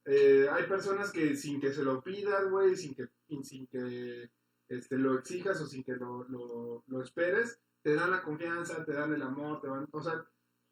[0.04, 4.30] Eh, hay personas que sin que se lo pidas, güey, sin que, y sin que
[4.68, 8.92] este, lo exijas o sin que lo, lo, lo esperes, te dan la confianza, te
[8.92, 10.26] dan el amor, te van, o sea,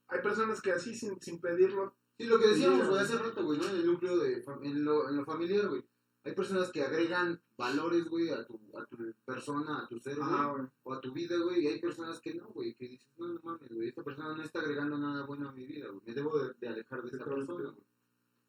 [0.09, 3.61] hay personas que así sin, sin pedirlo, Sí, lo que decíamos, güey, hace rato, güey,
[3.61, 3.69] ¿no?
[3.69, 5.85] En el núcleo de, en lo, en lo familiar, güey.
[6.25, 10.29] Hay personas que agregan valores, güey, a tu, a tu persona, a tu ser, güey,
[10.29, 10.67] Ajá, güey.
[10.83, 13.41] o a tu vida, güey, y hay personas que no, güey, que dices, no, no
[13.45, 16.37] mames, güey, esta persona no está agregando nada bueno a mi vida, güey, me debo
[16.41, 17.85] de, de alejar de esta persona, güey.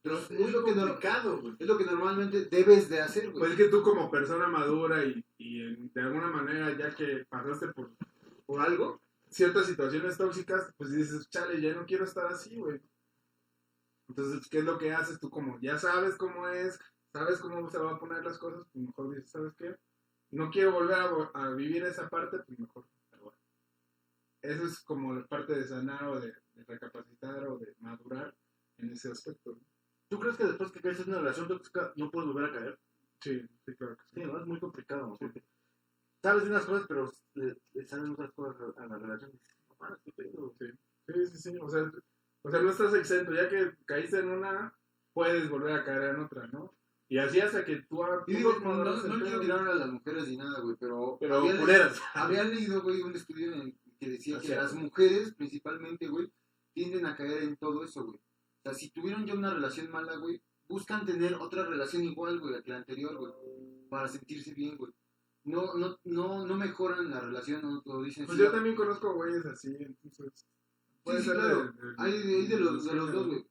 [0.01, 1.55] Pero es, lo que no- complicado, güey.
[1.59, 3.39] es lo que normalmente debes de hacer, güey.
[3.39, 7.25] Pues es que tú como persona madura y, y en- de alguna manera ya que
[7.29, 7.91] pasaste por,
[8.45, 12.81] por algo, ciertas situaciones tóxicas, pues dices, chale, ya no quiero estar así, güey.
[14.07, 15.29] Entonces, ¿qué es lo que haces tú?
[15.29, 16.79] Como ya sabes cómo es,
[17.13, 19.75] sabes cómo se van a poner las cosas, pues mejor dices, ¿sabes qué?
[20.31, 20.97] No quiero volver
[21.33, 22.85] a, vivir esa parte, pues mejor.
[24.41, 28.33] Eso es como la parte de sanar o de, de recapacitar o de madurar
[28.77, 29.51] en ese aspecto.
[29.51, 29.78] ¿no?
[30.09, 32.79] ¿Tú crees que después que caes en una relación tóxica no puedes volver a caer?
[33.21, 34.09] Sí, sí, claro que sí.
[34.15, 34.39] Sí, ¿no?
[34.39, 35.15] Es muy complicado, ¿no?
[35.15, 35.43] Porque
[36.21, 39.31] sabes de unas cosas, pero le, le salen otras cosas a la relación.
[40.03, 40.53] Qué pedo.
[40.59, 40.65] Sí,
[41.07, 41.57] sí, sí, sí.
[41.59, 41.91] O sea,
[42.41, 43.33] o sea, no estás exento.
[43.33, 44.73] Ya que caíste en una,
[45.13, 46.73] puedes volver a caer en otra, ¿no?
[47.07, 48.03] Y así hasta que tú...
[48.27, 51.37] Y digo, no, no, no quiero tirar a las mujeres ni nada, güey, pero, Pero
[51.37, 51.99] había, culeras.
[52.13, 56.31] había leído, güey, un estudio en el que decía Así que las mujeres, principalmente, güey,
[56.71, 58.19] tienden a caer en todo eso, güey.
[58.59, 62.55] O sea, si tuvieron ya una relación mala, güey, buscan tener otra relación igual, güey,
[62.55, 63.33] a que la anterior, güey,
[63.89, 64.91] para sentirse bien, güey.
[65.45, 69.13] No, no, no, no mejoran la relación, no lo dicen Pues sí, yo también conozco
[69.13, 70.45] güeyes así, entonces...
[71.05, 71.73] Sí, sí, claro.
[71.97, 73.45] Hay de, hay de los, de los dos, güey.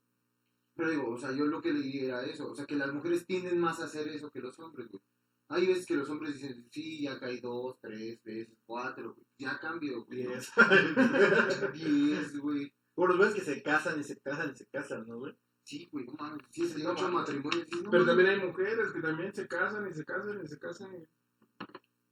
[0.79, 2.53] Pero digo, o sea, yo lo que leí era eso.
[2.53, 5.03] O sea, que las mujeres tienden más a hacer eso que los hombres, güey.
[5.49, 9.27] Hay veces que los hombres dicen, sí, ya caí dos, tres veces, cuatro, güey.
[9.39, 10.07] Ya cambio.
[10.09, 10.53] Diez.
[11.75, 12.73] Diez, güey.
[12.99, 15.33] Por los güeyes que se casan y se casan y se casan, ¿no, güey?
[15.63, 16.45] Sí, güey, no mames.
[16.51, 17.65] Sí, es No ocho matrimonios.
[17.71, 20.59] sí, no Pero también hay mujeres que también se casan y se casan y se
[20.59, 21.05] casan y...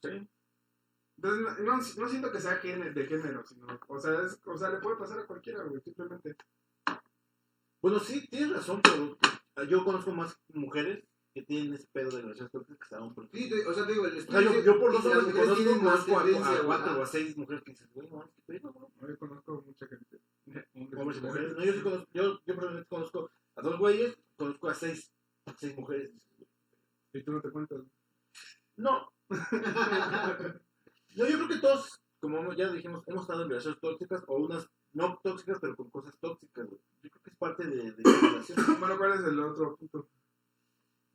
[0.00, 0.28] Sí.
[1.16, 3.66] Entonces, no, no, no siento que sea género, de género, sino...
[3.88, 6.36] O sea, es, o sea, le puede pasar a cualquiera, güey, simplemente.
[7.82, 9.18] Bueno, sí, tienes razón, pero
[9.68, 11.02] yo conozco más mujeres
[11.36, 13.28] que tienen ese pedo de relaciones tóxicas que a hombres.
[13.30, 16.44] Sí, o sea, te digo, el O sea, yo, yo por dos mujeres conozco, conozco
[16.46, 18.72] a, cuatro o a seis mujeres que dices, güey, no, qué pedo.
[18.72, 20.18] No, Yo conozco mucha gente.
[20.96, 21.54] Hombres y mujeres.
[21.54, 25.12] No, yo sí conozco, yo, yo conozco a dos güeyes, conozco a seis,
[25.58, 26.10] seis mujeres.
[27.12, 27.82] Y tú no te cuentas.
[28.76, 29.12] No.
[29.28, 29.38] no,
[31.16, 35.20] yo creo que todos, como ya dijimos, hemos estado en relaciones tóxicas o unas no
[35.22, 36.80] tóxicas, pero con cosas tóxicas, güey.
[37.02, 38.80] Yo creo que es parte de, de la relación.
[38.80, 40.08] Bueno, ¿cuál es el otro punto?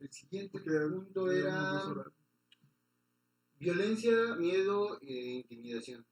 [0.02, 2.12] El siguiente punto Llevamos era
[3.60, 6.04] violencia, miedo e intimidación.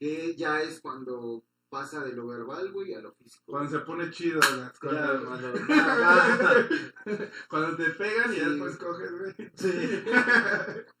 [0.00, 3.44] Que ya es cuando pasa de lo verbal, güey, a lo físico.
[3.46, 5.22] Cuando se pone chido las cosas.
[7.48, 8.40] Cuando te pegan y Sí.
[8.40, 9.34] ya después coges, güey.
[9.54, 10.04] Sí.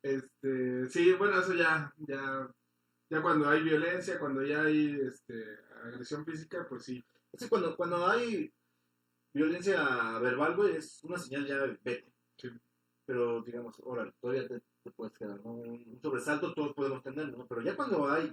[0.00, 2.48] Este, sí, bueno, eso ya, ya,
[3.10, 5.44] ya cuando hay violencia, cuando ya hay este,
[5.84, 7.04] agresión física, pues sí.
[7.32, 8.50] Es que cuando, cuando hay
[9.38, 12.12] violencia verbal, güey, es una señal ya de vete.
[12.36, 12.48] Sí.
[13.04, 15.52] Pero, digamos, ahora, todavía te, te puedes quedar, ¿no?
[15.52, 17.46] Un sobresalto todos podemos tener, ¿no?
[17.46, 18.32] Pero ya cuando hay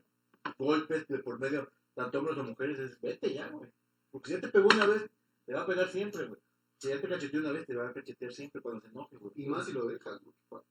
[0.58, 3.72] golpes de por medio, tanto hombres o mujeres, es vete ya, güey.
[4.12, 5.10] Porque si ya te pegó una vez,
[5.46, 6.42] te va a pegar siempre, güey.
[6.78, 9.34] Si ya te cacheteó una vez, te va a cachetear siempre cuando se enoje, güey.
[9.36, 10.64] Y más si lo dejas, güey.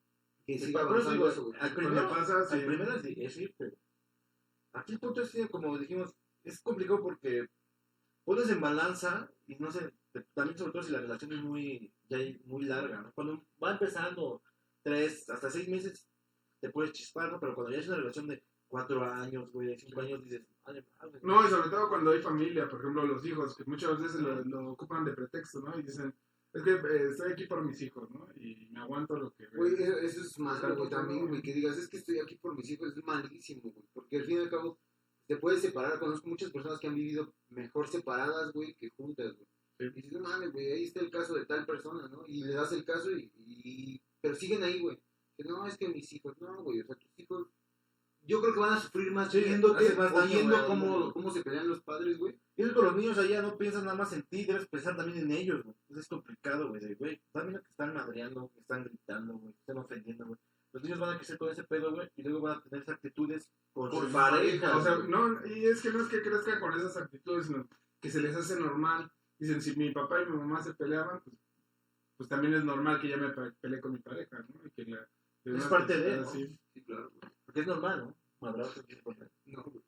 [0.47, 1.59] Que avanzando eso, güey.
[1.59, 2.55] al primero, pasa, sí.
[2.55, 3.65] al primero sí, es irte.
[3.69, 3.79] güey.
[4.75, 6.13] Aquí el punto es que, como dijimos,
[6.43, 7.47] es complicado porque
[8.25, 9.93] pones en balanza y no sé,
[10.35, 13.13] también sobre todo si la relación es muy, ya muy larga, ¿no?
[13.13, 14.43] Cuando va empezando
[14.83, 16.07] tres, hasta seis meses,
[16.61, 17.41] te puedes chispar, ¿no?
[17.41, 21.21] Pero cuando ya es una relación de cuatro años, güey, cinco años, dices, ay, madre,
[21.23, 24.45] No, y sobre todo cuando hay familia, por ejemplo, los hijos, que muchas veces lo,
[24.45, 25.79] lo ocupan de pretexto, ¿no?
[25.79, 26.15] Y dicen,
[26.53, 28.29] es que eh, estoy aquí por mis hijos, ¿no?
[28.37, 29.47] Y me aguanto lo que...
[29.49, 32.57] Güey, eso, eso es malo, güey, también, güey, que digas, es que estoy aquí por
[32.57, 34.79] mis hijos, es malísimo, güey, porque al fin y al cabo
[35.27, 39.49] te puedes separar, conozco muchas personas que han vivido mejor separadas, güey, que juntas, güey.
[39.79, 42.25] Y dices, no mames, güey, ahí está el caso de tal persona, ¿no?
[42.27, 44.99] Y le das el caso y, y pero siguen ahí, güey.
[45.37, 47.49] Que no, es que mis hijos, no, güey, o sea, tus hijos,
[48.23, 51.13] yo creo que van a sufrir más Sí, viéndote más daño, güey, cómo, güey.
[51.13, 52.35] cómo se pelean los padres, güey.
[52.57, 55.19] Y es que los niños allá no piensan nada más en ti, debes pensar también
[55.19, 55.77] en ellos, güey.
[55.83, 56.95] Entonces es complicado, güey.
[56.95, 60.39] Güey, también que están madreando, que están gritando, güey, que están ofendiendo, güey.
[60.73, 62.95] Los niños van a crecer con ese pedo, güey, y luego van a tener esas
[62.95, 64.75] actitudes con, sus parejas.
[64.75, 67.69] O sea, no, y es que no es que crezcan con esas actitudes, sino
[68.01, 69.13] que se les hace normal.
[69.39, 71.37] Dicen, si mi papá y mi mamá se peleaban, pues,
[72.17, 74.65] pues también es normal que yo me pe- peleé con mi pareja, ¿no?
[74.67, 75.09] Y que la,
[75.43, 76.31] que Es parte de, ¿no?
[76.31, 76.57] Sí,
[76.87, 77.33] claro, güey.
[77.45, 78.17] Porque es normal, ¿no?
[78.41, 79.35] Madrazos, es importante.
[79.47, 79.85] No, güey.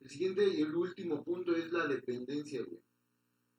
[0.00, 2.82] El siguiente y el último punto es la dependencia, güey.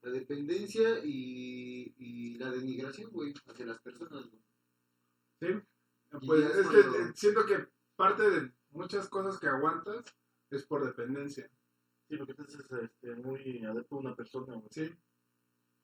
[0.02, 4.42] La dependencia y, y la denigración, güey, hacia las personas, güey.
[5.42, 5.48] Sí.
[6.26, 10.04] Pues es es que cuando- siento que parte de muchas cosas que aguantas
[10.50, 11.50] es por dependencia.
[12.10, 14.68] Sí, porque entonces este, muy adepto a una persona, güey.
[14.72, 14.92] Sí.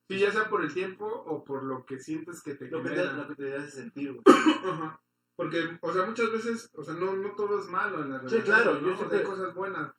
[0.10, 2.90] Sí, ya sea por el tiempo o por lo que sientes que te Lo que
[2.90, 3.14] te, genera.
[3.18, 4.24] lo que te hace sentir, güey.
[4.66, 5.02] Ajá.
[5.36, 8.26] Porque, o sea, muchas veces, o sea, no, no todo es malo en la Sí,
[8.38, 8.44] relación.
[8.44, 8.80] claro, ¿no?
[8.82, 9.94] yo O sea, siempre- hay cosas buenas,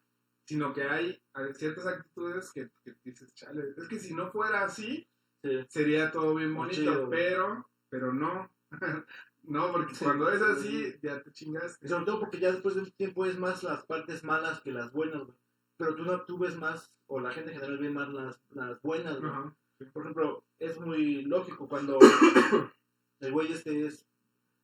[0.46, 4.64] sino que hay, hay ciertas actitudes que, que dices, chale, es que si no fuera
[4.64, 5.08] así,
[5.42, 5.64] Sí.
[5.68, 8.50] sería todo bien Muy bonito, chido, pero, pero no.
[9.42, 10.04] no, porque Sí.
[10.04, 11.84] cuando es así, ya te chingaste.
[11.86, 14.72] Y sobre todo porque ya después de un tiempo es más las partes malas que
[14.72, 15.36] las buenas, güey.
[15.76, 18.80] Pero tú no tú ves más, o la gente en general ve más las, las
[18.82, 19.30] buenas, güey.
[19.30, 19.54] Ajá.
[19.92, 21.98] Por ejemplo, es muy lógico cuando
[23.20, 24.06] el güey este es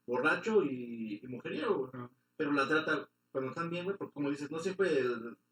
[0.06, 1.90] borracho y, y mujeriego, güey.
[1.94, 2.10] Ajá.
[2.36, 5.04] Pero la trata cuando están bien, güey, porque como dices, no siempre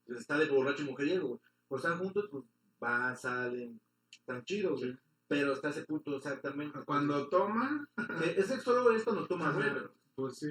[0.09, 1.41] está de borracho y mujeriego, güey.
[1.69, 2.45] Cuando están juntos, pues
[2.81, 3.81] van, salen,
[4.11, 4.97] están chidos, güey.
[5.29, 6.81] Pero hasta ese punto exactamente.
[6.85, 7.89] Cuando toma,
[8.25, 9.69] Eh, Es solo es cuando tomas, güey.
[10.17, 10.51] Pues sí,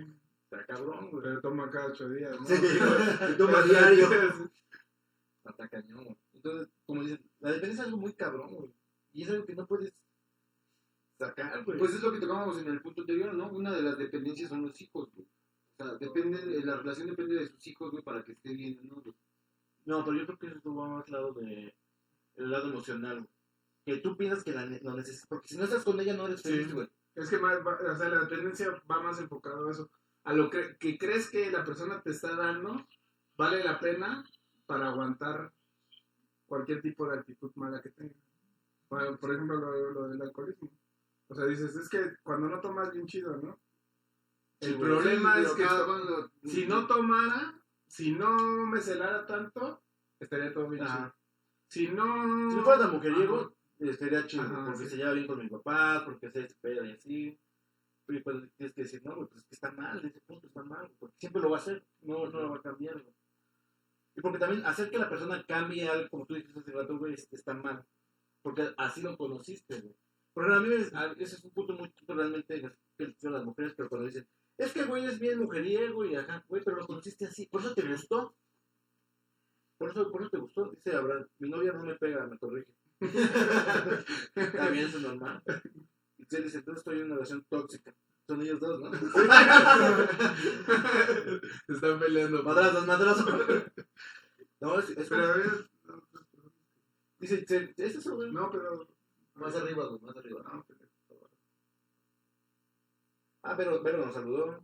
[0.49, 1.23] Está cabrón, güey.
[1.23, 2.45] pero toma cada ocho días, ¿no?
[2.47, 2.55] Sí,
[3.37, 4.07] toma diario.
[5.49, 6.17] Está cañón, güey.
[6.33, 8.73] Entonces, como dices, la dependencia es algo muy cabrón, güey.
[9.13, 9.93] Y es algo que no puedes
[11.17, 11.77] sacar, güey.
[11.77, 13.51] Pues es lo que tocábamos en el punto anterior, ¿no?
[13.51, 15.27] Una de las dependencias son los hijos, güey.
[15.77, 18.79] O sea, depende, de- la relación depende de sus hijos, güey, para que esté bien,
[18.83, 18.95] ¿no?
[19.01, 19.15] güey?
[19.85, 21.73] No, pero yo creo que eso va más lado de
[22.35, 23.29] el lado emocional, güey.
[23.85, 26.27] Que tú piensas que la ne- lo necesitas, porque si no estás con ella no
[26.27, 26.49] eres Sí.
[26.49, 26.87] feliz, güey.
[27.15, 29.89] Es que más, va- o sea, la dependencia va más enfocado a eso.
[30.23, 32.85] A lo que, que crees que la persona te está dando,
[33.37, 34.23] vale la pena
[34.69, 35.51] para aguantar
[36.45, 38.13] cualquier tipo de actitud mala que tenga.
[38.87, 40.69] Bueno, por ejemplo, lo, lo del alcoholismo.
[41.27, 43.59] O sea, dices, es que cuando no tomas bien chido, ¿no?
[44.59, 49.81] El Sí, problema Sí, es que cuando- si no tomara, si no me celara tanto,
[50.19, 51.15] estaría todo bien chido.
[51.67, 52.49] Si no...
[52.51, 54.89] Si no fuera tan mujeriego, estaría chido, Ajá, porque sí.
[54.89, 57.39] se lleva bien con mi papá, porque se espera y así.
[58.05, 61.15] Pero pues tienes que decir, no, pues que está mal, ese punto está mal, porque
[61.17, 63.15] siempre lo va a hacer, no, no lo va a cambiar, güey.
[64.15, 67.13] Y porque también hacer que la persona cambie algo, como tú dijiste hace rato, güey,
[67.13, 67.85] es- está mal.
[68.41, 69.95] Porque así lo conociste, güey.
[70.33, 72.61] Porque a mí a- ese es un punto muy realmente
[72.97, 74.27] que las mujeres, pero cuando dicen,
[74.57, 77.73] es que güey es bien mujeriego y ajá, güey, pero lo conociste así, por eso
[77.73, 78.35] te gustó.
[79.77, 82.73] Por eso, por eso te gustó, dice Abraham, mi novia no me pega, me corrige.
[84.33, 85.41] También eso es normal.
[86.17, 87.95] Y usted dice, entonces estoy en una relación tóxica.
[88.29, 88.91] Son ellos dos, ¿no?
[88.91, 88.97] Se
[91.73, 92.43] están peleando.
[92.43, 93.25] madrazos, madrazos.
[94.59, 95.67] No, es, es Pero a ver,
[97.17, 97.43] dice,
[97.75, 98.31] es eso, güey.
[98.31, 98.87] no, pero...
[99.33, 100.43] Más arriba, güey, más arriba.
[100.43, 100.79] No, pero-
[103.41, 104.63] Ah, pero, pero nos saludó.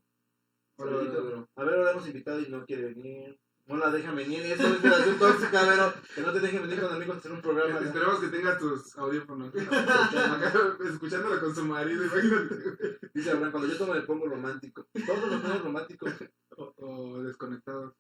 [0.77, 1.23] Saludito.
[1.23, 1.49] hola.
[1.55, 3.39] A ver, ahora hemos invitado y no quiere venir.
[3.67, 4.41] No la dejan venir.
[4.45, 7.41] Eso es relación tóxica, pero que no te dejen venir con amigos a hacer un
[7.41, 7.79] programa.
[7.79, 7.85] ¿no?
[7.87, 9.53] Esperemos que tengas tus audífonos.
[9.55, 10.53] Acá,
[10.89, 12.99] escuchándolo con su marido, imagínate.
[13.13, 14.87] Dice Abraham, cuando yo tomo me pongo romántico.
[15.05, 16.13] Todos los ponen románticos.
[16.57, 17.93] O, o desconectados.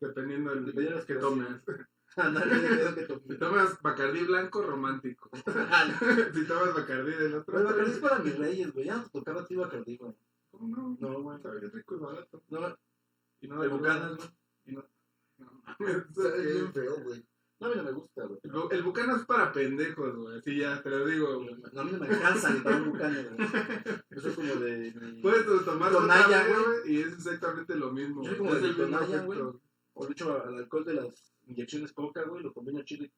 [0.00, 1.62] Dependiendo del Dependiendo de las que tomes.
[3.28, 5.30] Si tomas Bacardí blanco, romántico.
[6.34, 7.54] si tomas Bacardí del otro.
[7.54, 8.86] Pero Bacardí es para mis reyes, güey.
[8.86, 10.16] Ya no te tocaba a ti Bacardí, güey.
[10.50, 10.96] ¿Cómo no?
[10.98, 11.36] No, güey.
[11.36, 12.42] Está bien rico y barato.
[12.48, 12.76] No,
[13.40, 14.39] Y no de bucanas, güey.
[14.70, 14.84] No.
[15.86, 17.24] Es bien feo, güey.
[17.60, 18.40] No, a mí no me gusta, güey.
[18.42, 20.38] El, el bucano es para pendejos, güey.
[20.38, 21.54] Así ya, te lo digo, güey.
[21.72, 23.48] No, a mí no me alcanza ni para un bucano, güey.
[24.10, 24.94] Yo soy como de...
[24.94, 26.92] mi- Puedes tomar Tonalla, güey.
[26.94, 28.22] y es exactamente lo mismo.
[28.22, 29.40] Yo soy como de Tonalla, güey.
[29.92, 33.04] O de hecho al alcohol de las inyecciones coca, güey, lo combino chido.
[33.04, 33.12] y-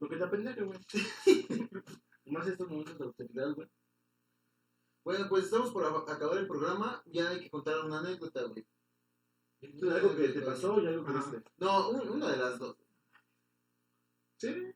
[0.00, 0.78] Lo que te apendeje, güey.
[2.26, 3.68] Más estos momentos de austeridad, güey.
[5.04, 7.02] Bueno, pues estamos por acabar el programa.
[7.06, 8.64] Ya hay que contar una anécdota, güey.
[9.62, 11.42] Algo que te pasó y algo que viste.
[11.58, 12.76] No, un- una de las dos.
[14.38, 14.72] Sí.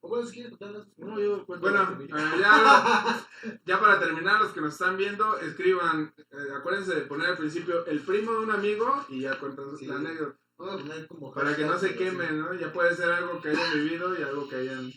[0.00, 0.88] O bueno, si quieres contarlas.
[0.96, 1.60] No, yo cuento.
[1.68, 2.10] Bueno, lo que vi.
[2.12, 3.28] eh, ya,
[3.64, 7.86] ya para terminar, los que nos están viendo, escriban, eh, acuérdense de poner al principio
[7.86, 9.86] el primo de un amigo y ya cuentan Sí.
[9.86, 10.36] la anécdota.
[10.58, 12.54] Vamos a poner como Para que no se quemen, ¿no?
[12.54, 14.92] Ya puede ser algo que hayan vivido y algo que hayan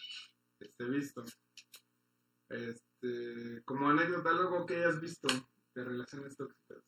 [0.60, 1.24] este, visto.
[2.50, 5.28] Este, como anécdota, algo que hayas visto
[5.76, 6.80] de relaciones tóxicas.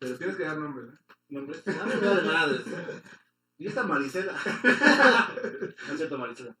[0.00, 0.98] Pero tienes que dar nombre, ¿no?
[1.28, 1.64] Nombres.
[1.66, 2.62] No, no, no, de madres.
[3.58, 4.34] Y esta Maricela.
[5.86, 6.56] No es cierto, Maricela.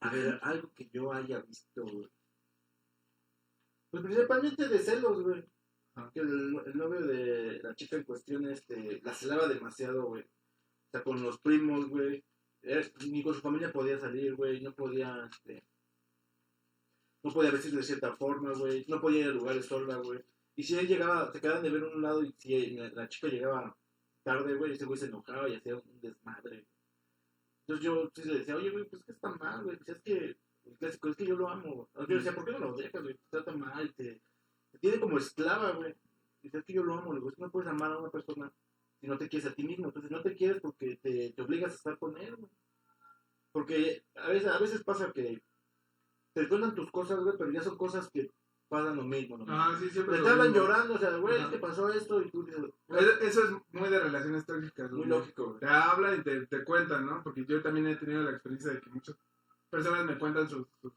[0.00, 2.08] A ver, algo que yo haya visto, güey.
[3.90, 5.44] Pues principalmente de celos, güey.
[6.14, 10.22] Que el, el novio de la chica en cuestión, este, la celaba demasiado, güey.
[10.22, 12.24] O sea, con los primos, güey.
[12.62, 14.60] Era- Ni con su familia podía salir, güey.
[14.62, 15.64] No podía, este...
[17.22, 18.86] No podía vestir de cierta forma, güey.
[18.88, 20.20] No podía ir a lugares sola, güey.
[20.60, 23.74] Y si él llegaba, se quedaban de ver un lado y si la, chica llegaba
[24.22, 26.66] tarde, güey, ese güey se enojaba y hacía un desmadre.
[27.60, 29.78] Entonces yo sí le decía, oye, güey, pues que está mal, güey.
[29.78, 30.36] Pues es que,
[30.78, 31.88] clásico, es que yo lo amo.
[31.94, 32.08] güey.
[32.10, 33.14] Yo decía, ¿por qué no lo dejas, güey?
[33.14, 34.20] Te trata mal, te,
[34.70, 35.94] te tiene como esclava, güey.
[36.42, 38.52] Dice, es que yo lo amo, le digo, no puedes amar a una persona
[39.00, 39.86] si no te quieres a ti mismo.
[39.86, 42.50] Entonces no te quieres porque te, te obligas a estar con él, güey.
[43.50, 45.40] Porque a veces, a veces pasa que
[46.34, 48.30] te cuentan tus cosas, güey, pero ya son cosas que
[48.70, 49.44] pasan lo mismo, ¿no?
[49.48, 50.16] Ah, sí, siempre.
[50.16, 50.62] Te lo hablan mismo.
[50.66, 53.88] llorando, o sea, güey, es que pasó esto y tú dices, Es- Eso es muy
[53.90, 54.90] de relaciones tóxicas.
[54.92, 55.60] muy lógico, güey.
[55.60, 57.22] Te hablan y te, te cuentan, ¿no?
[57.22, 59.16] Porque yo también he tenido la experiencia de que muchas
[59.68, 60.92] personas me cuentan sus, sus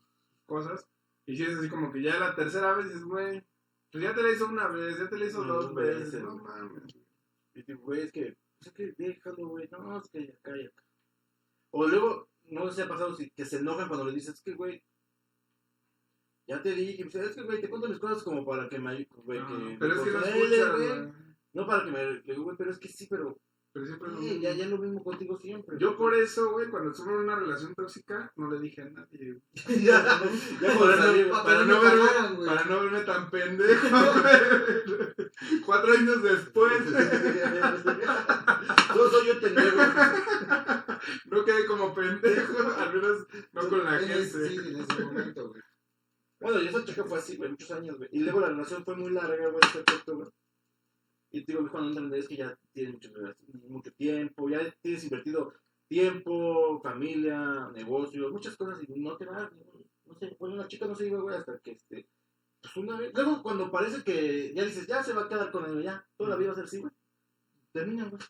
[0.46, 0.88] cosas.
[1.26, 3.44] Y si es así como que ya la tercera vez dices, güey,
[3.92, 6.06] pues ya te la hizo una vez, ya te la hizo No, dos veces.
[6.12, 6.96] veces, No mames.
[7.56, 10.66] Y te güey, es que, pues es que déjalo, güey, no, es que acá y
[10.66, 10.84] acá.
[11.72, 14.42] O luego, no sé si ha pasado si, que se enojan cuando le dices, es
[14.42, 14.84] que, güey,
[16.48, 19.08] ya te dije, pues, es que, güey, te cuento mis cosas como para que me
[19.24, 19.78] güey, Ah, que...
[19.80, 21.12] pero es que no consuele, güey.
[21.54, 22.36] No para que me...
[22.36, 23.38] Güey, pero es que sí, pero...
[23.74, 25.78] Pero siempre es lo ya, ya lo mismo contigo siempre.
[25.80, 29.42] Yo por eso, güey, cuando estuve en una relación tóxica, no le dije a nadie.
[29.82, 30.22] ya,
[30.62, 32.46] ya Para salir, no- para que no no me verme-.
[32.46, 33.88] Para no verme tan pendejo.
[35.66, 36.74] Cuatro años después,
[38.96, 39.78] Yo soy yo pendejo.
[41.32, 44.50] no quedé como pendejo, al menos no con la gente.
[44.50, 45.62] Sí, en ese momento, güey.
[46.44, 48.10] Bueno, y esa chica fue así, güey, muchos años, güey.
[48.12, 50.30] Y luego la relación fue muy larga, güey, ese aspecto, güey.
[51.32, 52.96] Y digo, cuando entender es que ya tienes
[53.70, 55.54] mucho, tiempo, ya tienes invertido
[55.88, 59.50] tiempo, familia, negocios, muchas cosas y no te va,
[60.06, 62.10] no sé, bueno, una chica no se iba, güey, hasta que, este,
[62.62, 65.66] pues una vez, luego cuando parece que ya dices, ya se va a quedar con
[65.66, 66.92] él, ya, toda la vida va a ser así, güey,
[67.72, 68.22] terminan, güey.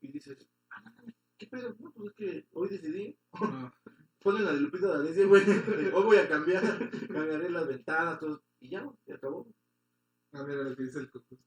[0.00, 0.92] Y dices, ah,
[1.36, 1.74] ¿qué pedo?
[1.80, 3.18] No, pues es que hoy decidí.
[4.22, 5.42] Ponen la de Lupita D'Alessio, güey.
[5.94, 6.62] Hoy voy a cambiar,
[7.08, 8.42] cambiaré las ventanas, todo.
[8.60, 9.46] Y ya, se acabó.
[10.32, 11.38] Ah, mira lo que dice el Cocos.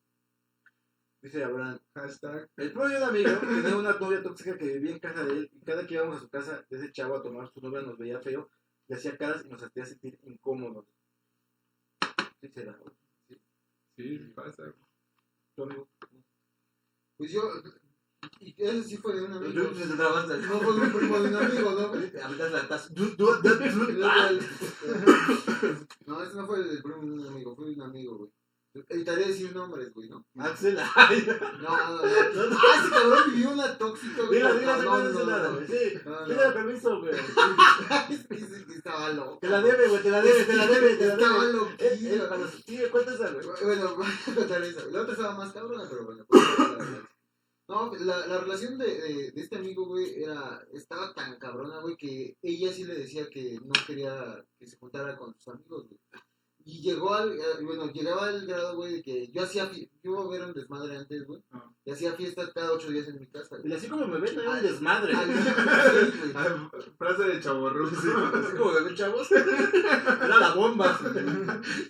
[1.22, 1.80] Dice Abraham.
[1.96, 2.50] Hashtag.
[2.58, 5.50] El propio de amigo tenía una novia tóxica que vivía en casa de él.
[5.54, 8.20] Y cada que íbamos a su casa, ese chavo a tomar, su novia nos veía
[8.22, 8.50] feo,
[8.88, 10.86] le hacía caras y nos hacía sentir incómodos.
[12.42, 12.96] Sí, será, güey.
[13.98, 14.74] Sí, pasa.
[17.18, 17.42] Pues yo.
[18.40, 19.54] Y ese sí fue de un amigo.
[20.48, 21.86] No fue un primo de un amigo, ¿no?
[22.24, 22.90] Apretas la taza.
[26.06, 28.30] No, ese no fue el primo de un amigo, fue un amigo, güey.
[28.90, 30.26] Evitaré decir nombres, güey, ¿no?
[30.38, 31.26] Axel, ay,
[31.62, 32.02] No, no, no.
[32.04, 34.40] Ah, ese cabrón vivió una tóxica, güey.
[34.42, 35.66] Dile, dile, No, no, nada, güey.
[35.66, 37.14] Sí, pídele permiso, güey.
[38.10, 38.28] Ese
[38.66, 39.38] que estaba loco.
[39.40, 41.60] Te la debe, güey, te la debe, te la debe, te la Estaba debe.
[41.80, 43.46] Eh, eh, cuando- Sí, cuéntasa, güey.
[43.64, 44.82] Bueno, voy a contar eso.
[44.92, 46.26] La otra estaba más cabrona, pero bueno.
[47.66, 51.80] Pues, No, la, la relación de, de, de este amigo, güey, era, estaba tan cabrona,
[51.82, 55.88] güey, que ella sí le decía que no quería que se juntara con sus amigos,
[55.88, 56.00] güey.
[56.68, 60.14] Y llegó al, eh, bueno, llegaba al grado, güey, de que yo hacía, fi- yo
[60.14, 61.70] iba a ver un desmadre antes, güey, Ah.
[61.86, 64.48] y hacía fiestas cada ocho días en mi casa, Y así como me ven, hay
[64.48, 65.14] un desmadre.
[65.14, 65.28] Al-
[66.12, 66.32] sí, güey.
[66.34, 67.96] Ah, Frase de chaborruco.
[67.96, 69.32] Así como me ven, chavos.
[69.32, 71.00] Era la bomba.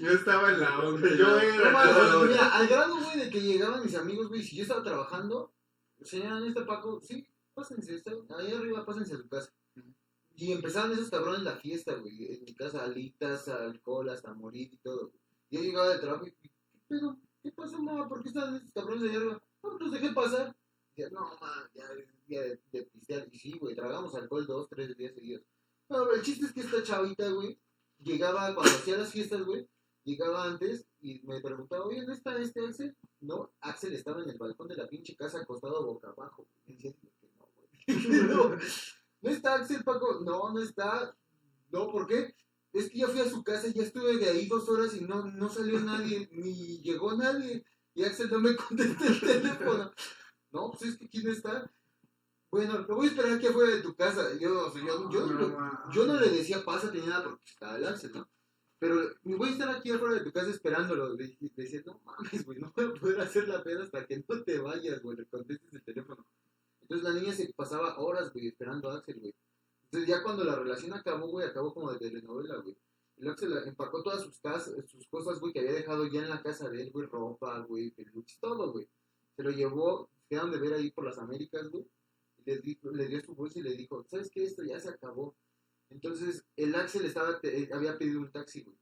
[0.02, 1.08] Yo estaba en la onda.
[1.16, 1.72] Yo era.
[1.72, 2.28] mames, la onda.
[2.28, 5.54] mira, al grado, güey, de que llegaban mis amigos, güey, si yo estaba trabajando,
[6.04, 7.02] señora, ¿no está Paco?
[7.02, 9.54] Sí, pásense, está ahí arriba, pásense a su casa.
[10.38, 14.78] Y empezaban esos cabrones la fiesta, güey, en mi casa, alitas, alcohol, hasta morir y
[14.78, 15.14] todo.
[15.50, 16.52] Yo llegaba de trabajo y, ¿qué
[16.88, 17.18] pedo?
[17.42, 18.10] ¿Qué pasó, mamá?
[18.10, 19.44] ¿Por qué están esos cabrones allá arriba?
[19.64, 20.56] No, pues los dejé pasar.
[20.96, 23.28] Y no, mamá, ya es día de, de pistear.
[23.32, 25.44] Y sí, güey, tragamos alcohol dos, tres días seguidos.
[25.88, 27.58] No, el chiste es que esta chavita, güey,
[28.00, 29.70] llegaba cuando hacía las fiestas, güey,
[30.04, 32.98] llegaba antes y me preguntaba, oye, ¿no está este Axel?
[33.22, 36.48] No, Axel estaba en el balcón de la pinche casa acostado boca abajo.
[36.66, 36.96] Que
[37.38, 37.70] no, güey.
[38.28, 38.58] no,
[39.22, 40.22] ¿no está Axel, Paco?
[40.22, 41.16] No, no está.
[41.70, 42.34] No, ¿por qué?
[42.74, 45.02] Es que yo fui a su casa y ya estuve de ahí dos horas y
[45.02, 47.64] no, no salió nadie, ni llegó nadie.
[47.94, 49.92] Y Axel no me contesta el teléfono.
[50.52, 51.72] No, pues es que ¿quién está?
[52.50, 54.36] Bueno, lo voy a esperar aquí afuera de tu casa.
[54.40, 55.88] Yo, o sea, yo, yo, ma.
[55.94, 58.28] yo no le decía pásate ni nada porque estaba el Axel, ¿no?
[58.80, 61.14] Pero me voy a estar aquí afuera de tu casa esperándolo.
[61.14, 64.44] Le, le no mames, güey, no voy a poder hacer la peda hasta que no
[64.44, 66.26] te vayas, güey, le contestes el teléfono.
[66.82, 69.34] Entonces la niña se pasaba horas, güey, esperando a Axel, güey.
[69.86, 72.78] Entonces ya cuando la relación acabó, güey, acabó como de telenovela, güey.
[73.18, 76.44] El Axel empacó todas sus, casas, sus cosas, güey, que había dejado ya en la
[76.44, 78.88] casa de él, güey, ropa, güey, peluches, todo, güey.
[79.36, 81.88] Se lo llevó, quedaron de ver ahí por las Américas, güey.
[82.46, 84.44] Le, le dio su bolsa y le dijo, ¿sabes qué?
[84.44, 85.36] Esto ya se acabó.
[85.90, 88.78] Entonces, el Axel estaba, te- eh, había pedido un taxi, güey.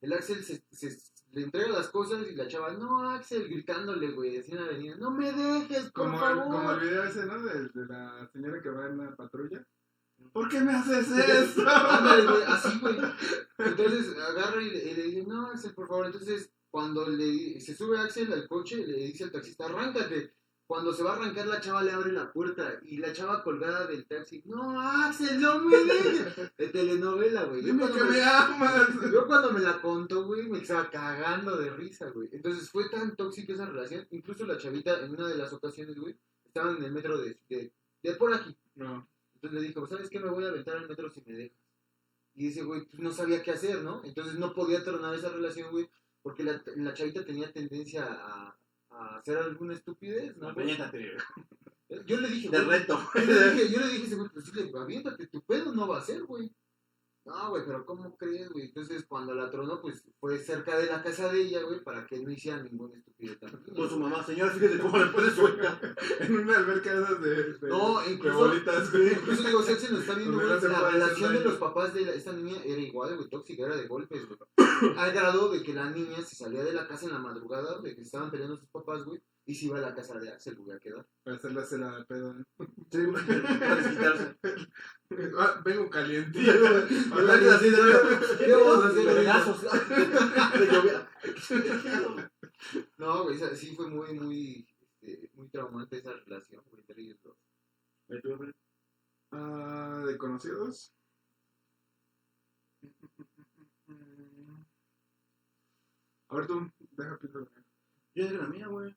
[0.00, 0.96] El Axel se, se-
[1.32, 4.96] le entrega las cosas y la chava, no, Axel, gritándole, güey, así en la avenida,
[4.96, 7.40] no me dejes, por Como el, como el video ese, ¿no?
[7.40, 9.64] De, de la señora que va en la patrulla.
[10.32, 11.08] ¿Por qué me haces
[12.26, 12.96] güey, así, güey.
[13.58, 16.06] Entonces agarra y le, y le dice, no, Axel, por favor.
[16.06, 20.34] Entonces, cuando le, se sube Axel al coche, le dice al taxista, arráncate.
[20.70, 23.88] Cuando se va a arrancar, la chava le abre la puerta y la chava colgada
[23.88, 26.36] del taxi, no, Axel, no me dejes.
[26.56, 27.60] De telenovela, güey.
[27.62, 28.88] Yo Dime cuando que me- me amas.
[29.12, 32.28] Yo cuando me la contó, güey, me estaba cagando de risa, güey.
[32.30, 34.06] Entonces fue tan tóxica esa relación.
[34.12, 37.72] Incluso la chavita, en una de las ocasiones, güey, estaban en el metro de, de,
[38.04, 38.56] de por aquí.
[38.76, 39.08] No.
[39.34, 40.20] Entonces le pues, ¿sabes qué?
[40.20, 41.58] Me voy a aventar al metro si me dejas.
[42.36, 44.02] Y ese güey pues, no sabía qué hacer, ¿no?
[44.04, 45.90] Entonces no podía tornar esa relación, güey,
[46.22, 48.56] porque la, la chavita tenía tendencia a,
[49.00, 50.54] a hacer alguna estupidez, ¿no?
[50.54, 51.16] Peñétate,
[52.06, 53.00] Yo le dije, güey, reto.
[53.14, 56.22] yo le dije, yo le dije pues sí, aviéntate, tu pedo no va a ser,
[56.24, 56.54] güey.
[57.30, 58.64] No, güey, pero ¿cómo crees, güey?
[58.66, 62.18] Entonces, cuando la tronó, pues fue cerca de la casa de ella, güey, para que
[62.18, 63.62] no hiciera ningún estupidez también.
[63.76, 65.80] Con su mamá, señor, fíjese cómo le pone suelta.
[66.20, 69.12] En una alberca de esas de, de, No, de incluso, bolitas, güey.
[69.12, 72.12] incluso digo, si se nos está viendo, güey, la relación de los papás de la-
[72.14, 74.38] esta niña era igual, güey, tóxica, era de golpes, güey.
[74.98, 77.94] Al grado de que la niña se salía de la casa en la madrugada, de
[77.94, 80.76] que estaban peleando sus papás, güey, y se iba a la casa de Axel, güey,
[80.76, 81.04] a quedar.
[81.24, 82.34] Para hacerle hacer la de pedo.
[82.34, 82.44] ¿no?
[82.88, 82.98] Sí,
[83.58, 84.36] para desquitarse.
[85.38, 86.38] Ah, vengo caliente.
[87.10, 87.76] Hablando así de,
[88.38, 89.04] ¿qué vamos a hacer?
[89.04, 89.60] De vergazos.
[89.62, 91.10] De lluvia.
[92.98, 94.68] No, güey, esa- sí fue muy, muy,
[95.00, 97.36] este, muy traumante esa relación, güey, entre ellos dos.
[99.32, 100.94] Ah, de conocidos.
[106.28, 107.48] A ver tú, deja pienso.
[108.14, 108.94] Yo dije la mía, güey.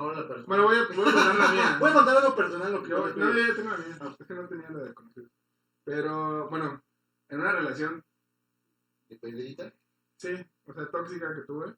[0.00, 0.46] Ahora la persona.
[0.46, 1.76] Bueno, voy a, voy a contar la mía.
[1.78, 4.16] Voy a contar algo personal lo que Yo, no, yo tengo la mía.
[4.18, 5.30] Es que no tenía la de conocidos.
[5.84, 6.82] Pero, bueno,
[7.28, 8.02] en una relación,
[9.08, 9.74] ¿De Pedrita?
[10.16, 10.28] sí,
[10.64, 11.74] o sea, tóxica que tuve.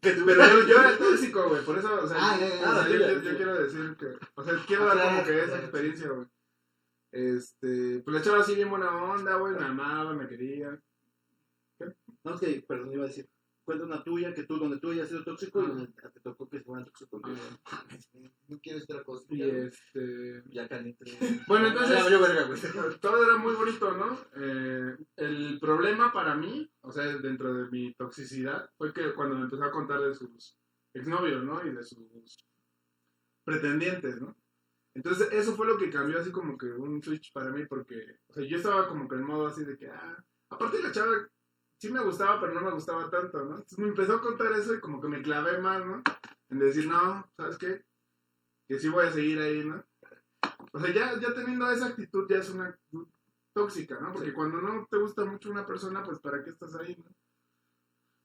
[0.00, 2.70] Que tú Pero yo, yo era tóxico, güey, por eso, o sea, Ah, ya, ya,
[2.70, 6.08] o sea, ya, yo, quiero decir que, o sea, quiero dar como que esa experiencia,
[6.08, 6.26] güey.
[7.12, 10.80] Este, pues la chava así bien buena onda, güey, me amaba, me quería.
[12.24, 13.28] No, es que, perdón, iba a decir.
[13.66, 16.60] Cuenta una tuya que tú, donde tú hayas sido tóxico y donde te tocó que
[16.60, 17.20] fueran tóxicos.
[18.46, 19.26] No quiero estar cosa.
[19.28, 21.04] Y este, Ya caliente.
[21.48, 22.60] bueno, entonces, Ya valió verga, güey.
[23.00, 24.16] todo era muy bonito, ¿no?
[24.36, 29.42] Eh, el problema para mí, o sea, dentro de mi toxicidad, fue que cuando me
[29.46, 30.56] empezó a contar de sus
[30.94, 31.66] exnovios, ¿no?
[31.66, 32.46] Y de sus
[33.42, 34.36] pretendientes, ¿no?
[34.94, 38.32] Entonces, eso fue lo que cambió así como que un switch para mí, porque, o
[38.32, 41.28] sea, yo estaba como que en modo así de que, ah, aparte la chava
[41.78, 43.56] sí me gustaba, pero no me gustaba tanto, ¿no?
[43.56, 46.02] Entonces me empezó a contar eso y como que me clavé más, ¿no?
[46.50, 47.84] En decir, no, ¿sabes qué?
[48.68, 49.84] Que sí voy a seguir ahí, ¿no?
[50.72, 53.06] O sea, ya, ya teniendo esa actitud ya es una actitud
[53.52, 54.12] tóxica, ¿no?
[54.12, 57.10] Porque cuando no te gusta mucho una persona, pues ¿para qué estás ahí, no?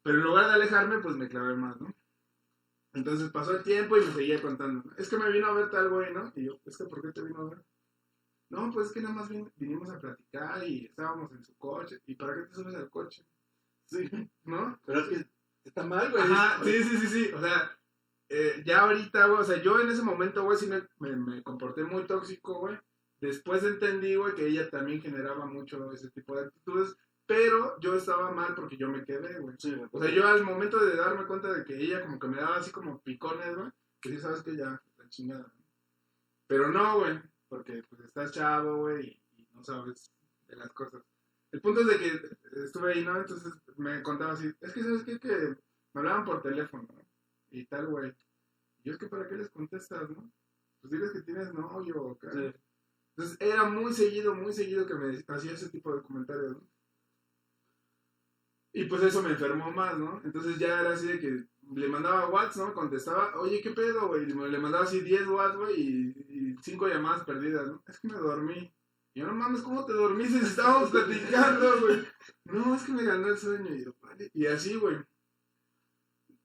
[0.03, 1.93] Pero en lugar de alejarme, pues me clavé más, ¿no?
[2.93, 4.83] Entonces pasó el tiempo y me seguía contando.
[4.97, 6.31] Es que me vino a ver tal güey, ¿no?
[6.35, 7.63] Y yo, es que ¿por qué te vino a ver?
[8.49, 12.01] No, pues es que nada más vin- vinimos a platicar y estábamos en su coche.
[12.05, 13.25] ¿Y para qué te subes al coche?
[13.92, 14.10] Sí,
[14.45, 14.80] ¿no?
[14.86, 15.28] Pero es que
[15.66, 16.24] está mal, güey.
[16.24, 17.32] Ajá, sí, sí, sí, sí.
[17.34, 17.78] O sea,
[18.30, 21.44] eh, ya ahorita, güey, o sea, yo en ese momento, güey, sí me, me, me
[21.44, 22.78] comporté muy tóxico, güey.
[23.20, 26.95] Después entendí, güey, que ella también generaba mucho ese tipo de actitudes,
[27.26, 29.56] pero yo estaba mal porque yo me quedé, güey.
[29.60, 29.76] Sí.
[29.92, 32.56] O sea, yo al momento de darme cuenta de que ella como que me daba
[32.56, 35.53] así como picones, güey, que sí sabes que ya, la chingada.
[36.48, 40.11] Pero no, güey, porque pues estás chavo, güey, y, y no sabes
[40.48, 41.03] de las cosas.
[41.51, 43.17] El punto es de que estuve ahí, ¿no?
[43.17, 45.19] Entonces me contaba así, es que sabes qué?
[45.19, 45.57] que
[45.93, 47.01] me hablaban por teléfono, ¿no?
[47.49, 48.13] Y tal, güey.
[48.80, 50.31] Y yo es que para qué les contestas, ¿no?
[50.80, 52.17] Pues diles que tienes novio.
[52.21, 52.53] Sí.
[53.15, 56.67] Entonces era muy seguido, muy seguido que me hacía ese tipo de comentarios, ¿no?
[58.73, 60.21] Y pues eso me enfermó más, ¿no?
[60.23, 62.73] Entonces ya era así de que le mandaba WhatsApp, ¿no?
[62.73, 64.23] Contestaba, oye, ¿qué pedo, güey?
[64.23, 67.83] Y Le mandaba así 10 WhatsApp, güey, y 5 llamadas perdidas, ¿no?
[67.88, 68.73] Es que me dormí.
[69.14, 72.07] Yo, no mames, ¿cómo te dormiste si estábamos platicando, güey?
[72.45, 73.75] No, es que me ganó el sueño.
[73.75, 74.30] Y yo, vale.
[74.33, 74.98] Y así, güey.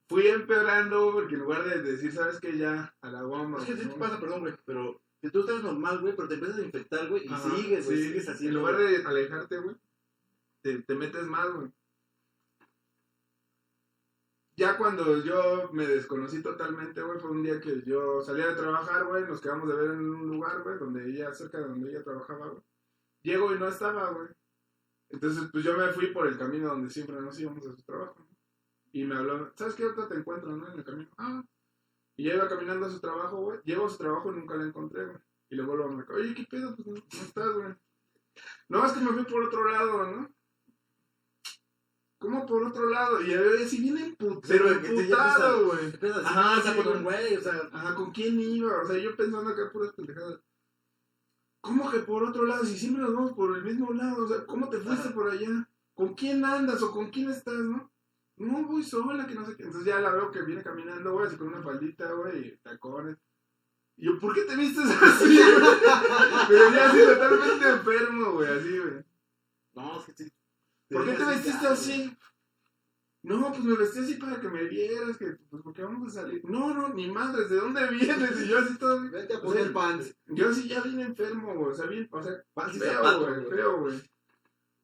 [0.09, 2.57] Fui empeorando porque en lugar de decir, ¿sabes qué?
[2.57, 3.59] Ya, a la bomba.
[3.59, 6.35] Es que sí te pasa, perdón, güey, pero que tú estás normal, güey, pero te
[6.35, 8.03] empiezas a infectar, güey, y Ajá, sigues, güey, sí.
[8.05, 8.47] sigues así.
[8.47, 9.75] En lugar de alejarte, güey,
[10.61, 11.71] te, te metes más, güey.
[14.57, 19.05] Ya cuando yo me desconocí totalmente, güey, fue un día que yo salía de trabajar,
[19.05, 22.03] güey, nos quedamos de ver en un lugar, güey, donde ella, cerca de donde ella
[22.03, 22.63] trabajaba, güey.
[23.21, 24.29] Llego y no estaba, güey.
[25.09, 28.27] Entonces, pues yo me fui por el camino donde siempre nos íbamos a su trabajo.
[28.91, 29.83] Y me habló, ¿sabes qué?
[29.83, 30.71] Ahorita te encuentro, ¿no?
[30.71, 31.09] En el camino.
[31.19, 31.43] Ah.
[32.15, 33.59] Y ya iba caminando a su trabajo, güey.
[33.63, 35.17] Llego a su trabajo y nunca la encontré, güey.
[35.49, 36.75] Y le vuelvo a marcar, oye, ¿qué pedo?
[36.75, 37.75] Pues no estás, güey.
[38.69, 40.36] No, es que me fui por otro lado, ¿no?
[42.19, 43.21] ¿Cómo por otro lado?
[43.21, 43.31] Y
[44.47, 45.93] pero que te- ya emputado, güey.
[46.25, 48.81] Ajá, está sí, con un güey, o sea, Ajá, ¿con quién iba?
[48.81, 50.39] O sea, yo pensando acá puras pendejadas.
[51.61, 52.65] ¿Cómo que por otro lado?
[52.65, 55.13] Si siempre nos vamos por el mismo lado, o sea, ¿cómo te fuiste Ajá.
[55.13, 55.69] por allá?
[55.93, 57.91] ¿Con quién andas o con quién estás, no?
[58.37, 59.63] No, voy sola, que no sé qué.
[59.63, 63.17] Entonces ya la veo que viene caminando, güey, así con una faldita, güey, y tacones.
[63.95, 65.77] Y yo, ¿por qué te vistes así, güey?
[66.47, 69.03] Pero ya así totalmente enfermo, güey, así, güey.
[69.73, 70.31] no, es que sí.
[70.89, 72.17] ¿Por qué te vestiste así?
[73.23, 76.41] No, pues me vestí así para que me vieras, que pues porque vamos a salir.
[76.45, 78.41] No, no, ni madres, ¿de dónde vienes?
[78.41, 79.01] Y yo así todo.
[79.11, 80.15] Vete a o poner sea, pants.
[80.27, 81.71] Yo sí ya vine enfermo, güey.
[81.71, 83.49] O sea, bien, o sea, Pants feo, güey, güey.
[83.49, 84.01] feo, güey.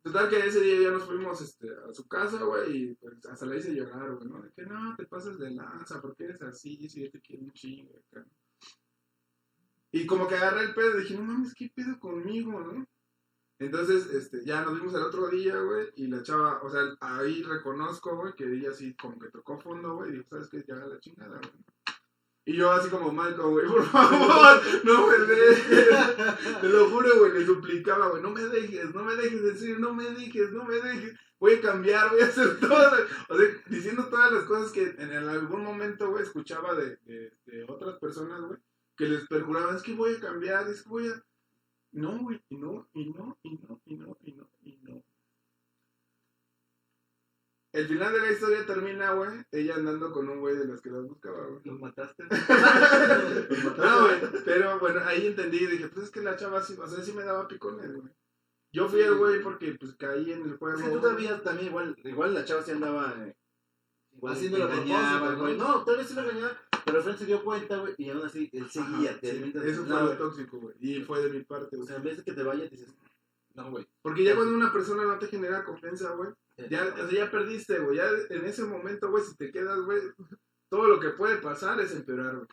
[0.02, 3.46] Total que ese día ya nos fuimos este, a su casa, güey, y pues hasta
[3.46, 4.42] la hice llorar, güey, ¿no?
[4.42, 6.90] De que no, te pasas de lanza, ¿por qué eres así?
[6.90, 8.26] Si yo te quiero un chingo, acá.
[9.94, 12.86] Y como que agarré el pedo y dije, no mames, ¿qué pedo conmigo, no?
[13.66, 17.44] Entonces, este, ya nos vimos el otro día, güey, y la chava, o sea, ahí
[17.44, 20.64] reconozco, güey, que ella sí como que tocó fondo, güey, y dijo, ¿sabes qué?
[20.68, 21.64] Ya la chingada, güey.
[22.46, 26.60] Y yo así como Malcolm, güey, por favor, no me dejes.
[26.62, 29.94] Te lo juro, güey, le suplicaba, güey, no me dejes, no me dejes decir, no
[29.94, 31.18] me dejes, no me dejes.
[31.40, 32.92] Voy a cambiar, voy a hacer todo.
[33.30, 37.64] O sea, diciendo todas las cosas que en algún momento, güey, escuchaba de, de, de
[37.70, 38.60] otras personas, güey,
[38.98, 41.24] que les perjuraban, es que voy a cambiar, es que voy a...
[41.94, 45.04] No, güey, y no, y no, y no, y no, y no, y no.
[47.72, 50.90] El final de la historia termina, güey, ella andando con un güey de los que
[50.90, 51.62] las buscaba, güey.
[51.64, 52.24] ¿Los mataste?
[53.78, 56.88] No, güey, pero bueno, ahí entendí y dije, pues es que la chava sí, o
[56.88, 58.14] sea, sí me daba picones, güey.
[58.72, 60.78] Yo fui el güey porque pues caí en el juego.
[60.78, 63.36] Sí, tú todavía también igual, igual la chava sí andaba eh,
[64.14, 65.58] igual Haciéndolo a engañaba, propósito, güey.
[65.58, 65.84] ¿no?
[65.84, 68.70] Tal vez sí lo engañaba, pero Fred se dio cuenta, güey, y aún así él
[68.70, 70.76] seguía, Ajá, te sí, mientras- eso no, fue lo tóxico, güey.
[70.80, 71.88] Y fue de mi parte, O güey.
[71.88, 72.94] sea, en vez de que te vayas, dices,
[73.56, 73.88] no, güey.
[74.02, 76.30] Porque ya cuando una persona no te genera confianza, güey,
[76.70, 77.98] ya, o sea, ya perdiste, güey.
[77.98, 80.02] Ya en ese momento, güey, si te quedas, güey,
[80.70, 82.48] todo lo que puede pasar es empeorar, güey.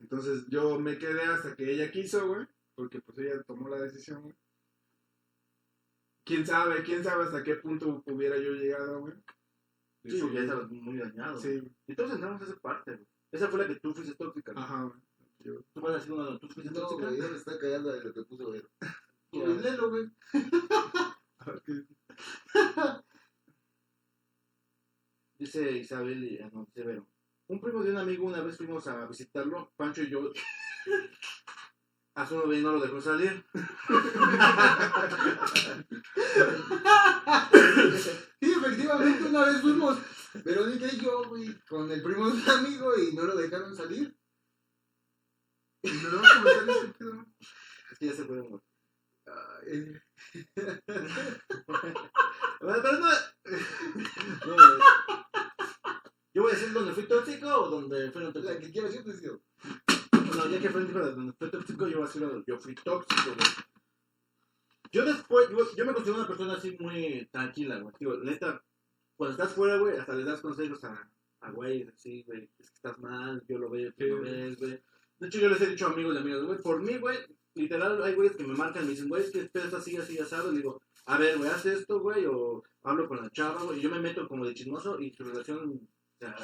[0.00, 4.22] Entonces yo me quedé hasta que ella quiso, güey, porque pues ella tomó la decisión,
[4.22, 4.34] güey.
[6.24, 6.82] ¿Quién sabe?
[6.82, 9.14] ¿Quién sabe hasta qué punto hubiera yo llegado, güey?
[10.04, 11.38] Sí, ya estabas muy dañado.
[11.38, 11.60] güey.
[11.60, 13.06] Sí, Y todos entramos a esa parte, güey.
[13.30, 14.52] Esa fue la que tú fuiste tóxica.
[14.52, 14.64] güey.
[14.64, 15.00] ajá, güey.
[15.38, 17.08] Yo- Tú vas a decir una, tú fuiste No, tóxica.
[17.08, 18.68] güey, él está callando de lo que puso ver.
[18.80, 19.44] Ya.
[19.44, 20.10] Pues léelo, güey.
[21.38, 21.86] a ver qué-
[25.38, 27.06] Dice Isabel y ah, no, dice Vero.
[27.48, 30.30] Un primo de un amigo una vez fuimos a visitarlo, Pancho y yo.
[32.14, 33.42] A su novia no lo dejó salir.
[38.42, 39.98] Sí, efectivamente, una vez fuimos,
[40.44, 44.16] Verónica y yo, güey, con el primo de un amigo y no lo dejaron salir.
[45.84, 47.24] Y me lo vas a comentar pedo.
[47.92, 48.60] Es que ya se fueron, güey.
[49.26, 49.94] Ay,
[52.60, 53.08] Bueno, pero no.
[54.46, 54.80] no, güey.
[56.34, 58.60] Yo voy a decir dónde fui tóxico o donde fueron la tóxicos.
[58.60, 59.40] que quiero siempre decido.
[60.34, 63.34] No, ya que fue donde fue tóxico, yo voy a decir donde yo fui tóxico,
[63.36, 63.71] güey.
[64.92, 67.94] Yo después, yo, yo me considero una persona así muy tranquila, güey.
[67.98, 68.62] Digo, neta,
[69.16, 72.74] cuando estás fuera, güey, hasta le das consejos a, a güeyes así, güey, es que
[72.74, 74.30] estás mal, yo lo veo, tú lo güey.
[74.32, 74.82] ves, güey.
[75.18, 77.16] De hecho, yo les he dicho a amigos y amigas, güey, por mí, güey,
[77.54, 80.18] literal, hay güeyes que me marcan y me dicen, güey, es que estás así, así,
[80.18, 83.78] asado, y digo, a ver, güey, haz esto, güey, o hablo con la chava, güey,
[83.78, 85.80] y yo me meto como de chismoso y tu relación,
[86.14, 86.36] o sea,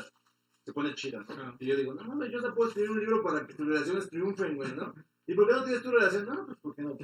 [0.65, 1.57] se pone chida, ¿no?
[1.59, 4.09] Y yo digo, no mames, yo te puedo escribir un libro para que tus relaciones
[4.09, 4.95] triunfen, güey, ¿no?
[5.27, 6.27] ¿Y por qué no tienes tu relación?
[6.27, 6.97] No, pues porque no.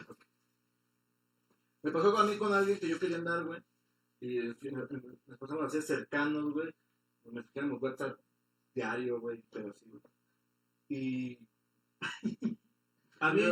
[1.85, 3.61] Me pasó a mí con alguien que yo quería andar, güey.
[4.19, 4.75] Y en fin,
[5.27, 6.75] nos pasamos a ser cercanos, güey.
[7.25, 8.19] Nos mezclamos WhatsApp
[8.75, 10.03] diario, güey, pero así, güey.
[10.89, 11.39] Y.
[13.21, 13.43] a mí.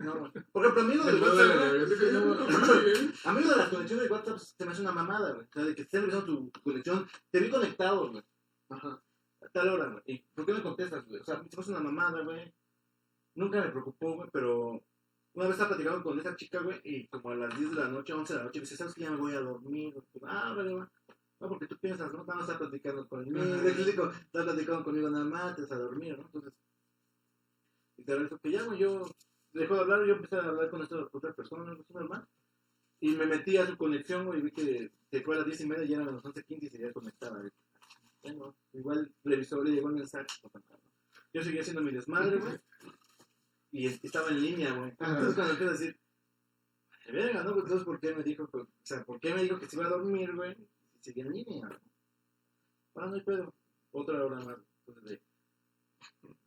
[0.00, 0.32] No, güey.
[0.52, 4.12] Por ejemplo, a mí lo del WhatsApp, güey, a mí lo de las conexiones de
[4.12, 5.46] WhatsApp se me hace una mamada, güey.
[5.46, 7.08] O sea, de que estés revisando tu conexión.
[7.30, 8.22] Te vi conectado, güey.
[8.68, 9.02] Ajá.
[9.40, 10.02] A tal hora, güey.
[10.08, 11.22] ¿Y por qué no contestas, güey?
[11.22, 12.52] O sea, se me hace una mamada, güey.
[13.34, 14.84] Nunca me preocupó, güey, pero
[15.34, 17.88] una vez estaba platicando con esa chica, güey, y como a las 10 de la
[17.88, 19.94] noche, 11 de la noche, me dice, ¿sabes que ya me voy a dormir?
[19.94, 20.90] güey?" ah, vale, va.
[21.40, 22.18] No, porque tú piensas, ¿no?
[22.24, 23.40] Nada más está platicando conmigo.
[24.22, 26.24] Está platicando conmigo nada más, te vas a dormir, ¿no?
[26.26, 26.52] Entonces,
[27.96, 29.10] y te regreso que ya, güey, yo
[29.52, 31.84] dejó de hablar, yo empecé a hablar con esta otra persona, ¿no?
[31.88, 32.26] normal.
[33.00, 35.60] Y me metí a su conexión, güey, y vi que, que fue a las 10
[35.62, 37.50] y media y eran las 11.15 y seguía conectada, güey.
[38.22, 40.26] Bueno, igual revisó, le llegó el mensaje.
[41.34, 42.58] Yo seguía haciendo mi desmadre, güey.
[43.72, 44.90] Y es- estaba en línea, güey.
[44.90, 46.00] Entonces cuando empiezo a decir,
[47.06, 47.50] "Vale, verga, ¿no?
[47.52, 49.86] Entonces, ¿por qué me dijo, que- o sea, ¿por qué me dijo que se iba
[49.86, 50.52] a dormir, güey?
[50.94, 51.66] Y seguía en línea.
[51.66, 51.80] güey.
[52.96, 53.54] Ah, no hay pedo.
[53.92, 54.58] Otra hora más.
[54.86, 55.22] Entonces, de,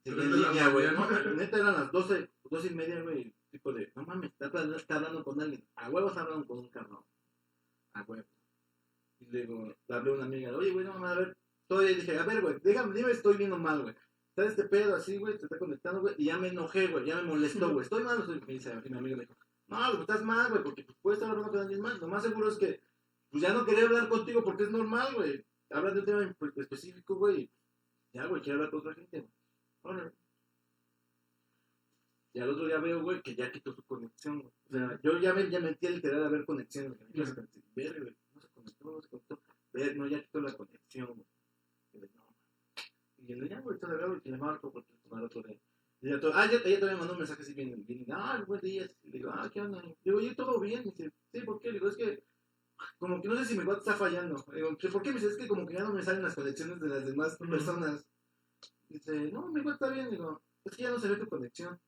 [0.03, 0.85] seguía en línea, güey.
[0.91, 3.35] No, neta eran las 12, 12 y media, güey.
[3.51, 5.67] Tipo de, no mames, está, hablando- está hablando con alguien.
[5.75, 7.03] A huevos está hablando con un cabrón.
[7.93, 8.27] A huevos.
[9.19, 11.37] Y luego le hablé a una amiga, oye, güey, no mames, a ver.
[11.67, 13.95] Todavía dije, a ver, güey, dígame, dime, estoy viendo mal, güey.
[14.35, 17.15] Está este pedo así, güey, se está conectando, güey, y ya me enojé, güey, ya
[17.15, 17.83] me molestó, güey.
[17.83, 18.41] Estoy mal, estoy...
[18.41, 21.53] Me dice, mi amiga me dijo, no, güey, estás mal, güey, porque puedes estar hablando
[21.53, 21.97] con alguien más.
[22.01, 22.81] Lo más seguro es que,
[23.29, 25.45] pues ya no quería hablar contigo porque es normal, güey.
[25.69, 27.49] Hablas de un tema específico, güey.
[28.11, 29.31] Ya, güey, quiero hablar con otra gente, güey.
[29.83, 30.11] Órale.
[32.33, 34.53] Y al otro día veo, güey, que ya quitó su conexión, güey.
[34.65, 37.09] O sea, yo ya me ya metí literal a ver conexión, güey.
[37.13, 39.39] No se conectó, no se conectó.
[39.71, 41.25] ver, no, ya quitó la conexión, güey.
[41.93, 42.24] No,
[43.17, 45.59] y yo le ya, güey, todavía, güey, que le marco porque tomar otro día.
[46.01, 48.83] Y ella, ah, ella, ella todavía mandó un mensaje así bien, bien, ah, buen día.
[49.03, 49.81] Y le digo, ah, ¿qué onda?
[49.81, 50.81] Le digo, yo todo bien.
[50.81, 51.67] Y dice, sí, ¿por qué?
[51.69, 52.23] Le digo, es que,
[52.99, 54.45] como que no sé si mi WhatsApp está fallando.
[54.51, 55.09] Le digo, ¿qué- ¿por qué?
[55.09, 57.37] Me dice, es que como que ya no me salen las conexiones de las demás
[57.37, 58.05] personas.
[58.89, 60.09] Dice, no, mi WhatsApp está bien.
[60.11, 61.79] Digo, es que ya no se ve tu conexión.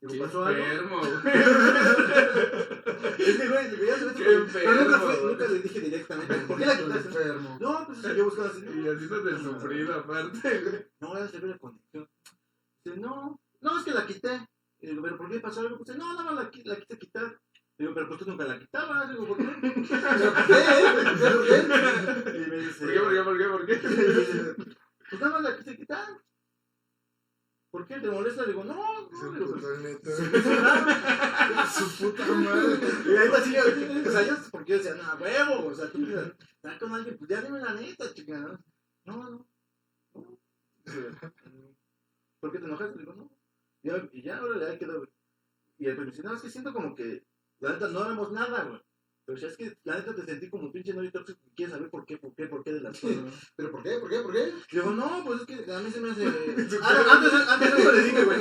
[0.00, 0.64] Digo, Qué ¿pasó algo?
[0.64, 1.12] enfermo, güey.
[3.18, 4.24] Es que, güey, digo, ya se ve Qué.
[4.24, 5.26] Pero nunca, enfermo, fue- güey.
[5.32, 7.08] nunca le dije directamente, ¿por qué la quitaste?
[7.08, 7.58] enfermo.
[7.60, 10.86] No, pues yo buscaba así, Y así no te sufrido aparte, güey.
[11.00, 12.08] no, ya se ve la conexión.
[12.84, 14.48] Dice, no, no, es que la quité.
[14.80, 15.76] Y digo, ¿pero por qué pasó algo?
[15.84, 17.38] Dice, no, nada más la, qui- la quise quitar.
[17.76, 19.10] Digo, pero pues tú nunca la quitabas.
[19.10, 19.44] Digo, ¿por qué?
[19.60, 20.54] ¿Pero por qué?
[21.20, 22.38] ¿Pero por qué?
[22.38, 23.76] Y me dice, ¿Por qué, por qué, por qué, por qué?
[25.10, 26.06] pues nada más la quise quitar.
[27.70, 28.44] ¿Por qué te molesta?
[28.44, 29.32] Digo, no, no.
[29.32, 29.64] Digo, pues.
[31.72, 32.80] Su puta madre.
[33.06, 36.78] Y ahí así, o sea, yo, porque yo decía, no, huevo, o sea, tú estar
[36.78, 38.58] con alguien, pues ya dime la neta, chica, ¿no?
[39.04, 39.46] No, no,
[42.40, 42.96] ¿Por qué te enojas?
[42.96, 43.30] Digo, no.
[43.82, 45.10] Y ya, ahora ya quedó, güey.
[45.78, 47.24] Y el dice, no, es que siento como que,
[47.60, 48.80] la neta, no haremos nada, güey.
[49.30, 51.72] Pero si es que, la neta, te sentí como un pinche novio tóxico y quieres
[51.72, 53.52] saber por qué, por qué, por qué de las cosas.
[53.54, 53.98] ¿Pero por qué?
[53.98, 54.18] ¿Por qué?
[54.22, 54.52] ¿Por qué?
[54.72, 56.24] Digo, no, pues es que a mí se me hace.
[56.82, 58.40] Ah, antes, antes eso le dije, güey.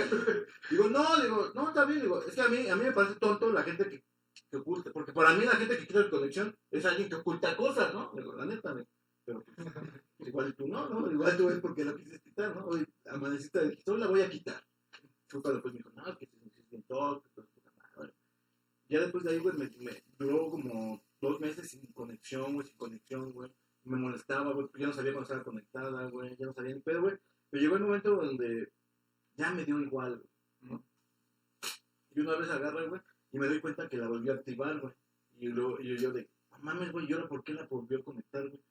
[0.71, 3.19] Digo, no, digo, no, está bien, digo, es que a mí, a mí me parece
[3.19, 4.03] tonto la gente que,
[4.49, 7.55] que oculta, porque para mí la gente que quita la conexión es alguien que oculta
[7.55, 8.11] cosas, ¿no?
[8.15, 8.85] Digo, la neta, güey.
[9.25, 9.57] Pero pues,
[10.27, 11.11] igual tú no, ¿no?
[11.11, 12.65] Igual tú es porque la quisiste quitar, ¿no?
[12.65, 14.59] Hoy amaneciste de hoy la voy a quitar.
[15.27, 16.27] Fue cuando después me dijo, no, que
[16.71, 17.47] bien tóxico.
[18.89, 22.77] Ya después de ahí, güey, me, me duró como dos meses sin conexión, güey, sin
[22.77, 23.51] conexión, güey
[23.83, 27.01] me molestaba, güey, ya no sabía cuando estaba conectada, güey, ya no sabía ni pedo,
[27.01, 27.17] güey.
[27.49, 28.71] Pero llegó el momento donde
[29.35, 30.29] ya me dio igual, güey,
[30.61, 30.85] ¿no?
[32.11, 33.01] Y una vez agarra, güey,
[33.31, 34.93] y me doy cuenta que la volvió a activar, güey.
[35.37, 36.29] Y luego y yo, de,
[36.61, 38.61] mames, güey, ¿y ahora por qué la volvió a conectar, güey?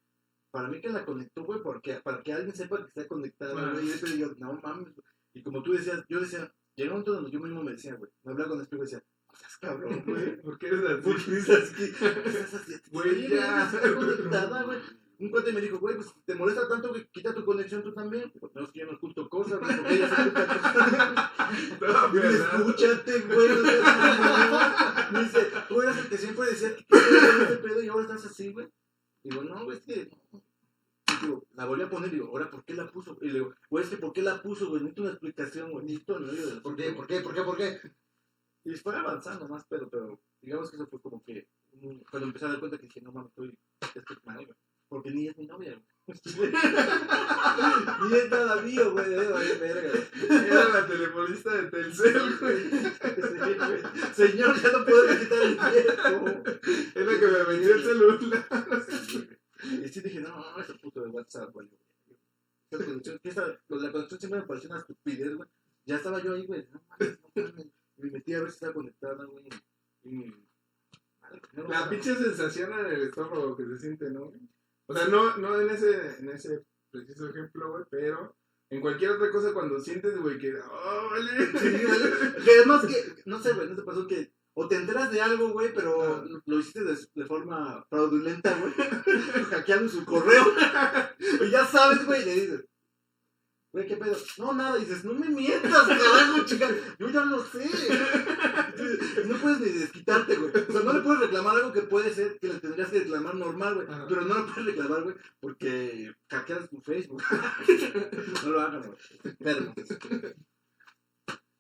[0.51, 3.87] Para mí que la conectó, güey, porque, para que alguien sepa que está conectada, güey.
[3.87, 5.07] Y después yo, no mames, güey.
[5.35, 8.11] Y como tú decías, yo decía, llegó un momento donde yo mismo me decía, güey,
[8.23, 9.05] me hablaba con el espejo y decía,
[9.39, 10.41] seas cabrón, güey.
[10.43, 11.03] ¿Por qué eres así?
[11.03, 12.75] ¿Por qué así?
[12.93, 13.71] Güey, ya.
[13.95, 14.79] conectada, güey.
[15.21, 18.31] Un cuate me dijo, güey, pues te molesta tanto que quita tu conexión tú también.
[18.33, 21.31] Digo, no, es que yo no oculto cosas, güey, porque ella se cosas.
[21.81, 23.49] No, escúchate, güey.
[25.13, 28.53] Me dice, tú eras el que siempre decía que este pedo y ahora estás así,
[28.53, 28.69] güey.
[29.25, 30.11] Digo, no, güey, es que.
[31.11, 33.19] Y digo, la volví a poner, digo, ahora, ¿por qué la puso?
[33.21, 34.83] Y le digo, güey, es que ¿por qué la puso, güey?
[34.83, 35.87] Necesito una explicación, güey.
[35.87, 36.19] Necesito
[36.63, 36.93] ¿Por qué?
[36.93, 37.21] ¿Por qué?
[37.21, 37.43] ¿Por qué?
[37.43, 37.81] ¿Por qué?
[38.69, 42.45] Y fue avanzando más, pero, pero digamos que eso fue como que mm, cuando empecé
[42.45, 43.33] a dar cuenta que dije, no mames,
[43.95, 44.59] estoy, mal, güey.
[44.89, 45.85] Porque ni es mi novia, güey.
[48.11, 49.11] ni es nada mío, güey.
[49.11, 49.93] de vale verga.
[50.31, 52.71] Era la telefonista de Telcel, güey.
[54.15, 56.27] Señor, ya no puedo quitar el tiempo.
[56.95, 58.47] Es la que me vendió el celular.
[59.63, 61.69] Y sí dije, no, no, ese puto de WhatsApp, güey.
[62.71, 63.21] La conexión
[64.19, 65.49] siempre me pareció una estupidez, güey.
[65.85, 66.67] Ya estaba yo ahí, güey.
[66.71, 67.67] No mames, no mames.
[67.99, 69.49] Me metí a ver si estaba conectada, güey.
[71.69, 74.33] La pinche sensación en el estómago que se siente, ¿no?
[74.87, 78.35] O sea, no, no en ese, en ese preciso ejemplo, güey, pero
[78.71, 81.47] en cualquier otra cosa cuando sientes, güey, que, oh, vale.
[81.59, 82.45] Sí.
[82.45, 85.51] Que además que, no sé, güey, no te pasó que o te enteras de algo,
[85.51, 86.25] güey, pero Ah.
[86.47, 88.73] lo hiciste de, de forma fraudulenta, güey,
[89.51, 90.45] hackeando su correo.
[91.47, 92.65] y ya sabes, güey, y le dices,
[93.79, 94.17] güey, ¿qué pedo?
[94.39, 97.65] No, nada, y dices, no me mientas, carajo, chica, yo ya lo sé.
[99.27, 100.53] No puedes ni desquitarte, güey.
[100.69, 103.35] O sea, no le puedes reclamar algo que puede ser que le tendrías que reclamar
[103.35, 103.87] normal, güey.
[103.89, 104.07] Ajá.
[104.09, 107.23] Pero no lo puedes reclamar, güey, porque hackeas tu Facebook.
[108.45, 108.99] no lo hagas, güey.
[109.25, 109.75] Enfermo.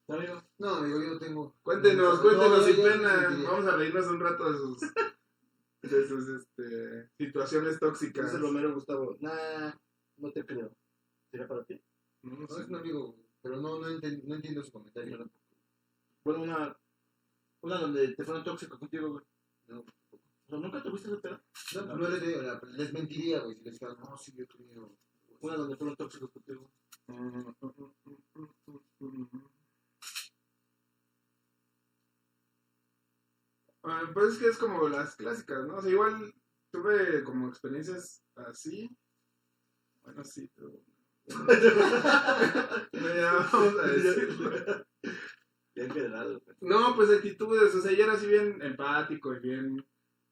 [0.09, 0.43] Amigo.
[0.59, 1.55] No, amigo, yo no tengo.
[1.63, 3.29] Cuéntenos, No, cuéntenos sin no pena.
[3.45, 4.81] Vamos a reírnos un rato de sus,
[5.83, 8.27] de sus este, situaciones tóxicas.
[8.27, 9.73] Dice Romero Gustavo, nah,
[10.17, 10.73] no te creo.
[11.31, 11.81] ¿Será para ti?
[12.23, 15.29] No, No, es un amigo, pero no, no, enten- no entiendo su comentario.
[16.25, 16.77] Bueno, una,
[17.63, 19.25] una donde te fueron tóxicos contigo, güey.
[19.69, 19.81] No.
[19.81, 21.41] O sea, ¿Nunca tuviste ese pedo?
[21.75, 24.47] No, no les, digo, la- les mentiría, güey, si les dijera, no, sí, yo he
[24.47, 24.93] tenido.
[25.41, 26.71] Una donde fueron tóxicos contigo.
[33.83, 35.77] Ah, Pues es que es como las clásicas, ¿no?
[35.77, 36.33] O sea, igual
[36.71, 38.89] tuve como experiencias así.
[40.03, 40.73] Bueno, sí, pero.
[46.61, 49.87] No, pues actitudes, o sea, yo era así bien empático y bien,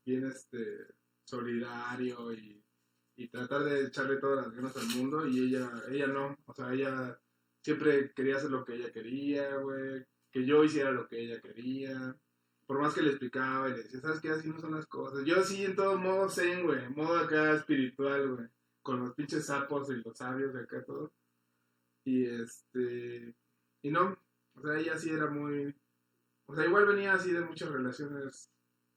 [0.05, 0.87] bien este,
[1.25, 2.63] solidario y,
[3.17, 6.73] y tratar de echarle todas las ganas al mundo y ella, ella no, o sea,
[6.73, 7.19] ella
[7.63, 12.17] siempre quería hacer lo que ella quería, güey, que yo hiciera lo que ella quería.
[12.67, 14.31] Por más que le explicaba y le decía, ¿sabes qué?
[14.31, 15.25] Así no son las cosas.
[15.25, 18.49] Yo así en todo modo zen, güey, modo acá espiritual, güey,
[18.87, 21.13] con los pinches sapos y los sabios de acá todo.
[22.05, 23.35] Y este,
[23.83, 24.17] y no,
[24.55, 25.75] o sea, ella sí era muy,
[26.47, 28.49] o sea, igual venía así de muchas relaciones,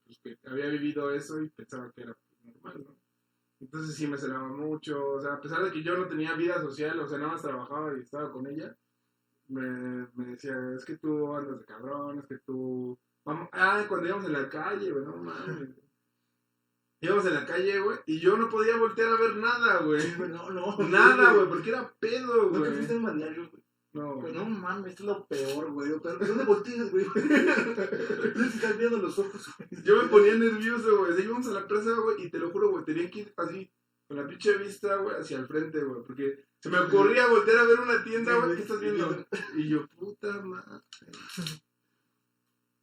[0.05, 2.95] pues que había vivido eso y pensaba que era normal, ¿no?
[3.59, 6.61] Entonces sí me celaba mucho, o sea, a pesar de que yo no tenía vida
[6.61, 8.77] social, o sea, nada más trabajaba y estaba con ella,
[9.47, 12.97] me, me decía, es que tú andas de cabrón, es que tú...
[13.25, 13.49] Vamos...
[13.53, 15.75] Ah, cuando íbamos en la calle, güey, no mames.
[17.01, 20.01] Íbamos en la calle, güey, y yo no podía voltear a ver nada, güey.
[20.29, 20.77] No, no.
[20.89, 22.85] Nada, güey, porque era pedo, ¿No güey.
[22.89, 23.63] en balneario, güey?
[23.91, 24.33] No, güey.
[24.33, 25.91] no mames, esto es lo peor, güey.
[26.03, 27.05] Pero ¿dónde volteas, güey?
[27.13, 29.83] Tienes que estar viendo los ojos, güey.
[29.83, 31.13] Yo me ponía nervioso, güey.
[31.13, 33.71] Sea, íbamos a la plaza, güey, y te lo juro, güey, tenía que ir así,
[34.07, 37.63] con la pinche vista, güey, hacia el frente, güey, porque se me ocurría voltear a
[37.63, 39.25] ver una tienda, güey, ¿qué estás viendo?
[39.55, 40.83] Y yo, puta madre.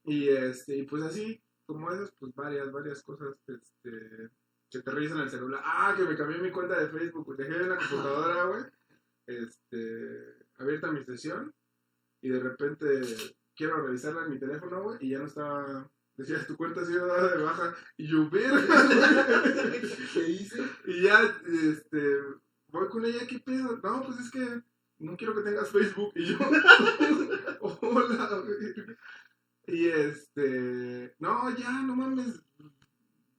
[0.04, 4.30] Y este, y pues así, como esas, pues varias, varias cosas, este,
[4.70, 5.60] que te revisan el celular.
[5.64, 8.62] Ah, que me cambié mi cuenta de Facebook, dejé en la computadora, güey,
[9.26, 11.52] este, abierta mi sesión,
[12.20, 13.00] y de repente
[13.54, 17.06] quiero revisarla en mi teléfono, güey, y ya no estaba, decía, tu cuenta ha sido
[17.06, 18.88] dada de baja, y yo, verga,
[20.14, 20.62] ¿Qué hice?
[20.86, 22.20] y ya, este,
[22.68, 23.78] voy con ella, ¿qué pedo?
[23.82, 24.62] No, pues es que
[24.98, 26.12] no quiero que tengas Facebook.
[26.14, 26.38] Y yo,
[27.60, 28.96] hola, güey.
[29.66, 32.40] Y este, no, ya, no mames,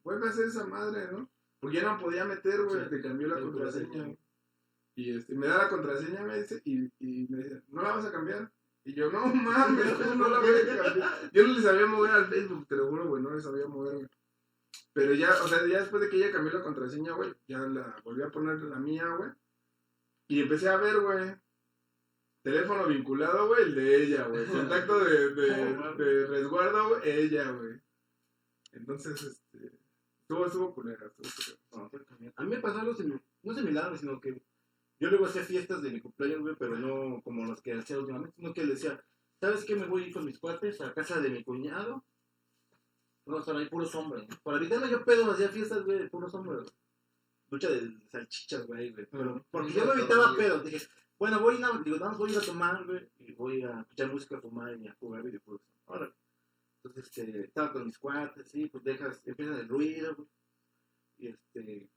[0.04, 1.30] vuelve a hacer esa madre, ¿no?
[1.60, 2.90] Porque ya no podía meter, güey, Sí.
[2.90, 4.16] te cambió la contraseña.
[4.96, 8.06] Y este, me da la contraseña, me dice, y, y me dice, ¿no la vas
[8.06, 8.52] a cambiar?
[8.84, 11.32] Y yo, no mames, ¿cómo no la voy a cambiar?
[11.32, 13.96] Yo no le sabía mover al Facebook, te lo juro, güey, no le sabía mover,
[13.96, 14.08] güey.
[14.94, 17.96] Pero ya, o sea, ya después de que ella cambió la contraseña, güey, ya la
[18.04, 19.30] volví a poner la mía, güey.
[20.28, 21.36] Y empecé a ver, güey.
[22.48, 24.46] Teléfono vinculado, güey, el de ella, güey.
[24.46, 27.74] Contacto de, de, resguardo, güey, ella, güey.
[28.72, 29.78] Entonces, este.
[30.22, 32.34] Estuvo, estuvo culera, estuvo culera.
[32.38, 34.42] A mí me pasó algo similar, no similar, sino que
[34.98, 38.38] yo luego hacía fiestas de mi cumpleaños, güey, pero no como las que hacía últimamente,
[38.38, 39.04] sino que decía,
[39.42, 39.76] ¿sabes qué?
[39.76, 42.06] Me voy a ir con mis cuates a casa de mi cuñado.
[43.26, 44.26] No, están ahí puros hombres.
[44.42, 46.74] Para evitarme yo pedo, hacía fiestas, güey, de puros hombres.
[47.50, 49.06] Lucha de salchichas, güey, güey.
[49.12, 50.62] Pero, porque yo me evitaba pedo.
[50.62, 50.88] Dije,
[51.20, 54.42] bueno, voy a, digo, más voy a tomar, güey, y voy a escuchar música, a
[54.42, 55.62] fumar y a jugar videojuegos.
[55.88, 56.14] Ahora,
[56.84, 60.28] entonces, este, estaba con mis cuates, sí, pues dejas, empieza el ruido, güey.
[61.20, 61.90] Y este,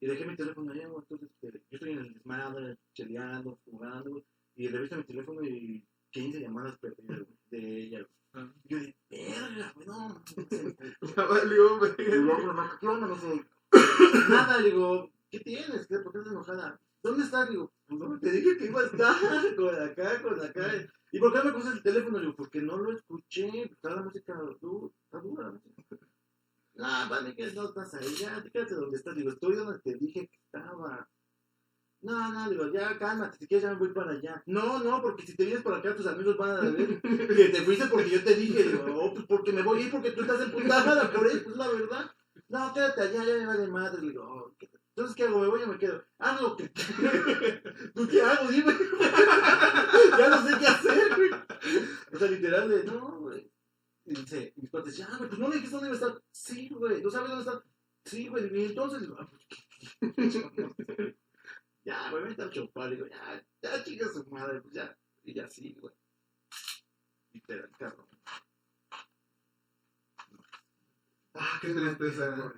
[0.00, 1.02] y dejé mi teléfono allá, güey.
[1.02, 4.24] Entonces, este, yo estoy en el desmadre, cheleando, jugando, güey.
[4.56, 8.10] Y reviso mi teléfono y 15 llamadas perdidas, güey, de ella, güey.
[8.32, 8.52] Ah.
[8.64, 10.24] Yo de, verga, güey, no.
[11.16, 11.92] Ya valió, güey.
[11.98, 13.06] Y luego, no, ¿qué onda?
[13.08, 13.44] No sé.
[14.28, 15.86] Nada, digo, ¿qué tienes?
[15.88, 15.98] ¿Qué?
[15.98, 16.80] ¿Por qué estás enojada?
[17.02, 17.48] ¿Dónde estás?
[17.48, 19.16] Digo, pues no, te dije que iba a estar
[19.56, 20.66] con acá, con acá.
[21.12, 22.18] ¿Y por qué me puse el teléfono?
[22.20, 25.96] Digo, porque no lo escuché, está la música dura, está dura la música.
[26.78, 29.14] Ah, vale, que no estás ahí, ya, quédate donde estás.
[29.16, 31.08] Digo, estoy donde te dije que estaba.
[32.02, 34.42] No, no, digo, ya, cálmate, si quieres ya me voy para allá.
[34.46, 37.62] No, no, porque si te vienes para acá, tus amigos van a ver que te
[37.62, 40.22] fuiste porque yo te dije, digo, oh, pues porque me voy a ir porque tú
[40.22, 42.10] estás emputada por eso, pues la verdad.
[42.48, 44.00] No, quédate allá, ya me vale madre.
[44.00, 44.39] Le digo, oh, ¿qué-
[45.00, 45.40] entonces, ¿qué hago?
[45.40, 46.04] ¿Me voy o me quedo?
[46.18, 46.68] Haz lo que
[47.94, 48.50] ¿Tú qué hago?
[48.50, 48.72] Dime.
[50.18, 51.30] ya no sé qué hacer, güey.
[52.12, 53.50] O sea, literal de, no, güey.
[54.04, 56.22] Y dice, mis padres, ya, güey, pues no me dijiste dónde iba a estar.
[56.30, 57.64] Sí, güey, ¿no sabes dónde está?
[58.04, 59.08] Sí, güey, y entonces,
[61.84, 62.90] ya, güey, vente a chupar.
[62.90, 64.94] Digo, ya, ya, chica su madre, pues ya.
[65.22, 65.94] Y ya sí, güey.
[67.32, 68.06] Literal, cabrón.
[71.42, 72.52] Ah, qué tristeza.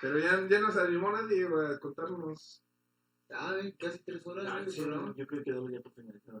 [0.00, 2.62] Pero ya, ya nos animó nadie, güey, a contarnos.
[3.32, 4.46] Ah, casi tres horas.
[4.48, 5.12] Ah, sí, programa.
[5.16, 6.40] yo creo que debo ya por finalizar.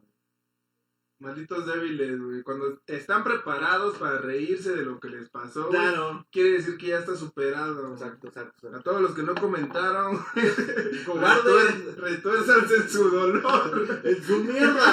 [1.18, 2.42] Malditos débiles, güey.
[2.42, 6.26] Cuando están preparados para reírse de lo que les pasó, güey, Claro.
[6.32, 7.92] quiere decir que ya está superado.
[7.92, 8.68] Exacto, exacto.
[8.68, 8.76] exacto.
[8.78, 10.16] A todos los que no comentaron,
[11.06, 11.42] Cobarde.
[11.52, 14.00] retuer- retuérzanse en su dolor.
[14.04, 14.86] ¡En su mierda!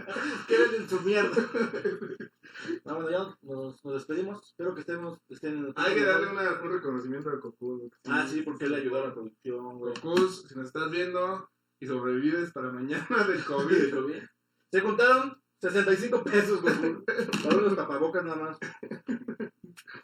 [0.48, 1.36] Queden en su mierda.
[2.90, 4.44] No, bueno, ya nos, nos despedimos.
[4.46, 5.72] Espero que estemos, estén.
[5.76, 7.90] Hay que darle una- un reconocimiento a Cocuz.
[8.06, 9.94] Ah, sí, porque él ayudó a la producción, güey.
[9.94, 11.48] Cocuz, si nos estás viendo
[11.80, 14.22] y sobrevives para mañana del COVID.
[14.72, 16.74] Se contaron 65 pesos, güey.
[17.44, 18.58] Para unos tapabocas nada más.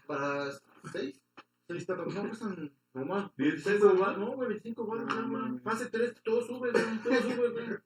[0.07, 0.51] Para
[0.93, 1.21] seis.
[1.69, 3.31] Seis tapas- No, cuestan nomás.
[3.37, 5.63] 16 25 bar- No, güey, 25 baros, No, nada más.
[5.63, 6.99] Pase 3, todo sube, güey.
[7.03, 7.67] Todo sube, güey.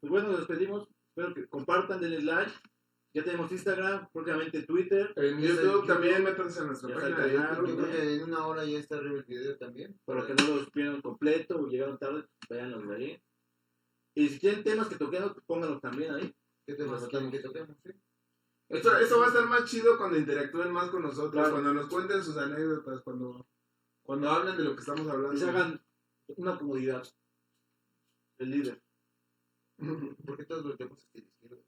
[0.00, 0.88] Pues bueno, nos despedimos.
[1.08, 2.52] Espero que compartan, denle like.
[3.16, 5.10] Ya tenemos Instagram, próximamente Twitter.
[5.16, 7.56] En YouTube también, métanse en nuestra página.
[7.56, 9.98] Yo creo que en una hora ya está arriba el video también.
[10.04, 13.22] Para que no los pierdan completo o llegaron tarde, véanlos de ahí.
[14.14, 16.36] Y si tienen temas que toquemos, pónganlos también ahí.
[16.66, 17.78] ¿Qué temas que toquemos?
[17.82, 17.92] Sí.
[18.68, 22.22] Esto, esto, va a estar más chido cuando interactúen más con nosotros, cuando nos cuenten
[22.22, 23.48] sus anécdotas, cuando,
[24.02, 25.30] cuando hablen de lo que estamos hablando.
[25.30, 25.82] Que se hagan
[26.36, 27.02] una comodidad.
[28.36, 28.82] El líder.
[30.26, 31.65] ¿Por qué todos volteamos hacia la izquierda?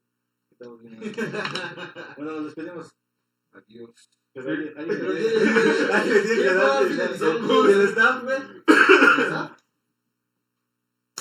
[2.17, 2.95] bueno, nos despedimos.
[3.51, 4.09] Adiós.
[4.33, 4.73] Pero alguien
[6.37, 8.39] le da el staff, güey.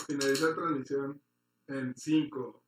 [0.07, 1.23] Finalizar transmisión
[1.68, 2.62] en 5.